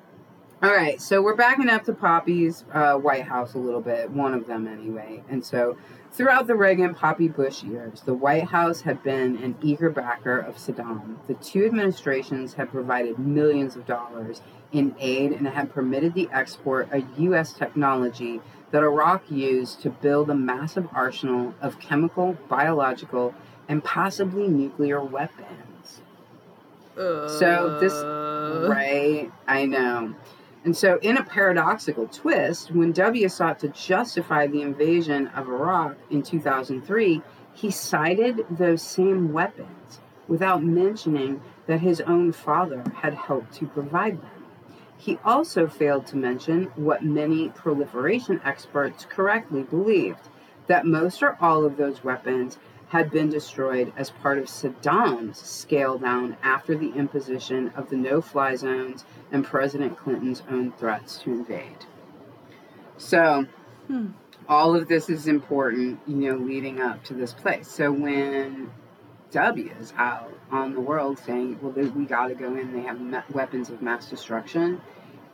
all 0.62 0.70
right, 0.70 1.02
so 1.02 1.20
we're 1.22 1.34
backing 1.34 1.68
up 1.68 1.82
to 1.86 1.92
Poppy's 1.92 2.64
uh, 2.72 2.94
White 2.94 3.24
House 3.24 3.54
a 3.54 3.58
little 3.58 3.80
bit, 3.80 4.10
one 4.12 4.32
of 4.32 4.46
them 4.46 4.68
anyway. 4.68 5.24
And 5.28 5.44
so, 5.44 5.76
throughout 6.12 6.46
the 6.46 6.54
Reagan 6.54 6.94
Poppy 6.94 7.28
Bush 7.28 7.62
years, 7.62 8.02
the 8.02 8.14
White 8.14 8.44
House 8.44 8.82
had 8.82 9.02
been 9.02 9.36
an 9.36 9.56
eager 9.62 9.90
backer 9.90 10.38
of 10.38 10.56
Saddam. 10.56 11.16
The 11.26 11.34
two 11.34 11.64
administrations 11.64 12.54
had 12.54 12.70
provided 12.70 13.18
millions 13.18 13.76
of 13.76 13.86
dollars 13.86 14.42
in 14.72 14.94
aid 14.98 15.32
and 15.32 15.46
had 15.48 15.72
permitted 15.72 16.14
the 16.14 16.28
export 16.32 16.90
of 16.92 17.04
U.S. 17.18 17.52
technology 17.52 18.40
that 18.70 18.82
Iraq 18.82 19.30
used 19.30 19.82
to 19.82 19.90
build 19.90 20.30
a 20.30 20.34
massive 20.34 20.88
arsenal 20.94 21.54
of 21.60 21.78
chemical, 21.78 22.38
biological, 22.48 23.34
and 23.68 23.84
possibly 23.84 24.48
nuclear 24.48 25.02
weapons. 25.02 26.00
So 26.96 27.78
this- 27.80 27.92
Uh, 27.92 28.68
Right, 28.68 29.30
I 29.48 29.64
know. 29.66 30.14
And 30.64 30.76
so, 30.76 30.98
in 31.02 31.16
a 31.16 31.24
paradoxical 31.24 32.06
twist, 32.06 32.70
when 32.70 32.92
W 32.92 33.28
sought 33.28 33.58
to 33.60 33.68
justify 33.68 34.46
the 34.46 34.62
invasion 34.62 35.26
of 35.28 35.48
Iraq 35.48 35.96
in 36.08 36.22
2003, 36.22 37.20
he 37.52 37.70
cited 37.70 38.46
those 38.48 38.80
same 38.80 39.32
weapons 39.32 40.00
without 40.28 40.62
mentioning 40.62 41.40
that 41.66 41.80
his 41.80 42.00
own 42.02 42.32
father 42.32 42.84
had 42.94 43.14
helped 43.14 43.54
to 43.54 43.66
provide 43.66 44.22
them. 44.22 44.46
He 44.96 45.18
also 45.24 45.66
failed 45.66 46.06
to 46.06 46.16
mention 46.16 46.66
what 46.76 47.04
many 47.04 47.48
proliferation 47.48 48.40
experts 48.44 49.04
correctly 49.10 49.64
believed 49.64 50.28
that 50.68 50.86
most 50.86 51.24
or 51.24 51.36
all 51.40 51.64
of 51.64 51.76
those 51.76 52.04
weapons 52.04 52.58
had 52.92 53.10
been 53.10 53.30
destroyed 53.30 53.90
as 53.96 54.10
part 54.10 54.36
of 54.36 54.44
Saddam's 54.44 55.38
scale 55.38 55.96
down 55.96 56.36
after 56.42 56.76
the 56.76 56.92
imposition 56.92 57.70
of 57.74 57.88
the 57.88 57.96
no 57.96 58.20
fly 58.20 58.54
zones 58.54 59.06
and 59.30 59.42
President 59.42 59.96
Clinton's 59.96 60.42
own 60.50 60.72
threats 60.72 61.16
to 61.16 61.32
invade. 61.32 61.86
So, 62.98 63.46
Hmm. 63.88 64.08
all 64.46 64.76
of 64.76 64.88
this 64.88 65.08
is 65.08 65.26
important, 65.26 66.00
you 66.06 66.16
know, 66.16 66.36
leading 66.36 66.82
up 66.82 67.02
to 67.04 67.14
this 67.14 67.32
place. 67.32 67.66
So, 67.66 67.90
when 67.90 68.70
W 69.30 69.70
is 69.80 69.94
out 69.96 70.34
on 70.50 70.74
the 70.74 70.80
world 70.80 71.18
saying, 71.18 71.60
well, 71.62 71.72
they- 71.72 71.86
we 71.86 72.04
got 72.04 72.26
to 72.26 72.34
go 72.34 72.54
in, 72.54 72.74
they 72.74 72.82
have 72.82 73.00
ma- 73.00 73.22
weapons 73.32 73.70
of 73.70 73.80
mass 73.80 74.10
destruction, 74.10 74.82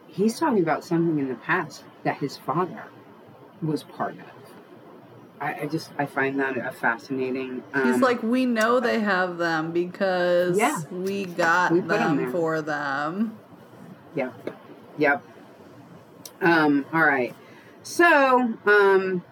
he's 0.06 0.38
talking 0.38 0.62
about 0.62 0.84
something 0.84 1.18
in 1.18 1.26
the 1.26 1.34
past 1.34 1.82
that 2.04 2.18
his 2.18 2.36
father 2.36 2.84
was 3.60 3.82
part 3.82 4.14
of. 4.14 4.37
I, 5.40 5.62
I 5.62 5.66
just 5.66 5.90
I 5.98 6.06
find 6.06 6.38
that 6.40 6.56
a 6.56 6.72
fascinating. 6.72 7.62
Um, 7.72 7.92
He's 7.92 8.02
like, 8.02 8.22
we 8.22 8.44
know 8.46 8.80
they 8.80 9.00
have 9.00 9.38
them 9.38 9.72
because 9.72 10.58
Yeah. 10.58 10.80
we 10.90 11.24
got 11.26 11.72
We 11.72 11.80
put 11.80 12.00
'em 12.00 12.16
them 12.16 12.32
for 12.32 12.60
them. 12.60 13.38
Yep. 14.14 14.56
Yep. 14.98 15.22
Um, 16.40 16.86
all 16.92 17.02
right. 17.04 17.34
So, 17.82 18.54
um, 18.66 19.22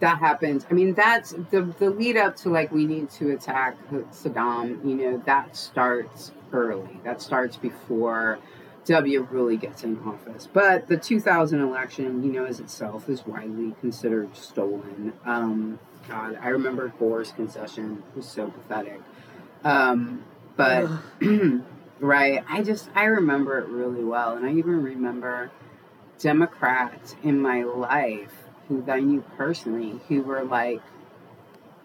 that 0.00 0.18
happens. 0.18 0.66
I 0.70 0.74
mean, 0.74 0.94
that's 0.94 1.32
the 1.50 1.62
the 1.78 1.90
lead 1.90 2.16
up 2.16 2.36
to 2.36 2.48
like 2.48 2.72
we 2.72 2.86
need 2.86 3.10
to 3.10 3.30
attack 3.32 3.76
Saddam. 4.12 4.82
You 4.86 4.94
know, 4.94 5.22
that 5.26 5.54
starts 5.56 6.32
early. 6.52 7.00
That 7.04 7.20
starts 7.20 7.56
before 7.56 8.38
W 8.86 9.26
really 9.30 9.56
gets 9.56 9.82
in 9.82 9.98
office. 10.00 10.48
But 10.52 10.88
the 10.88 10.96
2000 10.96 11.60
election, 11.60 12.22
you 12.22 12.32
know, 12.32 12.44
as 12.44 12.60
itself 12.60 13.08
is 13.08 13.26
widely 13.26 13.74
considered 13.80 14.36
stolen. 14.36 15.12
Um, 15.24 15.78
God, 16.08 16.38
I 16.40 16.48
remember 16.48 16.92
Gore's 16.98 17.32
concession 17.32 18.02
was 18.14 18.28
so 18.28 18.50
pathetic. 18.50 19.00
Um, 19.62 20.24
but 20.56 20.88
right, 22.00 22.44
I 22.48 22.62
just 22.62 22.90
I 22.94 23.04
remember 23.04 23.58
it 23.58 23.68
really 23.68 24.04
well, 24.04 24.36
and 24.36 24.44
I 24.44 24.52
even 24.52 24.82
remember 24.82 25.50
Democrats 26.18 27.16
in 27.22 27.40
my 27.40 27.62
life 27.62 28.32
who 28.68 28.84
I 28.88 29.00
knew 29.00 29.24
personally 29.36 30.00
who 30.08 30.22
were 30.22 30.44
like 30.44 30.82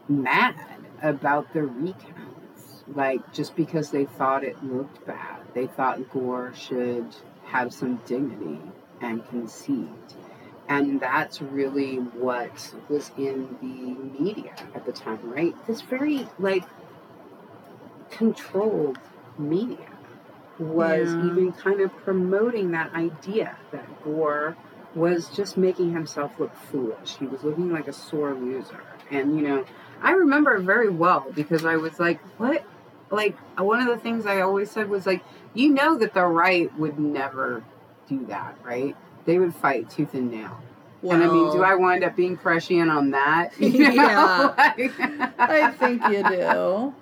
mad 0.08 0.56
about 1.02 1.54
the 1.54 1.64
recounts, 1.64 2.84
like 2.94 3.34
just 3.34 3.56
because 3.56 3.92
they 3.92 4.06
thought 4.06 4.44
it 4.44 4.62
looked 4.64 5.06
bad. 5.06 5.39
They 5.54 5.68
thought 5.68 6.10
Gore 6.12 6.54
should 6.56 7.16
have 7.46 7.74
some 7.74 7.98
dignity 8.06 8.60
and 9.02 9.28
conceit. 9.30 9.88
And 10.68 11.00
that's 11.00 11.42
really 11.42 11.96
what 11.96 12.76
was 12.90 13.12
in 13.18 13.58
the 13.60 14.24
media 14.24 14.54
at 14.76 14.86
the 14.86 14.92
time, 14.92 15.20
right? 15.24 15.56
This 15.66 15.82
very 15.82 16.28
like 16.38 16.64
controlled 18.12 19.00
media 19.38 19.88
was 20.60 21.14
Yeah. 21.14 21.26
even 21.26 21.54
kind 21.54 21.80
of 21.82 21.96
promoting 22.04 22.72
that 22.72 22.94
idea 22.94 23.56
that 23.72 24.04
Gore 24.04 24.56
was 24.94 25.30
just 25.30 25.58
making 25.58 25.94
himself 25.94 26.40
look 26.40 26.54
foolish. 26.56 27.18
He 27.18 27.26
was 27.26 27.44
looking 27.44 27.72
like 27.72 27.88
a 27.88 27.94
sore 27.94 28.34
loser. 28.34 28.82
And, 29.12 29.36
you 29.36 29.48
know, 29.48 29.66
I 30.02 30.12
remember 30.12 30.58
very 30.60 30.90
well 30.90 31.26
because 31.34 31.66
I 31.66 31.78
was 31.78 32.00
like, 32.00 32.20
what? 32.40 32.64
Like, 33.12 33.38
one 33.58 33.80
of 33.80 33.88
the 33.88 33.98
things 33.98 34.26
I 34.26 34.42
always 34.42 34.70
said 34.70 34.90
was, 34.90 35.06
like, 35.06 35.24
you 35.54 35.70
know 35.70 35.98
that 35.98 36.14
the 36.14 36.26
right 36.26 36.74
would 36.78 37.00
never 37.00 37.64
do 38.08 38.26
that, 38.28 38.56
right? 38.64 38.96
They 39.26 39.38
would 39.40 39.54
fight 39.56 39.90
tooth 39.90 40.14
and 40.14 40.32
nail. 40.32 40.60
and 41.04 41.24
I 41.24 41.28
mean, 41.28 41.52
do 41.52 41.64
I 41.64 41.76
wind 41.76 42.04
up 42.04 42.16
being 42.16 42.38
prescient 42.38 42.90
on 42.90 43.12
that? 43.12 43.52
You 43.60 43.94
know? 43.94 43.94
Yeah. 43.96 44.54
Like- 44.58 45.00
I 45.40 45.72
think 45.72 46.02
you 46.10 46.24
do. 46.30 46.94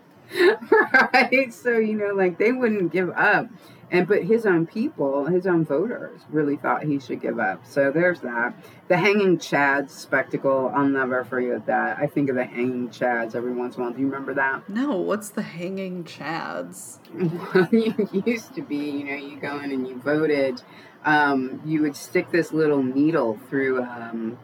right? 1.14 1.54
So, 1.54 1.78
you 1.78 1.96
know, 1.96 2.14
like 2.14 2.38
they 2.38 2.52
wouldn't 2.52 2.92
give 2.92 3.10
up. 3.12 3.48
And 3.90 4.06
but 4.08 4.24
his 4.24 4.46
own 4.46 4.68
people, 4.68 5.26
his 5.26 5.48
own 5.48 5.64
voters, 5.64 6.22
really 6.30 6.58
thought 6.58 6.84
he 6.84 7.00
should 7.00 7.22
give 7.22 7.40
up. 7.40 7.66
So 7.66 7.90
there's 7.90 8.20
that. 8.22 8.54
The 8.90 8.98
hanging 8.98 9.38
Chads 9.38 9.92
spectacle, 9.92 10.72
I'll 10.76 10.88
never 10.88 11.24
forget 11.24 11.66
that. 11.68 11.98
I 11.98 12.08
think 12.08 12.30
of 12.30 12.36
the 12.36 12.44
hanging 12.44 12.90
Chads 12.90 13.34
every 13.34 13.54
once 13.54 13.76
in 13.76 13.82
a 13.82 13.86
while. 13.86 13.94
Do 13.94 14.02
you 14.02 14.08
remember 14.08 14.34
that? 14.34 14.68
No, 14.68 14.98
what's 14.98 15.30
the 15.30 15.42
hanging 15.42 16.04
Chads? 16.04 17.00
Well, 17.14 17.70
you 17.72 18.24
used 18.26 18.56
to 18.56 18.62
be, 18.62 18.76
you 18.78 19.04
know, 19.06 19.16
you 19.16 19.40
go 19.40 19.58
in 19.60 19.72
and 19.72 19.88
you 19.88 19.98
voted. 19.98 20.62
Um, 21.06 21.62
you 21.66 21.82
would 21.84 21.96
stick 21.96 22.32
this 22.32 22.52
little 22.52 22.84
needle 22.84 23.40
through 23.50 23.84
um, 23.84 24.38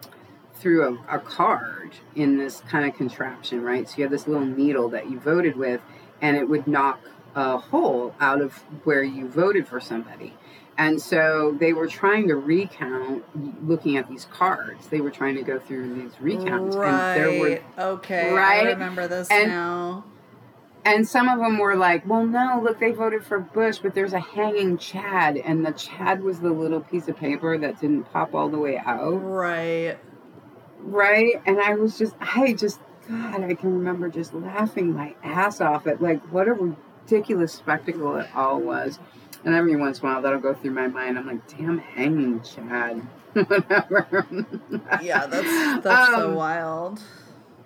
through 0.56 0.98
a, 1.10 1.18
a 1.18 1.20
card 1.20 1.92
in 2.16 2.38
this 2.38 2.62
kind 2.70 2.88
of 2.90 2.96
contraption, 2.96 3.62
right? 3.62 3.90
So 3.90 3.98
you 3.98 4.04
have 4.04 4.12
this 4.12 4.28
little 4.28 4.46
needle 4.46 4.88
that 4.90 5.10
you 5.10 5.20
voted 5.20 5.58
with, 5.58 5.82
and 6.22 6.38
it 6.38 6.48
would 6.48 6.68
knock 6.68 7.02
a 7.36 7.58
hole 7.58 8.16
out 8.20 8.42
of 8.42 8.54
where 8.84 9.04
you 9.04 9.28
voted 9.28 9.68
for 9.68 9.80
somebody. 9.80 10.34
And 10.78 11.00
so 11.00 11.56
they 11.60 11.72
were 11.74 11.88
trying 11.88 12.28
to 12.30 12.36
recount 12.36 13.24
looking 13.68 13.96
at 13.98 14.10
these 14.10 14.26
cards. 14.26 14.88
They 14.88 15.02
were 15.02 15.12
trying 15.12 15.36
to 15.36 15.44
go 15.44 15.60
through 15.60 15.94
these 15.94 16.20
recounts. 16.20 16.76
Right. 16.76 17.18
And 17.18 17.32
there 17.34 17.40
were 17.40 17.60
okay. 17.94 18.32
I 18.32 18.34
Right? 18.34 18.68
remember 18.68 19.08
this 19.08 19.30
And- 19.30 19.50
now. 19.50 20.04
and 20.84 21.08
some 21.08 21.30
of 21.30 21.38
them 21.40 21.60
were 21.60 21.76
like, 21.76 22.08
well, 22.08 22.26
no, 22.26 22.60
look, 22.64 22.80
they 22.80 22.92
voted 22.92 23.24
for 23.24 23.40
Bush, 23.40 23.78
but 23.80 23.94
there's 23.94 24.14
a 24.14 24.20
hanging 24.20 24.78
Chad. 24.80 25.38
And 25.38 25.64
the 25.64 25.72
Chad 25.74 26.24
was 26.24 26.40
the 26.40 26.50
little 26.50 26.82
piece 26.82 27.08
of 27.08 27.18
paper 27.18 27.56
that 27.58 27.80
didn't 27.80 28.12
pop 28.12 28.34
all 28.34 28.50
the 28.50 28.58
way 28.60 28.78
out. 28.78 29.12
Right. 29.24 29.98
Right? 30.82 31.42
And 31.46 31.60
I 31.62 31.76
was 31.76 31.98
just, 32.00 32.16
I 32.20 32.54
just, 32.54 32.80
God, 33.08 33.44
I 33.44 33.54
can 33.54 33.74
remember 33.76 34.10
just 34.10 34.34
laughing 34.34 34.92
my 34.94 35.14
ass 35.24 35.62
off 35.62 35.86
at 35.88 36.02
like 36.02 36.22
what 36.32 36.48
a 36.48 36.76
ridiculous 37.06 37.54
spectacle 37.54 38.16
it 38.18 38.28
all 38.36 38.60
was. 38.60 39.00
And 39.46 39.54
every 39.54 39.76
once 39.76 40.00
in 40.00 40.06
a 40.08 40.12
while 40.14 40.22
that'll 40.22 40.40
go 40.40 40.54
through 40.54 40.72
my 40.72 40.88
mind. 40.88 41.18
I'm 41.18 41.28
like, 41.28 41.48
damn 41.58 41.78
hanging 41.78 42.42
Chad. 42.44 42.98
Whatever. 43.34 44.26
Yeah, 45.02 45.26
that's 45.26 45.84
that's 45.84 46.10
so 46.12 46.30
Um, 46.30 46.36
wild. 46.36 47.02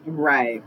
Right. 0.05 0.64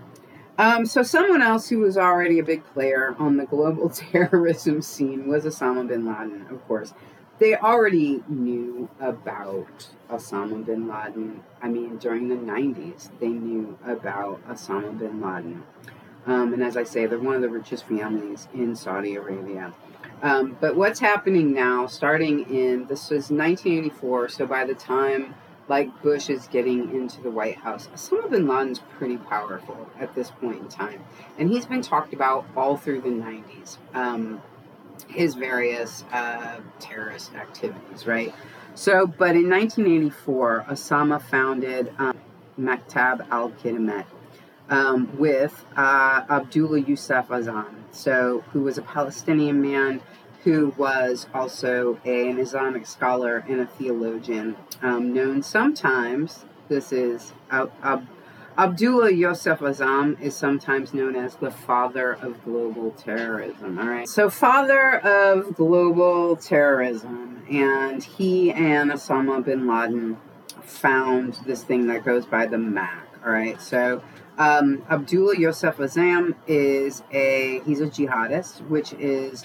Um, 0.59 0.85
so 0.85 1.03
someone 1.03 1.41
else 1.43 1.69
who 1.71 1.79
was 1.79 1.97
already 1.97 2.39
a 2.39 2.45
big 2.45 2.65
player 2.67 3.17
on 3.19 3.39
the 3.39 3.47
global 3.47 3.89
terrorism 4.13 4.83
scene 4.83 5.27
was 5.27 5.45
Osama 5.45 5.89
bin 5.89 6.05
Laden, 6.07 6.47
of 6.51 6.67
course. 6.69 6.93
They 7.39 7.57
already 7.57 8.23
knew 8.29 8.91
about 9.01 9.89
Osama 10.11 10.65
bin 10.65 10.87
Laden. 10.87 11.43
I 11.63 11.69
mean, 11.69 11.97
during 11.97 12.29
the 12.29 12.35
90s, 12.37 13.09
they 13.19 13.29
knew 13.29 13.79
about 13.87 14.47
Osama 14.47 14.97
bin 14.99 15.23
Laden. 15.23 15.63
Um, 16.27 16.53
and 16.53 16.63
as 16.63 16.77
I 16.77 16.85
say, 16.85 17.07
they're 17.07 17.19
one 17.19 17.35
of 17.35 17.43
the 17.43 17.49
richest 17.49 17.87
families 17.87 18.49
in 18.53 18.77
Saudi 18.77 19.17
Arabia. 19.17 19.73
Um, 20.23 20.57
but 20.61 20.77
what's 20.77 21.01
happening 21.01 21.55
now, 21.55 21.87
starting 21.87 22.41
in, 22.51 22.87
this 22.87 23.11
was 23.11 23.31
1984, 23.31 24.29
so 24.29 24.47
by 24.47 24.65
the 24.65 24.75
time 24.75 25.35
like 25.71 26.03
Bush 26.03 26.29
is 26.29 26.49
getting 26.49 26.93
into 26.93 27.23
the 27.23 27.31
White 27.31 27.57
House. 27.59 27.89
Osama 27.95 28.29
bin 28.29 28.49
Laden's 28.49 28.81
pretty 28.81 29.17
powerful 29.17 29.89
at 29.99 30.15
this 30.17 30.31
point 30.33 30.59
in 30.59 30.69
time, 30.69 31.03
and 31.39 31.49
he's 31.49 31.65
been 31.65 31.81
talked 31.81 32.13
about 32.13 32.45
all 32.57 32.77
through 32.77 33.01
the 33.01 33.09
90s. 33.09 33.79
Um, 33.95 34.43
his 35.09 35.35
various 35.35 36.05
uh, 36.13 36.59
terrorist 36.81 37.35
activities, 37.35 38.07
right? 38.07 38.35
So, 38.75 39.07
but 39.07 39.37
in 39.37 39.49
1984, 39.49 40.67
Osama 40.69 41.23
founded 41.23 41.93
um, 41.99 42.19
Maktab 42.59 43.27
al 43.31 43.51
Khidamat 43.51 44.07
um, 44.71 45.19
with 45.19 45.65
uh, 45.77 46.23
Abdullah 46.31 46.81
Yusuf 46.81 47.29
Azzam, 47.29 47.75
so 47.91 48.45
who 48.53 48.63
was 48.63 48.79
a 48.79 48.83
Palestinian 48.83 49.61
man 49.61 50.01
who 50.45 50.73
was 50.79 51.27
also 51.35 51.99
a, 52.05 52.31
an 52.31 52.39
Islamic 52.39 52.87
scholar 52.87 53.45
and 53.49 53.61
a 53.61 53.67
theologian, 53.67 54.57
um, 54.81 55.13
known 55.13 55.43
sometimes. 55.43 56.47
This 56.69 56.93
is 56.93 57.33
Ab- 57.51 57.73
Ab- 57.83 58.07
Abdullah 58.57 59.11
Yusuf 59.11 59.59
Azzam 59.59 60.21
is 60.21 60.35
sometimes 60.35 60.95
known 60.95 61.17
as 61.17 61.37
the 61.37 61.51
father 61.51 62.13
of 62.13 62.43
global 62.45 62.93
terrorism. 62.93 63.79
All 63.79 63.87
right, 63.87 64.09
so 64.09 64.31
father 64.31 64.99
of 65.01 65.55
global 65.57 66.37
terrorism, 66.37 67.43
and 67.51 68.03
he 68.03 68.53
and 68.53 68.91
Osama 68.91 69.45
bin 69.45 69.67
Laden 69.67 70.17
found 70.63 71.35
this 71.45 71.65
thing 71.65 71.87
that 71.89 72.05
goes 72.05 72.25
by 72.25 72.47
the 72.47 72.59
MAC. 72.59 73.07
All 73.25 73.33
right, 73.33 73.61
so 73.61 74.03
um, 74.41 74.83
Abdullah 74.89 75.37
Yusuf 75.37 75.77
Azzam 75.77 76.35
is 76.47 77.03
a 77.13 77.61
he's 77.67 77.83
a 77.83 77.87
jihadist, 77.87 78.67
which 78.69 78.95
is 78.95 79.45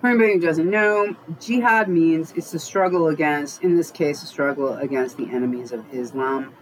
for 0.00 0.08
anybody 0.08 0.34
who 0.34 0.40
doesn't 0.40 0.68
know, 0.68 1.14
jihad 1.40 1.88
means 1.88 2.32
it's 2.36 2.52
a 2.52 2.58
struggle 2.58 3.06
against, 3.06 3.62
in 3.62 3.76
this 3.76 3.92
case, 3.92 4.24
a 4.24 4.26
struggle 4.26 4.74
against 4.74 5.16
the 5.18 5.28
enemies 5.30 5.70
of 5.70 5.84
Islam. 5.94 6.52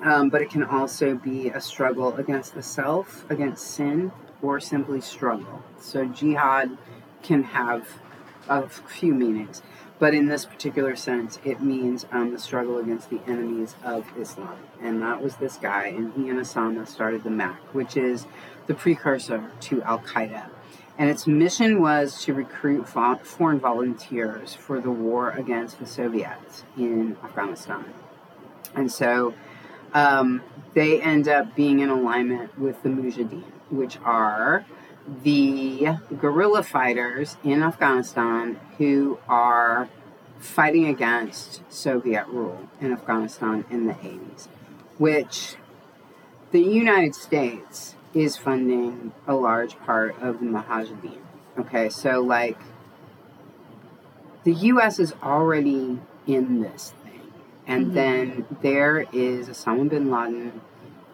Um, 0.00 0.30
but 0.30 0.40
it 0.40 0.48
can 0.48 0.64
also 0.64 1.14
be 1.14 1.48
a 1.48 1.60
struggle 1.60 2.16
against 2.16 2.54
the 2.54 2.62
self, 2.62 3.28
against 3.30 3.66
sin, 3.66 4.10
or 4.40 4.58
simply 4.58 5.02
struggle. 5.02 5.62
So 5.80 6.06
jihad 6.06 6.78
can 7.22 7.42
have 7.42 7.86
a 8.48 8.68
few 8.68 9.14
meanings. 9.14 9.62
But 9.98 10.14
in 10.14 10.26
this 10.26 10.44
particular 10.44 10.94
sense, 10.94 11.40
it 11.44 11.60
means 11.60 12.06
um, 12.12 12.32
the 12.32 12.38
struggle 12.38 12.78
against 12.78 13.10
the 13.10 13.20
enemies 13.26 13.74
of 13.82 14.06
Islam. 14.16 14.56
And 14.80 15.02
that 15.02 15.20
was 15.20 15.36
this 15.36 15.56
guy, 15.56 15.86
and 15.86 16.12
he 16.14 16.28
and 16.28 16.38
Osama 16.38 16.86
started 16.86 17.24
the 17.24 17.30
MAC, 17.30 17.58
which 17.74 17.96
is 17.96 18.26
the 18.68 18.74
precursor 18.74 19.50
to 19.62 19.82
Al 19.82 19.98
Qaeda 19.98 20.50
and 20.98 21.08
its 21.08 21.28
mission 21.28 21.80
was 21.80 22.24
to 22.24 22.34
recruit 22.34 22.88
foreign 22.88 23.60
volunteers 23.60 24.54
for 24.54 24.80
the 24.80 24.90
war 24.90 25.30
against 25.30 25.78
the 25.78 25.86
Soviets 25.86 26.64
in 26.76 27.16
Afghanistan. 27.22 27.84
And 28.74 28.90
so 28.90 29.32
um, 29.94 30.42
they 30.74 31.00
end 31.00 31.28
up 31.28 31.54
being 31.54 31.78
in 31.78 31.88
alignment 31.88 32.58
with 32.58 32.82
the 32.82 32.88
Mujahideen, 32.88 33.44
which 33.70 33.96
are 34.04 34.66
the 35.22 35.96
guerrilla 36.18 36.62
fighters 36.62 37.36
in 37.42 37.62
Afghanistan 37.62 38.58
who 38.78 39.18
are 39.28 39.88
fighting 40.38 40.86
against 40.86 41.62
Soviet 41.72 42.26
rule 42.28 42.68
in 42.80 42.92
Afghanistan 42.92 43.64
in 43.70 43.86
the 43.86 43.94
80s, 43.94 44.48
which 44.98 45.56
the 46.52 46.60
United 46.60 47.14
States 47.14 47.94
is 48.14 48.36
funding 48.36 49.12
a 49.26 49.34
large 49.34 49.78
part 49.80 50.20
of 50.20 50.40
the 50.40 50.46
Mujahideen. 50.46 51.18
Okay, 51.58 51.88
so 51.88 52.20
like 52.20 52.58
the 54.44 54.52
U.S. 54.54 54.98
is 54.98 55.12
already 55.22 55.98
in 56.26 56.60
this 56.60 56.94
thing, 57.02 57.32
and 57.66 57.86
Mhm. 57.88 57.94
then 57.94 58.46
there 58.62 59.06
is 59.12 59.48
Osama 59.48 59.88
bin 59.88 60.10
Laden 60.10 60.60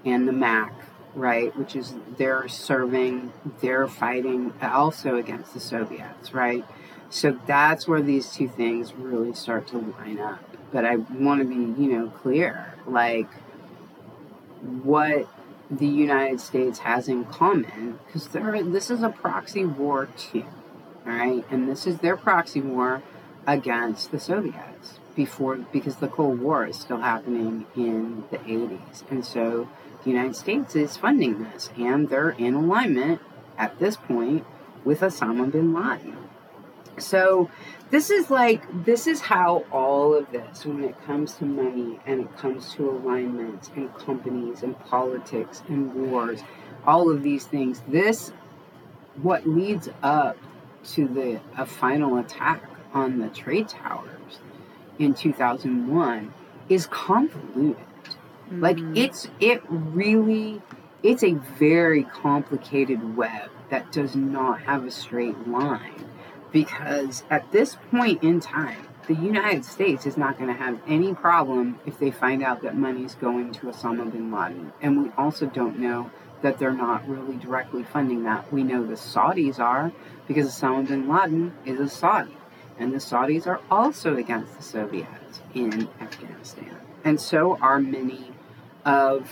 and 0.05 0.29
the 0.29 0.33
MAC, 0.33 0.73
right? 1.15 1.57
Which 1.57 1.77
is 1.77 1.95
they're 2.17 2.49
serving, 2.49 3.33
they're 3.61 3.87
fighting 3.87 4.53
also 4.61 5.17
against 5.17 5.55
the 5.55 5.61
Soviets, 5.61 6.35
right? 6.35 6.65
So 7.11 7.39
that's 7.47 7.87
where 7.87 8.03
these 8.03 8.33
two 8.33 8.49
things 8.49 8.95
really 8.95 9.33
start 9.35 9.69
to 9.69 9.79
line 9.79 10.19
up. 10.19 10.43
But 10.73 10.85
I 10.85 10.97
want 10.97 11.41
to 11.41 11.47
be, 11.47 11.81
you 11.81 11.93
know, 11.93 12.09
clear, 12.09 12.75
like 12.87 13.29
what 14.61 15.29
the 15.71 15.87
United 15.87 16.41
States 16.41 16.81
has 16.81 17.09
in 17.09 17.25
common 17.25 17.99
because 18.07 18.29
this 18.29 18.91
is 18.91 19.03
a 19.03 19.09
proxy 19.09 19.65
war 19.65 20.09
too, 20.17 20.45
all 21.07 21.13
right, 21.13 21.45
and 21.51 21.69
this 21.69 21.87
is 21.87 21.99
their 21.99 22.17
proxy 22.17 22.61
war 22.61 23.03
against 23.47 24.11
the 24.11 24.21
Soviets 24.21 24.99
before 25.15 25.57
because 25.57 25.97
the 25.97 26.09
Cold 26.09 26.41
War 26.41 26.67
is 26.67 26.79
still 26.79 26.99
happening 26.99 27.67
in 27.77 28.25
the 28.31 28.39
80s, 28.39 29.11
and 29.11 29.25
so 29.25 29.69
the 30.05 30.11
United 30.11 30.37
States 30.37 30.77
is 30.77 30.97
funding 30.97 31.43
this, 31.43 31.71
and 31.77 32.09
they're 32.09 32.31
in 32.31 32.55
alignment 32.55 33.21
at 33.59 33.79
this 33.79 33.97
point 33.97 34.45
with 34.85 35.01
Osama 35.01 35.51
bin 35.51 35.73
Laden. 35.73 36.17
So 36.99 37.51
this 37.91 38.11
is 38.11 38.31
like 38.31 38.63
this 38.85 39.07
is 39.07 39.21
how 39.21 39.65
all 39.73 40.15
of 40.15 40.31
this 40.31 40.65
when 40.65 40.85
it 40.85 41.01
comes 41.07 41.35
to 41.35 41.45
money 41.45 41.99
and 42.07 42.21
it 42.21 42.37
comes 42.37 42.73
to 42.75 42.91
alignments 42.91 43.71
and 43.77 43.93
companies 43.95 44.63
and 44.63 44.79
politics 44.81 45.63
and 45.69 45.95
wars 45.95 46.43
all 46.87 47.11
of 47.11 47.23
these 47.23 47.47
things 47.47 47.83
this 47.89 48.33
what 49.23 49.47
leads 49.47 49.89
up 50.03 50.37
to 50.85 51.07
the 51.07 51.41
a 51.57 51.67
final 51.67 52.19
attack 52.19 52.63
on 52.93 53.19
the 53.19 53.29
trade 53.29 53.69
towers 53.69 54.41
in 54.99 55.15
2001 55.15 56.33
is 56.69 56.87
convoluted 56.87 57.77
like 58.61 58.77
Mhm. 58.79 58.97
it's 58.97 59.29
it 59.41 59.63
really 59.69 60.63
it's 61.03 61.23
a 61.23 61.35
very 61.59 62.05
complicated 62.05 63.17
web 63.17 63.51
that 63.71 63.93
does 63.93 64.17
not 64.17 64.61
have 64.63 64.85
a 64.85 64.91
straight 64.91 65.47
line 65.47 66.05
because 66.53 67.25
at 67.31 67.51
this 67.53 67.77
point 67.91 68.23
in 68.23 68.41
time 68.41 68.87
the 69.07 69.15
United 69.15 69.65
States 69.65 70.07
is 70.07 70.17
not 70.17 70.39
going 70.39 70.49
to 70.49 70.59
have 70.59 70.79
any 70.89 71.13
problem 71.13 71.79
if 71.85 71.99
they 71.99 72.11
find 72.11 72.43
out 72.43 72.63
that 72.63 72.75
money 72.77 73.05
is 73.05 73.15
going 73.17 73.53
to 73.53 73.67
Osama 73.67 74.11
bin 74.11 74.33
Laden 74.33 74.73
and 74.81 75.03
we 75.03 75.11
also 75.19 75.47
don't 75.47 75.79
know 75.79 76.11
that 76.41 76.59
they're 76.59 76.73
not 76.73 77.07
really 77.09 77.37
directly 77.37 77.83
funding 77.83 78.25
that. 78.25 78.51
We 78.53 78.63
know 78.63 78.85
the 78.85 78.95
Saudis 78.95 79.59
are 79.59 79.93
because 80.29 80.47
Osama 80.47 80.87
bin 80.89 81.09
Laden 81.09 81.53
is 81.65 81.81
a 81.81 81.89
Saudi, 81.89 82.37
and 82.79 82.93
the 82.93 82.99
Saudis 82.99 83.47
are 83.47 83.61
also 83.71 84.17
against 84.17 84.57
the 84.57 84.63
Soviets 84.63 85.41
in 85.55 85.89
Afghanistan, 86.01 86.77
and 87.03 87.19
so 87.19 87.57
are 87.63 87.79
many 87.81 88.31
of 88.85 89.31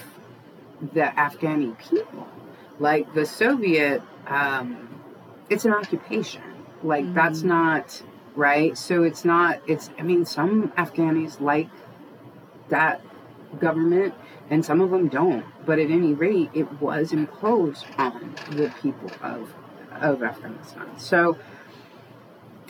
the 0.92 1.02
Afghani 1.02 1.78
people. 1.78 2.28
Like 2.78 3.12
the 3.14 3.26
Soviet, 3.26 4.02
um, 4.26 5.00
it's 5.48 5.64
an 5.64 5.72
occupation. 5.72 6.42
Like 6.82 7.04
mm-hmm. 7.04 7.14
that's 7.14 7.42
not 7.42 8.02
right. 8.34 8.76
So 8.76 9.02
it's 9.02 9.24
not. 9.24 9.60
It's. 9.66 9.90
I 9.98 10.02
mean, 10.02 10.24
some 10.24 10.68
Afghanis 10.70 11.40
like 11.40 11.68
that 12.68 13.02
government 13.58 14.14
and 14.50 14.64
some 14.64 14.80
of 14.80 14.90
them 14.90 15.08
don't. 15.08 15.44
But 15.64 15.78
at 15.78 15.90
any 15.90 16.14
rate, 16.14 16.50
it 16.54 16.80
was 16.80 17.12
imposed 17.12 17.86
on 17.98 18.34
the 18.50 18.72
people 18.82 19.10
of 19.22 19.54
of 20.00 20.22
Afghanistan. 20.22 20.98
So 20.98 21.38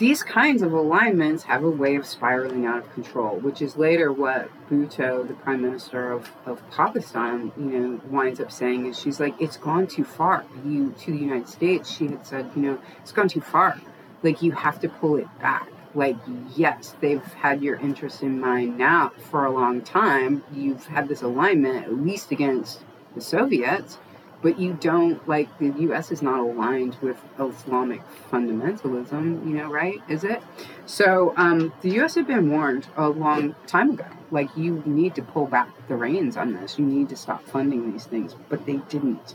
these 0.02 0.24
kinds 0.24 0.62
of 0.62 0.72
alignments 0.72 1.44
have 1.44 1.62
a 1.62 1.70
way 1.70 1.94
of 1.94 2.04
spiraling 2.04 2.66
out 2.66 2.78
of 2.78 2.92
control, 2.92 3.36
which 3.36 3.62
is 3.62 3.76
later 3.76 4.12
what 4.12 4.50
Bhutto, 4.68 5.28
the 5.28 5.34
prime 5.34 5.62
minister 5.62 6.10
of, 6.10 6.28
of 6.44 6.60
Pakistan, 6.72 7.52
you 7.56 7.66
know, 7.66 8.00
winds 8.10 8.40
up 8.40 8.50
saying 8.50 8.86
is 8.86 8.98
she's 8.98 9.20
like, 9.20 9.40
it's 9.40 9.56
gone 9.56 9.86
too 9.86 10.02
far. 10.02 10.44
You 10.66 10.92
to 11.02 11.12
the 11.12 11.18
United 11.18 11.48
States, 11.48 11.88
she 11.88 12.08
had 12.08 12.26
said, 12.26 12.50
you 12.56 12.62
know, 12.62 12.78
it's 13.00 13.12
gone 13.12 13.28
too 13.28 13.42
far. 13.42 13.80
Like 14.24 14.42
you 14.42 14.50
have 14.50 14.80
to 14.80 14.88
pull 14.88 15.18
it 15.18 15.28
back 15.40 15.68
like 15.94 16.16
yes 16.56 16.96
they've 17.00 17.22
had 17.34 17.62
your 17.62 17.76
interest 17.76 18.22
in 18.22 18.40
mind 18.40 18.78
now 18.78 19.12
for 19.30 19.44
a 19.44 19.52
long 19.52 19.82
time 19.82 20.42
you've 20.50 20.86
had 20.86 21.06
this 21.06 21.20
alignment 21.20 21.84
at 21.84 21.92
least 21.92 22.30
against 22.30 22.80
the 23.14 23.20
soviets 23.20 23.98
but 24.42 24.58
you 24.58 24.74
don't 24.74 25.26
like 25.28 25.48
the 25.58 25.68
us 25.92 26.10
is 26.10 26.20
not 26.20 26.40
aligned 26.40 26.96
with 27.00 27.16
islamic 27.38 28.02
fundamentalism 28.30 29.46
you 29.46 29.54
know 29.54 29.70
right? 29.70 30.00
Is 30.08 30.24
it? 30.24 30.42
So 30.86 31.32
um, 31.36 31.72
the 31.80 32.00
us 32.00 32.14
had 32.14 32.26
been 32.26 32.50
warned 32.50 32.86
a 32.96 33.08
long 33.08 33.54
time 33.66 33.90
ago 33.90 34.06
like 34.30 34.48
you 34.56 34.82
need 34.86 35.14
to 35.14 35.22
pull 35.22 35.46
back 35.46 35.68
the 35.88 35.94
reins 35.94 36.36
on 36.36 36.54
this. 36.54 36.78
You 36.78 36.86
need 36.86 37.08
to 37.10 37.16
stop 37.16 37.44
funding 37.44 37.92
these 37.92 38.04
things. 38.04 38.34
But 38.48 38.66
they 38.66 38.78
didn't. 38.88 39.34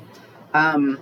Um, 0.53 0.99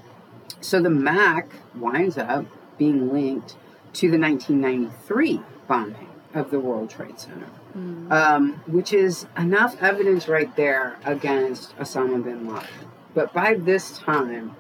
so 0.61 0.82
the 0.82 0.90
mac 0.90 1.49
winds 1.76 2.18
up 2.18 2.45
being 2.77 3.11
linked 3.11 3.56
to 3.94 4.11
the 4.11 4.19
1993 4.19 5.41
bombing 5.68 6.10
of 6.34 6.52
the 6.52 6.60
World 6.60 6.90
Trade 6.90 7.18
Center, 7.18 7.48
mm. 7.76 8.11
um, 8.11 8.61
which 8.68 8.91
is 8.91 9.26
enough 9.38 9.82
evidence 9.82 10.27
right 10.27 10.53
there 10.57 10.98
against 11.06 11.76
Osama 11.77 12.22
bin 12.22 12.48
Laden. 12.48 12.68
But 13.16 13.34
by 13.34 13.56
this 13.56 13.98
time, 13.98 14.56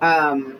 um, 0.00 0.58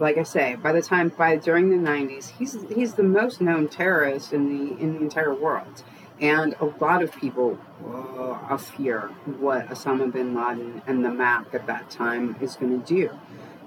like 0.00 0.18
I 0.18 0.24
say, 0.24 0.56
by 0.56 0.72
the 0.72 0.82
time 0.82 1.08
by 1.08 1.36
during 1.36 1.70
the 1.70 1.76
90s, 1.76 2.30
he's 2.30 2.56
he's 2.74 2.94
the 2.94 3.04
most 3.04 3.40
known 3.40 3.68
terrorist 3.68 4.32
in 4.32 4.48
the 4.48 4.78
in 4.82 4.94
the 4.94 5.00
entire 5.00 5.32
world, 5.32 5.84
and 6.20 6.54
a 6.60 6.64
lot 6.64 7.02
of 7.02 7.14
people 7.14 7.56
uh, 7.88 8.56
fear 8.56 9.02
what 9.38 9.68
Osama 9.68 10.12
bin 10.12 10.34
Laden 10.34 10.82
and 10.88 11.04
the 11.04 11.10
MAC 11.10 11.54
at 11.54 11.66
that 11.68 11.88
time 11.88 12.36
is 12.42 12.56
going 12.56 12.82
to 12.82 12.86
do. 12.86 13.10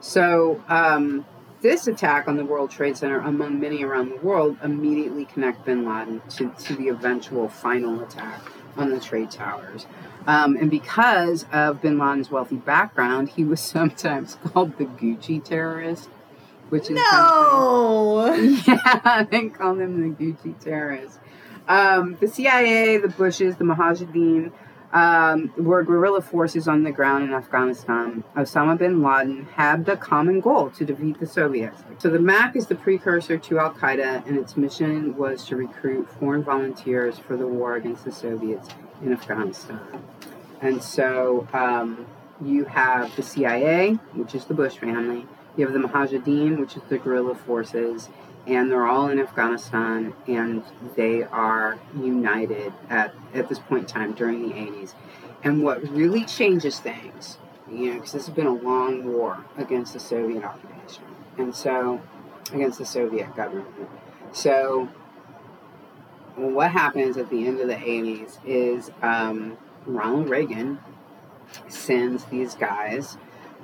So. 0.01 0.63
Um, 0.67 1.25
this 1.59 1.87
attack 1.87 2.27
on 2.27 2.37
the 2.37 2.45
World 2.45 2.69
Trade 2.69 2.95
Center, 2.97 3.19
among 3.19 3.59
many 3.59 3.83
around 3.83 4.09
the 4.09 4.17
world, 4.17 4.57
immediately 4.63 5.25
connect 5.25 5.65
bin 5.65 5.89
Laden 5.89 6.21
to, 6.29 6.53
to 6.65 6.75
the 6.75 6.89
eventual 6.89 7.49
final 7.49 7.99
attack 8.01 8.39
on 8.77 8.89
the 8.89 8.99
trade 8.99 9.31
towers. 9.31 9.85
Um, 10.25 10.57
and 10.57 10.69
because 10.69 11.45
of 11.51 11.81
bin 11.81 11.97
Laden's 11.97 12.29
wealthy 12.29 12.57
background, 12.57 13.29
he 13.29 13.43
was 13.43 13.59
sometimes 13.77 14.37
called 14.43 14.77
the 14.77 14.85
Gucci 14.85 15.43
terrorist, 15.43 16.09
which 16.69 16.83
is 16.83 16.91
no, 16.91 18.33
yeah, 18.67 19.23
they 19.29 19.49
call 19.49 19.79
him 19.79 20.01
the 20.01 20.23
Gucci 20.23 20.59
terrorist. 20.59 21.19
Um, 21.67 22.17
the 22.19 22.27
CIA, 22.27 22.97
the 22.97 23.09
Bushes, 23.09 23.57
the 23.57 23.65
Mujahideen 23.65 24.51
um, 24.97 25.53
were 25.57 25.83
guerrilla 25.83 26.21
forces 26.21 26.67
on 26.67 26.83
the 26.83 26.91
ground 26.91 27.23
in 27.23 27.33
Afghanistan. 27.33 28.23
Osama 28.35 28.75
bin 28.75 29.03
Laden 29.03 29.45
had 29.53 29.85
the 29.85 29.95
common 29.95 30.39
goal 30.39 30.71
to 30.71 30.85
defeat 30.85 31.19
the 31.19 31.27
Soviets. 31.27 31.83
So 31.99 32.09
the 32.09 32.19
MAC 32.19 32.55
is 32.55 32.65
the 32.65 32.73
precursor 32.73 33.37
to 33.37 33.59
Al 33.59 33.73
Qaeda, 33.73 34.25
and 34.25 34.37
its 34.37 34.57
mission 34.57 35.15
was 35.15 35.45
to 35.45 35.55
recruit 35.55 36.09
foreign 36.19 36.43
volunteers 36.43 37.19
for 37.19 37.37
the 37.37 37.45
war 37.45 37.75
against 37.75 38.05
the 38.05 38.11
Soviets 38.11 38.69
in 39.03 39.13
Afghanistan. 39.13 39.79
And 40.61 40.81
so 40.81 41.47
um, 41.53 42.07
you 42.41 42.65
have 42.65 43.15
the 43.15 43.21
CIA, 43.21 43.99
which 44.15 44.33
is 44.33 44.45
the 44.45 44.55
Bush 44.55 44.77
family. 44.77 45.27
You 45.55 45.67
have 45.67 45.73
the 45.73 45.87
Mujahideen, 45.87 46.57
which 46.57 46.75
is 46.75 46.81
the 46.89 46.97
guerrilla 46.97 47.35
forces, 47.35 48.09
and 48.47 48.71
they're 48.71 48.87
all 48.87 49.09
in 49.09 49.19
Afghanistan, 49.19 50.13
and 50.25 50.63
they 50.95 51.23
are 51.23 51.77
united 51.99 52.73
at, 52.89 53.13
at 53.33 53.49
this 53.49 53.59
point 53.59 53.81
in 53.81 53.87
time 53.87 54.13
during 54.13 54.47
the 54.47 54.55
80s. 54.55 54.93
And 55.43 55.61
what 55.61 55.83
really 55.89 56.23
changes 56.23 56.79
things, 56.79 57.37
you 57.69 57.87
know, 57.87 57.93
because 57.95 58.13
this 58.13 58.25
has 58.25 58.35
been 58.35 58.47
a 58.47 58.53
long 58.53 59.03
war 59.03 59.45
against 59.57 59.93
the 59.93 59.99
Soviet 59.99 60.43
occupation, 60.43 61.03
and 61.37 61.53
so 61.53 62.01
against 62.53 62.79
the 62.79 62.85
Soviet 62.85 63.35
government. 63.35 63.67
So, 64.31 64.89
what 66.35 66.71
happens 66.71 67.17
at 67.17 67.29
the 67.29 67.45
end 67.47 67.59
of 67.59 67.67
the 67.67 67.75
80s 67.75 68.37
is 68.45 68.91
um, 69.01 69.57
Ronald 69.85 70.29
Reagan 70.29 70.79
sends 71.67 72.25
these 72.25 72.55
guys 72.55 73.17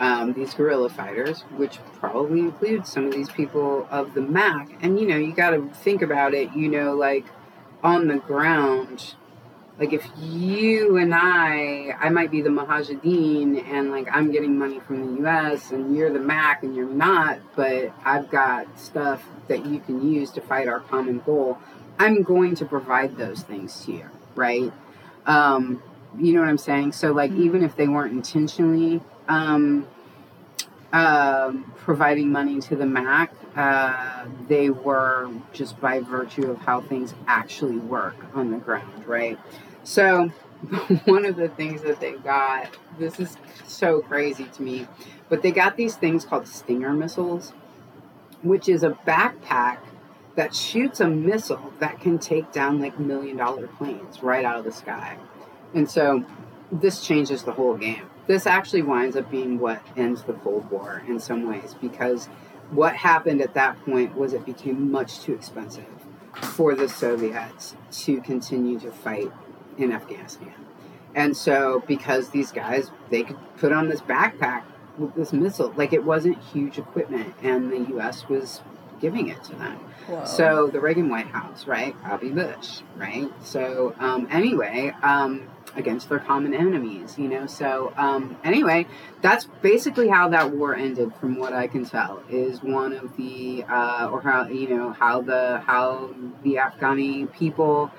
um, 0.04 0.34
these 0.34 0.54
guerrilla 0.54 0.90
fighters, 0.90 1.44
which 1.56 1.80
probably 1.94 2.42
includes 2.42 2.92
some 2.92 3.06
of 3.06 3.14
these 3.14 3.30
people 3.30 3.88
of 3.90 4.14
the 4.14 4.22
MAC. 4.22 4.70
And 4.82 5.00
you 5.00 5.08
know, 5.08 5.16
you 5.16 5.32
got 5.32 5.52
to 5.52 5.70
think 5.76 6.02
about 6.02 6.34
it, 6.34 6.54
you 6.54 6.68
know, 6.68 6.94
like 6.94 7.26
on 7.82 8.08
the 8.08 8.18
ground. 8.18 9.16
Like 9.80 9.94
if 9.94 10.06
you 10.20 10.98
and 10.98 11.16
I, 11.16 11.96
I 11.98 12.10
might 12.10 12.32
be 12.32 12.42
the 12.42 12.50
Mujahideen 12.50 13.66
and 13.66 13.92
like 13.92 14.10
I'm 14.12 14.30
getting 14.30 14.60
money 14.60 14.82
from 14.82 15.16
the 15.16 15.26
US 15.26 15.72
and 15.72 15.96
you're 15.96 16.12
the 16.12 16.20
MAC 16.20 16.64
and 16.64 16.76
you're 16.76 16.86
not, 16.86 17.40
but 17.56 17.94
I've 18.04 18.30
got 18.30 18.78
stuff 18.78 19.24
that 19.48 19.66
you 19.66 19.80
can 19.80 20.12
use 20.12 20.32
to 20.32 20.42
fight 20.42 20.68
our 20.68 20.82
common 20.82 21.20
goal. 21.20 21.60
I'm 21.98 22.24
going 22.24 22.56
to 22.56 22.66
provide 22.66 23.16
those 23.16 23.42
things 23.42 23.86
to 23.86 23.94
you, 23.94 24.10
right? 24.36 24.74
Um, 25.26 25.82
you 26.20 26.34
know 26.34 26.42
what 26.42 26.50
I'm 26.50 26.58
saying? 26.58 26.92
So 26.92 27.14
like 27.14 27.32
mm-hmm. 27.32 27.46
even 27.46 27.64
if 27.64 27.78
they 27.78 27.88
weren't 27.88 28.12
intentionally 28.12 29.02
um, 29.28 29.88
uh, 30.94 31.52
providing 31.78 32.32
money 32.32 32.60
to 32.62 32.76
the 32.76 32.86
MAC, 32.86 33.34
uh, 33.56 34.26
they 34.48 34.70
were 34.70 35.30
just 35.52 35.80
by 35.82 36.00
virtue 36.00 36.50
of 36.50 36.58
how 36.60 36.82
things 36.82 37.14
actually 37.28 37.78
work 37.78 38.16
on 38.36 38.52
the 38.52 38.58
ground, 38.58 39.06
right? 39.06 39.40
So, 39.84 40.28
one 41.06 41.26
of 41.26 41.36
the 41.36 41.50
things 41.50 41.82
that 41.82 42.00
they 42.00 42.14
got, 42.14 42.78
this 42.98 43.20
is 43.20 43.38
so 43.66 44.02
crazy 44.02 44.46
to 44.46 44.62
me, 44.62 44.88
but 45.30 45.42
they 45.42 45.52
got 45.52 45.78
these 45.78 45.96
things 45.96 46.26
called 46.26 46.48
Stinger 46.48 46.94
missiles, 46.94 47.54
which 48.44 48.70
is 48.70 48.84
a 48.84 48.92
backpack 48.92 49.80
that 50.36 50.56
shoots 50.56 51.00
a 51.00 51.08
missile 51.08 51.74
that 51.80 52.00
can 52.00 52.18
take 52.18 52.52
down 52.52 52.80
like 52.80 53.00
million 53.00 53.38
dollar 53.38 53.68
planes 53.68 54.24
right 54.24 54.46
out 54.46 54.58
of 54.58 54.64
the 54.64 54.72
sky. 54.72 55.18
And 55.74 55.90
so, 55.90 56.24
this 56.72 57.06
changes 57.06 57.44
the 57.44 57.52
whole 57.52 57.78
game 57.78 58.10
this 58.28 58.48
actually 58.48 58.82
winds 58.82 59.16
up 59.16 59.30
being 59.30 59.60
what 59.60 59.82
ends 59.98 60.24
the 60.24 60.34
Cold 60.34 60.70
War 60.72 61.04
in 61.08 61.20
some 61.20 61.48
ways 61.48 61.76
because 61.82 62.28
what 62.72 62.96
happened 62.96 63.42
at 63.42 63.54
that 63.54 63.84
point 63.86 64.16
was 64.16 64.34
it 64.34 64.46
became 64.46 64.92
much 64.92 65.20
too 65.20 65.34
expensive 65.34 65.86
for 66.42 66.74
the 66.76 66.90
Soviets 66.90 67.76
to 67.92 68.22
continue 68.22 68.80
to 68.80 68.92
fight 68.92 69.32
in 69.78 69.92
Afghanistan. 69.92 70.54
And 71.16 71.38
so, 71.38 71.84
because 71.86 72.30
these 72.30 72.52
guys, 72.52 72.90
they 73.10 73.24
could 73.24 73.38
put 73.58 73.72
on 73.72 73.88
this 73.88 74.02
backpack 74.02 74.64
with 74.98 75.14
this 75.16 75.32
missile, 75.32 75.74
like 75.76 75.94
it 75.94 76.04
wasn't 76.04 76.42
huge 76.42 76.80
equipment, 76.80 77.36
and 77.44 77.72
the 77.72 77.90
U.S. 77.94 78.28
was 78.28 78.62
giving 79.04 79.28
it 79.28 79.44
to 79.44 79.54
them. 79.56 79.78
Whoa. 80.08 80.24
So 80.24 80.68
the 80.68 80.80
Reagan 80.80 81.10
White 81.10 81.28
House, 81.28 81.68
right? 81.68 81.94
Poppy 82.04 82.30
Bush, 82.30 82.80
right? 82.96 83.30
So 83.44 83.94
um, 84.00 84.30
anyway, 84.32 84.94
um, 85.04 85.50
against 85.76 86.08
their 86.08 86.20
common 86.20 86.54
enemies, 86.54 87.18
you 87.18 87.28
know. 87.28 87.46
So 87.46 87.94
um, 87.98 88.38
anyway, 88.46 88.88
that's 89.22 89.46
basically 89.62 90.08
how 90.08 90.30
that 90.30 90.52
war 90.52 90.74
ended, 90.74 91.14
from 91.20 91.36
what 91.38 91.52
I 91.52 91.68
can 91.68 91.84
tell. 91.86 92.24
Is 92.30 92.64
one 92.64 92.94
of 92.94 93.18
the 93.18 93.66
uh, 93.68 94.10
or 94.10 94.22
how 94.22 94.48
you 94.48 94.70
know 94.70 94.92
how 94.92 95.22
the 95.22 95.62
how 95.66 96.16
the 96.44 96.56
Afghani 96.56 97.32
people 97.34 97.92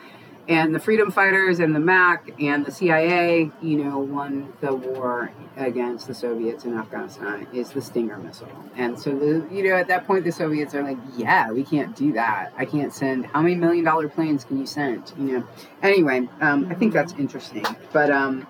and 0.47 0.75
the 0.75 0.79
freedom 0.79 1.11
fighters 1.11 1.59
and 1.59 1.75
the 1.75 1.81
MAC 1.81 2.31
and 2.41 2.67
the 2.67 2.71
CIA, 2.71 3.51
you 3.63 3.83
know, 3.83 3.99
won 3.99 4.53
the 4.61 4.75
war 4.75 5.33
against 5.57 6.07
the 6.07 6.15
Soviets 6.15 6.65
in 6.65 6.77
Afghanistan 6.77 7.47
is 7.55 7.71
the 7.71 7.81
Stinger 7.81 8.19
missile. 8.19 8.49
And 8.77 8.99
so, 8.99 9.17
the, 9.17 9.47
you 9.51 9.65
know, 9.65 9.77
at 9.77 9.89
that 9.89 10.07
point, 10.07 10.25
the 10.25 10.33
Soviets 10.33 10.75
are 10.75 10.83
like, 10.83 10.99
yeah, 11.17 11.51
we 11.51 11.65
can't 11.65 11.97
do 11.97 12.13
that. 12.13 12.53
I 12.59 12.67
can't 12.67 12.93
send, 12.93 13.27
how 13.27 13.41
many 13.41 13.55
million 13.55 13.85
dollar 13.85 14.09
planes 14.09 14.45
can 14.45 14.59
you 14.59 14.67
send? 14.67 15.13
You 15.17 15.39
know, 15.39 15.47
anyway, 15.83 16.29
um, 16.41 16.67
I 16.71 16.75
think 16.75 16.93
that's 16.93 17.15
interesting. 17.15 17.65
But 17.93 18.11
um, 18.11 18.47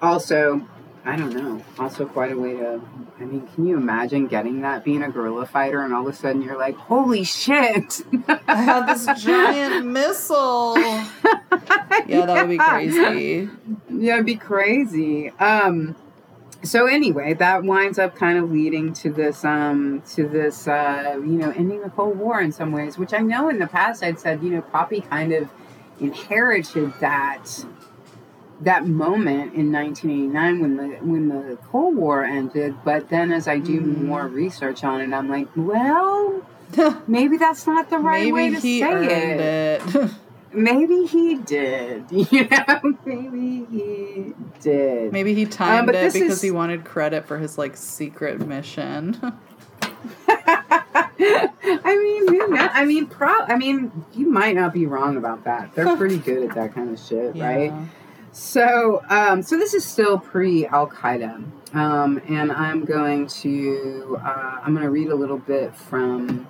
also, 0.00 0.66
I 1.08 1.16
don't 1.16 1.32
know. 1.32 1.64
Also, 1.78 2.04
quite 2.04 2.32
a 2.32 2.36
way 2.36 2.56
to. 2.56 2.82
I 3.18 3.24
mean, 3.24 3.48
can 3.54 3.66
you 3.66 3.78
imagine 3.78 4.26
getting 4.26 4.60
that 4.60 4.84
being 4.84 5.02
a 5.02 5.10
guerrilla 5.10 5.46
fighter, 5.46 5.80
and 5.80 5.94
all 5.94 6.06
of 6.06 6.12
a 6.12 6.16
sudden 6.16 6.42
you're 6.42 6.58
like, 6.58 6.76
"Holy 6.76 7.24
shit!" 7.24 8.02
I 8.46 8.56
have 8.56 8.86
this 8.86 9.06
giant 9.24 9.86
missile. 9.86 10.76
Yeah, 12.06 12.24
that 12.24 12.46
would 12.46 12.50
be 12.50 12.58
crazy. 12.58 13.50
Yeah, 13.90 14.14
it'd 14.14 14.26
be 14.26 14.36
crazy. 14.36 15.30
Um, 15.30 15.94
so 16.62 16.86
anyway, 16.86 17.34
that 17.34 17.64
winds 17.64 17.98
up 17.98 18.14
kind 18.14 18.38
of 18.38 18.50
leading 18.50 18.94
to 18.94 19.12
this, 19.12 19.44
um, 19.44 20.02
to 20.14 20.26
this, 20.26 20.68
uh, 20.68 21.16
you 21.16 21.32
know, 21.32 21.50
ending 21.50 21.82
the 21.82 21.90
Cold 21.90 22.18
War 22.18 22.40
in 22.40 22.52
some 22.52 22.72
ways. 22.72 22.96
Which 22.96 23.12
I 23.12 23.18
know 23.18 23.48
in 23.48 23.58
the 23.58 23.66
past 23.66 24.02
I'd 24.02 24.18
said, 24.18 24.42
you 24.42 24.50
know, 24.50 24.62
Poppy 24.62 25.02
kind 25.02 25.32
of 25.32 25.50
inherited 26.00 26.94
that 27.00 27.64
that 28.62 28.86
moment 28.86 29.54
in 29.54 29.70
1989 29.72 30.60
when 30.60 30.76
the 30.76 30.88
when 31.04 31.28
the 31.28 31.56
Cold 31.70 31.96
War 31.96 32.24
ended. 32.24 32.74
But 32.84 33.08
then, 33.08 33.32
as 33.32 33.46
I 33.48 33.58
do 33.58 33.80
Mhm. 33.80 34.02
more 34.06 34.26
research 34.26 34.84
on 34.84 35.00
it, 35.00 35.12
I'm 35.12 35.28
like, 35.28 35.48
well, 35.56 36.42
maybe 37.06 37.36
that's 37.36 37.66
not 37.66 37.88
the 37.90 37.98
right 37.98 38.24
Maybe 38.24 38.32
way 38.32 38.50
to 38.50 38.60
say 38.60 38.80
it. 38.80 39.82
it. 39.96 40.10
Maybe 40.50 41.04
he 41.04 41.34
did. 41.36 42.04
You 42.10 42.48
know, 42.48 42.94
maybe 43.04 43.66
he 43.70 44.32
did. 44.60 45.12
Maybe 45.12 45.34
he 45.34 45.44
timed 45.44 45.84
but 45.86 45.94
it 45.94 46.10
because 46.12 46.32
is- 46.36 46.42
he 46.42 46.50
wanted 46.50 46.84
credit 46.86 47.26
for 47.26 47.36
his 47.38 47.58
like 47.58 47.76
secret 47.76 48.44
mission. 48.46 49.14
I 50.30 51.96
mean, 52.02 52.28
who 52.28 52.48
knows? 52.48 52.70
I 52.72 52.84
mean, 52.84 53.06
pro. 53.06 53.28
I 53.28 53.56
mean, 53.56 54.04
you 54.14 54.30
might 54.30 54.54
not 54.54 54.72
be 54.72 54.86
wrong 54.86 55.16
about 55.16 55.44
that. 55.44 55.74
They're 55.74 55.96
pretty 55.96 56.18
good 56.18 56.48
at 56.48 56.54
that 56.54 56.74
kind 56.74 56.90
of 56.90 56.98
shit, 56.98 57.36
right? 57.36 57.72
So, 58.32 59.02
um, 59.08 59.42
so 59.42 59.56
this 59.56 59.74
is 59.74 59.84
still 59.84 60.18
pre 60.18 60.66
Al 60.66 60.88
Qaeda, 60.88 61.44
um, 61.74 62.20
and 62.28 62.52
I'm 62.52 62.84
going 62.84 63.26
to 63.26 64.18
uh, 64.22 64.60
I'm 64.62 64.74
going 64.74 64.84
to 64.84 64.90
read 64.90 65.08
a 65.08 65.14
little 65.14 65.38
bit 65.38 65.74
from 65.74 66.46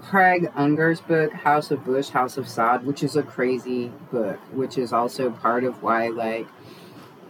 Craig 0.00 0.50
Unger's 0.54 1.00
book, 1.00 1.32
House 1.32 1.70
of 1.70 1.84
Bush, 1.84 2.08
House 2.10 2.36
of 2.36 2.46
Saud, 2.46 2.84
which 2.84 3.02
is 3.02 3.16
a 3.16 3.22
crazy 3.22 3.88
book, 4.10 4.38
which 4.52 4.78
is 4.78 4.92
also 4.92 5.30
part 5.30 5.64
of 5.64 5.82
why 5.82 6.08
like 6.08 6.46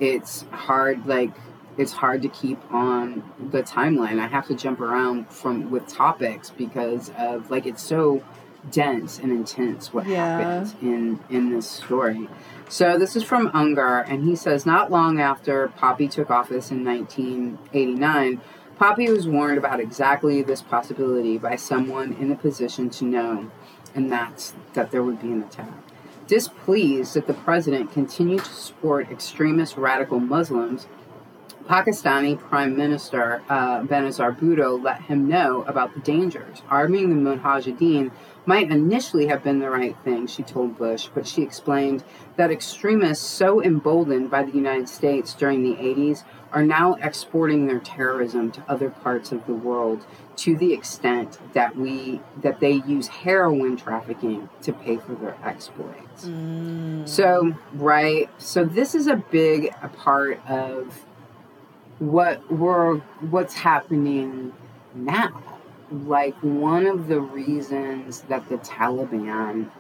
it's 0.01 0.43
hard 0.51 1.07
like 1.07 1.33
it's 1.79 1.93
hard 1.93 2.23
to 2.23 2.29
keep 2.29 2.59
on 2.73 3.23
the 3.51 3.63
timeline. 3.63 4.21
I 4.21 4.27
have 4.27 4.47
to 4.49 4.55
jump 4.55 4.81
around 4.81 5.31
from 5.31 5.71
with 5.71 5.87
topics 5.89 6.51
because 6.51 7.11
of 7.17 7.51
like 7.51 7.67
it's 7.67 7.83
so 7.83 8.23
dense 8.71 9.19
and 9.19 9.33
intense 9.33 9.93
what 9.93 10.07
Yeah. 10.07 10.39
happens 10.39 10.75
in 10.81 11.19
in 11.29 11.51
this 11.51 11.67
story. 11.67 12.29
So 12.69 12.97
this 12.97 13.17
is 13.17 13.23
from 13.23 13.51
Unger, 13.53 13.99
and 14.09 14.25
he 14.25 14.37
says 14.37 14.65
not 14.65 14.91
long 14.91 15.21
after 15.21 15.69
Poppy 15.77 16.09
took 16.09 16.31
office 16.31 16.71
in 16.71 16.85
1989, 16.85 18.41
Poppy 18.79 19.11
was 19.11 19.29
warned 19.29 19.59
about 19.59 19.81
exactly 19.81 20.43
this 20.43 20.63
possibility 20.63 21.39
by 21.39 21.57
someone 21.57 22.15
in 22.19 22.31
a 22.33 22.35
position 22.37 22.89
to 22.91 23.05
know, 23.05 23.47
and 23.95 24.11
that's 24.11 24.55
that 24.75 24.91
there 24.91 25.03
would 25.03 25.21
be 25.21 25.31
an 25.33 25.43
attack. 25.43 25.69
Displeased 26.27 27.15
that 27.15 27.27
the 27.27 27.35
president 27.35 27.93
continued 27.93 28.45
to 28.45 28.53
support 28.55 29.11
extremist 29.11 29.77
radical 29.77 30.19
Muslims, 30.19 30.87
Pakistani 31.69 32.39
Prime 32.39 32.77
Minister 32.77 33.43
uh, 33.49 33.83
Benazir 33.83 34.37
Bhutto 34.37 34.83
let 34.83 35.03
him 35.03 35.29
know 35.29 35.63
about 35.63 35.95
the 35.95 36.01
dangers. 36.01 36.63
Arming 36.69 37.09
the 37.25 37.31
Mujahideen 37.31 38.11
might 38.45 38.71
initially 38.71 39.27
have 39.27 39.45
been 39.45 39.61
the 39.61 39.71
right 39.71 39.97
thing, 40.05 40.27
she 40.27 40.43
told 40.43 40.77
Bush, 40.77 41.09
but 41.15 41.27
she 41.27 41.43
explained 41.43 42.03
that 42.37 42.51
extremists 42.51 43.25
so 43.25 43.63
emboldened 43.63 44.31
by 44.31 44.43
the 44.43 44.53
United 44.53 44.89
States 44.89 45.35
during 45.35 45.63
the 45.63 45.77
80s 45.77 46.25
are 46.53 46.63
now 46.63 46.95
exporting 46.95 47.67
their 47.67 47.79
terrorism 47.79 48.51
to 48.53 48.63
other 48.69 48.91
parts 48.91 49.33
of 49.33 49.47
the 49.47 49.55
world 49.55 50.05
to 50.37 50.57
the 50.57 50.73
extent 50.73 51.39
that 51.55 51.77
we 51.77 52.21
that 52.43 52.61
they 52.61 52.73
use 52.73 53.07
heroin 53.09 53.77
trafficking 53.77 54.49
to 54.61 54.73
pay 54.73 54.97
for 54.99 55.15
their 55.15 55.37
exploits. 55.45 56.25
Mm. 56.25 57.09
So, 57.09 57.55
right. 57.75 58.29
So 58.39 58.65
this 58.65 58.95
is 58.95 59.07
a 59.07 59.17
big 59.17 59.75
a 59.83 59.89
part 59.89 60.47
of 60.49 61.05
what 61.99 62.51
we're 62.53 62.97
what's 63.21 63.55
happening 63.55 64.53
now. 64.95 65.52
Like 65.93 66.35
one 66.43 66.87
of 66.87 67.09
the 67.09 67.21
reasons 67.21 68.23
that 68.23 68.49
the 68.49 68.57
Taliban 68.59 69.71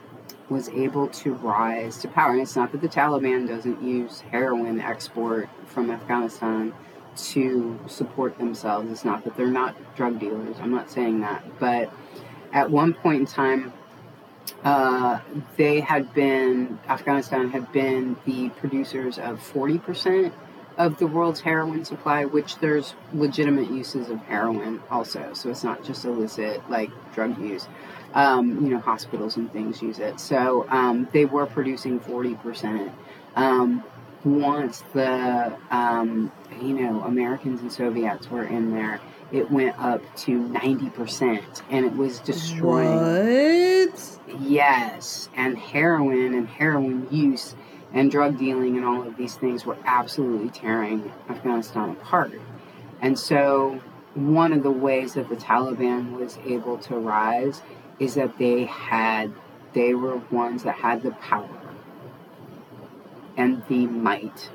was 0.50 0.68
able 0.68 1.08
to 1.08 1.32
rise 1.32 1.96
to 2.02 2.08
power, 2.08 2.32
and 2.32 2.42
it's 2.42 2.54
not 2.54 2.70
that 2.72 2.82
the 2.82 2.88
Taliban 2.88 3.48
doesn't 3.48 3.82
use 3.82 4.20
heroin 4.20 4.78
export 4.78 5.48
from 5.66 5.90
Afghanistan 5.90 6.74
to 7.16 7.80
support 7.86 8.36
themselves. 8.36 8.90
It's 8.90 9.06
not 9.06 9.24
that 9.24 9.36
they're 9.38 9.46
not 9.46 9.74
drug 9.96 10.20
dealers. 10.20 10.56
I'm 10.60 10.70
not 10.70 10.90
saying 10.90 11.20
that. 11.20 11.42
But 11.58 11.90
at 12.52 12.70
one 12.70 12.92
point 12.92 13.20
in 13.20 13.26
time, 13.26 13.72
uh, 14.64 15.20
they 15.56 15.80
had 15.80 16.12
been 16.12 16.78
Afghanistan 16.88 17.48
had 17.48 17.72
been 17.72 18.16
the 18.26 18.50
producers 18.50 19.18
of 19.18 19.42
forty 19.42 19.78
percent 19.78 20.34
of 20.76 20.98
the 20.98 21.06
world's 21.06 21.40
heroin 21.40 21.84
supply, 21.84 22.24
which 22.24 22.58
there's 22.58 22.94
legitimate 23.12 23.70
uses 23.70 24.08
of 24.08 24.18
heroin 24.20 24.82
also. 24.90 25.32
So 25.34 25.50
it's 25.50 25.64
not 25.64 25.84
just 25.84 26.04
illicit 26.04 26.68
like 26.70 26.90
drug 27.14 27.38
use. 27.38 27.68
Um, 28.14 28.62
you 28.64 28.70
know, 28.70 28.78
hospitals 28.78 29.36
and 29.36 29.50
things 29.52 29.80
use 29.80 29.98
it. 29.98 30.20
So 30.20 30.66
um, 30.68 31.08
they 31.12 31.24
were 31.24 31.46
producing 31.46 31.98
forty 31.98 32.34
percent. 32.34 32.92
Um, 33.36 33.82
once 34.24 34.82
the 34.92 35.56
um, 35.70 36.30
you 36.60 36.74
know 36.74 37.00
Americans 37.02 37.62
and 37.62 37.72
Soviets 37.72 38.30
were 38.30 38.44
in 38.44 38.72
there, 38.72 39.00
it 39.32 39.50
went 39.50 39.78
up 39.78 40.02
to 40.16 40.38
ninety 40.38 40.90
percent, 40.90 41.62
and 41.70 41.86
it 41.86 41.96
was 41.96 42.18
destroying. 42.20 42.96
What? 42.96 44.18
Yes, 44.40 45.28
and 45.34 45.56
heroin 45.58 46.34
and 46.34 46.46
heroin 46.46 47.08
use 47.10 47.54
and 47.94 48.10
drug 48.10 48.38
dealing 48.38 48.76
and 48.76 48.84
all 48.84 49.02
of 49.06 49.16
these 49.16 49.34
things 49.36 49.66
were 49.66 49.76
absolutely 49.84 50.48
tearing 50.50 51.12
Afghanistan 51.28 51.90
apart. 51.90 52.32
And 53.00 53.18
so, 53.18 53.80
one 54.14 54.52
of 54.52 54.62
the 54.62 54.70
ways 54.70 55.14
that 55.14 55.28
the 55.28 55.36
Taliban 55.36 56.12
was 56.18 56.38
able 56.46 56.78
to 56.78 56.96
rise 56.96 57.62
is 57.98 58.14
that 58.14 58.38
they 58.38 58.64
had, 58.64 59.32
they 59.72 59.94
were 59.94 60.18
ones 60.30 60.64
that 60.64 60.76
had 60.76 61.02
the 61.02 61.12
power 61.12 61.48
and 63.36 63.62
the 63.68 63.86
might 63.86 64.50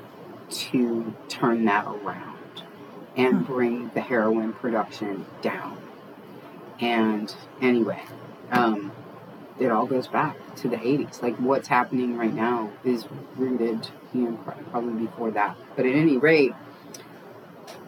to 0.50 1.14
turn 1.28 1.64
that 1.64 1.86
around 1.86 2.62
and 3.16 3.38
Hmm. 3.38 3.42
bring 3.52 3.90
the 3.94 4.00
heroin 4.00 4.52
production 4.52 5.26
down. 5.42 5.76
And 6.80 7.34
anyway, 7.60 8.02
um, 8.52 8.92
it 9.60 9.70
all 9.70 9.86
goes 9.86 10.06
back 10.06 10.36
to 10.56 10.68
the 10.68 10.76
80s. 10.76 11.22
Like 11.22 11.36
what's 11.36 11.68
happening 11.68 12.16
right 12.16 12.32
now 12.32 12.70
is 12.84 13.06
rooted, 13.36 13.88
you 14.12 14.22
know, 14.22 14.36
probably 14.70 15.06
before 15.06 15.30
that. 15.32 15.56
But 15.76 15.86
at 15.86 15.94
any 15.94 16.16
rate, 16.16 16.52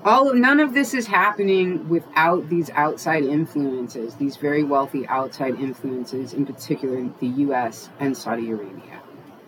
all 0.05 0.32
none 0.34 0.60
of 0.60 0.72
this 0.72 0.94
is 0.94 1.06
happening 1.06 1.88
without 1.88 2.48
these 2.48 2.70
outside 2.70 3.24
influences, 3.24 4.14
these 4.14 4.36
very 4.36 4.62
wealthy 4.62 5.06
outside 5.06 5.60
influences, 5.60 6.32
in 6.32 6.47
particular 6.47 7.09
the 7.20 7.26
U.S. 7.26 7.90
and 7.98 8.16
Saudi 8.16 8.51
Arabia, 8.51 9.01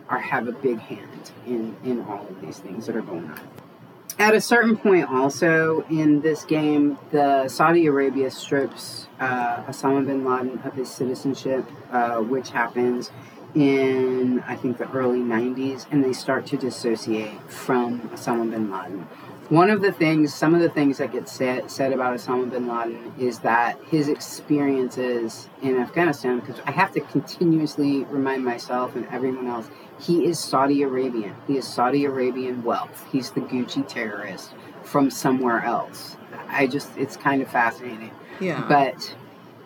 are 0.08 0.18
have 0.18 0.48
a 0.48 0.52
big 0.52 0.78
hand 0.78 1.32
in 1.46 1.74
in 1.84 2.02
all 2.02 2.26
of 2.26 2.40
these 2.40 2.58
things 2.58 2.86
that 2.86 2.96
are 2.96 3.02
going 3.02 3.30
on. 3.30 3.40
At 4.22 4.36
a 4.36 4.40
certain 4.40 4.76
point, 4.76 5.10
also 5.10 5.84
in 5.90 6.20
this 6.20 6.44
game, 6.44 6.96
the 7.10 7.48
Saudi 7.48 7.86
Arabia 7.88 8.30
strips 8.30 9.08
uh, 9.18 9.64
Osama 9.64 10.06
bin 10.06 10.24
Laden 10.24 10.60
of 10.64 10.74
his 10.74 10.88
citizenship, 10.88 11.64
uh, 11.90 12.18
which 12.18 12.50
happens 12.50 13.10
in 13.56 14.38
I 14.46 14.54
think 14.54 14.78
the 14.78 14.88
early 14.92 15.18
'90s, 15.18 15.86
and 15.90 16.04
they 16.04 16.12
start 16.12 16.46
to 16.46 16.56
dissociate 16.56 17.32
from 17.50 18.00
Osama 18.10 18.48
bin 18.48 18.70
Laden. 18.70 19.08
One 19.48 19.68
of 19.68 19.82
the 19.82 19.92
things, 19.92 20.32
some 20.32 20.54
of 20.54 20.60
the 20.60 20.70
things 20.70 20.98
that 20.98 21.12
get 21.12 21.28
said, 21.28 21.70
said 21.70 21.92
about 21.92 22.16
Osama 22.16 22.50
bin 22.50 22.68
Laden 22.68 23.12
is 23.18 23.40
that 23.40 23.78
his 23.84 24.08
experiences 24.08 25.48
in 25.62 25.78
Afghanistan, 25.78 26.40
because 26.40 26.60
I 26.64 26.70
have 26.70 26.92
to 26.92 27.00
continuously 27.00 28.04
remind 28.04 28.44
myself 28.44 28.96
and 28.96 29.06
everyone 29.08 29.48
else, 29.48 29.68
he 30.00 30.24
is 30.24 30.38
Saudi 30.38 30.82
Arabian. 30.82 31.34
He 31.46 31.58
is 31.58 31.68
Saudi 31.68 32.04
Arabian 32.06 32.62
wealth. 32.62 33.06
He's 33.12 33.30
the 33.30 33.40
Gucci 33.40 33.86
terrorist 33.86 34.54
from 34.84 35.10
somewhere 35.10 35.62
else. 35.62 36.16
I 36.48 36.66
just, 36.66 36.96
it's 36.96 37.16
kind 37.16 37.42
of 37.42 37.50
fascinating. 37.50 38.10
Yeah. 38.40 38.64
But 38.68 39.14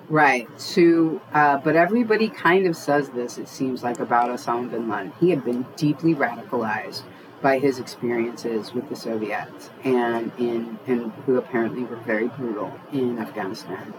right 0.08 0.48
to, 0.58 1.20
uh, 1.32 1.58
but 1.58 1.76
everybody 1.76 2.28
kind 2.28 2.66
of 2.66 2.76
says 2.76 3.10
this. 3.10 3.38
It 3.38 3.48
seems 3.48 3.82
like 3.82 4.00
about 4.00 4.30
Osama 4.30 4.70
bin 4.70 4.88
Laden. 4.88 5.12
He 5.20 5.30
had 5.30 5.44
been 5.44 5.64
deeply 5.76 6.14
radicalized 6.14 7.02
by 7.42 7.58
his 7.58 7.78
experiences 7.78 8.72
with 8.72 8.88
the 8.88 8.96
Soviets 8.96 9.70
and 9.84 10.32
in 10.38 10.78
and 10.86 11.12
who 11.24 11.36
apparently 11.36 11.84
were 11.84 11.96
very 11.96 12.28
brutal 12.28 12.72
in 12.92 13.18
Afghanistan. 13.18 13.92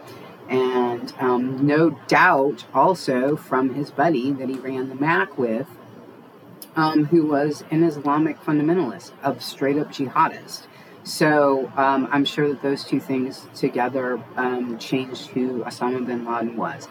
And 0.50 1.14
um, 1.20 1.66
no 1.66 1.92
doubt 2.08 2.66
also 2.74 3.36
from 3.36 3.74
his 3.74 3.92
buddy 3.92 4.32
that 4.32 4.50
he 4.50 4.56
ran 4.56 4.90
the 4.90 4.96
MAC 4.96 5.38
with, 5.38 5.68
um, 6.76 7.06
who 7.06 7.26
was 7.26 7.64
an 7.70 7.84
Islamic 7.84 8.40
fundamentalist, 8.42 9.12
a 9.24 9.40
straight 9.42 9.78
up 9.78 9.92
jihadist. 9.92 10.68
So 11.04 11.72
um, 11.78 12.08
I'm 12.12 12.26
sure 12.26 12.50
that 12.50 12.62
those 12.62 12.84
two 12.84 13.00
things 13.00 13.48
together 13.56 14.22
um, 14.36 14.78
changed 14.78 15.28
who 15.28 15.64
Osama 15.64 16.06
bin 16.06 16.26
Laden 16.26 16.58
was. 16.58 16.88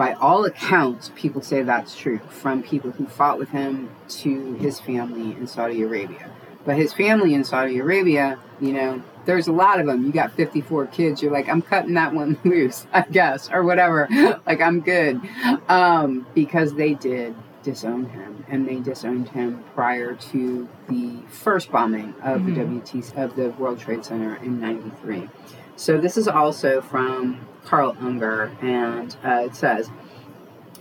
By 0.00 0.14
all 0.14 0.46
accounts, 0.46 1.10
people 1.14 1.42
say 1.42 1.60
that's 1.60 1.94
true, 1.94 2.20
from 2.30 2.62
people 2.62 2.90
who 2.90 3.04
fought 3.04 3.38
with 3.38 3.50
him 3.50 3.90
to 4.08 4.54
his 4.54 4.80
family 4.80 5.32
in 5.32 5.46
Saudi 5.46 5.82
Arabia. 5.82 6.30
But 6.64 6.76
his 6.76 6.94
family 6.94 7.34
in 7.34 7.44
Saudi 7.44 7.78
Arabia, 7.78 8.38
you 8.62 8.72
know, 8.72 9.02
there's 9.26 9.46
a 9.46 9.52
lot 9.52 9.78
of 9.78 9.84
them. 9.84 10.06
You 10.06 10.10
got 10.10 10.32
54 10.32 10.86
kids. 10.86 11.20
You're 11.20 11.32
like, 11.32 11.50
I'm 11.50 11.60
cutting 11.60 11.92
that 11.92 12.14
one 12.14 12.38
loose, 12.44 12.86
I 12.94 13.02
guess, 13.02 13.50
or 13.50 13.62
whatever. 13.62 14.08
like, 14.46 14.62
I'm 14.62 14.80
good. 14.80 15.20
Um, 15.68 16.26
because 16.34 16.72
they 16.72 16.94
did 16.94 17.34
disown 17.62 18.06
him, 18.06 18.46
and 18.48 18.66
they 18.66 18.76
disowned 18.76 19.28
him 19.28 19.62
prior 19.74 20.14
to 20.14 20.66
the 20.88 21.18
first 21.28 21.70
bombing 21.70 22.14
of 22.22 22.40
mm-hmm. 22.40 22.54
the 22.54 23.00
WT 23.00 23.18
of 23.18 23.36
the 23.36 23.50
World 23.50 23.78
Trade 23.78 24.06
Center 24.06 24.36
in 24.36 24.60
'93. 24.60 25.28
So 25.76 25.98
this 25.98 26.16
is 26.16 26.26
also 26.26 26.80
from 26.80 27.46
Carl 27.64 27.96
Unger, 28.00 28.52
and 28.60 29.16
uh, 29.24 29.42
it 29.46 29.54
says. 29.54 29.90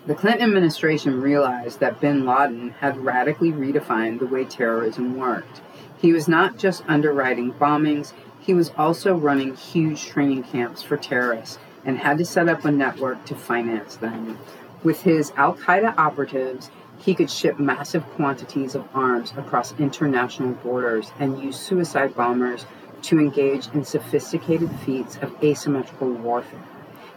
The 0.05 0.15
Clinton 0.15 0.43
administration 0.43 1.21
realized 1.21 1.79
that 1.81 1.99
bin 1.99 2.25
Laden 2.25 2.71
had 2.79 3.03
radically 3.03 3.51
redefined 3.51 4.19
the 4.19 4.25
way 4.25 4.43
terrorism 4.45 5.17
worked. 5.17 5.61
He 6.01 6.13
was 6.13 6.27
not 6.27 6.57
just 6.57 6.83
underwriting 6.87 7.53
bombings, 7.53 8.13
he 8.39 8.53
was 8.53 8.71
also 8.77 9.15
running 9.15 9.55
huge 9.55 10.05
training 10.05 10.43
camps 10.43 10.81
for 10.81 10.97
terrorists 10.97 11.59
and 11.85 11.99
had 11.99 12.17
to 12.17 12.25
set 12.25 12.49
up 12.49 12.65
a 12.65 12.71
network 12.71 13.23
to 13.25 13.35
finance 13.35 13.97
them. 13.97 14.39
With 14.81 15.01
his 15.01 15.31
Al 15.35 15.55
Qaeda 15.55 15.97
operatives, 15.97 16.71
he 16.97 17.13
could 17.13 17.29
ship 17.29 17.59
massive 17.59 18.03
quantities 18.15 18.75
of 18.75 18.87
arms 18.93 19.33
across 19.37 19.77
international 19.79 20.53
borders 20.53 21.11
and 21.19 21.41
use 21.41 21.59
suicide 21.59 22.15
bombers 22.15 22.65
to 23.03 23.19
engage 23.19 23.67
in 23.67 23.83
sophisticated 23.83 24.71
feats 24.81 25.17
of 25.17 25.35
asymmetrical 25.43 26.09
warfare. 26.09 26.63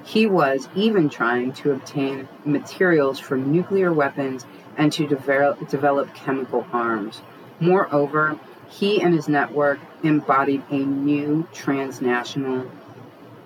He 0.05 0.27
was 0.27 0.69
even 0.75 1.09
trying 1.09 1.53
to 1.55 1.73
obtain 1.73 2.29
materials 2.45 3.19
for 3.19 3.37
nuclear 3.37 3.93
weapons 3.93 4.45
and 4.77 4.93
to 4.93 5.07
develop, 5.07 5.69
develop 5.69 6.15
chemical 6.15 6.67
arms. 6.73 7.23
Moreover, 7.61 8.39
he 8.69 9.01
and 9.01 9.15
his 9.15 9.29
network 9.29 9.79
embodied 10.03 10.63
a 10.71 10.79
new 10.79 11.47
transnational 11.53 12.71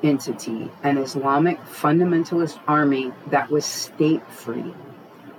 entity, 0.02 0.70
an 0.82 0.98
Islamic 0.98 1.60
fundamentalist 1.64 2.58
army 2.66 3.12
that 3.28 3.50
was 3.50 3.64
state 3.64 4.26
free. 4.30 4.74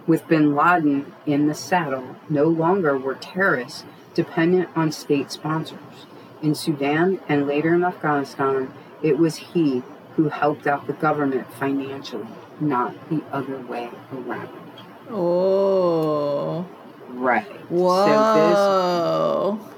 With 0.06 0.28
bin 0.28 0.56
Laden 0.56 1.14
in 1.26 1.48
the 1.48 1.54
saddle, 1.54 2.16
no 2.30 2.46
longer 2.46 2.98
were 2.98 3.16
terrorists 3.16 3.84
dependent 4.14 4.70
on 4.76 4.92
state 4.92 5.32
sponsors. 5.32 6.07
In 6.42 6.56
Sudan 6.56 7.20
and 7.28 7.48
later 7.48 7.74
in 7.74 7.84
Afghanistan, 7.84 8.72
it 9.02 9.18
was 9.18 9.38
he 9.38 9.84
who 10.16 10.30
helped 10.30 10.68
out 10.68 10.88
the 10.88 10.94
government 10.94 11.52
financially, 11.54 12.28
not 12.60 12.94
the 13.10 13.24
other 13.32 13.60
way 13.60 13.90
around. 14.12 14.50
Oh. 15.10 16.66
Right. 17.10 17.46
Whoa. 17.70 18.06
So 18.06 19.60
this, 19.60 19.74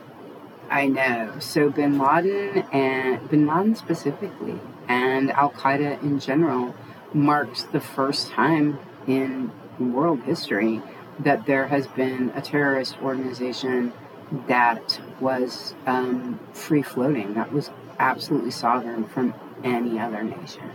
I 0.70 0.88
know. 0.88 1.40
So 1.40 1.70
bin 1.70 1.98
Laden 1.98 2.64
and 2.72 3.30
bin 3.30 3.48
Laden 3.48 3.76
specifically 3.76 4.60
and 4.88 5.32
Al 5.32 5.52
Qaeda 5.52 6.02
in 6.02 6.20
general 6.20 6.76
marks 7.14 7.64
the 7.64 7.80
first 7.80 8.30
time 8.32 8.80
in 9.08 9.52
world 9.80 10.22
history 10.24 10.82
that 11.20 11.46
there 11.46 11.68
has 11.68 11.88
been 11.88 12.32
a 12.36 12.42
terrorist 12.42 12.98
organization 13.02 13.94
that 14.48 15.00
was 15.20 15.74
um, 15.86 16.40
free 16.54 16.82
floating, 16.82 17.34
that 17.34 17.52
was 17.52 17.70
absolutely 18.00 18.52
sovereign 18.52 19.06
from 19.06 19.34
any 19.64 20.00
other 20.00 20.24
nation. 20.24 20.72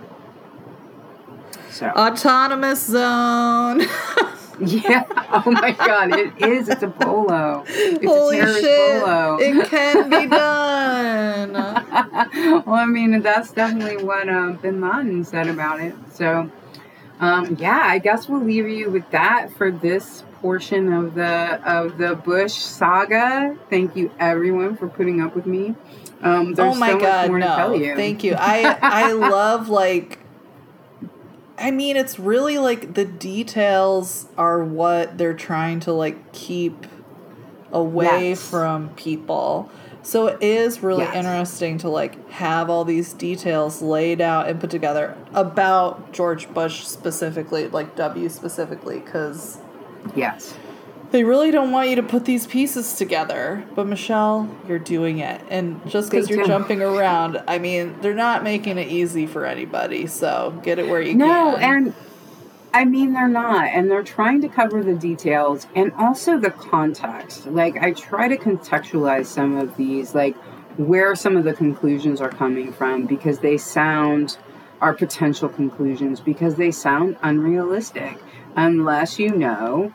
So 1.71 1.89
autonomous 1.89 2.87
zone. 2.87 3.83
Yeah. 4.61 5.05
Oh 5.33 5.51
my 5.51 5.73
God, 5.73 6.17
it 6.17 6.41
is. 6.41 6.69
It's 6.69 6.83
a 6.83 6.89
polo. 6.89 7.65
It's 7.67 8.05
Holy 8.05 8.39
a 8.39 8.47
shit! 8.47 9.03
Polo. 9.03 9.37
It 9.41 9.69
can 9.69 10.09
be 10.09 10.27
done. 10.27 11.53
well, 12.65 12.75
I 12.75 12.87
mean, 12.87 13.21
that's 13.21 13.51
definitely 13.53 14.05
what 14.05 14.29
uh, 14.29 14.53
Bin 14.53 14.81
Laden 14.81 15.25
said 15.25 15.49
about 15.49 15.81
it. 15.81 15.95
So, 16.13 16.51
um, 17.21 17.57
yeah, 17.59 17.81
I 17.85 17.99
guess 17.99 18.29
we'll 18.29 18.43
leave 18.43 18.69
you 18.69 18.91
with 18.91 19.09
that 19.11 19.53
for 19.53 19.71
this 19.71 20.25
portion 20.41 20.93
of 20.93 21.15
the 21.15 21.61
of 21.65 21.99
the 21.99 22.15
Bush 22.15 22.55
saga. 22.55 23.57
Thank 23.71 23.97
you, 23.97 24.11
everyone, 24.19 24.77
for 24.77 24.89
putting 24.89 25.21
up 25.21 25.35
with 25.35 25.47
me. 25.47 25.75
Um, 26.23 26.55
there's 26.55 26.77
oh 26.77 26.79
my 26.79 26.91
so 26.91 27.01
God, 27.01 27.31
no! 27.31 27.95
Thank 27.95 28.25
you. 28.25 28.35
I 28.37 28.79
I 28.81 29.13
love 29.13 29.69
like 29.69 30.19
I 31.57 31.71
mean, 31.71 31.97
it's 31.97 32.19
really 32.19 32.59
like 32.59 32.95
the 32.95 33.05
details 33.05 34.27
are 34.37 34.63
what 34.63 35.19
they're 35.19 35.35
trying 35.35 35.81
to 35.81 35.93
like 35.93 36.33
keep 36.33 36.87
away 37.73 38.31
yes. 38.31 38.51
from 38.51 38.91
people. 38.91 39.71
So 40.05 40.27
it 40.27 40.43
is 40.43 40.83
really 40.83 41.05
yes. 41.05 41.17
interesting 41.17 41.79
to 41.79 41.89
like 41.89 42.31
have 42.31 42.69
all 42.69 42.85
these 42.85 43.15
details 43.15 43.81
laid 43.81 44.21
out 44.21 44.49
and 44.49 44.61
put 44.61 44.71
together 44.71 45.17
about 45.33 46.13
George 46.13 46.49
Bush 46.53 46.85
specifically, 46.85 47.69
like 47.69 47.97
W 47.97 48.29
specifically, 48.29 49.01
because 49.01 49.59
yes, 50.15 50.55
they 51.11 51.25
really 51.25 51.51
don't 51.51 51.71
want 51.71 51.89
you 51.89 51.97
to 51.97 52.03
put 52.03 52.27
these 52.27 52.47
pieces 52.47 52.97
together. 52.97 53.65
But 53.75 53.87
Michelle, 53.87 54.55
you're 54.69 54.79
doing 54.79 55.21
it. 55.21 55.41
And 55.49 55.81
just 55.89 56.11
because 56.11 56.29
you're 56.29 56.47
jumping 56.47 56.83
around, 56.83 57.43
I 57.49 57.59
mean, 57.59 57.97
they're 58.03 58.15
not 58.15 58.45
making 58.45 58.77
it 58.77 58.89
easy 58.89 59.27
for 59.27 59.47
anybody. 59.47 60.07
So 60.07 60.61
get 60.63 60.79
it 60.79 60.87
where 60.89 61.01
you 61.01 61.15
no, 61.15 61.27
can. 61.27 61.53
No, 61.53 61.57
and 61.57 61.95
I 62.75 62.85
mean, 62.85 63.13
they're 63.13 63.29
not. 63.29 63.67
And 63.69 63.89
they're 63.89 64.03
trying 64.03 64.41
to 64.41 64.49
cover 64.49 64.83
the 64.83 64.95
details 64.95 65.69
and 65.77 65.93
also 65.93 66.39
the 66.39 66.51
context. 66.51 67.47
Like, 67.47 67.77
I 67.77 67.93
try 67.93 68.27
to 68.27 68.37
contextualize 68.37 69.27
some 69.27 69.57
of 69.57 69.77
these, 69.77 70.13
like, 70.13 70.35
where 70.77 71.15
some 71.15 71.37
of 71.37 71.45
the 71.45 71.55
conclusions 71.55 72.21
are 72.21 72.31
coming 72.31 72.73
from 72.73 73.07
because 73.07 73.39
they 73.39 73.57
sound 73.57 74.37
are 74.81 74.93
potential 74.93 75.49
conclusions 75.49 76.21
because 76.21 76.57
they 76.57 76.73
sound 76.73 77.17
unrealistic 77.23 78.19
unless 78.57 79.21
you 79.21 79.31
know 79.31 79.95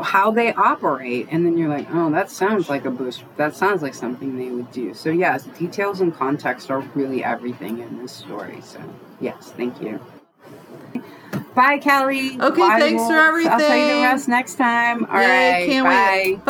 how 0.00 0.30
they 0.30 0.54
operate 0.54 1.26
and 1.30 1.44
then 1.44 1.58
you're 1.58 1.68
like 1.68 1.86
oh 1.90 2.10
that 2.10 2.30
sounds 2.30 2.70
like 2.70 2.84
a 2.84 2.90
bush 2.90 3.20
that 3.36 3.54
sounds 3.54 3.82
like 3.82 3.94
something 3.94 4.38
they 4.38 4.48
would 4.48 4.70
do 4.70 4.94
so 4.94 5.10
yes 5.10 5.44
details 5.58 6.00
and 6.00 6.14
context 6.14 6.70
are 6.70 6.80
really 6.94 7.22
everything 7.22 7.80
in 7.80 7.98
this 7.98 8.12
story 8.12 8.60
so 8.62 8.80
yes 9.20 9.52
thank 9.56 9.82
you 9.82 10.00
bye 11.54 11.78
kelly. 11.78 12.38
Okay 12.40 12.60
bye, 12.60 12.78
thanks 12.78 13.00
Wolf. 13.00 13.10
for 13.12 13.18
everything 13.18 13.52
i'll 13.52 13.58
tell 13.58 13.76
you 13.76 13.96
the 13.96 14.02
rest 14.02 14.28
next 14.28 14.54
time. 14.56 15.04
All 15.06 15.20
Yay, 15.20 15.28
right, 15.28 15.66
can't 15.68 15.86
bye. 15.86 16.22
wait 16.24 16.44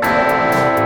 bye 0.00 0.76